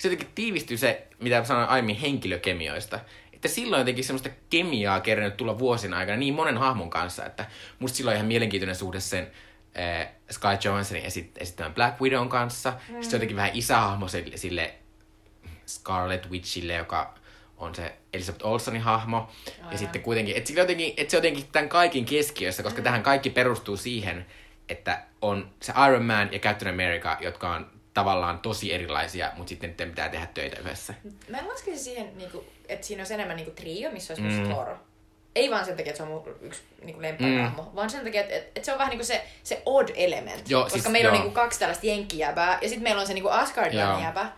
se 0.03 0.09
jotenkin 0.09 0.35
tiivistyy 0.35 0.77
se, 0.77 1.07
mitä 1.19 1.43
sanoin 1.43 1.69
aiemmin 1.69 1.95
henkilökemioista. 1.95 2.99
Että 3.33 3.47
silloin 3.47 3.79
jotenkin 3.79 4.03
semmoista 4.03 4.29
kemiaa 4.49 4.99
kerännyt 4.99 5.37
tulla 5.37 5.59
vuosien 5.59 5.93
aikana 5.93 6.17
niin 6.17 6.33
monen 6.33 6.57
hahmon 6.57 6.89
kanssa, 6.89 7.25
että 7.25 7.45
musta 7.79 7.97
silloin 7.97 8.13
on 8.13 8.17
ihan 8.17 8.27
mielenkiintoinen 8.27 8.75
suhde 8.75 8.99
sen 8.99 9.31
äh, 9.79 10.07
Sky 10.31 10.47
Johanssonin 10.63 11.03
esit- 11.03 11.37
esittämän 11.37 11.73
Black 11.73 12.01
Widown 12.01 12.29
kanssa. 12.29 12.71
Mm. 12.71 12.77
Sitten 12.77 13.03
se 13.03 13.07
on 13.07 13.13
jotenkin 13.13 13.37
vähän 13.37 13.51
isähahmo 13.53 14.07
sille, 14.07 14.37
sille 14.37 14.73
Scarlet 15.65 16.29
Witchille, 16.29 16.73
joka 16.73 17.15
on 17.57 17.75
se 17.75 17.95
Elizabeth 18.13 18.45
Olsenin 18.45 18.81
hahmo. 18.81 19.17
Aivan. 19.57 19.71
Ja 19.71 19.77
sitten 19.77 20.01
kuitenkin, 20.01 20.37
että, 20.37 20.53
jotenkin, 20.53 20.93
että 20.97 21.11
se 21.11 21.17
jotenkin 21.17 21.47
tämän 21.51 21.69
kaikin 21.69 22.05
keskiössä, 22.05 22.63
koska 22.63 22.79
mm. 22.79 22.83
tähän 22.83 23.03
kaikki 23.03 23.29
perustuu 23.29 23.77
siihen, 23.77 24.25
että 24.69 25.03
on 25.21 25.49
se 25.61 25.73
Iron 25.87 26.05
Man 26.05 26.33
ja 26.33 26.39
Captain 26.39 26.73
America, 26.73 27.17
jotka 27.21 27.53
on 27.53 27.82
tavallaan 27.93 28.39
tosi 28.39 28.73
erilaisia, 28.73 29.31
mutta 29.37 29.49
sitten 29.49 29.69
niiden 29.69 29.89
pitää 29.89 30.09
tehdä 30.09 30.27
töitä 30.33 30.59
yhdessä. 30.59 30.93
Mä 31.29 31.37
en 31.37 31.47
laskisi 31.47 31.83
siihen, 31.83 32.17
niinku, 32.17 32.45
että 32.69 32.87
siinä 32.87 33.01
olisi 33.01 33.13
enemmän 33.13 33.35
niinku 33.35 33.51
trio, 33.51 33.91
missä 33.91 34.13
olisi 34.13 34.27
mm. 34.27 34.49
Thor. 34.49 34.75
Ei 35.35 35.51
vaan 35.51 35.65
sen 35.65 35.77
takia, 35.77 35.89
että 35.89 35.97
se 35.97 36.03
on 36.03 36.09
mun 36.09 36.35
yksi 36.41 36.61
niinku 36.83 37.01
lempparihahmo, 37.01 37.63
mm. 37.63 37.75
vaan 37.75 37.89
sen 37.89 38.03
takia, 38.03 38.21
että, 38.21 38.35
että 38.35 38.63
se 38.63 38.71
on 38.71 38.77
vähän 38.77 38.89
niinku 38.89 39.05
se, 39.05 39.25
se 39.43 39.61
odd 39.65 39.89
element. 39.95 40.49
Joo, 40.49 40.63
koska 40.63 40.79
siis, 40.79 40.91
meillä 40.91 41.07
joo. 41.07 41.15
on 41.15 41.21
niinku 41.21 41.35
kaksi 41.35 41.59
tällaista 41.59 41.85
jenkkijäbää, 41.85 42.59
ja 42.61 42.69
sitten 42.69 42.83
meillä 42.83 43.01
on 43.01 43.07
se 43.07 43.13
niinku 43.13 43.29
Asgardian 43.29 44.03
jäbä. 44.03 44.31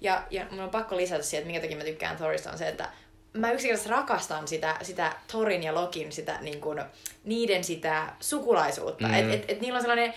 Ja, 0.00 0.22
ja 0.30 0.46
mun 0.50 0.60
on 0.60 0.70
pakko 0.70 0.96
lisätä 0.96 1.22
siihen, 1.22 1.38
että 1.38 1.46
minkä 1.46 1.60
takia 1.60 1.76
mä 1.76 1.84
tykkään 1.84 2.16
Thorista 2.16 2.50
on 2.50 2.58
se, 2.58 2.68
että 2.68 2.88
mä 3.32 3.52
yksinkertaisesti 3.52 3.90
rakastan 3.90 4.48
sitä, 4.48 4.76
sitä 4.82 5.12
Thorin 5.28 5.62
ja 5.62 5.74
Lokin, 5.74 6.12
sitä, 6.12 6.38
niin 6.40 6.60
kuin, 6.60 6.82
niiden 7.24 7.64
sitä 7.64 8.12
sukulaisuutta. 8.20 9.08
Mm. 9.08 9.14
Että 9.14 9.34
et, 9.34 9.44
et 9.48 9.60
niillä 9.60 9.76
on 9.76 9.82
sellainen, 9.82 10.14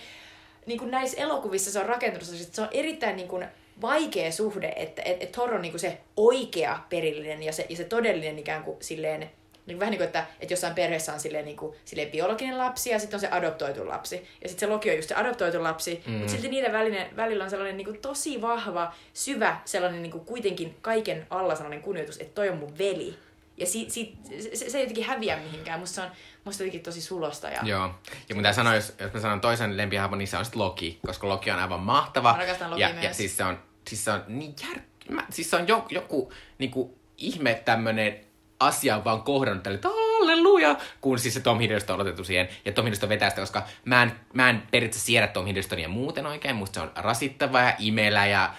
niin 0.66 0.78
kuin 0.78 0.90
näissä 0.90 1.20
elokuvissa 1.20 1.72
se 1.72 1.80
on 1.80 1.86
rakentunut, 1.86 2.26
se 2.26 2.62
on 2.62 2.68
erittäin 2.70 3.16
niin 3.16 3.28
kuin, 3.28 3.46
vaikea 3.80 4.32
suhde, 4.32 4.72
että 4.76 5.02
et, 5.04 5.22
et 5.22 5.32
Thor 5.32 5.54
on 5.54 5.62
niin 5.62 5.72
kuin 5.72 5.80
se 5.80 5.98
oikea 6.16 6.78
perillinen 6.88 7.42
ja 7.42 7.52
se, 7.52 7.66
ja 7.68 7.76
se 7.76 7.84
todellinen 7.84 8.38
ikään 8.38 8.64
kuin 8.64 8.76
silleen, 8.80 9.30
niin 9.66 9.80
vähän 9.80 9.90
niin 9.90 9.98
kuin, 9.98 10.06
että, 10.06 10.26
että 10.40 10.52
jossain 10.52 10.74
perheessä 10.74 11.12
on 11.12 11.20
silleen, 11.20 11.44
niin 11.44 11.56
kuin, 11.56 11.76
silleen 11.84 12.10
biologinen 12.10 12.58
lapsi 12.58 12.90
ja 12.90 12.98
sitten 12.98 13.16
on 13.16 13.20
se 13.20 13.28
adoptoitu 13.30 13.88
lapsi. 13.88 14.16
Ja 14.42 14.48
sitten 14.48 14.68
se 14.68 14.72
Loki 14.72 14.90
on 14.90 14.96
just 14.96 15.08
se 15.08 15.14
adoptoitu 15.14 15.62
lapsi, 15.62 16.02
mm. 16.06 16.12
mutta 16.12 16.32
silti 16.32 16.48
niiden 16.48 16.72
välinen, 16.72 17.16
välillä 17.16 17.44
on 17.44 17.50
sellainen 17.50 17.76
niin 17.76 17.84
kuin, 17.84 17.98
tosi 18.00 18.42
vahva, 18.42 18.94
syvä, 19.12 19.60
sellainen 19.64 20.02
niin 20.02 20.12
kuin, 20.12 20.24
kuitenkin 20.24 20.76
kaiken 20.82 21.26
alla 21.30 21.54
sellainen 21.54 21.82
kunnioitus, 21.82 22.20
että 22.20 22.34
toi 22.34 22.48
on 22.48 22.58
mun 22.58 22.78
veli. 22.78 23.14
Ja 23.56 23.66
si, 23.66 23.90
si, 23.90 24.16
se, 24.54 24.70
se 24.70 24.78
ei 24.78 24.82
jotenkin 24.82 25.04
häviä 25.04 25.36
mihinkään. 25.36 25.80
Musta 25.80 25.94
se 25.94 26.00
on 26.00 26.10
musta 26.44 26.62
jotenkin 26.62 26.82
tosi 26.82 27.00
sulosta. 27.00 27.48
Ja... 27.48 27.60
Joo. 27.62 27.94
Ja 28.28 28.34
mitä 28.34 28.52
sanoin, 28.52 28.76
jos, 28.76 28.94
jos 28.98 29.12
mä 29.12 29.20
sanon 29.20 29.40
toisen 29.40 29.76
lempihahmon, 29.76 30.18
niin 30.18 30.28
se 30.28 30.36
on 30.36 30.44
sitten 30.44 30.62
Loki. 30.62 30.98
Koska 31.06 31.28
Loki 31.28 31.50
on 31.50 31.58
aivan 31.58 31.80
mahtava. 31.80 32.32
Mä 32.32 32.38
rakastan 32.38 32.70
Loki 32.70 32.82
ja, 32.82 32.92
myös. 32.92 33.04
ja 33.04 33.14
siis 33.14 33.36
se 33.36 33.44
on, 33.44 33.58
siis 33.88 34.04
se 34.04 34.10
on 34.10 34.22
niin 34.28 34.54
jär... 34.68 34.80
Mä, 35.08 35.26
siis 35.30 35.50
se 35.50 35.56
on 35.56 35.68
joku, 35.68 35.88
joku 35.90 36.32
niinku, 36.58 36.98
ihme 37.16 37.62
tämmönen 37.64 38.20
asia 38.60 38.96
on 38.96 39.04
vaan 39.04 39.22
kohdannut 39.22 39.62
tälle, 39.62 39.74
että 39.74 39.88
halleluja, 39.88 40.76
kun 41.00 41.18
siis 41.18 41.34
se 41.34 41.40
Tom 41.40 41.60
Hiddleston 41.60 41.94
on 41.94 42.00
otettu 42.00 42.24
siihen, 42.24 42.48
ja 42.64 42.72
Tom 42.72 42.84
Hiddleston 42.84 43.08
vetää 43.08 43.30
sitä, 43.30 43.40
koska 43.40 43.62
mä 43.84 44.02
en, 44.02 44.12
mä 44.32 44.50
en 44.50 44.62
periaatteessa 44.70 45.06
siedä 45.06 45.26
Tom 45.26 45.46
Hiddlestonia 45.46 45.88
muuten 45.88 46.26
oikein, 46.26 46.56
musta 46.56 46.74
se 46.74 46.80
on 46.80 46.92
rasittava 46.96 47.60
ja 47.60 47.74
imelä 47.78 48.26
ja 48.26 48.54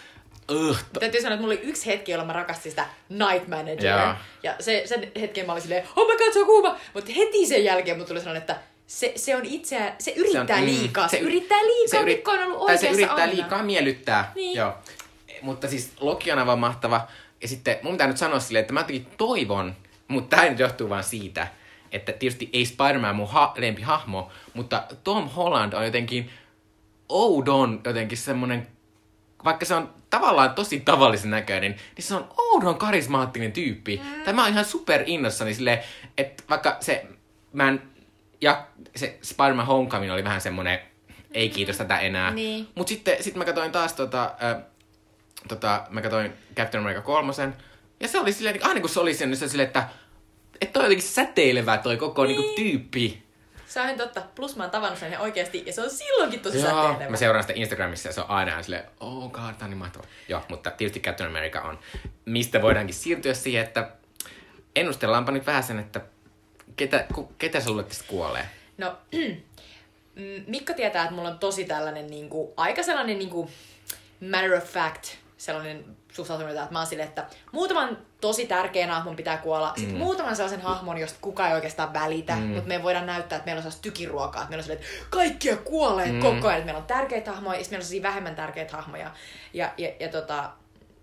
Uh, 0.52 0.78
to... 0.94 1.00
Täytyy 1.00 1.22
sanoa, 1.22 1.34
että 1.34 1.42
mulla 1.42 1.60
oli 1.60 1.70
yksi 1.70 1.86
hetki, 1.86 2.12
jolloin 2.12 2.28
mä 2.28 2.34
rakastin 2.34 2.72
sitä 2.72 2.86
Night 3.10 3.48
Manager. 3.48 3.84
Yeah. 3.84 4.18
Ja 4.44 4.56
se, 4.60 4.84
sen 4.86 5.12
hetken 5.20 5.46
mä 5.46 5.52
olin 5.52 5.62
silleen, 5.62 5.88
oh 5.96 6.08
my 6.08 6.18
god, 6.18 6.34
se 6.34 6.40
on 6.40 6.46
kuuma. 6.46 6.78
Mutta 6.94 7.12
heti 7.16 7.46
sen 7.46 7.64
jälkeen 7.64 7.98
mulla 7.98 8.08
tuli 8.08 8.20
sellainen, 8.20 8.42
että 8.42 8.60
se, 8.88 9.14
se 9.16 9.36
on 9.36 9.46
itseään, 9.46 9.96
se 10.00 10.12
yrittää 10.12 10.46
se 10.46 10.54
on, 10.54 10.66
liikaa. 10.66 11.08
Se, 11.08 11.18
se 11.18 11.24
yrittää 11.24 11.66
liikaa, 11.66 12.00
se, 12.00 12.04
yrit, 12.04 12.28
on 12.28 12.40
ollut 12.40 12.68
tai 12.68 12.78
se 12.78 12.90
yrittää 12.90 13.16
aina. 13.16 13.34
liikaa 13.34 13.64
miellyttää. 13.64 14.32
Niin. 14.36 14.58
Joo. 14.58 14.74
Mutta 15.42 15.68
siis 15.68 15.92
Loki 16.00 16.32
on 16.32 16.40
aivan 16.40 16.60
mahtava. 16.60 17.08
Ja 17.42 17.48
sitten 17.48 17.78
mun 17.84 17.94
pitää 17.94 18.08
nyt 18.08 18.18
sanoa 18.18 18.40
silleen, 18.40 18.62
että 18.62 18.74
mä 18.74 18.80
jotenkin 18.80 19.08
toivon, 19.18 19.76
mutta 20.08 20.36
tämä 20.36 20.50
nyt 20.50 20.60
johtuu 20.60 20.90
vaan 20.90 21.04
siitä, 21.04 21.48
että 21.92 22.12
tietysti 22.12 22.50
ei 22.54 22.66
Spider-Man 22.66 23.16
mun 23.16 23.30
ha- 23.30 23.54
lempihahmo, 23.58 24.32
mutta 24.54 24.84
Tom 25.04 25.30
Holland 25.30 25.74
on 25.74 25.86
jotenkin 25.86 26.30
oudon 27.10 27.82
jotenkin 27.86 28.18
semmonen, 28.18 28.68
vaikka 29.44 29.66
se 29.66 29.76
on 29.76 29.94
tavallaan 30.10 30.54
tosi 30.54 30.80
tavallisen 30.80 31.32
näköinen, 31.32 31.76
niin 31.96 32.06
se 32.06 32.16
on 32.16 32.28
oudon 32.38 32.78
karismaattinen 32.78 33.52
tyyppi. 33.52 34.02
Mm. 34.04 34.24
Tai 34.24 34.34
mä 34.34 34.42
oon 34.44 34.52
ihan 34.52 34.66
super 34.66 35.04
innossani 35.06 35.54
silleen, 35.54 35.80
että 36.18 36.44
vaikka 36.50 36.78
se, 36.80 37.06
mä 37.54 37.68
en, 37.68 37.82
ja 38.42 38.68
se 38.96 39.20
Spider-Man 39.22 39.66
Homecoming 39.66 40.14
oli 40.14 40.24
vähän 40.24 40.42
semmonen, 40.42 40.80
ei 41.32 41.50
kiitos 41.50 41.78
tätä 41.78 42.00
enää. 42.00 42.32
Niin. 42.32 42.68
Mut 42.76 42.88
sitten 42.88 43.24
sit 43.24 43.36
mä 43.36 43.46
katsoin 43.46 43.72
taas 43.72 43.94
tota, 43.94 44.36
äh, 44.44 44.64
tota, 45.48 45.86
mä 45.90 46.02
katsoin 46.02 46.34
Captain 46.56 46.82
America 46.82 47.02
kolmosen, 47.02 47.56
ja 48.00 48.08
se 48.08 48.20
oli 48.20 48.34
silleen, 48.34 48.56
niin 48.56 48.68
aina 48.68 48.82
kun 48.82 48.90
se 48.90 49.00
oli 49.00 49.14
sen, 49.14 49.30
niin 49.30 49.38
se 49.38 49.46
oli 49.46 49.50
silleen, 49.50 49.68
että 49.68 49.88
että 50.62 50.74
toi 50.74 50.80
on 50.82 50.86
jotenkin 50.86 51.08
säteilevä 51.08 51.78
toi 51.78 51.98
koko 51.98 52.26
niin. 52.26 52.38
niinku, 52.38 52.56
tyyppi. 52.56 53.25
Se 53.76 53.82
on 53.82 53.98
totta. 53.98 54.22
Plus 54.36 54.56
mä 54.56 54.64
oon 54.64 54.72
tavannut 54.72 55.00
sen 55.00 55.20
oikeasti, 55.20 55.64
ja 55.66 55.74
se 55.74 55.82
on 55.82 55.90
silloinkin 55.90 56.40
tosi 56.40 56.58
Joo, 56.58 56.68
säteilevä. 56.68 57.10
mä 57.10 57.18
seuraan 57.18 57.44
sitä 57.44 57.54
Instagramissa, 57.56 58.10
ja 58.10 58.14
se 58.14 58.22
on 58.22 58.30
aina 58.30 58.64
silleen, 58.64 58.84
oh 59.00 59.32
god, 59.32 59.42
tää 59.42 59.66
on 59.66 59.70
niin 59.70 59.78
mahtava. 59.78 60.04
Joo, 60.28 60.42
mutta 60.50 60.72
tietysti 60.72 61.00
Captain 61.00 61.30
America 61.30 61.62
on, 61.62 61.80
mistä 62.26 62.62
voidaankin 62.62 62.96
siirtyä 62.96 63.34
siihen, 63.34 63.66
että 63.66 63.90
ennustellaanpa 64.76 65.32
nyt 65.32 65.46
vähän 65.46 65.64
sen, 65.64 65.80
että 65.80 66.02
ketä, 66.76 67.06
ku, 67.14 67.34
ketä 67.38 67.60
sä 67.60 67.70
luulet 67.70 67.88
tästä 67.88 68.06
kuolee? 68.08 68.46
No, 68.78 68.98
Mikko 70.48 70.74
tietää, 70.74 71.04
että 71.04 71.16
mulla 71.16 71.30
on 71.30 71.40
tosi 71.40 71.66
tällainen 71.66 72.08
niinku, 72.08 72.54
aika 72.58 72.84
sellainen 72.84 73.20
niinku, 73.20 73.52
matter 74.32 74.54
of 74.54 74.64
fact 74.64 75.04
sellainen 75.46 75.86
suhtautuminen, 76.12 76.58
että 76.58 76.74
mä 76.74 76.80
oon 76.80 76.88
silleen, 76.88 77.10
että 77.10 77.26
muutaman 77.52 77.98
tosi 78.22 78.48
tärkeän 78.48 78.90
hahmon 78.90 79.16
pitää 79.16 79.38
kuolla, 79.38 79.74
mm. 79.76 79.80
sitten 79.80 79.98
muutaman 79.98 80.36
sellaisen 80.36 80.62
hahmon, 80.62 80.98
josta 80.98 81.18
kukaan 81.22 81.50
ei 81.50 81.56
oikeastaan 81.56 81.94
välitä, 81.94 82.36
mm. 82.36 82.42
mutta 82.42 82.68
me 82.68 82.84
voidaan 82.84 83.06
näyttää, 83.06 83.36
että 83.36 83.46
meillä 83.46 83.60
on 83.60 83.64
sellaista 83.64 83.82
tykiruokaa, 83.82 84.42
että 84.42 84.50
meillä 84.50 84.62
on 84.62 84.64
silleen, 84.64 84.84
että 84.84 85.08
kaikkia 85.10 85.58
kuolee 85.58 86.12
mm. 86.12 86.20
koko 86.20 86.48
ajan, 86.48 86.58
että 86.58 86.66
meillä 86.66 86.82
on 86.82 86.88
tärkeitä 86.88 87.32
hahmoja, 87.32 87.58
ja 87.58 87.64
sitten 87.64 87.80
meillä 87.80 87.98
on 87.98 88.04
vähemmän 88.04 88.36
tärkeitä 88.36 88.78
hahmoja, 88.78 89.12
ja, 89.54 89.74
ja, 89.78 89.90
ja, 90.00 90.10
tota, 90.10 90.50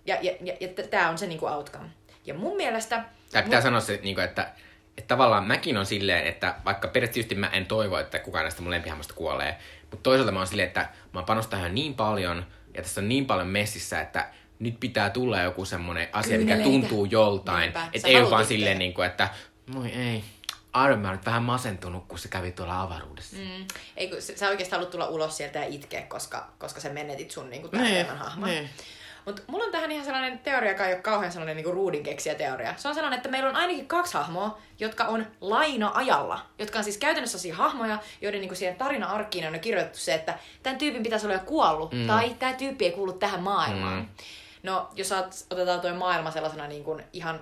ja, 0.06 0.18
ja, 0.22 0.32
ja, 0.40 0.54
ja 0.60 0.68
tämä 0.90 1.08
on 1.08 1.18
se 1.18 1.26
niinku 1.26 1.46
outcome. 1.46 1.88
Ja 2.26 2.34
mun 2.34 2.56
mielestä... 2.56 3.04
Tämä 3.32 3.42
pitää 3.42 3.58
mun... 3.58 3.62
sanoa 3.62 3.80
se, 3.80 4.00
niinku, 4.02 4.20
että 4.20 4.52
että 4.98 5.08
tavallaan 5.08 5.46
mäkin 5.46 5.76
on 5.76 5.86
silleen, 5.86 6.26
että 6.26 6.54
vaikka 6.64 6.88
periaatteessa 6.88 7.34
mä 7.34 7.46
en 7.46 7.66
toivo, 7.66 7.98
että 7.98 8.18
kukaan 8.18 8.44
näistä 8.44 8.62
mun 8.62 8.70
lempihahmosta 8.70 9.14
kuolee, 9.14 9.58
mutta 9.90 10.02
toisaalta 10.02 10.32
mä 10.32 10.40
oon 10.40 10.46
silleen, 10.46 10.66
että 10.66 10.88
mä 11.12 11.22
panostan 11.22 11.74
niin 11.74 11.94
paljon, 11.94 12.46
ja 12.74 12.82
tässä 12.82 13.00
on 13.00 13.08
niin 13.08 13.26
paljon 13.26 13.48
messissä, 13.48 14.00
että 14.00 14.28
nyt 14.58 14.80
pitää 14.80 15.10
tulla 15.10 15.40
joku 15.40 15.64
semmoinen 15.64 16.08
asia, 16.12 16.38
mikä 16.38 16.56
tuntuu 16.56 17.04
joltain. 17.04 17.72
Että 17.92 18.08
ei 18.08 18.20
ole 18.20 18.30
vaan 18.30 18.46
silleen, 18.46 18.78
niin 18.78 18.94
kuin, 18.94 19.06
että 19.06 19.28
moi 19.66 19.88
ei, 19.88 20.24
Iron 20.84 20.98
Man 20.98 21.12
on 21.12 21.24
vähän 21.24 21.42
masentunut, 21.42 22.04
kun 22.08 22.18
se 22.18 22.28
kävi 22.28 22.52
tuolla 22.52 22.82
avaruudessa. 22.82 23.36
Mm. 23.36 23.66
Ei, 23.96 24.08
kun 24.08 24.22
sä 24.22 24.48
oikeastaan 24.48 24.78
haluat 24.78 24.90
tulla 24.90 25.08
ulos 25.08 25.36
sieltä 25.36 25.58
ja 25.58 25.64
itkeä, 25.64 26.02
koska, 26.02 26.48
koska 26.58 26.80
sä 26.80 26.88
menetit 26.88 27.30
sun 27.30 27.50
niin 27.50 27.62
kuin, 27.62 27.70
tärkeimmän 27.70 28.18
hahmon. 28.18 28.48
Nee. 28.48 28.70
Mutta 29.26 29.42
mulla 29.46 29.64
on 29.64 29.72
tähän 29.72 29.92
ihan 29.92 30.04
sellainen 30.04 30.38
teoria, 30.38 30.70
joka 30.70 30.86
ei 30.86 30.94
ole 30.94 31.02
kauhean 31.02 31.32
sellainen 31.32 31.56
niin 31.56 31.74
ruudin 31.74 32.02
keksiä 32.02 32.34
teoria. 32.34 32.74
Se 32.76 32.88
on 32.88 32.94
sellainen, 32.94 33.16
että 33.16 33.28
meillä 33.28 33.48
on 33.48 33.56
ainakin 33.56 33.86
kaksi 33.86 34.14
hahmoa, 34.14 34.58
jotka 34.78 35.04
on 35.04 35.26
laina-ajalla. 35.40 36.40
Jotka 36.58 36.78
on 36.78 36.84
siis 36.84 36.98
käytännössä 36.98 37.38
sellaisia 37.38 37.64
hahmoja, 37.64 37.98
joiden 38.20 38.40
niin 38.40 38.48
kuin 38.48 38.58
siihen 38.58 38.76
tarina-arkkiin 38.76 39.46
on 39.46 39.60
kirjoitettu 39.60 39.98
se, 39.98 40.14
että 40.14 40.38
tämän 40.62 40.78
tyypin 40.78 41.02
pitäisi 41.02 41.26
olla 41.26 41.36
jo 41.36 41.42
kuollut. 41.46 41.92
Mm. 41.92 42.06
Tai 42.06 42.36
tämä 42.38 42.52
tyyppi 42.52 42.84
ei 42.84 42.92
kuulu 42.92 43.12
tähän 43.12 43.42
maailmaan. 43.42 43.96
Mm. 43.96 44.08
No, 44.62 44.88
jos 44.94 45.12
otetaan 45.50 45.80
tuo 45.80 45.94
maailma 45.94 46.30
sellaisena 46.30 46.66
niin 46.66 46.84
kuin 46.84 47.04
ihan 47.12 47.40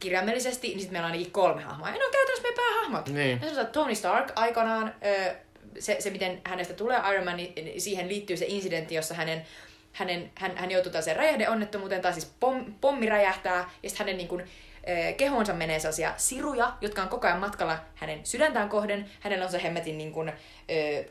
kirjaimellisesti, 0.00 0.68
niin 0.68 0.78
sitten 0.80 0.92
meillä 0.92 1.06
on 1.06 1.12
ainakin 1.12 1.32
kolme 1.32 1.62
hahmoa. 1.62 1.88
Ja 1.88 1.94
ne 1.94 2.04
on 2.04 2.12
käytännössä 2.12 2.42
meidän 2.42 2.64
päähahmot. 2.64 3.08
Niin. 3.08 3.40
Ja 3.56 3.64
Tony 3.64 3.94
Stark 3.94 4.32
aikanaan, 4.36 4.94
se, 5.78 5.96
se 5.98 6.10
miten 6.10 6.40
hänestä 6.44 6.74
tulee 6.74 7.00
Iron 7.12 7.24
Man, 7.24 7.36
niin 7.36 7.80
siihen 7.80 8.08
liittyy 8.08 8.36
se 8.36 8.44
incidentti, 8.48 8.94
jossa 8.94 9.14
hänen 9.14 9.46
hänen, 9.96 10.30
hän, 10.34 10.56
hän 10.56 10.70
joutuu 10.70 10.92
tällaiseen 10.92 11.16
räjähdeonnettomuuteen, 11.16 12.02
tai 12.02 12.12
siis 12.12 12.32
pom, 12.40 12.74
pommi 12.80 13.08
räjähtää, 13.08 13.70
ja 13.82 13.88
sitten 13.88 14.06
hänen 14.06 14.16
niin 14.16 14.28
kuin, 14.28 14.44
kehoonsa 15.16 15.52
menee 15.52 15.78
sellaisia 15.78 16.14
siruja, 16.16 16.72
jotka 16.80 17.02
on 17.02 17.08
koko 17.08 17.26
ajan 17.26 17.40
matkalla 17.40 17.78
hänen 17.94 18.20
sydäntään 18.24 18.68
kohden. 18.68 19.10
Hänellä 19.20 19.44
on 19.44 19.50
se 19.50 19.62
hemmetin 19.62 19.98
niin 19.98 20.12
kuin, 20.12 20.32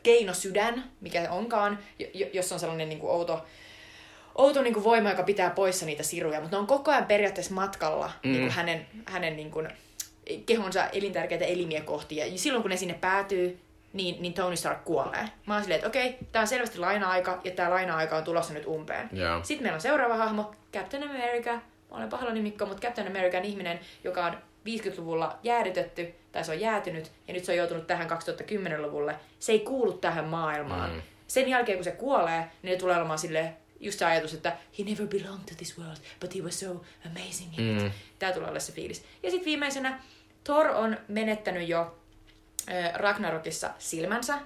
keinosydän, 0.04 0.84
mikä 1.02 1.28
onkaan, 1.32 1.80
jos 2.34 2.52
on 2.52 2.60
sellainen 2.60 2.90
niin 2.90 3.00
kuin 3.00 3.12
outo, 3.12 3.46
outo 4.36 4.62
niin 4.62 4.74
kuin 4.74 4.84
voima, 4.84 5.10
joka 5.10 5.24
pitää 5.24 5.50
poissa 5.50 5.86
niitä 5.86 6.04
siruja, 6.04 6.42
mutta 6.42 6.58
ne 6.58 6.60
on 6.60 6.68
koko 6.68 6.92
ajan 6.92 7.06
periaatteessa 7.06 7.54
matkalla 7.54 8.12
mm. 8.24 8.32
niin 8.32 8.42
kuin 8.42 8.52
hänen, 8.52 8.88
hänen 9.06 9.36
niin 9.36 9.52
kuin, 9.52 9.68
kehonsa 10.46 10.88
elintärkeitä 10.88 11.46
elimiä 11.46 11.82
kohti. 11.82 12.18
Ja 12.18 12.26
silloin 12.36 12.62
kun 12.62 12.72
ne 12.72 12.78
sinne 12.78 12.94
päätyy, 12.94 13.60
niin, 13.96 14.22
niin 14.22 14.34
Tony 14.34 14.56
Stark 14.56 14.84
kuolee. 14.86 15.30
Mä 15.46 15.54
oon 15.54 15.64
silleen, 15.64 15.78
että 15.78 15.88
okei, 15.88 16.10
okay, 16.10 16.20
tää 16.32 16.42
on 16.42 16.48
selvästi 16.48 16.80
laina-aika, 16.80 17.42
ja 17.44 17.52
tää 17.52 17.70
laina-aika 17.70 18.18
on 18.18 18.24
tulossa 18.24 18.54
nyt 18.54 18.66
umpeen. 18.68 19.10
Yeah. 19.18 19.44
Sitten 19.44 19.64
meillä 19.64 19.76
on 19.76 19.82
seuraava 19.82 20.16
hahmo, 20.16 20.56
Captain 20.74 21.04
America. 21.04 21.52
Mä 21.52 21.98
olen 21.98 22.10
pahoillani 22.10 22.42
Mikko, 22.42 22.66
mutta 22.66 22.88
Captain 22.88 23.08
America 23.08 23.38
on 23.38 23.46
ihminen, 23.46 23.80
joka 24.04 24.26
on 24.26 24.34
50-luvulla 24.66 25.40
jäädytetty, 25.44 26.16
tai 26.32 26.44
se 26.44 26.52
on 26.52 26.60
jäätynyt, 26.60 27.12
ja 27.28 27.34
nyt 27.34 27.46
se 27.46 27.52
on 27.52 27.58
joutunut 27.58 27.88
tähän 27.88 28.10
2010-luvulle. 28.10 29.16
Se 29.40 29.52
ei 29.52 29.60
kuulu 29.60 29.94
tähän 29.94 30.26
maailmaan. 30.26 30.94
Mm. 30.94 31.02
Sen 31.28 31.50
jälkeen, 31.50 31.78
kun 31.78 31.84
se 31.84 31.92
kuolee, 31.92 32.40
niin 32.62 32.72
ne 32.72 32.78
tulee 32.78 32.98
olemaan 32.98 33.20
silleen, 33.20 33.58
just 33.80 34.00
se 34.00 34.06
ajatus, 34.06 34.34
että 34.34 34.58
he 34.80 34.84
never 34.84 35.08
belonged 35.08 35.46
to 35.50 35.56
this 35.58 35.80
world, 35.80 35.98
but 36.22 36.36
he 36.36 36.42
was 36.42 36.60
so 36.60 36.82
amazing 37.06 37.60
in 37.60 37.78
it. 37.78 37.84
Mm. 37.84 37.92
Tää 38.20 38.32
tulee 38.32 38.50
olla 38.50 38.60
se 38.60 38.74
fiilis. 38.74 39.06
Ja 39.24 39.32
sitten 39.32 39.46
viimeisenä, 39.46 40.00
Thor 40.44 40.68
on 40.68 40.98
menettänyt 41.08 41.68
jo 41.68 41.96
Ragnarokissa 42.94 43.70
silmänsä. 43.80 44.40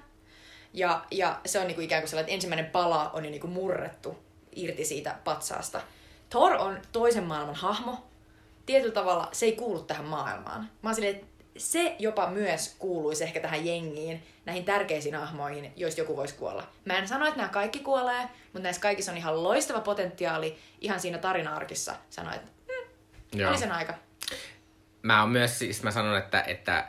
Ja, 0.72 1.04
ja 1.10 1.40
se 1.46 1.58
on 1.58 1.66
niinku 1.66 1.82
ikään 1.82 2.02
kuin 2.02 2.08
sellainen, 2.08 2.26
että 2.26 2.34
ensimmäinen 2.34 2.70
pala 2.70 3.10
on 3.10 3.24
jo 3.24 3.30
niinku 3.30 3.46
murrettu 3.46 4.18
irti 4.56 4.84
siitä 4.84 5.16
patsaasta. 5.24 5.80
Thor 6.30 6.52
on 6.52 6.80
toisen 6.92 7.24
maailman 7.24 7.54
hahmo. 7.54 8.06
Tietyllä 8.66 8.94
tavalla 8.94 9.28
se 9.32 9.46
ei 9.46 9.52
kuulu 9.52 9.82
tähän 9.82 10.04
maailmaan. 10.04 10.60
Mä 10.82 10.88
oon 10.88 10.94
silleen, 10.94 11.14
että 11.14 11.26
se 11.56 11.96
jopa 11.98 12.26
myös 12.26 12.76
kuuluisi 12.78 13.24
ehkä 13.24 13.40
tähän 13.40 13.66
jengiin, 13.66 14.22
näihin 14.46 14.64
tärkeisiin 14.64 15.14
hahmoihin, 15.14 15.72
joista 15.76 16.00
joku 16.00 16.16
voisi 16.16 16.34
kuolla. 16.34 16.66
Mä 16.84 16.98
en 16.98 17.08
sano, 17.08 17.26
että 17.26 17.36
nämä 17.36 17.48
kaikki 17.48 17.78
kuolee, 17.78 18.22
mutta 18.22 18.62
näissä 18.62 18.82
kaikissa 18.82 19.12
on 19.12 19.18
ihan 19.18 19.42
loistava 19.42 19.80
potentiaali 19.80 20.58
ihan 20.80 21.00
siinä 21.00 21.18
tarina-arkissa. 21.18 21.94
Sanoa, 22.10 22.34
että 22.34 22.50
hmm, 23.32 23.48
oli 23.48 23.58
sen 23.58 23.72
aika. 23.72 23.94
Mä 25.02 25.20
oon 25.20 25.30
myös, 25.30 25.58
siis 25.58 25.82
mä 25.82 25.90
sanon, 25.90 26.18
että, 26.18 26.42
että 26.42 26.88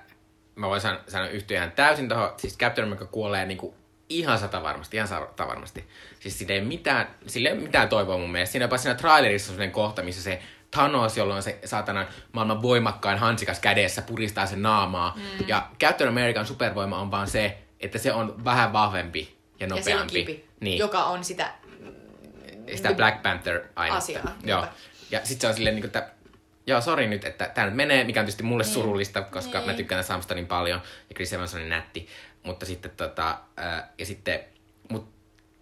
mä 0.62 0.70
voin 0.70 0.82
san- 0.82 1.00
sanoa 1.08 1.28
yhtyä 1.28 1.58
ihan 1.58 1.72
täysin 1.72 2.10
tuohon, 2.10 2.34
siis 2.38 2.58
Captain 2.58 2.88
America 2.88 3.06
kuolee 3.06 3.46
niinku 3.46 3.76
ihan 4.10 4.40
sata 4.40 4.64
varmasti, 4.64 4.98
ihan 4.98 5.08
sata 5.08 5.48
varmasti. 5.48 5.88
Siis 6.20 6.40
sillä 6.40 6.54
ei 6.54 6.62
mitään, 6.62 7.08
sillä 7.28 7.50
ei 7.50 7.56
mitään 7.56 7.90
toivoa 7.90 8.18
mun 8.18 8.32
mielestä. 8.32 8.52
Siinä 8.52 8.64
jopa 8.64 8.78
siinä 8.78 8.96
trailerissa 8.96 9.52
on 9.52 9.56
sellainen 9.56 9.74
kohta, 9.74 10.04
missä 10.04 10.22
se 10.24 10.42
Thanos, 10.72 11.18
jolla 11.18 11.36
on 11.36 11.44
se 11.44 11.60
saatanan 11.66 12.08
maailman 12.32 12.62
voimakkain 12.62 13.18
hansikas 13.20 13.60
kädessä, 13.60 14.02
puristaa 14.02 14.46
sen 14.46 14.62
naamaa. 14.62 15.14
Mm. 15.16 15.48
Ja 15.48 15.68
Captain 15.80 16.08
American 16.08 16.46
supervoima 16.46 16.98
on 17.02 17.12
vaan 17.12 17.28
se, 17.28 17.58
että 17.80 17.98
se 17.98 18.14
on 18.14 18.46
vähän 18.46 18.74
vahvempi 18.74 19.38
ja 19.60 19.68
Ja 19.68 19.84
se 19.84 19.94
on 19.94 20.00
nopeampi. 20.00 20.26
kipi, 20.26 20.46
niin. 20.60 20.78
joka 20.78 21.04
on 21.04 21.24
sitä... 21.24 21.52
sitä 22.76 22.94
Black 22.94 23.22
Panther 23.22 23.62
ainetta. 23.76 23.98
Asiaa, 23.98 24.36
Joo. 24.44 24.66
Ja 25.12 25.20
sit 25.24 25.42
se 25.42 25.48
on 25.48 25.54
silleen, 25.54 25.76
niin 25.76 25.86
että 25.86 26.10
joo, 26.68 26.82
sori 26.82 27.08
nyt, 27.08 27.26
että 27.26 27.50
tämä 27.54 27.68
nyt 27.68 27.76
menee, 27.76 28.04
mikä 28.04 28.20
on 28.20 28.26
tietysti 28.26 28.44
mulle 28.44 28.64
Niin. 28.64 28.74
surullista, 28.74 29.22
koska 29.22 29.58
Niin. 29.60 29.68
mä 29.70 29.74
tykkään 29.74 30.04
Samsta 30.04 30.36
niin 30.36 30.48
paljon, 30.48 30.82
ja 31.10 31.14
Chris 31.16 31.34
Evans 31.34 31.54
on 31.54 31.60
niin 31.60 31.70
nätti. 31.70 32.08
Mutta 32.44 32.66
sitten 32.66 32.92
tota, 32.98 33.38
ää, 33.58 33.92
ja 33.98 34.06
sitten, 34.06 34.40
mut 34.90 35.10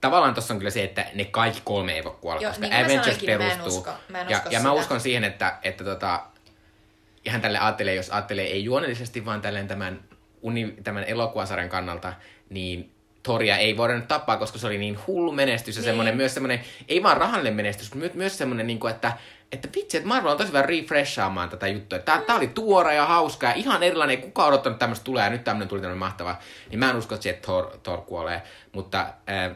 tavallaan 0.01 0.33
tossa 0.33 0.53
on 0.53 0.57
kyllä 0.59 0.71
se, 0.71 0.83
että 0.83 1.05
ne 1.13 1.25
kaikki 1.25 1.61
kolme 1.63 1.93
ei 1.93 2.03
voi 2.03 2.15
kuolla, 2.21 2.41
Joo, 2.41 2.51
koska 2.51 2.65
niin 2.65 2.73
Avengers 2.73 3.03
sanoinkin, 3.05 3.29
mä 3.29 3.33
en 3.33 3.39
perustuu. 3.57 3.77
usko- 3.79 3.93
mä 4.09 4.21
en 4.21 4.29
ja, 4.29 4.37
usko 4.37 4.49
ja 4.51 4.59
mä 4.59 4.69
sitä. 4.69 4.71
uskon 4.81 4.99
siihen, 5.01 5.23
että, 5.23 5.57
että 5.63 5.83
tota, 5.83 6.23
ihan 7.25 7.41
tälle 7.41 7.59
ajattelee, 7.59 7.95
jos 7.95 8.09
ajattelee 8.09 8.45
ei 8.45 8.63
juonellisesti, 8.63 9.25
vaan 9.25 9.41
tälleen 9.41 9.67
tämän, 9.67 10.03
uni, 10.41 10.73
tämän 10.83 11.03
elokuvasarjan 11.03 11.69
kannalta, 11.69 12.13
niin 12.49 12.91
Toria 13.23 13.57
ei 13.57 13.77
voida 13.77 13.95
nyt 13.95 14.07
tappaa, 14.07 14.37
koska 14.37 14.59
se 14.59 14.67
oli 14.67 14.77
niin 14.77 14.99
hullu 15.07 15.31
menestys 15.31 15.75
ja 15.75 15.79
Niin. 15.81 15.85
semmoinen 15.85 16.17
myös 16.17 16.33
semmoinen, 16.33 16.61
ei 16.87 17.03
vaan 17.03 17.17
rahallinen 17.17 17.53
menestys, 17.53 17.93
mutta 17.93 18.17
myös 18.17 18.37
semmoinen, 18.37 18.67
niin 18.67 18.79
kuin, 18.79 18.93
että, 18.93 19.13
että 19.51 19.69
vitsi, 19.75 19.97
että 19.97 20.09
Marvel 20.09 20.31
on 20.31 20.37
tosi 20.37 20.47
hyvä 20.49 20.61
refreshaamaan 20.61 21.49
tätä 21.49 21.67
juttua. 21.67 21.99
Tää, 21.99 22.21
tää 22.21 22.35
oli 22.35 22.47
tuore 22.47 22.95
ja 22.95 23.05
hauska 23.05 23.47
ja 23.47 23.53
ihan 23.53 23.83
erilainen, 23.83 24.17
ei 24.17 24.23
kukaan 24.23 24.47
odottanut 24.47 24.75
että 24.75 24.79
tämmöistä 24.79 25.03
tulee 25.03 25.23
ja 25.23 25.29
nyt 25.29 25.43
tämmöinen 25.43 25.67
tuli 25.67 25.81
tämmöinen 25.81 25.99
mahtava. 25.99 26.37
Niin 26.69 26.79
mä 26.79 26.89
en 26.89 26.95
usko, 26.95 27.15
että 27.15 27.23
se, 27.23 27.29
että 27.29 27.45
Thor, 27.45 27.77
Thor 27.83 28.01
kuolee, 28.01 28.41
mutta 28.71 29.01
äh, 29.29 29.55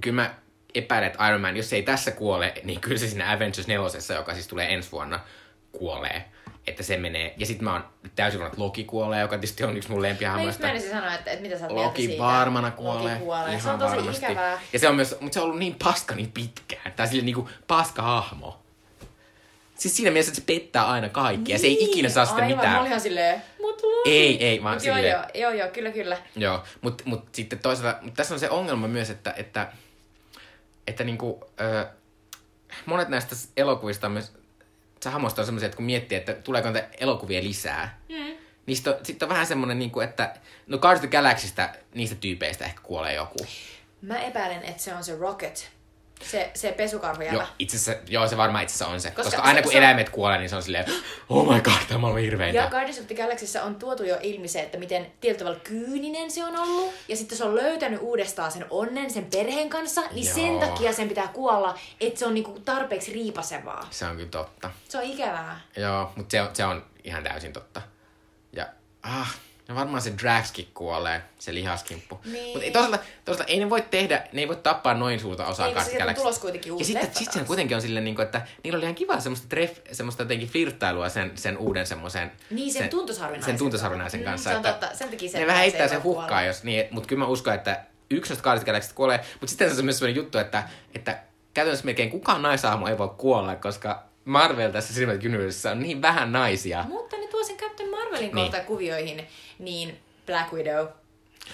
kyllä 0.00 0.14
mä 0.14 0.34
epäilen, 0.74 1.06
että 1.06 1.28
Iron 1.28 1.40
Man, 1.40 1.56
jos 1.56 1.70
se 1.70 1.76
ei 1.76 1.82
tässä 1.82 2.10
kuole, 2.10 2.52
niin 2.64 2.80
kyllä 2.80 2.98
se 2.98 3.08
siinä 3.08 3.32
Avengers 3.32 3.66
4, 3.66 4.16
joka 4.16 4.34
siis 4.34 4.48
tulee 4.48 4.74
ensi 4.74 4.92
vuonna, 4.92 5.20
kuolee. 5.72 6.24
Että 6.66 6.82
se 6.82 6.96
menee. 6.96 7.34
Ja 7.36 7.46
sitten 7.46 7.64
mä 7.64 7.72
oon 7.72 7.84
täysin 8.16 8.40
varma, 8.40 8.52
että 8.52 8.62
Loki 8.62 8.84
kuolee, 8.84 9.20
joka 9.20 9.36
tietysti 9.36 9.64
on 9.64 9.76
yksi 9.76 9.90
mun 9.90 10.02
Mä 10.02 10.38
just 10.48 10.60
sanoa, 10.90 11.14
että, 11.14 11.30
että 11.30 11.42
mitä 11.42 11.58
sä 11.58 11.64
oot 11.64 11.72
Loki 11.72 12.02
siitä. 12.06 12.22
varmana 12.22 12.70
kuolee. 12.70 13.12
Loki 13.12 13.24
kuolee. 13.24 13.48
Ihan 13.48 13.60
se 13.60 13.70
on 13.70 13.78
tosi 13.78 13.96
varmasti. 13.96 14.24
ikävää. 14.26 14.60
Ja 14.72 14.78
se 14.78 14.88
on 14.88 14.94
myös, 14.96 15.16
mutta 15.20 15.34
se 15.34 15.40
on 15.40 15.44
ollut 15.44 15.58
niin 15.58 15.76
paska 15.84 16.14
niin 16.14 16.32
pitkään. 16.32 16.92
Tai 16.96 17.08
sille 17.08 17.22
niinku 17.24 17.48
paska 17.66 18.02
hahmo. 18.02 18.60
Siis 19.74 19.96
siinä 19.96 20.10
mielessä, 20.10 20.30
että 20.30 20.40
se 20.40 20.46
pettää 20.60 20.88
aina 20.88 21.08
kaikki. 21.08 21.52
Ja 21.52 21.58
se 21.58 21.66
ei 21.66 21.84
ikinä 21.84 22.08
saa 22.08 22.26
sitä 22.26 22.40
Niin, 22.40 22.58
Aivan, 22.58 22.66
mitään. 22.70 22.86
Ihan 22.86 23.00
silleen, 23.00 23.42
mut. 23.60 23.82
Ei, 24.06 24.44
ei, 24.46 24.62
vaan 24.62 24.76
Mut 24.76 24.84
joo, 24.84 24.96
silleen- 24.96 25.12
joo, 25.34 25.50
joo, 25.50 25.50
joo, 25.60 25.68
kyllä, 25.68 25.90
kyllä. 25.90 26.18
Joo, 26.36 26.62
mutta 26.80 27.04
mut 27.06 27.28
sitten 27.32 27.58
toisaalta, 27.58 27.98
mut 28.02 28.14
tässä 28.14 28.34
on 28.34 28.40
se 28.40 28.50
ongelma 28.50 28.88
myös, 28.88 29.10
että, 29.10 29.34
että, 29.36 29.72
että 30.86 31.04
niinku, 31.04 31.44
ö, 31.60 31.86
monet 32.86 33.08
näistä 33.08 33.36
elokuvista 33.56 34.06
on 34.06 34.12
myös, 34.12 34.32
se 35.04 35.10
hahmoista 35.10 35.42
on 35.42 35.46
semmoisia, 35.46 35.66
että 35.66 35.76
kun 35.76 35.84
miettii, 35.86 36.18
että 36.18 36.32
tuleeko 36.34 36.70
näitä 36.70 36.88
elokuvia 37.00 37.42
lisää, 37.42 37.98
Mm. 38.08 38.14
niin 38.66 38.76
sitten 38.76 38.92
on, 38.94 38.98
sit 39.02 39.22
on 39.22 39.28
vähän 39.28 39.46
semmoinen, 39.46 39.78
niinku, 39.78 40.00
että 40.00 40.34
no 40.66 40.78
Guardians 40.78 41.04
of 41.04 41.10
the 41.10 41.16
Galaxystä, 41.18 41.74
niistä 41.94 42.16
tyypeistä 42.16 42.64
ehkä 42.64 42.80
kuolee 42.82 43.14
joku. 43.14 43.36
Mä 44.02 44.18
epäilen, 44.22 44.62
että 44.62 44.82
se 44.82 44.94
on 44.94 45.04
se 45.04 45.16
Rocket. 45.16 45.70
Se, 46.22 46.50
se 46.54 46.72
pesukarhu. 46.72 47.22
Joo, 47.22 47.42
itse 47.58 47.76
asiassa, 47.76 48.02
joo, 48.08 48.28
se 48.28 48.36
varmaan 48.36 48.62
itse 48.64 48.74
asiassa 48.74 48.94
on 48.94 49.00
se. 49.00 49.08
Koska 49.10 49.22
Koska, 49.22 49.36
se- 49.42 49.48
aina 49.48 49.62
kun 49.62 49.72
se 49.72 49.78
on- 49.78 49.84
eläimet 49.84 50.08
kuolee, 50.10 50.38
niin 50.38 50.48
se 50.50 50.56
on 50.56 50.62
silleen, 50.62 50.84
oh 51.28 51.54
my 51.54 51.60
god, 51.60 51.72
tämä 51.88 52.06
on 52.06 52.18
hirveintä. 52.18 52.60
Ja 52.60 52.70
Guardians 52.70 52.98
of 52.98 53.06
the 53.06 53.14
Galaxyssä 53.14 53.62
on 53.64 53.74
tuotu 53.74 54.04
jo 54.04 54.18
ilmi 54.22 54.48
se, 54.48 54.60
että 54.60 54.78
miten 54.78 55.06
tietyllä 55.20 55.38
tavalla 55.38 55.60
kyyninen 55.64 56.30
se 56.30 56.44
on 56.44 56.56
ollut. 56.56 56.94
Ja 57.08 57.16
sitten 57.16 57.38
se 57.38 57.44
on 57.44 57.54
löytänyt 57.54 58.00
uudestaan 58.02 58.52
sen 58.52 58.66
onnen 58.70 59.10
sen 59.10 59.24
perheen 59.24 59.68
kanssa, 59.70 60.00
niin 60.12 60.26
Joo. 60.26 60.34
sen 60.34 60.68
takia 60.68 60.92
sen 60.92 61.08
pitää 61.08 61.28
kuolla, 61.28 61.78
että 62.00 62.18
se 62.18 62.26
on 62.26 62.34
niinku 62.34 62.60
tarpeeksi 62.64 63.12
riipasevaa. 63.12 63.86
Se 63.90 64.06
on 64.06 64.16
kyllä 64.16 64.28
totta. 64.30 64.70
Se 64.88 64.98
on 64.98 65.04
ikävää. 65.04 65.60
Joo, 65.76 66.12
mutta 66.16 66.32
se 66.32 66.42
on, 66.42 66.48
se 66.52 66.64
on 66.64 66.84
ihan 67.04 67.24
täysin 67.24 67.52
totta. 67.52 67.82
Ja 68.52 68.66
ah, 69.02 69.34
ja 69.68 69.74
varmaan 69.74 70.02
se 70.02 70.12
Draxkin 70.22 70.68
kuolee, 70.74 71.22
se 71.38 71.54
lihaskimppu. 71.54 72.20
Niin. 72.24 72.58
Mutta 72.58 72.70
toisaalta, 72.72 72.98
toisaalta 73.24 73.52
ei 73.52 73.58
ne 73.58 73.70
voi 73.70 73.82
tehdä, 73.82 74.26
ne 74.32 74.40
ei 74.40 74.48
voi 74.48 74.56
tappaa 74.56 74.94
noin 74.94 75.20
suurta 75.20 75.46
osaa 75.46 75.66
on 75.68 75.74
Galaxy. 75.74 76.14
tulos 76.14 76.38
kuitenkin 76.38 76.72
uusi 76.72 76.82
Ja 76.94 77.00
sitten 77.00 77.18
sit 77.24 77.32
siinä 77.32 77.46
kuitenkin 77.46 77.74
on 77.76 77.82
silleen, 77.82 78.04
niin 78.04 78.14
kuin, 78.14 78.24
että 78.24 78.42
niillä 78.64 78.76
oli 78.76 78.84
ihan 78.84 78.94
kiva 78.94 79.20
semmoista, 79.20 79.48
treff, 79.48 79.78
semmoista 79.92 80.22
jotenkin 80.22 80.48
flirttailua 80.48 81.08
sen, 81.08 81.32
sen 81.34 81.58
uuden 81.58 81.86
semmoisen... 81.86 82.32
Niin, 82.50 82.72
sen 82.72 82.88
tuntosarvinaisen 82.88 83.52
Sen 83.52 83.58
tuntosarvinaisen 83.58 84.20
Mm, 84.20 84.24
kanssa. 84.24 84.50
se 84.50 84.56
on 84.56 84.66
että 84.66 84.72
totta. 84.86 84.96
Sen 84.96 85.08
takia 85.10 85.30
se- 85.30 85.38
ne 85.38 85.46
vähän 85.46 85.58
se 85.60 85.62
heittää 85.62 85.82
ei 85.82 85.88
sen 85.88 86.02
hukkaan, 86.02 86.28
kuolla. 86.28 86.42
jos 86.42 86.64
niin, 86.64 86.84
mutta 86.90 87.06
kyllä 87.08 87.20
mä 87.20 87.26
uskon, 87.26 87.54
että 87.54 87.80
yksi 88.10 88.30
noista 88.30 88.42
Guardians 88.42 88.64
Galaxysta 88.66 88.96
kuolee, 88.96 89.18
mutta 89.40 89.46
sitten 89.46 89.70
se 89.74 89.78
on 89.78 89.84
myös 89.84 89.98
sellainen 89.98 90.16
juttu, 90.22 90.38
että, 90.38 90.68
että 90.94 91.18
käytännössä 91.54 91.84
melkein 91.84 92.10
kukaan 92.10 92.42
naisahmo 92.42 92.88
ei 92.88 92.98
voi 92.98 93.08
kuolla, 93.18 93.56
koska 93.56 94.02
Marvel 94.24 94.70
tässä 94.70 94.94
Cinematic 94.94 95.24
Universeissa 95.24 95.70
on 95.70 95.80
niin 95.80 96.02
vähän 96.02 96.32
naisia. 96.32 96.84
Mutta 96.88 97.16
ne 97.16 97.26
tuo 97.26 97.44
sen 97.44 97.56
Captain 97.56 97.90
Marvelin 97.90 98.34
Niin. 98.34 98.52
kuvioihin, 98.66 99.26
niin 99.58 99.98
Black 100.26 100.52
Widow 100.52 100.86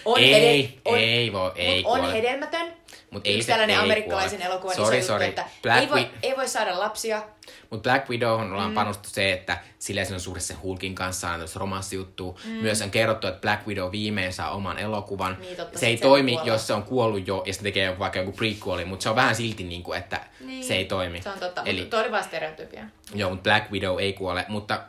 on, 0.04 0.20
Ei, 0.20 0.78
on, 0.84 0.98
ei 0.98 1.32
voi, 1.32 1.52
ei 1.54 1.82
mut 1.82 1.92
on 1.92 2.12
hedelmätön. 2.12 2.72
Mut 3.10 3.26
ei 3.26 3.34
Yksi 3.34 3.46
se- 3.46 3.52
tällainen 3.52 3.76
ei 3.76 3.82
amerikkalaisen 3.82 4.38
kuole. 4.38 4.52
elokuvan 4.52 4.76
Sorry, 4.76 4.98
iso 4.98 5.06
sorry. 5.06 5.26
juttu, 5.26 5.40
että 5.40 5.52
Black 5.62 5.80
ei 5.80 5.88
voi, 5.90 6.00
Wi- 6.00 6.08
ei 6.22 6.36
voi 6.36 6.48
saada 6.48 6.78
lapsia. 6.78 7.22
Mutta 7.70 7.90
Black 7.90 8.08
Widow 8.10 8.40
on 8.40 8.68
mm. 8.68 8.74
panostettu 8.74 9.10
se, 9.10 9.32
että 9.32 9.58
sillä 9.78 10.04
se 10.04 10.14
on 10.14 10.20
suhde 10.20 10.40
sen 10.40 10.62
Hulkin 10.62 10.94
kanssa, 10.94 11.26
on 11.26 11.32
tämmöistä 11.32 11.58
romanssijuttua. 11.58 12.38
Mm. 12.44 12.50
Myös 12.50 12.82
on 12.82 12.90
kerrottu, 12.90 13.26
että 13.26 13.40
Black 13.40 13.66
Widow 13.66 13.90
viimein 13.92 14.32
saa 14.32 14.50
oman 14.50 14.78
elokuvan. 14.78 15.36
Niin, 15.40 15.56
totta, 15.56 15.78
se 15.78 15.86
ei 15.86 15.96
se 15.96 16.02
toimi, 16.02 16.32
kuolee. 16.32 16.52
jos 16.52 16.66
se 16.66 16.72
on 16.72 16.82
kuollut 16.82 17.26
jo 17.26 17.42
ja 17.46 17.52
sitten 17.52 17.64
tekee 17.72 17.84
joku, 17.86 17.98
vaikka 17.98 18.18
joku 18.18 18.32
prequeli, 18.32 18.84
mutta 18.84 19.02
se 19.02 19.08
on 19.10 19.16
vähän 19.16 19.36
silti 19.36 19.62
niin 19.64 19.82
kuin, 19.82 19.98
että 19.98 20.20
Niin. 20.40 20.64
se 20.64 20.74
ei 20.74 20.84
toimi. 20.84 21.22
Se 21.22 21.28
on 21.28 21.38
totta, 21.38 21.62
Eli, 21.64 21.80
mutta 21.80 21.98
oli 22.00 22.10
vaan 22.12 22.24
stereotypia. 22.24 22.84
Joo, 23.14 23.30
mutta 23.30 23.42
Black 23.42 23.70
Widow 23.72 24.00
ei 24.00 24.12
kuole, 24.12 24.44
mutta 24.48 24.82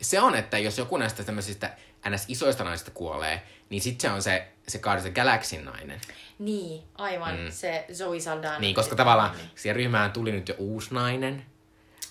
se 0.00 0.20
on, 0.20 0.34
että 0.34 0.58
jos 0.58 0.78
joku 0.78 0.96
näistä 0.96 1.24
tämmöisistä 1.24 1.70
ns. 2.10 2.24
isoista 2.28 2.64
naisista 2.64 2.90
kuolee, 2.90 3.42
niin 3.70 3.82
sitten 3.82 4.10
se 4.10 4.14
on 4.14 4.22
se, 4.22 4.48
se 4.68 4.78
Guardians 4.78 5.06
of 5.06 5.12
the 5.14 5.22
Galaxyn 5.22 5.64
nainen. 5.64 6.00
Niin, 6.38 6.82
aivan. 6.94 7.38
Mm. 7.40 7.46
Se 7.50 7.84
Zoe 7.94 8.20
Saldana. 8.20 8.58
Niin, 8.58 8.74
koska 8.74 8.96
tavallaan 8.96 9.36
Niin. 9.36 9.50
siihen 9.54 9.76
ryhmään 9.76 10.12
tuli 10.12 10.32
nyt 10.32 10.48
jo 10.48 10.54
uusi 10.58 10.94
nainen. 10.94 11.46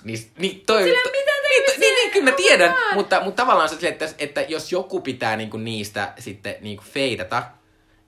Niin, 0.03 0.31
niin 0.37 0.63
toi... 0.65 0.83
Sillä 0.83 1.03
to- 1.03 1.09
mitä 1.11 1.31
niin, 1.49 1.63
to- 1.65 1.79
niin, 1.79 1.95
niin, 1.95 2.11
kyllä 2.11 2.31
mä 2.31 2.35
tiedän, 2.37 2.75
mutta, 2.93 3.21
mutta 3.21 3.43
tavallaan 3.43 3.69
se 3.69 3.87
että, 3.87 4.09
että 4.17 4.41
jos 4.41 4.71
joku 4.71 5.01
pitää 5.01 5.35
niinku 5.35 5.57
niistä 5.57 6.13
sitten 6.19 6.55
niinku 6.61 6.83
feidata, 6.83 7.43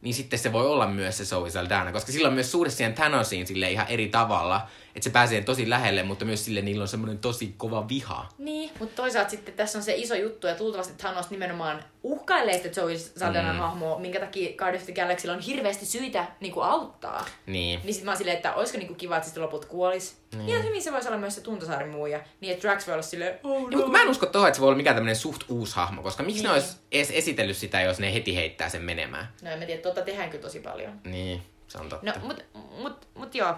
niin 0.02 0.14
sitten 0.14 0.40
se 0.40 0.52
voi 0.54 0.68
olla 0.68 0.88
myös 0.88 1.18
se 1.18 1.26
Zoe 1.26 1.50
Saldana, 1.50 1.92
koska 1.92 2.12
sillä 2.12 2.28
on 2.28 2.34
myös 2.34 2.52
suhde 2.52 2.70
siihen 2.70 2.94
Thanosiin 2.94 3.48
sille 3.48 3.72
ihan 3.72 3.88
eri 3.88 4.08
tavalla, 4.08 4.68
että 4.96 5.04
se 5.04 5.10
pääsee 5.10 5.42
tosi 5.42 5.70
lähelle, 5.70 6.04
mutta 6.04 6.26
myös 6.26 6.46
sille 6.46 6.62
niillä 6.62 6.82
on 6.82 6.88
semmoinen 6.88 7.20
tosi 7.20 7.54
kova 7.58 7.88
viha. 7.90 8.30
Niin, 8.38 8.72
mutta 8.80 8.96
toisaalta 8.96 9.30
sitten 9.30 9.54
tässä 9.54 9.78
on 9.78 9.84
se 9.84 9.96
iso 9.96 10.16
juttu, 10.16 10.48
ja 10.48 10.56
luultavasti 10.60 10.94
Thanos 10.98 11.30
nimenomaan 11.30 11.84
uhkailee 12.04 12.58
sitä 12.58 12.70
Zoe 12.70 12.98
Saldanan 12.98 13.56
mm. 13.56 13.62
hahmoa, 13.62 14.00
minkä 14.00 14.20
takia 14.20 14.58
Guardians 14.58 14.82
of 14.82 14.94
the 14.94 15.02
Galaxylla 15.02 15.36
on 15.36 15.40
hirveästi 15.40 15.86
syitä 15.86 16.26
niin 16.40 16.54
kuin 16.54 16.66
auttaa. 16.66 17.26
Niin. 17.46 17.80
Niin 17.84 17.94
sit 17.94 18.04
mä 18.04 18.12
oon 18.12 18.18
silleen, 18.18 18.36
että 18.36 18.54
olisiko 18.54 18.78
niinku 18.78 18.94
kiva, 18.94 19.18
että 19.18 19.26
sitten 19.28 19.44
loput 19.44 19.66
kuolis. 19.66 20.18
Niin. 20.36 20.50
Ja 20.50 20.62
hyvin 20.62 20.82
se 20.82 20.92
voisi 20.92 21.08
olla 21.08 21.18
myös 21.18 21.36
se 21.36 21.42
Tuntosaari 21.42 21.90
muuja, 21.90 22.20
niin 22.42 22.54
että 22.54 22.68
Drax 22.68 22.88
voi 22.88 22.94
olla 22.94 23.04
silleen, 23.04 23.40
oh 23.44 23.70
Niin, 23.70 23.78
mutta 23.78 23.92
mä 23.92 24.02
en 24.02 24.10
usko 24.10 24.26
tohon, 24.26 24.48
että 24.48 24.56
se 24.56 24.62
voi 24.62 24.68
olla 24.68 24.78
mikään 24.78 24.96
tämmöinen 24.96 25.16
suht 25.16 25.44
uusi 25.50 25.76
hahmo, 25.76 26.04
koska 26.04 26.24
miksi 26.24 26.42
Niin. 26.42 26.48
ne 26.48 26.54
olisi 26.54 26.78
edes 26.92 27.12
esitellyt 27.12 27.58
sitä, 27.58 27.82
jos 27.82 28.00
ne 28.00 28.14
heti 28.14 28.36
heittää 28.36 28.70
sen 28.70 28.82
menemään? 28.82 29.28
No 29.42 29.52
en 29.52 29.60
mä 29.60 29.66
tiedä, 29.66 29.82
tota 29.82 30.02
tehdään 30.02 30.30
kyllä 30.30 30.42
tosi 30.42 30.60
paljon. 30.60 31.02
Niin, 31.04 31.42
se 31.68 31.78
on 31.78 31.90
totta. 31.90 32.12
No, 32.12 32.28
mut, 32.28 32.46
mut, 32.82 33.08
mut 33.16 33.36
joo. 33.36 33.56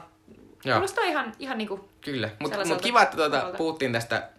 Joo. 0.66 0.76
Kuulostaa 0.76 1.04
ihan, 1.04 1.34
ihan 1.40 1.58
niinku... 1.58 1.90
Kyllä, 2.02 2.30
mutta 2.40 2.66
mut 2.66 2.82
kiva, 2.82 3.02
että 3.02 3.18
tuota, 3.18 3.52
puhuttiin 3.58 3.94
tästä, 3.94 4.30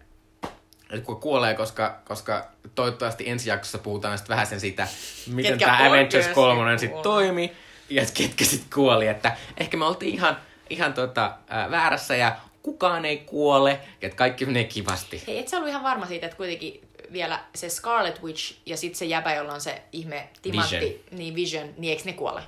että 0.89 1.05
kun 1.05 1.19
kuolee, 1.19 1.53
koska, 1.53 1.99
koska 2.05 2.47
toivottavasti 2.75 3.29
ensi 3.29 3.49
jaksossa 3.49 3.77
puhutaan 3.77 4.17
sitten 4.17 4.33
vähän 4.33 4.47
sen 4.47 4.59
siitä, 4.59 4.87
miten 5.27 5.51
Ketkä 5.51 5.65
tämä 5.65 5.77
Avengers 5.77 6.15
oikeasti 6.15 6.33
3 6.33 6.77
sitten 6.77 7.03
toimi, 7.03 7.51
ja 7.89 8.03
ketkä 8.13 8.45
sitten 8.45 8.69
kuoli, 8.73 9.07
että 9.07 9.37
ehkä 9.57 9.77
me 9.77 9.85
oltiin 9.85 10.13
ihan, 10.13 10.37
ihan 10.69 10.93
tota, 10.93 11.33
ää, 11.47 11.71
väärässä 11.71 12.15
ja 12.15 12.35
kukaan 12.63 13.05
ei 13.05 13.17
kuole, 13.17 13.71
ja 13.71 14.07
että 14.07 14.15
kaikki 14.15 14.45
menee 14.45 14.63
kivasti. 14.63 15.23
Hei, 15.27 15.39
et 15.39 15.47
sä 15.47 15.57
ollut 15.57 15.69
ihan 15.69 15.83
varma 15.83 16.05
siitä, 16.05 16.25
että 16.25 16.37
kuitenkin 16.37 16.81
vielä 17.11 17.39
se 17.55 17.69
Scarlet 17.69 18.23
Witch 18.23 18.55
ja 18.65 18.77
sitten 18.77 18.97
se 18.97 19.05
jäbä, 19.05 19.33
jolla 19.33 19.53
on 19.53 19.61
se 19.61 19.81
ihme 19.91 20.29
timantti, 20.41 20.75
Vision. 20.75 20.99
niin 21.11 21.35
Vision, 21.35 21.73
niin 21.77 21.91
eikö 21.91 22.03
ne 22.05 22.13
kuole? 22.13 22.41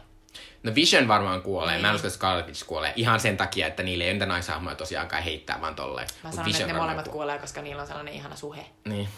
No 0.63 0.75
Vision 0.75 1.07
varmaan 1.07 1.41
kuolee. 1.41 1.73
Niin. 1.73 1.81
Mä 1.81 1.89
en 1.89 1.95
usko, 1.95 2.07
että 2.07 2.17
Scarlet 2.17 2.45
Witch 2.45 2.65
kuolee. 2.65 2.93
Ihan 2.95 3.19
sen 3.19 3.37
takia, 3.37 3.67
että 3.67 3.83
niille 3.83 4.03
ei 4.03 4.07
ole 4.07 4.13
niitä 4.13 4.25
naishahmoja 4.25 4.75
tosiaankaan 4.75 5.23
heittää 5.23 5.61
vaan 5.61 5.75
tolleen. 5.75 6.07
Mä 6.23 6.31
sanon, 6.31 6.45
Vision 6.45 6.61
että 6.61 6.73
ne 6.73 6.79
molemmat 6.79 7.07
kuolee. 7.07 7.39
koska 7.39 7.61
niillä 7.61 7.81
on 7.81 7.87
sellainen 7.87 8.13
ihana 8.13 8.35
suhe. 8.35 8.65
Niin. 8.85 9.09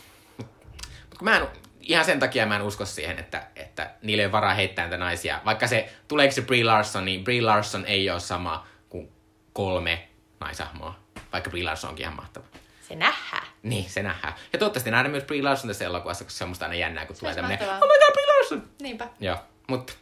Mut 1.09 1.21
mä 1.21 1.37
en, 1.37 1.47
ihan 1.81 2.05
sen 2.05 2.19
takia 2.19 2.45
mä 2.45 2.55
en 2.55 2.61
usko 2.61 2.85
siihen, 2.85 3.19
että, 3.19 3.43
että 3.55 3.91
niille 4.01 4.21
ei 4.21 4.25
ole 4.25 4.31
varaa 4.31 4.53
heittää 4.53 4.85
niitä 4.85 4.97
naisia. 4.97 5.41
Vaikka 5.45 5.67
se, 5.67 5.93
tuleeko 6.07 6.31
se 6.31 6.41
Brie 6.41 6.63
Larson, 6.63 7.05
niin 7.05 7.23
Brie 7.23 7.41
Larson 7.41 7.85
ei 7.85 8.09
ole 8.09 8.19
sama 8.19 8.67
kuin 8.89 9.11
kolme 9.53 10.07
naisahmoa. 10.39 10.95
Vaikka 11.33 11.49
Brie 11.49 11.63
Larson 11.63 11.89
onkin 11.89 12.03
ihan 12.03 12.15
mahtava. 12.15 12.45
Se 12.87 12.95
nähdään. 12.95 13.47
Niin, 13.63 13.89
se 13.89 14.03
nähdään. 14.03 14.33
Ja 14.53 14.59
toivottavasti 14.59 14.91
nähdään 14.91 15.11
myös 15.11 15.23
Brie 15.23 15.41
Larson 15.41 15.67
tässä 15.67 15.85
elokuvassa, 15.85 16.23
koska 16.23 16.37
se 16.37 16.43
on 16.43 16.49
musta 16.49 16.65
aina 16.65 16.75
jännää, 16.75 17.05
kun 17.05 17.15
tulee 17.19 17.35
olisi 17.35 17.57
tämmönen, 17.57 17.69
oh 17.69 17.87
my 17.87 18.05
god, 18.05 18.13
Brie 18.13 18.37
Larson! 18.37 18.69
Niinpä. 18.81 19.07
Joo, 19.19 19.37
mutta 19.67 19.93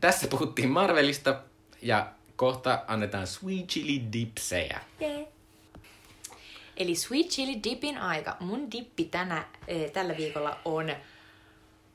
tässä 0.00 0.28
puhuttiin 0.28 0.68
Marvelista 0.68 1.40
ja 1.82 2.06
kohta 2.36 2.84
annetaan 2.86 3.26
Sweet 3.26 3.66
Chili 3.66 4.02
Dipsejä. 4.12 4.80
Yeah. 5.02 5.22
Eli 6.76 6.94
Sweet 6.94 7.28
Chili 7.28 7.60
Dipin 7.64 7.98
aika. 7.98 8.36
Mun 8.40 8.70
dippi 8.72 9.04
tänä, 9.04 9.44
eh, 9.68 9.90
tällä 9.90 10.16
viikolla 10.16 10.58
on 10.64 10.92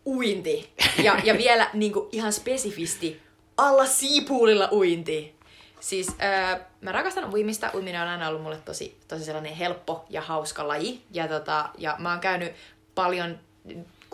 uinti. 0.05 0.69
Ja, 1.03 1.19
ja 1.23 1.37
vielä 1.37 1.69
niin 1.73 1.93
kuin, 1.93 2.09
ihan 2.11 2.33
spesifisti 2.33 3.21
alla 3.57 3.85
siipuulilla 3.85 4.69
uinti. 4.71 5.35
Siis 5.79 6.07
äh, 6.07 6.59
mä 6.81 6.91
rakastan 6.91 7.33
uimista. 7.33 7.71
Uiminen 7.73 8.01
on 8.01 8.07
aina 8.07 8.27
ollut 8.27 8.41
mulle 8.41 8.57
tosi, 8.65 8.97
tosi 9.07 9.25
sellainen 9.25 9.55
helppo 9.55 10.05
ja 10.09 10.21
hauska 10.21 10.67
laji. 10.67 11.01
Ja, 11.11 11.27
tota, 11.27 11.69
ja 11.77 11.95
mä 11.99 12.11
oon 12.11 12.19
käynyt 12.19 12.53
paljon 12.95 13.39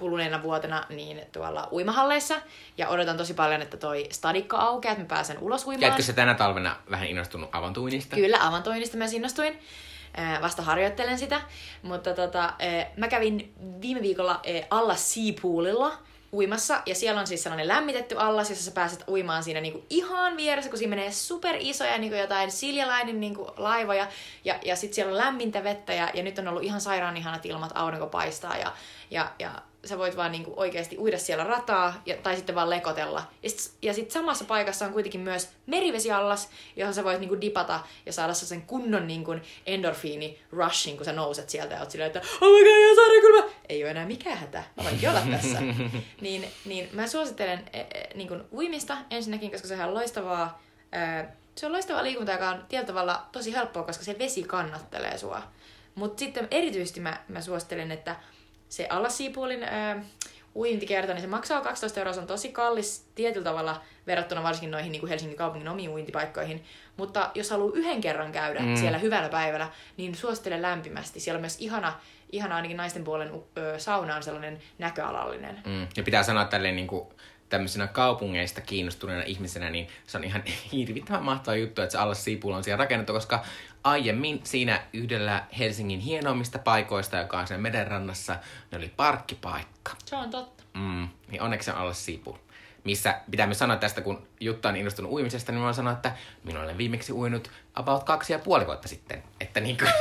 kuluneena 0.02 0.44
vuotena 0.44 0.86
niin 0.90 1.22
tuolla 1.32 1.68
uimahalleissa. 1.72 2.36
Ja 2.78 2.90
odotan 2.90 3.18
tosi 3.18 3.34
paljon, 3.34 3.62
että 3.62 3.78
toi 3.78 4.08
stadikko 4.12 4.58
aukeaa, 4.58 4.92
että 4.92 5.04
mä 5.04 5.08
pääsen 5.08 5.40
ulos 5.40 5.66
uimaan. 5.66 5.88
Jätkö 5.88 6.04
se 6.04 6.14
tänä 6.14 6.34
talvena 6.34 6.76
vähän 6.92 7.08
innostunut 7.08 7.50
avantuinista? 7.52 8.16
Kyllä, 8.16 8.38
avantoinnista 8.42 8.98
mä 8.98 9.06
innostuin. 9.14 9.60
Vasta 10.42 10.62
harjoittelen 10.62 11.20
sitä. 11.20 11.42
Mutta 11.82 12.14
tota, 12.14 12.54
mä 12.98 13.08
kävin 13.08 13.54
viime 13.82 14.02
viikolla 14.02 14.42
alla 14.70 14.96
Seapoolilla 14.96 15.98
uimassa. 16.34 16.82
Ja 16.86 16.96
siellä 16.96 17.22
on 17.22 17.28
siis 17.28 17.44
sellainen 17.44 17.68
lämmitetty 17.68 18.16
allas, 18.18 18.50
jossa 18.50 18.66
sä 18.66 18.72
pääset 18.72 19.04
uimaan 19.08 19.44
siinä 19.44 19.62
niinku 19.62 19.86
ihan 19.90 20.38
vieressä, 20.38 20.70
kun 20.70 20.78
siinä 20.80 20.96
menee 20.96 21.12
super 21.12 21.56
isoja 21.60 21.98
niinku 21.98 22.18
jotain 22.18 22.52
Siljalainen 22.52 23.20
niinku 23.20 23.54
laivoja. 23.58 24.08
Ja, 24.46 24.60
ja 24.66 24.76
sitten 24.76 24.96
siellä 24.96 25.12
on 25.12 25.18
lämmintä 25.18 25.64
vettä 25.64 25.94
ja, 25.94 26.10
ja 26.14 26.24
nyt 26.24 26.40
on 26.40 26.48
ollut 26.48 26.64
ihan 26.64 26.82
sairaan 26.82 27.18
ihanat 27.18 27.46
ilmat, 27.46 27.72
aurinko 27.76 28.08
paistaa. 28.08 28.58
Ja, 28.58 28.72
ja, 29.12 29.32
ja 29.40 29.52
sä 29.86 29.98
voit 29.98 30.18
vaan 30.18 30.32
niinku 30.32 30.54
oikeasti 30.56 30.98
uida 30.98 31.18
siellä 31.18 31.44
rataa 31.44 32.02
ja, 32.06 32.18
tai 32.18 32.36
sitten 32.36 32.56
vaan 32.56 32.70
lekotella. 32.70 33.24
Ja 33.44 33.50
sitten 33.50 33.78
ja 33.82 33.94
sit 33.94 34.12
samassa 34.12 34.46
paikassa 34.46 34.86
on 34.86 34.94
kuitenkin 34.94 35.22
myös 35.22 35.50
merivesiallas, 35.66 36.50
johon 36.76 36.94
sä 36.94 37.04
voit 37.04 37.20
niinku 37.20 37.42
dipata 37.42 37.80
ja 38.06 38.14
saada 38.14 38.34
sen 38.34 38.62
kunnon 38.62 39.08
niinku 39.08 39.36
endorfiini 39.66 40.40
rushin, 40.52 40.98
kun 40.98 41.06
sä 41.06 41.14
nouset 41.14 41.50
sieltä 41.50 41.74
ja 41.76 41.80
oot 41.80 41.92
silleen, 41.92 42.08
että 42.08 42.22
oh 42.42 42.52
my 42.52 42.64
god, 42.64 42.96
sairaan 42.96 43.22
kylmä. 43.22 43.44
Ei 43.70 43.84
ole 43.84 43.92
enää 43.92 44.06
mikään 44.06 44.38
hätä, 44.38 44.64
mä 44.78 44.84
voinkin 44.84 45.10
olla 45.10 45.22
tässä. 45.32 45.62
niin, 46.22 46.48
niin 46.66 46.90
mä 46.94 47.08
suosittelen 47.08 47.70
e, 47.74 47.80
e, 47.80 48.10
niinku 48.16 48.38
uimista 48.54 48.98
ensinnäkin, 49.10 49.52
koska 49.52 49.68
sehän 49.68 49.88
on 49.88 49.96
loistavaa, 49.96 50.62
ää, 50.92 51.36
se 51.56 51.66
on 51.66 51.72
loistavaa 51.72 52.04
liikuntaa, 52.04 52.36
joka 52.36 52.50
on 52.50 52.66
tietyllä 52.70 52.88
tavalla 52.88 53.26
tosi 53.32 53.54
helppoa, 53.54 53.84
koska 53.84 54.04
se 54.04 54.20
vesi 54.20 54.44
kannattelee 54.44 55.18
sua. 55.18 55.42
Mutta 55.96 56.20
sitten 56.20 56.48
erityisesti 56.52 57.00
mä, 57.00 57.18
mä 57.28 57.42
suosittelen, 57.42 57.92
että 57.92 58.16
se 58.72 58.88
alassiipuolin 58.90 59.64
ää, 59.64 60.04
uintikerta, 60.56 61.14
niin 61.14 61.22
se 61.22 61.28
maksaa 61.28 61.62
12 61.62 62.00
euroa, 62.00 62.14
se 62.14 62.20
on 62.20 62.28
tosi 62.28 62.52
kallis 62.52 63.06
tietyllä 63.16 63.44
tavalla 63.44 63.82
verrattuna 64.08 64.44
varsinkin 64.44 64.72
noihin 64.72 64.92
niin 64.92 65.00
kuin 65.00 65.10
Helsingin 65.10 65.38
kaupungin 65.38 65.70
omiin 65.70 65.90
uintipaikkoihin. 65.90 66.64
Mutta 66.98 67.32
jos 67.36 67.50
haluaa 67.50 67.76
yhden 67.76 68.02
kerran 68.02 68.32
käydä 68.32 68.60
mm. 68.60 68.76
siellä 68.76 68.98
hyvällä 68.98 69.30
päivällä, 69.30 69.70
niin 69.98 70.16
suosittelen 70.16 70.62
lämpimästi. 70.62 71.20
Siellä 71.20 71.38
on 71.38 71.42
myös 71.42 71.58
ihana, 71.60 71.94
ihana 72.32 72.56
ainakin 72.56 72.78
naisten 72.78 73.04
puolen 73.04 73.32
ö, 73.58 73.80
sauna 73.80 74.16
on 74.16 74.24
sellainen 74.24 74.60
näköalallinen. 74.78 75.62
Mm. 75.66 75.88
Ja 75.98 76.04
pitää 76.04 76.24
sanoa 76.24 76.46
tälleen 76.46 76.76
niin 76.76 76.88
kuin, 76.88 77.08
tämmöisenä 77.52 77.88
kaupungeista 77.88 78.62
kiinnostuneena 78.62 79.24
ihmisenä, 79.24 79.70
niin 79.70 79.88
se 80.08 80.18
on 80.18 80.24
ihan 80.24 80.44
hirvittävän 80.72 81.24
mahtava 81.24 81.56
juttu, 81.56 81.82
että 81.82 81.92
se 81.92 81.98
alla 81.98 82.14
Siipula 82.14 82.58
on 82.58 82.64
siellä 82.64 82.82
rakennettu, 82.82 83.14
koska 83.14 83.44
aiemmin 83.84 84.42
siinä 84.44 84.82
yhdellä 84.94 85.44
Helsingin 85.60 86.00
hienoimmista 86.00 86.60
paikoista, 86.60 87.18
joka 87.18 87.40
on 87.40 87.48
siellä 87.48 87.62
merenrannassa, 87.62 88.36
ne 88.72 88.78
oli 88.78 88.92
parkkipaikka. 88.98 89.92
Se 90.06 90.16
on 90.16 90.30
totta. 90.30 90.64
Mm, 90.74 91.08
niin 91.28 91.42
onneksi 91.42 91.66
se 91.66 91.72
on 91.72 91.78
alla 91.78 91.94
Siipula. 91.94 92.40
Missä 92.84 93.22
pitää 93.32 93.48
myös 93.48 93.60
sanoa 93.60 93.78
tästä, 93.78 94.02
kun 94.02 94.28
Jutta 94.40 94.70
on 94.70 94.76
innostunut 94.76 95.12
uimisesta, 95.12 95.52
niin 95.52 95.62
mä 95.62 95.74
sanoa, 95.74 95.94
että 95.94 96.12
minä 96.44 96.62
olen 96.62 96.78
viimeksi 96.78 97.14
uinut 97.14 97.52
about 97.76 98.04
kaksi 98.04 98.34
ja 98.34 98.40
puoli 98.40 98.66
vuotta 98.66 98.88
sitten. 98.88 99.24
Että 99.42 99.60
niin 99.60 99.78
kuin, 99.78 99.92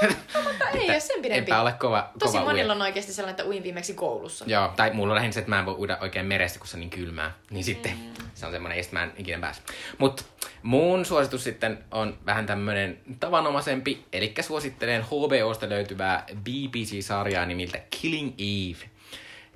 Mutta 0.45 0.69
ei 0.69 0.91
ole 0.91 1.01
sen 1.01 1.23
pidempi. 1.23 1.53
Ole 1.53 1.73
kova, 1.73 2.11
Tosi 2.19 2.33
kova 2.33 2.45
monilla 2.45 2.73
uija. 2.73 2.75
on 2.75 2.83
oikeasti 2.83 3.13
sellainen, 3.13 3.41
että 3.41 3.51
uin 3.51 3.63
viimeksi 3.63 3.95
koulussa. 3.95 4.45
Joo, 4.49 4.69
tai 4.69 4.91
mulla 4.93 5.13
on 5.13 5.15
lähinnä 5.15 5.33
se, 5.33 5.41
että 5.41 5.51
mä 5.51 5.59
en 5.59 5.67
voi 5.67 5.75
uida 5.75 5.99
oikein 6.01 6.27
meressä, 6.27 6.59
kun 6.59 6.69
se 6.69 6.77
on 6.77 6.81
niin 6.81 6.91
kylmää. 6.91 7.33
Niin 7.51 7.65
sitten 7.65 7.93
mm. 7.93 8.25
se 8.35 8.47
on 8.47 8.53
semmoinen, 8.53 8.79
josta 8.79 8.93
mä 8.93 9.03
en 9.03 9.13
ikinä 9.17 9.39
pääse. 9.39 9.63
Mutta 9.99 10.25
mun 10.63 11.05
suositus 11.05 11.45
sitten 11.45 11.85
on 11.91 12.19
vähän 12.27 12.47
tämmönen 12.47 13.01
tavanomaisempi, 13.21 14.05
eli 14.13 14.35
suosittelen 14.41 15.03
HBOsta 15.03 15.69
löytyvää 15.69 16.27
BBC-sarjaa 16.45 17.47
nimiltä 17.47 17.81
Killing 18.01 18.35
Eve. 18.39 18.91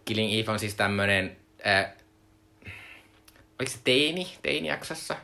Killing 0.04 0.40
Eve 0.40 0.52
on 0.52 0.58
siis 0.58 0.74
tämmönen, 0.74 1.36
äh, 1.66 1.86
oliko 3.58 3.72
se 3.72 3.78
teini, 3.84 4.34
teini-jaksossa? 4.42 5.16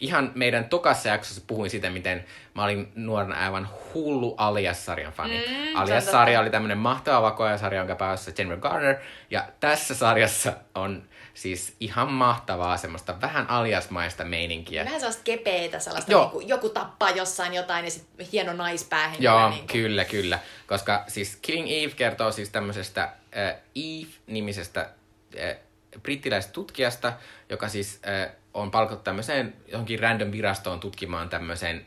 Ihan 0.00 0.32
meidän 0.34 0.64
tokassa 0.64 1.08
jaksossa 1.08 1.42
puhuin 1.46 1.70
siitä, 1.70 1.90
miten 1.90 2.24
mä 2.54 2.64
olin 2.64 2.92
nuorena 2.94 3.44
aivan 3.44 3.68
hullu 3.94 4.34
Alias-sarjan 4.38 5.12
fani. 5.12 5.44
Mm, 5.48 5.76
Alias-sarja 5.76 6.40
oli 6.40 6.50
tämmönen 6.50 6.78
mahtava 6.78 7.22
vakoajasarja, 7.22 7.80
jonka 7.80 7.94
päässä 7.94 8.32
Jennifer 8.38 8.60
Garner. 8.60 8.96
Ja 9.30 9.48
tässä 9.60 9.94
sarjassa 9.94 10.52
on 10.74 11.02
siis 11.34 11.76
ihan 11.80 12.12
mahtavaa 12.12 12.76
semmoista 12.76 13.20
vähän 13.20 13.50
aliasmaista 13.50 14.24
meininkiä. 14.24 14.84
Vähän 14.84 15.00
sellaista 15.00 15.22
kepeitä, 15.24 15.78
sellaista 15.78 16.12
Joo. 16.12 16.22
niinku, 16.22 16.40
joku 16.40 16.68
tappaa 16.68 17.10
jossain 17.10 17.54
jotain 17.54 17.84
ja 17.84 17.90
sitten 17.90 18.26
hieno 18.32 18.52
naispäähenkilö. 18.52 19.30
Joo, 19.30 19.48
niinku. 19.50 19.72
kyllä, 19.72 20.04
kyllä. 20.04 20.38
Koska 20.66 21.04
siis 21.08 21.38
Killing 21.42 21.68
Eve 21.70 21.92
kertoo 21.96 22.32
siis 22.32 22.50
tämmöisestä 22.50 23.02
äh, 23.02 23.54
Eve-nimisestä 23.74 24.80
äh, 25.40 25.56
brittiläisestä 26.02 26.52
tutkijasta, 26.52 27.12
joka 27.48 27.68
siis 27.68 28.00
äh, 28.08 28.30
on 28.54 28.70
palkattu 28.70 29.04
tämmöiseen 29.04 29.56
johonkin 29.68 30.00
random 30.00 30.32
virastoon 30.32 30.80
tutkimaan 30.80 31.28
tämmöisen 31.28 31.86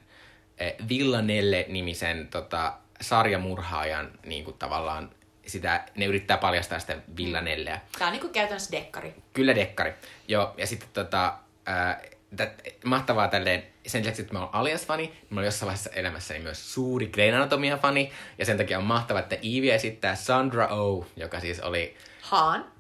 äh, 0.61 0.87
Villanelle-nimisen 0.89 2.27
tota, 2.27 2.73
sarjamurhaajan 3.01 4.11
niin 4.25 4.43
kuin 4.43 4.57
tavallaan 4.57 5.11
sitä, 5.47 5.85
ne 5.95 6.05
yrittää 6.05 6.37
paljastaa 6.37 6.79
sitä 6.79 6.97
Villanelleä. 7.17 7.81
Tää 7.99 8.07
on 8.07 8.11
niinku 8.11 8.29
käytännössä 8.29 8.71
dekkari. 8.71 9.13
Kyllä 9.33 9.55
dekkari. 9.55 9.93
Joo, 10.27 10.53
ja 10.57 10.67
sitten 10.67 10.89
tota, 10.93 11.33
ää, 11.65 12.01
tät, 12.35 12.61
mahtavaa 12.85 13.27
tälleen, 13.27 13.63
sen 13.87 14.01
lisäksi, 14.01 14.21
että 14.21 14.33
mä 14.33 14.39
oon 14.39 14.49
alias-fani, 14.51 15.03
niin 15.03 15.27
mä 15.29 15.39
olin 15.39 15.45
jossain 15.45 15.67
vaiheessa 15.67 15.89
elämässäni 15.89 16.39
myös 16.39 16.73
suuri 16.73 17.11
Grey's 17.17 17.35
Anatomia-fani, 17.35 18.11
ja 18.37 18.45
sen 18.45 18.57
takia 18.57 18.77
on 18.77 18.83
mahtavaa, 18.83 19.21
että 19.21 19.35
Eve 19.35 19.75
esittää 19.75 20.15
Sandra 20.15 20.67
Oh, 20.67 21.07
joka 21.15 21.39
siis 21.39 21.59
oli, 21.59 21.97
Haan. 22.21 22.74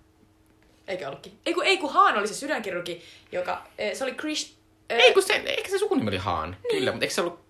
Eikö 0.87 1.07
ollutkin? 1.07 1.39
Ei 1.45 1.53
kun, 1.53 1.65
ei 1.65 1.77
kun 1.77 1.93
Haan 1.93 2.17
oli 2.17 2.27
se 2.27 2.33
sydänkirurgi, 2.33 3.01
joka... 3.31 3.63
eh, 3.77 3.93
Se 3.93 4.03
oli 4.03 4.13
Chris... 4.13 4.57
eh, 4.89 4.97
ei 4.99 5.13
kun 5.13 5.23
se, 5.23 5.33
eikö 5.33 5.69
se 5.69 5.77
sukunimi 5.77 6.09
oli 6.09 6.17
Haan? 6.17 6.57
Kyllä, 6.71 6.91
mutta 6.91 7.05
eikö 7.05 7.13
se 7.15 7.21
ollut 7.21 7.45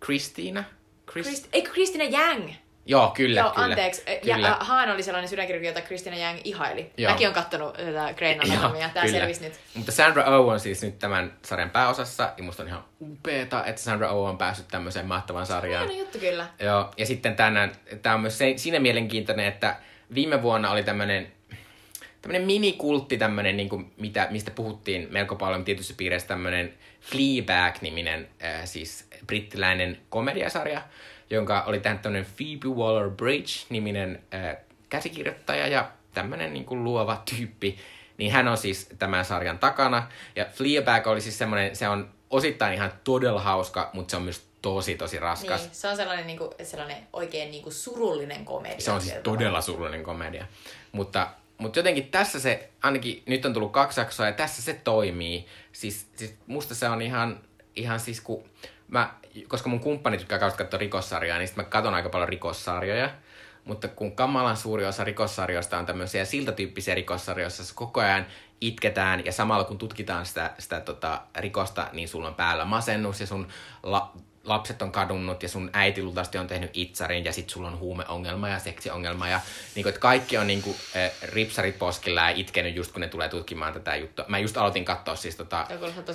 Kristiina? 0.00 0.64
Chris... 1.10 1.26
Christ, 1.26 1.48
eikö 1.52 1.70
Kristina 1.70 2.04
Yang? 2.04 2.50
Joo, 2.86 3.10
kyllä, 3.16 3.40
Joo, 3.40 3.50
kyllä. 3.50 3.64
anteeksi. 3.66 4.02
Eh, 4.06 4.20
Ja 4.22 4.34
Kyllä. 4.34 4.48
äh, 4.48 4.56
Haan 4.60 4.90
oli 4.90 5.02
sellainen 5.02 5.28
sydänkirurgi, 5.28 5.66
jota 5.66 5.80
Kristina 5.80 6.16
Yang 6.16 6.40
ihaili. 6.44 6.92
Joo. 6.96 7.12
Mäkin 7.12 7.28
on 7.28 7.34
kattonut 7.34 7.72
tätä 7.72 8.14
Grey's 8.16 8.52
Anatomia. 8.52 8.90
Tää 8.94 9.02
kyllä. 9.04 9.18
selvisi 9.18 9.44
nyt. 9.44 9.52
Mutta 9.74 9.92
Sandra 9.92 10.24
Oh 10.38 10.48
on 10.48 10.60
siis 10.60 10.82
nyt 10.82 10.98
tämän 10.98 11.36
sarjan 11.44 11.70
pääosassa, 11.70 12.32
ja 12.36 12.42
musta 12.44 12.62
on 12.62 12.68
ihan 12.68 12.84
upeeta, 13.00 13.64
että 13.64 13.82
Sandra 13.82 14.10
Oh 14.10 14.28
on 14.28 14.38
päässyt 14.38 14.68
tämmöiseen 14.68 15.06
mahtavan 15.06 15.46
sarjaan. 15.46 15.88
Hieno 15.88 16.02
juttu 16.04 16.18
kyllä. 16.18 16.46
Joo, 16.60 16.90
ja 16.96 17.06
sitten 17.06 17.36
tänään, 17.36 17.72
tämä 18.02 18.14
on 18.14 18.20
myös 18.20 18.38
se, 18.38 18.52
siinä 18.56 18.78
mielenkiintoinen, 18.80 19.46
että 19.46 19.76
viime 20.14 20.42
vuonna 20.42 20.70
oli 20.70 20.82
tämmöinen 20.82 21.32
tämmöinen 22.22 22.46
minikultti, 22.46 23.18
tämmöinen, 23.18 23.56
niin 23.56 23.68
kuin, 23.68 23.92
mitä, 23.96 24.28
mistä 24.30 24.50
puhuttiin 24.50 25.08
melko 25.10 25.36
paljon 25.36 25.64
tietyissä 25.64 25.94
piireissä, 25.96 26.28
tämmöinen 26.28 26.74
Fleabag-niminen, 27.00 28.28
äh, 28.44 28.60
siis 28.64 29.06
brittiläinen 29.26 29.98
komediasarja, 30.08 30.82
jonka 31.30 31.62
oli 31.62 31.80
tähän 31.80 31.98
tämmöinen 31.98 32.26
Phoebe 32.36 32.76
Waller-Bridge-niminen 32.76 34.22
äh, 34.34 34.56
käsikirjoittaja 34.88 35.66
ja 35.66 35.90
tämmöinen 36.14 36.54
niin 36.54 36.64
kuin 36.64 36.84
luova 36.84 37.22
tyyppi. 37.30 37.78
Niin 38.16 38.32
hän 38.32 38.48
on 38.48 38.58
siis 38.58 38.88
tämän 38.98 39.24
sarjan 39.24 39.58
takana. 39.58 40.08
Ja 40.36 40.46
Fleabag 40.52 41.06
oli 41.06 41.20
siis 41.20 41.38
semmoinen, 41.38 41.76
se 41.76 41.88
on 41.88 42.10
osittain 42.30 42.74
ihan 42.74 42.92
todella 43.04 43.40
hauska, 43.40 43.90
mutta 43.92 44.10
se 44.10 44.16
on 44.16 44.22
myös 44.22 44.48
tosi, 44.62 44.94
tosi 44.94 45.18
raskas. 45.18 45.62
Niin, 45.62 45.74
se 45.74 45.88
on 45.88 45.96
sellainen, 45.96 46.26
niin 46.26 46.38
kuin, 46.38 46.50
sellainen 46.62 46.96
oikein 47.12 47.50
niin 47.50 47.62
kuin 47.62 47.72
surullinen 47.72 48.44
komedia. 48.44 48.80
Se 48.80 48.90
on 48.90 49.00
siis 49.00 49.14
todella 49.22 49.60
surullinen 49.60 50.02
komedia. 50.02 50.46
Mutta, 50.92 51.28
mutta 51.58 51.78
jotenkin 51.78 52.08
tässä 52.08 52.40
se, 52.40 52.70
ainakin 52.82 53.22
nyt 53.26 53.46
on 53.46 53.52
tullut 53.52 53.72
kaksi 53.72 54.00
jaksoa 54.00 54.26
ja 54.26 54.32
tässä 54.32 54.62
se 54.62 54.80
toimii. 54.84 55.46
Siis, 55.72 56.06
siis 56.16 56.34
musta 56.46 56.74
se 56.74 56.88
on 56.88 57.02
ihan, 57.02 57.40
ihan 57.76 58.00
siis 58.00 58.20
kun 58.20 58.44
mä, 58.88 59.14
koska 59.48 59.68
mun 59.68 59.80
kumppani 59.80 60.18
tykkää 60.18 60.38
katsoa 60.38 60.78
rikossarjaa, 60.78 61.38
niin 61.38 61.48
sit 61.48 61.56
mä 61.56 61.64
katon 61.64 61.94
aika 61.94 62.08
paljon 62.08 62.28
rikossarjoja. 62.28 63.10
Mutta 63.64 63.88
kun 63.88 64.12
kamalan 64.12 64.56
suuri 64.56 64.86
osa 64.86 65.04
rikossarjoista 65.04 65.78
on 65.78 65.86
tämmöisiä 65.86 66.24
siltatyyppisiä 66.24 66.94
rikossarjoja, 66.94 67.44
joissa 67.44 67.74
koko 67.74 68.00
ajan 68.00 68.26
itketään 68.60 69.24
ja 69.24 69.32
samalla 69.32 69.64
kun 69.64 69.78
tutkitaan 69.78 70.26
sitä, 70.26 70.50
sitä 70.58 70.80
tota, 70.80 71.22
rikosta, 71.36 71.88
niin 71.92 72.08
sulla 72.08 72.28
on 72.28 72.34
päällä 72.34 72.64
masennus 72.64 73.20
ja 73.20 73.26
sun 73.26 73.48
la, 73.82 74.12
lapset 74.48 74.82
on 74.82 74.92
kadunnut 74.92 75.42
ja 75.42 75.48
sun 75.48 75.70
äiti 75.72 76.02
luultavasti 76.02 76.38
on 76.38 76.46
tehnyt 76.46 76.70
itsarin 76.74 77.24
ja 77.24 77.32
sit 77.32 77.50
sulla 77.50 77.68
on 77.68 77.78
huumeongelma 77.78 78.48
ja 78.48 78.58
seksiongelma 78.58 79.28
ja 79.28 79.40
niin 79.74 79.82
kuin, 79.82 79.90
että 79.90 80.00
kaikki 80.00 80.38
on 80.38 80.46
niin 80.46 80.62
kuin, 80.62 80.76
äh, 80.96 81.10
ripsarit 81.22 81.78
poskilla 81.78 82.20
ja 82.20 82.28
itkenyt 82.28 82.76
just 82.76 82.92
kun 82.92 83.00
ne 83.00 83.08
tulee 83.08 83.28
tutkimaan 83.28 83.72
tätä 83.72 83.96
juttua. 83.96 84.24
Mä 84.28 84.38
just 84.38 84.56
aloitin 84.56 84.84
katsoa 84.84 85.16
siis 85.16 85.36
tota, 85.36 85.66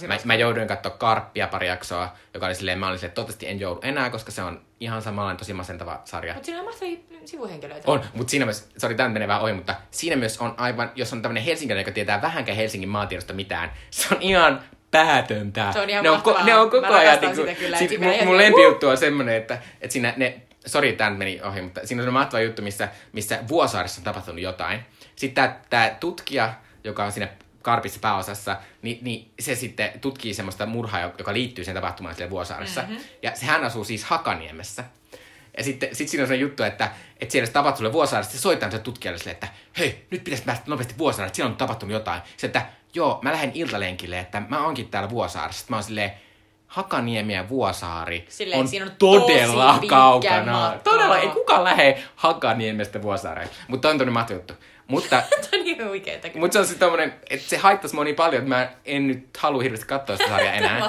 mä, 0.07 0.17
mä 0.23 0.35
jouduin 0.35 0.67
katsoa 0.67 0.91
Karppia 0.91 1.47
pari 1.47 1.67
jaksoa, 1.67 2.13
joka 2.33 2.45
oli 2.45 2.55
silleen, 2.55 2.79
mä 2.79 2.87
olin 2.87 2.97
silleen, 2.97 3.09
että 3.09 3.15
toivottavasti 3.15 3.47
en 3.47 3.59
joudu 3.59 3.79
enää, 3.83 4.09
koska 4.09 4.31
se 4.31 4.43
on 4.43 4.61
ihan 4.79 5.01
samanlainen 5.01 5.37
tosi 5.37 5.53
masentava 5.53 6.01
sarja. 6.05 6.33
Mutta 6.33 6.45
siinä 6.45 6.59
on 6.59 6.65
mahtavia 6.65 6.97
sivuhenkilöitä. 7.25 7.91
On, 7.91 8.01
mutta 8.13 8.31
siinä 8.31 8.45
myös, 8.45 8.69
sori 8.77 8.95
tämä 8.95 9.09
menee 9.09 9.27
vähän 9.27 9.41
ohi, 9.41 9.53
mutta 9.53 9.75
siinä 9.91 10.15
myös 10.15 10.37
on 10.37 10.53
aivan, 10.57 10.91
jos 10.95 11.13
on 11.13 11.21
tämmöinen 11.21 11.43
helsinkiläinen, 11.43 11.81
joka 11.81 11.95
tietää 11.95 12.21
vähänkään 12.21 12.57
Helsingin 12.57 12.89
maantiedosta 12.89 13.33
mitään, 13.33 13.73
se 13.89 14.15
on 14.15 14.21
ihan 14.21 14.63
päätöntä. 14.97 15.71
Se 15.73 15.79
on 15.79 15.89
ihan 15.89 16.03
ne 16.03 16.09
on, 16.09 16.15
mahtavaa. 16.15 16.45
ne 16.45 16.55
on 16.55 16.69
koko 16.69 16.87
Mä 16.87 16.97
ajan, 16.97 17.13
sitä 17.35 17.55
kyllä, 17.55 17.77
sit, 17.77 17.91
mun, 17.91 17.99
mun 18.07 18.13
ihan- 18.15 18.37
lempijuttu 18.37 18.87
on 18.87 18.97
semmoinen, 18.97 19.35
että, 19.35 19.57
että 19.81 19.93
siinä 19.93 20.13
ne, 20.17 20.41
sori 20.65 20.93
tämä 20.93 21.09
meni 21.09 21.41
ohi, 21.43 21.61
mutta 21.61 21.81
siinä 21.87 22.03
on 22.03 22.13
mahtava 22.13 22.41
juttu, 22.41 22.61
missä, 22.61 22.89
missä 23.13 23.39
Vuosaaressa 23.47 23.99
on 23.99 24.03
tapahtunut 24.05 24.41
jotain. 24.41 24.79
Sitten 25.15 25.55
tämä 25.69 25.95
tutkija, 25.99 26.53
joka 26.83 27.03
on 27.03 27.11
siinä 27.11 27.27
Karpissa 27.61 27.99
pääosassa, 27.99 28.57
niin, 28.81 28.97
niin 29.01 29.31
se 29.39 29.55
sitten 29.55 29.91
tutkii 30.01 30.33
semmoista 30.33 30.65
murhaa, 30.65 31.11
joka 31.17 31.33
liittyy 31.33 31.63
sen 31.63 31.75
tapahtumaan 31.75 32.15
sille 32.15 32.29
Vuosaaressa. 32.29 32.81
Mhm. 32.81 32.91
Mm-hmm. 32.91 33.05
Ja 33.21 33.31
se, 33.35 33.45
hän 33.45 33.63
asuu 33.63 33.83
siis 33.83 34.03
Hakaniemessä. 34.03 34.83
Ja 35.57 35.63
sitten 35.63 35.95
sit 35.95 36.09
siinä 36.09 36.23
on 36.23 36.27
se 36.27 36.35
juttu, 36.35 36.63
että, 36.63 36.91
että 37.21 37.31
siellä 37.31 37.45
se 37.45 37.51
tapahtuu 37.51 37.77
sulle 37.77 37.93
Vuosaaressa, 37.93 38.33
se 38.37 38.41
soittaa 38.41 38.71
se 38.71 38.79
tutkijalle 38.79 39.17
sille, 39.17 39.31
että 39.31 39.47
hei, 39.77 40.05
nyt 40.09 40.23
pitäisi 40.23 40.43
päästä 40.43 40.63
nopeasti 40.67 40.97
Vuosaarelle, 40.97 41.27
että 41.27 41.35
siellä 41.35 41.51
on 41.51 41.57
tapahtunut 41.57 41.93
jotain. 41.93 42.21
Se, 42.37 42.47
että 42.47 42.65
joo, 42.93 43.19
mä 43.21 43.31
lähden 43.31 43.51
iltalenkille, 43.53 44.19
että 44.19 44.41
mä 44.49 44.65
oonkin 44.65 44.87
täällä 44.87 45.09
Vuosaaressa. 45.09 45.59
Sitten 45.59 45.73
mä 45.73 45.77
oon 45.77 45.83
silleen, 45.83 46.11
Hakaniemi 46.73 47.33
ja 47.33 47.49
Vuosaari 47.49 48.25
Silleen, 48.29 48.59
on, 48.59 48.67
siinä 48.67 48.85
on 48.85 48.91
todella 48.99 49.79
kaukana. 49.87 50.51
matka. 50.51 50.79
Todella, 50.91 51.17
ei 51.17 51.27
kukaan 51.27 51.63
lähde 51.63 52.03
Hakaniemestä 52.15 53.01
Vuosaareen. 53.01 53.49
Mutta 53.67 53.89
on 53.89 53.97
toinen 53.97 54.13
mahtava 54.13 54.37
juttu. 54.37 54.53
Mutta 54.87 55.09
Tämä 55.51 55.59
on 55.59 55.63
niin 55.63 55.77
mutta 56.35 56.53
se 56.53 56.59
on 56.59 56.65
sitten 56.65 56.79
tommonen, 56.79 57.13
että 57.29 57.49
se 57.49 57.57
haittaisi 57.57 57.95
moni 57.95 58.13
paljon, 58.13 58.43
että 58.43 58.55
mä 58.55 58.69
en 58.85 59.07
nyt 59.07 59.37
halua 59.37 59.61
hirveästi 59.61 59.87
katsoa 59.87 60.17
sitä 60.17 60.29
sarjaa 60.29 60.53
enää. 60.63 60.79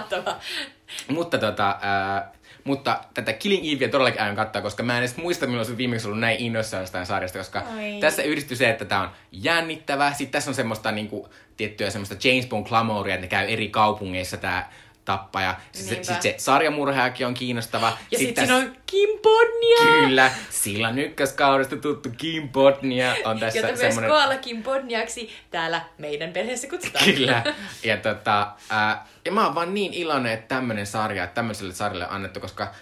Mutta, 1.08 1.38
tota, 1.38 1.78
ää, 1.82 2.32
mutta 2.64 3.00
tätä 3.14 3.32
Killing 3.32 3.72
Evea 3.72 3.88
todellakin 3.88 4.20
aion 4.20 4.36
katsoa, 4.36 4.62
koska 4.62 4.82
mä 4.82 4.92
en 4.92 4.98
edes 4.98 5.16
muista, 5.16 5.46
milloin 5.46 5.66
se 5.66 5.76
viimeksi 5.76 6.06
ollut 6.06 6.20
näin 6.20 6.40
innoissaan 6.40 6.82
jostain 6.82 7.06
sarjasta, 7.06 7.38
koska 7.38 7.58
Ai. 7.58 7.98
tässä 8.00 8.22
yhdistyy 8.22 8.56
se, 8.56 8.70
että 8.70 8.84
tää 8.84 9.00
on 9.00 9.10
jännittävä. 9.32 10.12
Sitten 10.12 10.32
tässä 10.32 10.50
on 10.50 10.54
semmoista 10.54 10.92
niinku, 10.92 11.28
tiettyä 11.56 11.90
semmoista 11.90 12.28
James 12.28 12.46
Bond 12.46 12.66
glamouria, 12.66 13.14
että 13.14 13.24
ne 13.24 13.28
käy 13.28 13.46
eri 13.48 13.68
kaupungeissa 13.68 14.36
tää 14.36 14.72
tappaja. 15.04 15.56
Sitten 15.72 16.04
sit 16.04 16.22
se 16.22 16.34
sarjamurhaajakin 16.38 17.26
on 17.26 17.34
kiinnostava. 17.34 17.86
Ja 18.10 18.18
Sit 18.18 18.26
sitten 18.28 18.34
tässä- 18.34 18.58
siinä 18.60 18.70
on 18.70 18.76
Kim 18.86 19.08
Bodnia. 19.22 19.78
Kyllä, 20.00 20.30
sillan 20.50 20.98
ykköskaudesta 20.98 21.76
tuttu 21.76 22.08
Kim 22.18 22.48
Bodnia 22.48 23.16
on 23.24 23.40
tässä 23.40 23.58
Jota 23.58 23.68
myös 23.68 23.80
semmoinen... 23.80 24.10
Koala 24.10 24.36
Kim 24.36 24.62
Bodniaksi 24.62 25.30
täällä 25.50 25.80
meidän 25.98 26.32
perheessä 26.32 26.68
kutsutaan. 26.68 27.04
Kyllä. 27.04 27.42
Ja, 27.82 27.96
tota, 27.96 28.50
ää, 28.70 29.06
ja 29.24 29.32
mä 29.32 29.46
oon 29.46 29.54
vaan 29.54 29.74
niin 29.74 29.94
iloinen, 29.94 30.32
että 30.32 30.54
tämmönen 30.54 30.86
sarja, 30.86 31.24
että 31.24 31.34
tämmöiselle 31.34 31.74
sarjalle 31.74 32.06
on 32.08 32.12
annettu, 32.14 32.40
koska 32.40 32.74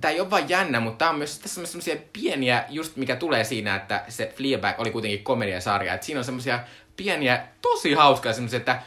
tää 0.00 0.10
ei 0.10 0.20
ole 0.20 0.30
vaan 0.30 0.48
jännä, 0.48 0.80
mutta 0.80 0.98
tää 0.98 1.10
on 1.10 1.18
myös, 1.18 1.38
tässä 1.38 1.60
on 1.60 1.62
myös 1.62 1.72
semmosia 1.72 1.96
pieniä, 2.12 2.64
just 2.68 2.96
mikä 2.96 3.16
tulee 3.16 3.44
siinä, 3.44 3.76
että 3.76 4.04
se 4.08 4.32
Fleabag 4.36 4.80
oli 4.80 4.90
kuitenkin 4.90 5.24
komediasarja, 5.24 5.94
että 5.94 6.06
siinä 6.06 6.18
on 6.20 6.24
semmosia 6.24 6.60
pieniä, 6.96 7.44
tosi 7.62 7.94
hauskaa 7.94 8.32
semmosia, 8.32 8.56
että, 8.56 8.82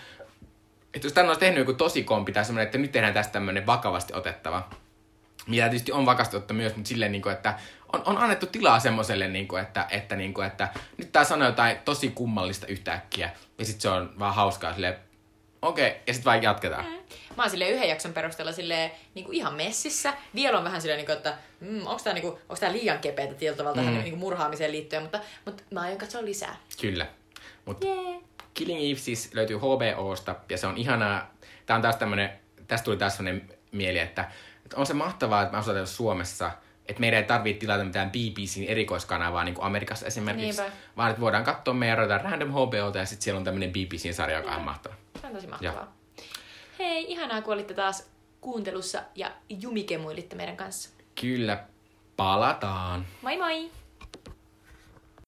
että 0.98 1.06
jos 1.06 1.14
tänne 1.14 1.30
olisi 1.30 1.40
tehnyt 1.40 1.60
joku 1.60 1.74
tosi 1.74 2.04
kompi 2.04 2.32
tai 2.32 2.46
semmoinen, 2.46 2.66
että 2.66 2.78
nyt 2.78 2.92
tehdään 2.92 3.14
tästä 3.14 3.34
tämmönen 3.34 3.66
vakavasti 3.66 4.14
otettava, 4.14 4.70
mitä 5.48 5.70
tietysti 5.70 5.92
on 5.92 6.06
vakavasti 6.06 6.38
ottaa 6.38 6.58
myös, 6.58 6.76
mutta 6.76 6.90
silleen, 6.90 7.12
niin 7.12 7.22
kuin, 7.22 7.34
että 7.34 7.60
on, 7.94 8.02
on 8.06 8.18
annettu 8.18 8.46
tilaa 8.46 8.80
semmoiselle, 8.80 9.28
niin 9.28 9.48
kuin, 9.48 9.62
että, 9.62 9.88
että, 9.90 10.16
niin 10.16 10.34
kuin, 10.34 10.48
että 10.48 10.68
nyt 10.98 11.12
tää 11.12 11.24
sanoo 11.24 11.48
jotain 11.48 11.78
tosi 11.86 12.10
kummallista 12.10 12.68
yhtäkkiä, 12.68 13.30
ja 13.58 13.66
sitten 13.66 13.82
se 13.82 13.90
on 13.90 14.20
vaan 14.20 14.36
hauskaa 14.36 14.74
silleen, 14.74 14.96
okei, 15.62 15.88
okay, 15.88 16.00
ja 16.08 16.14
sitten 16.14 16.26
vaan 16.26 16.44
jatketaan. 16.44 16.86
Mm. 16.86 16.98
Mä 17.38 17.44
oon 17.44 17.50
silleen 17.50 17.74
yhden 17.74 17.90
jakson 17.90 18.14
perusteella 18.14 18.52
silleen 18.52 18.92
niin 19.16 19.26
kuin 19.26 19.36
ihan 19.36 19.54
messissä. 19.54 20.14
Vielä 20.36 20.58
on 20.58 20.64
vähän 20.64 20.82
silleen, 20.82 20.98
niin 20.98 21.06
kuin, 21.06 21.18
että 21.18 21.38
mm, 21.60 21.88
onko 21.88 22.02
tää, 22.04 22.14
niin 22.14 22.22
kuin, 22.22 22.38
onks 22.50 22.60
tää 22.60 22.72
liian 22.72 23.00
kepeätä 23.00 23.34
tietyllä 23.34 23.58
tavalla 23.58 23.78
tähän 23.78 23.94
niin 23.94 24.10
kuin 24.10 24.20
murhaamiseen 24.20 24.72
liittyen, 24.72 25.02
mutta, 25.02 25.20
mutta 25.46 25.64
mä 25.72 25.82
aion 25.82 25.98
katsoa 25.98 26.26
lisää. 26.26 26.56
Kyllä. 26.82 27.08
Mutta 27.66 27.88
Jee. 27.88 28.27
Killing 28.58 28.92
Eve 28.92 29.00
siis 29.00 29.34
löytyy 29.34 29.58
HBOsta, 29.58 30.36
ja 30.50 30.58
se 30.58 30.68
on 30.68 30.78
ihanaa. 30.78 31.32
Tää 31.66 31.76
on 31.76 31.82
taas 31.82 31.96
tämmönen, 31.96 32.30
tästä 32.68 32.86
tuli 32.86 32.98
taas 32.98 33.18
sellainen 33.18 33.50
mieli, 33.72 34.00
että, 34.00 34.32
että 34.66 34.78
on 34.78 34.86
se 34.86 34.94
mahtavaa, 34.94 35.42
että 35.42 35.52
me 35.52 35.58
asutaan 35.58 35.88
Suomessa, 35.88 36.52
että 36.88 37.00
meidän 37.00 37.18
ei 37.18 37.24
tarvitse 37.24 37.60
tilata 37.60 37.84
mitään 37.84 38.12
BBCn 38.12 38.64
erikoiskanavaa, 38.68 39.44
niin 39.44 39.56
kuin 39.56 39.66
Amerikassa 39.66 40.06
esimerkiksi, 40.06 40.62
Niinpä. 40.62 40.78
vaan 40.98 41.10
että 41.10 41.22
voidaan 41.22 41.44
katsoa 41.44 41.74
meidän 41.74 42.00
jotain 42.00 42.22
random 42.22 42.50
HBOta, 42.52 42.98
ja 42.98 43.06
sitten 43.06 43.24
siellä 43.24 43.38
on 43.38 43.44
tämmöinen 43.44 43.70
BBCn 43.70 44.14
sarja, 44.14 44.38
joka 44.38 44.56
on 44.56 44.62
mahtava. 44.62 44.96
Se 45.22 45.28
on 45.28 45.34
tosi 45.34 45.48
mahtavaa. 45.48 45.94
Hei, 46.80 47.12
ihanaa 47.12 47.42
kun 47.42 47.54
olitte 47.54 47.74
taas 47.74 48.10
kuuntelussa 48.42 49.04
ja 49.16 49.32
jumikemuilitte 49.50 50.36
meidän 50.36 50.58
kanssa. 50.58 50.90
Kyllä, 51.22 51.64
palataan. 52.16 53.06
Moi 53.22 53.38
moi! 53.38 53.72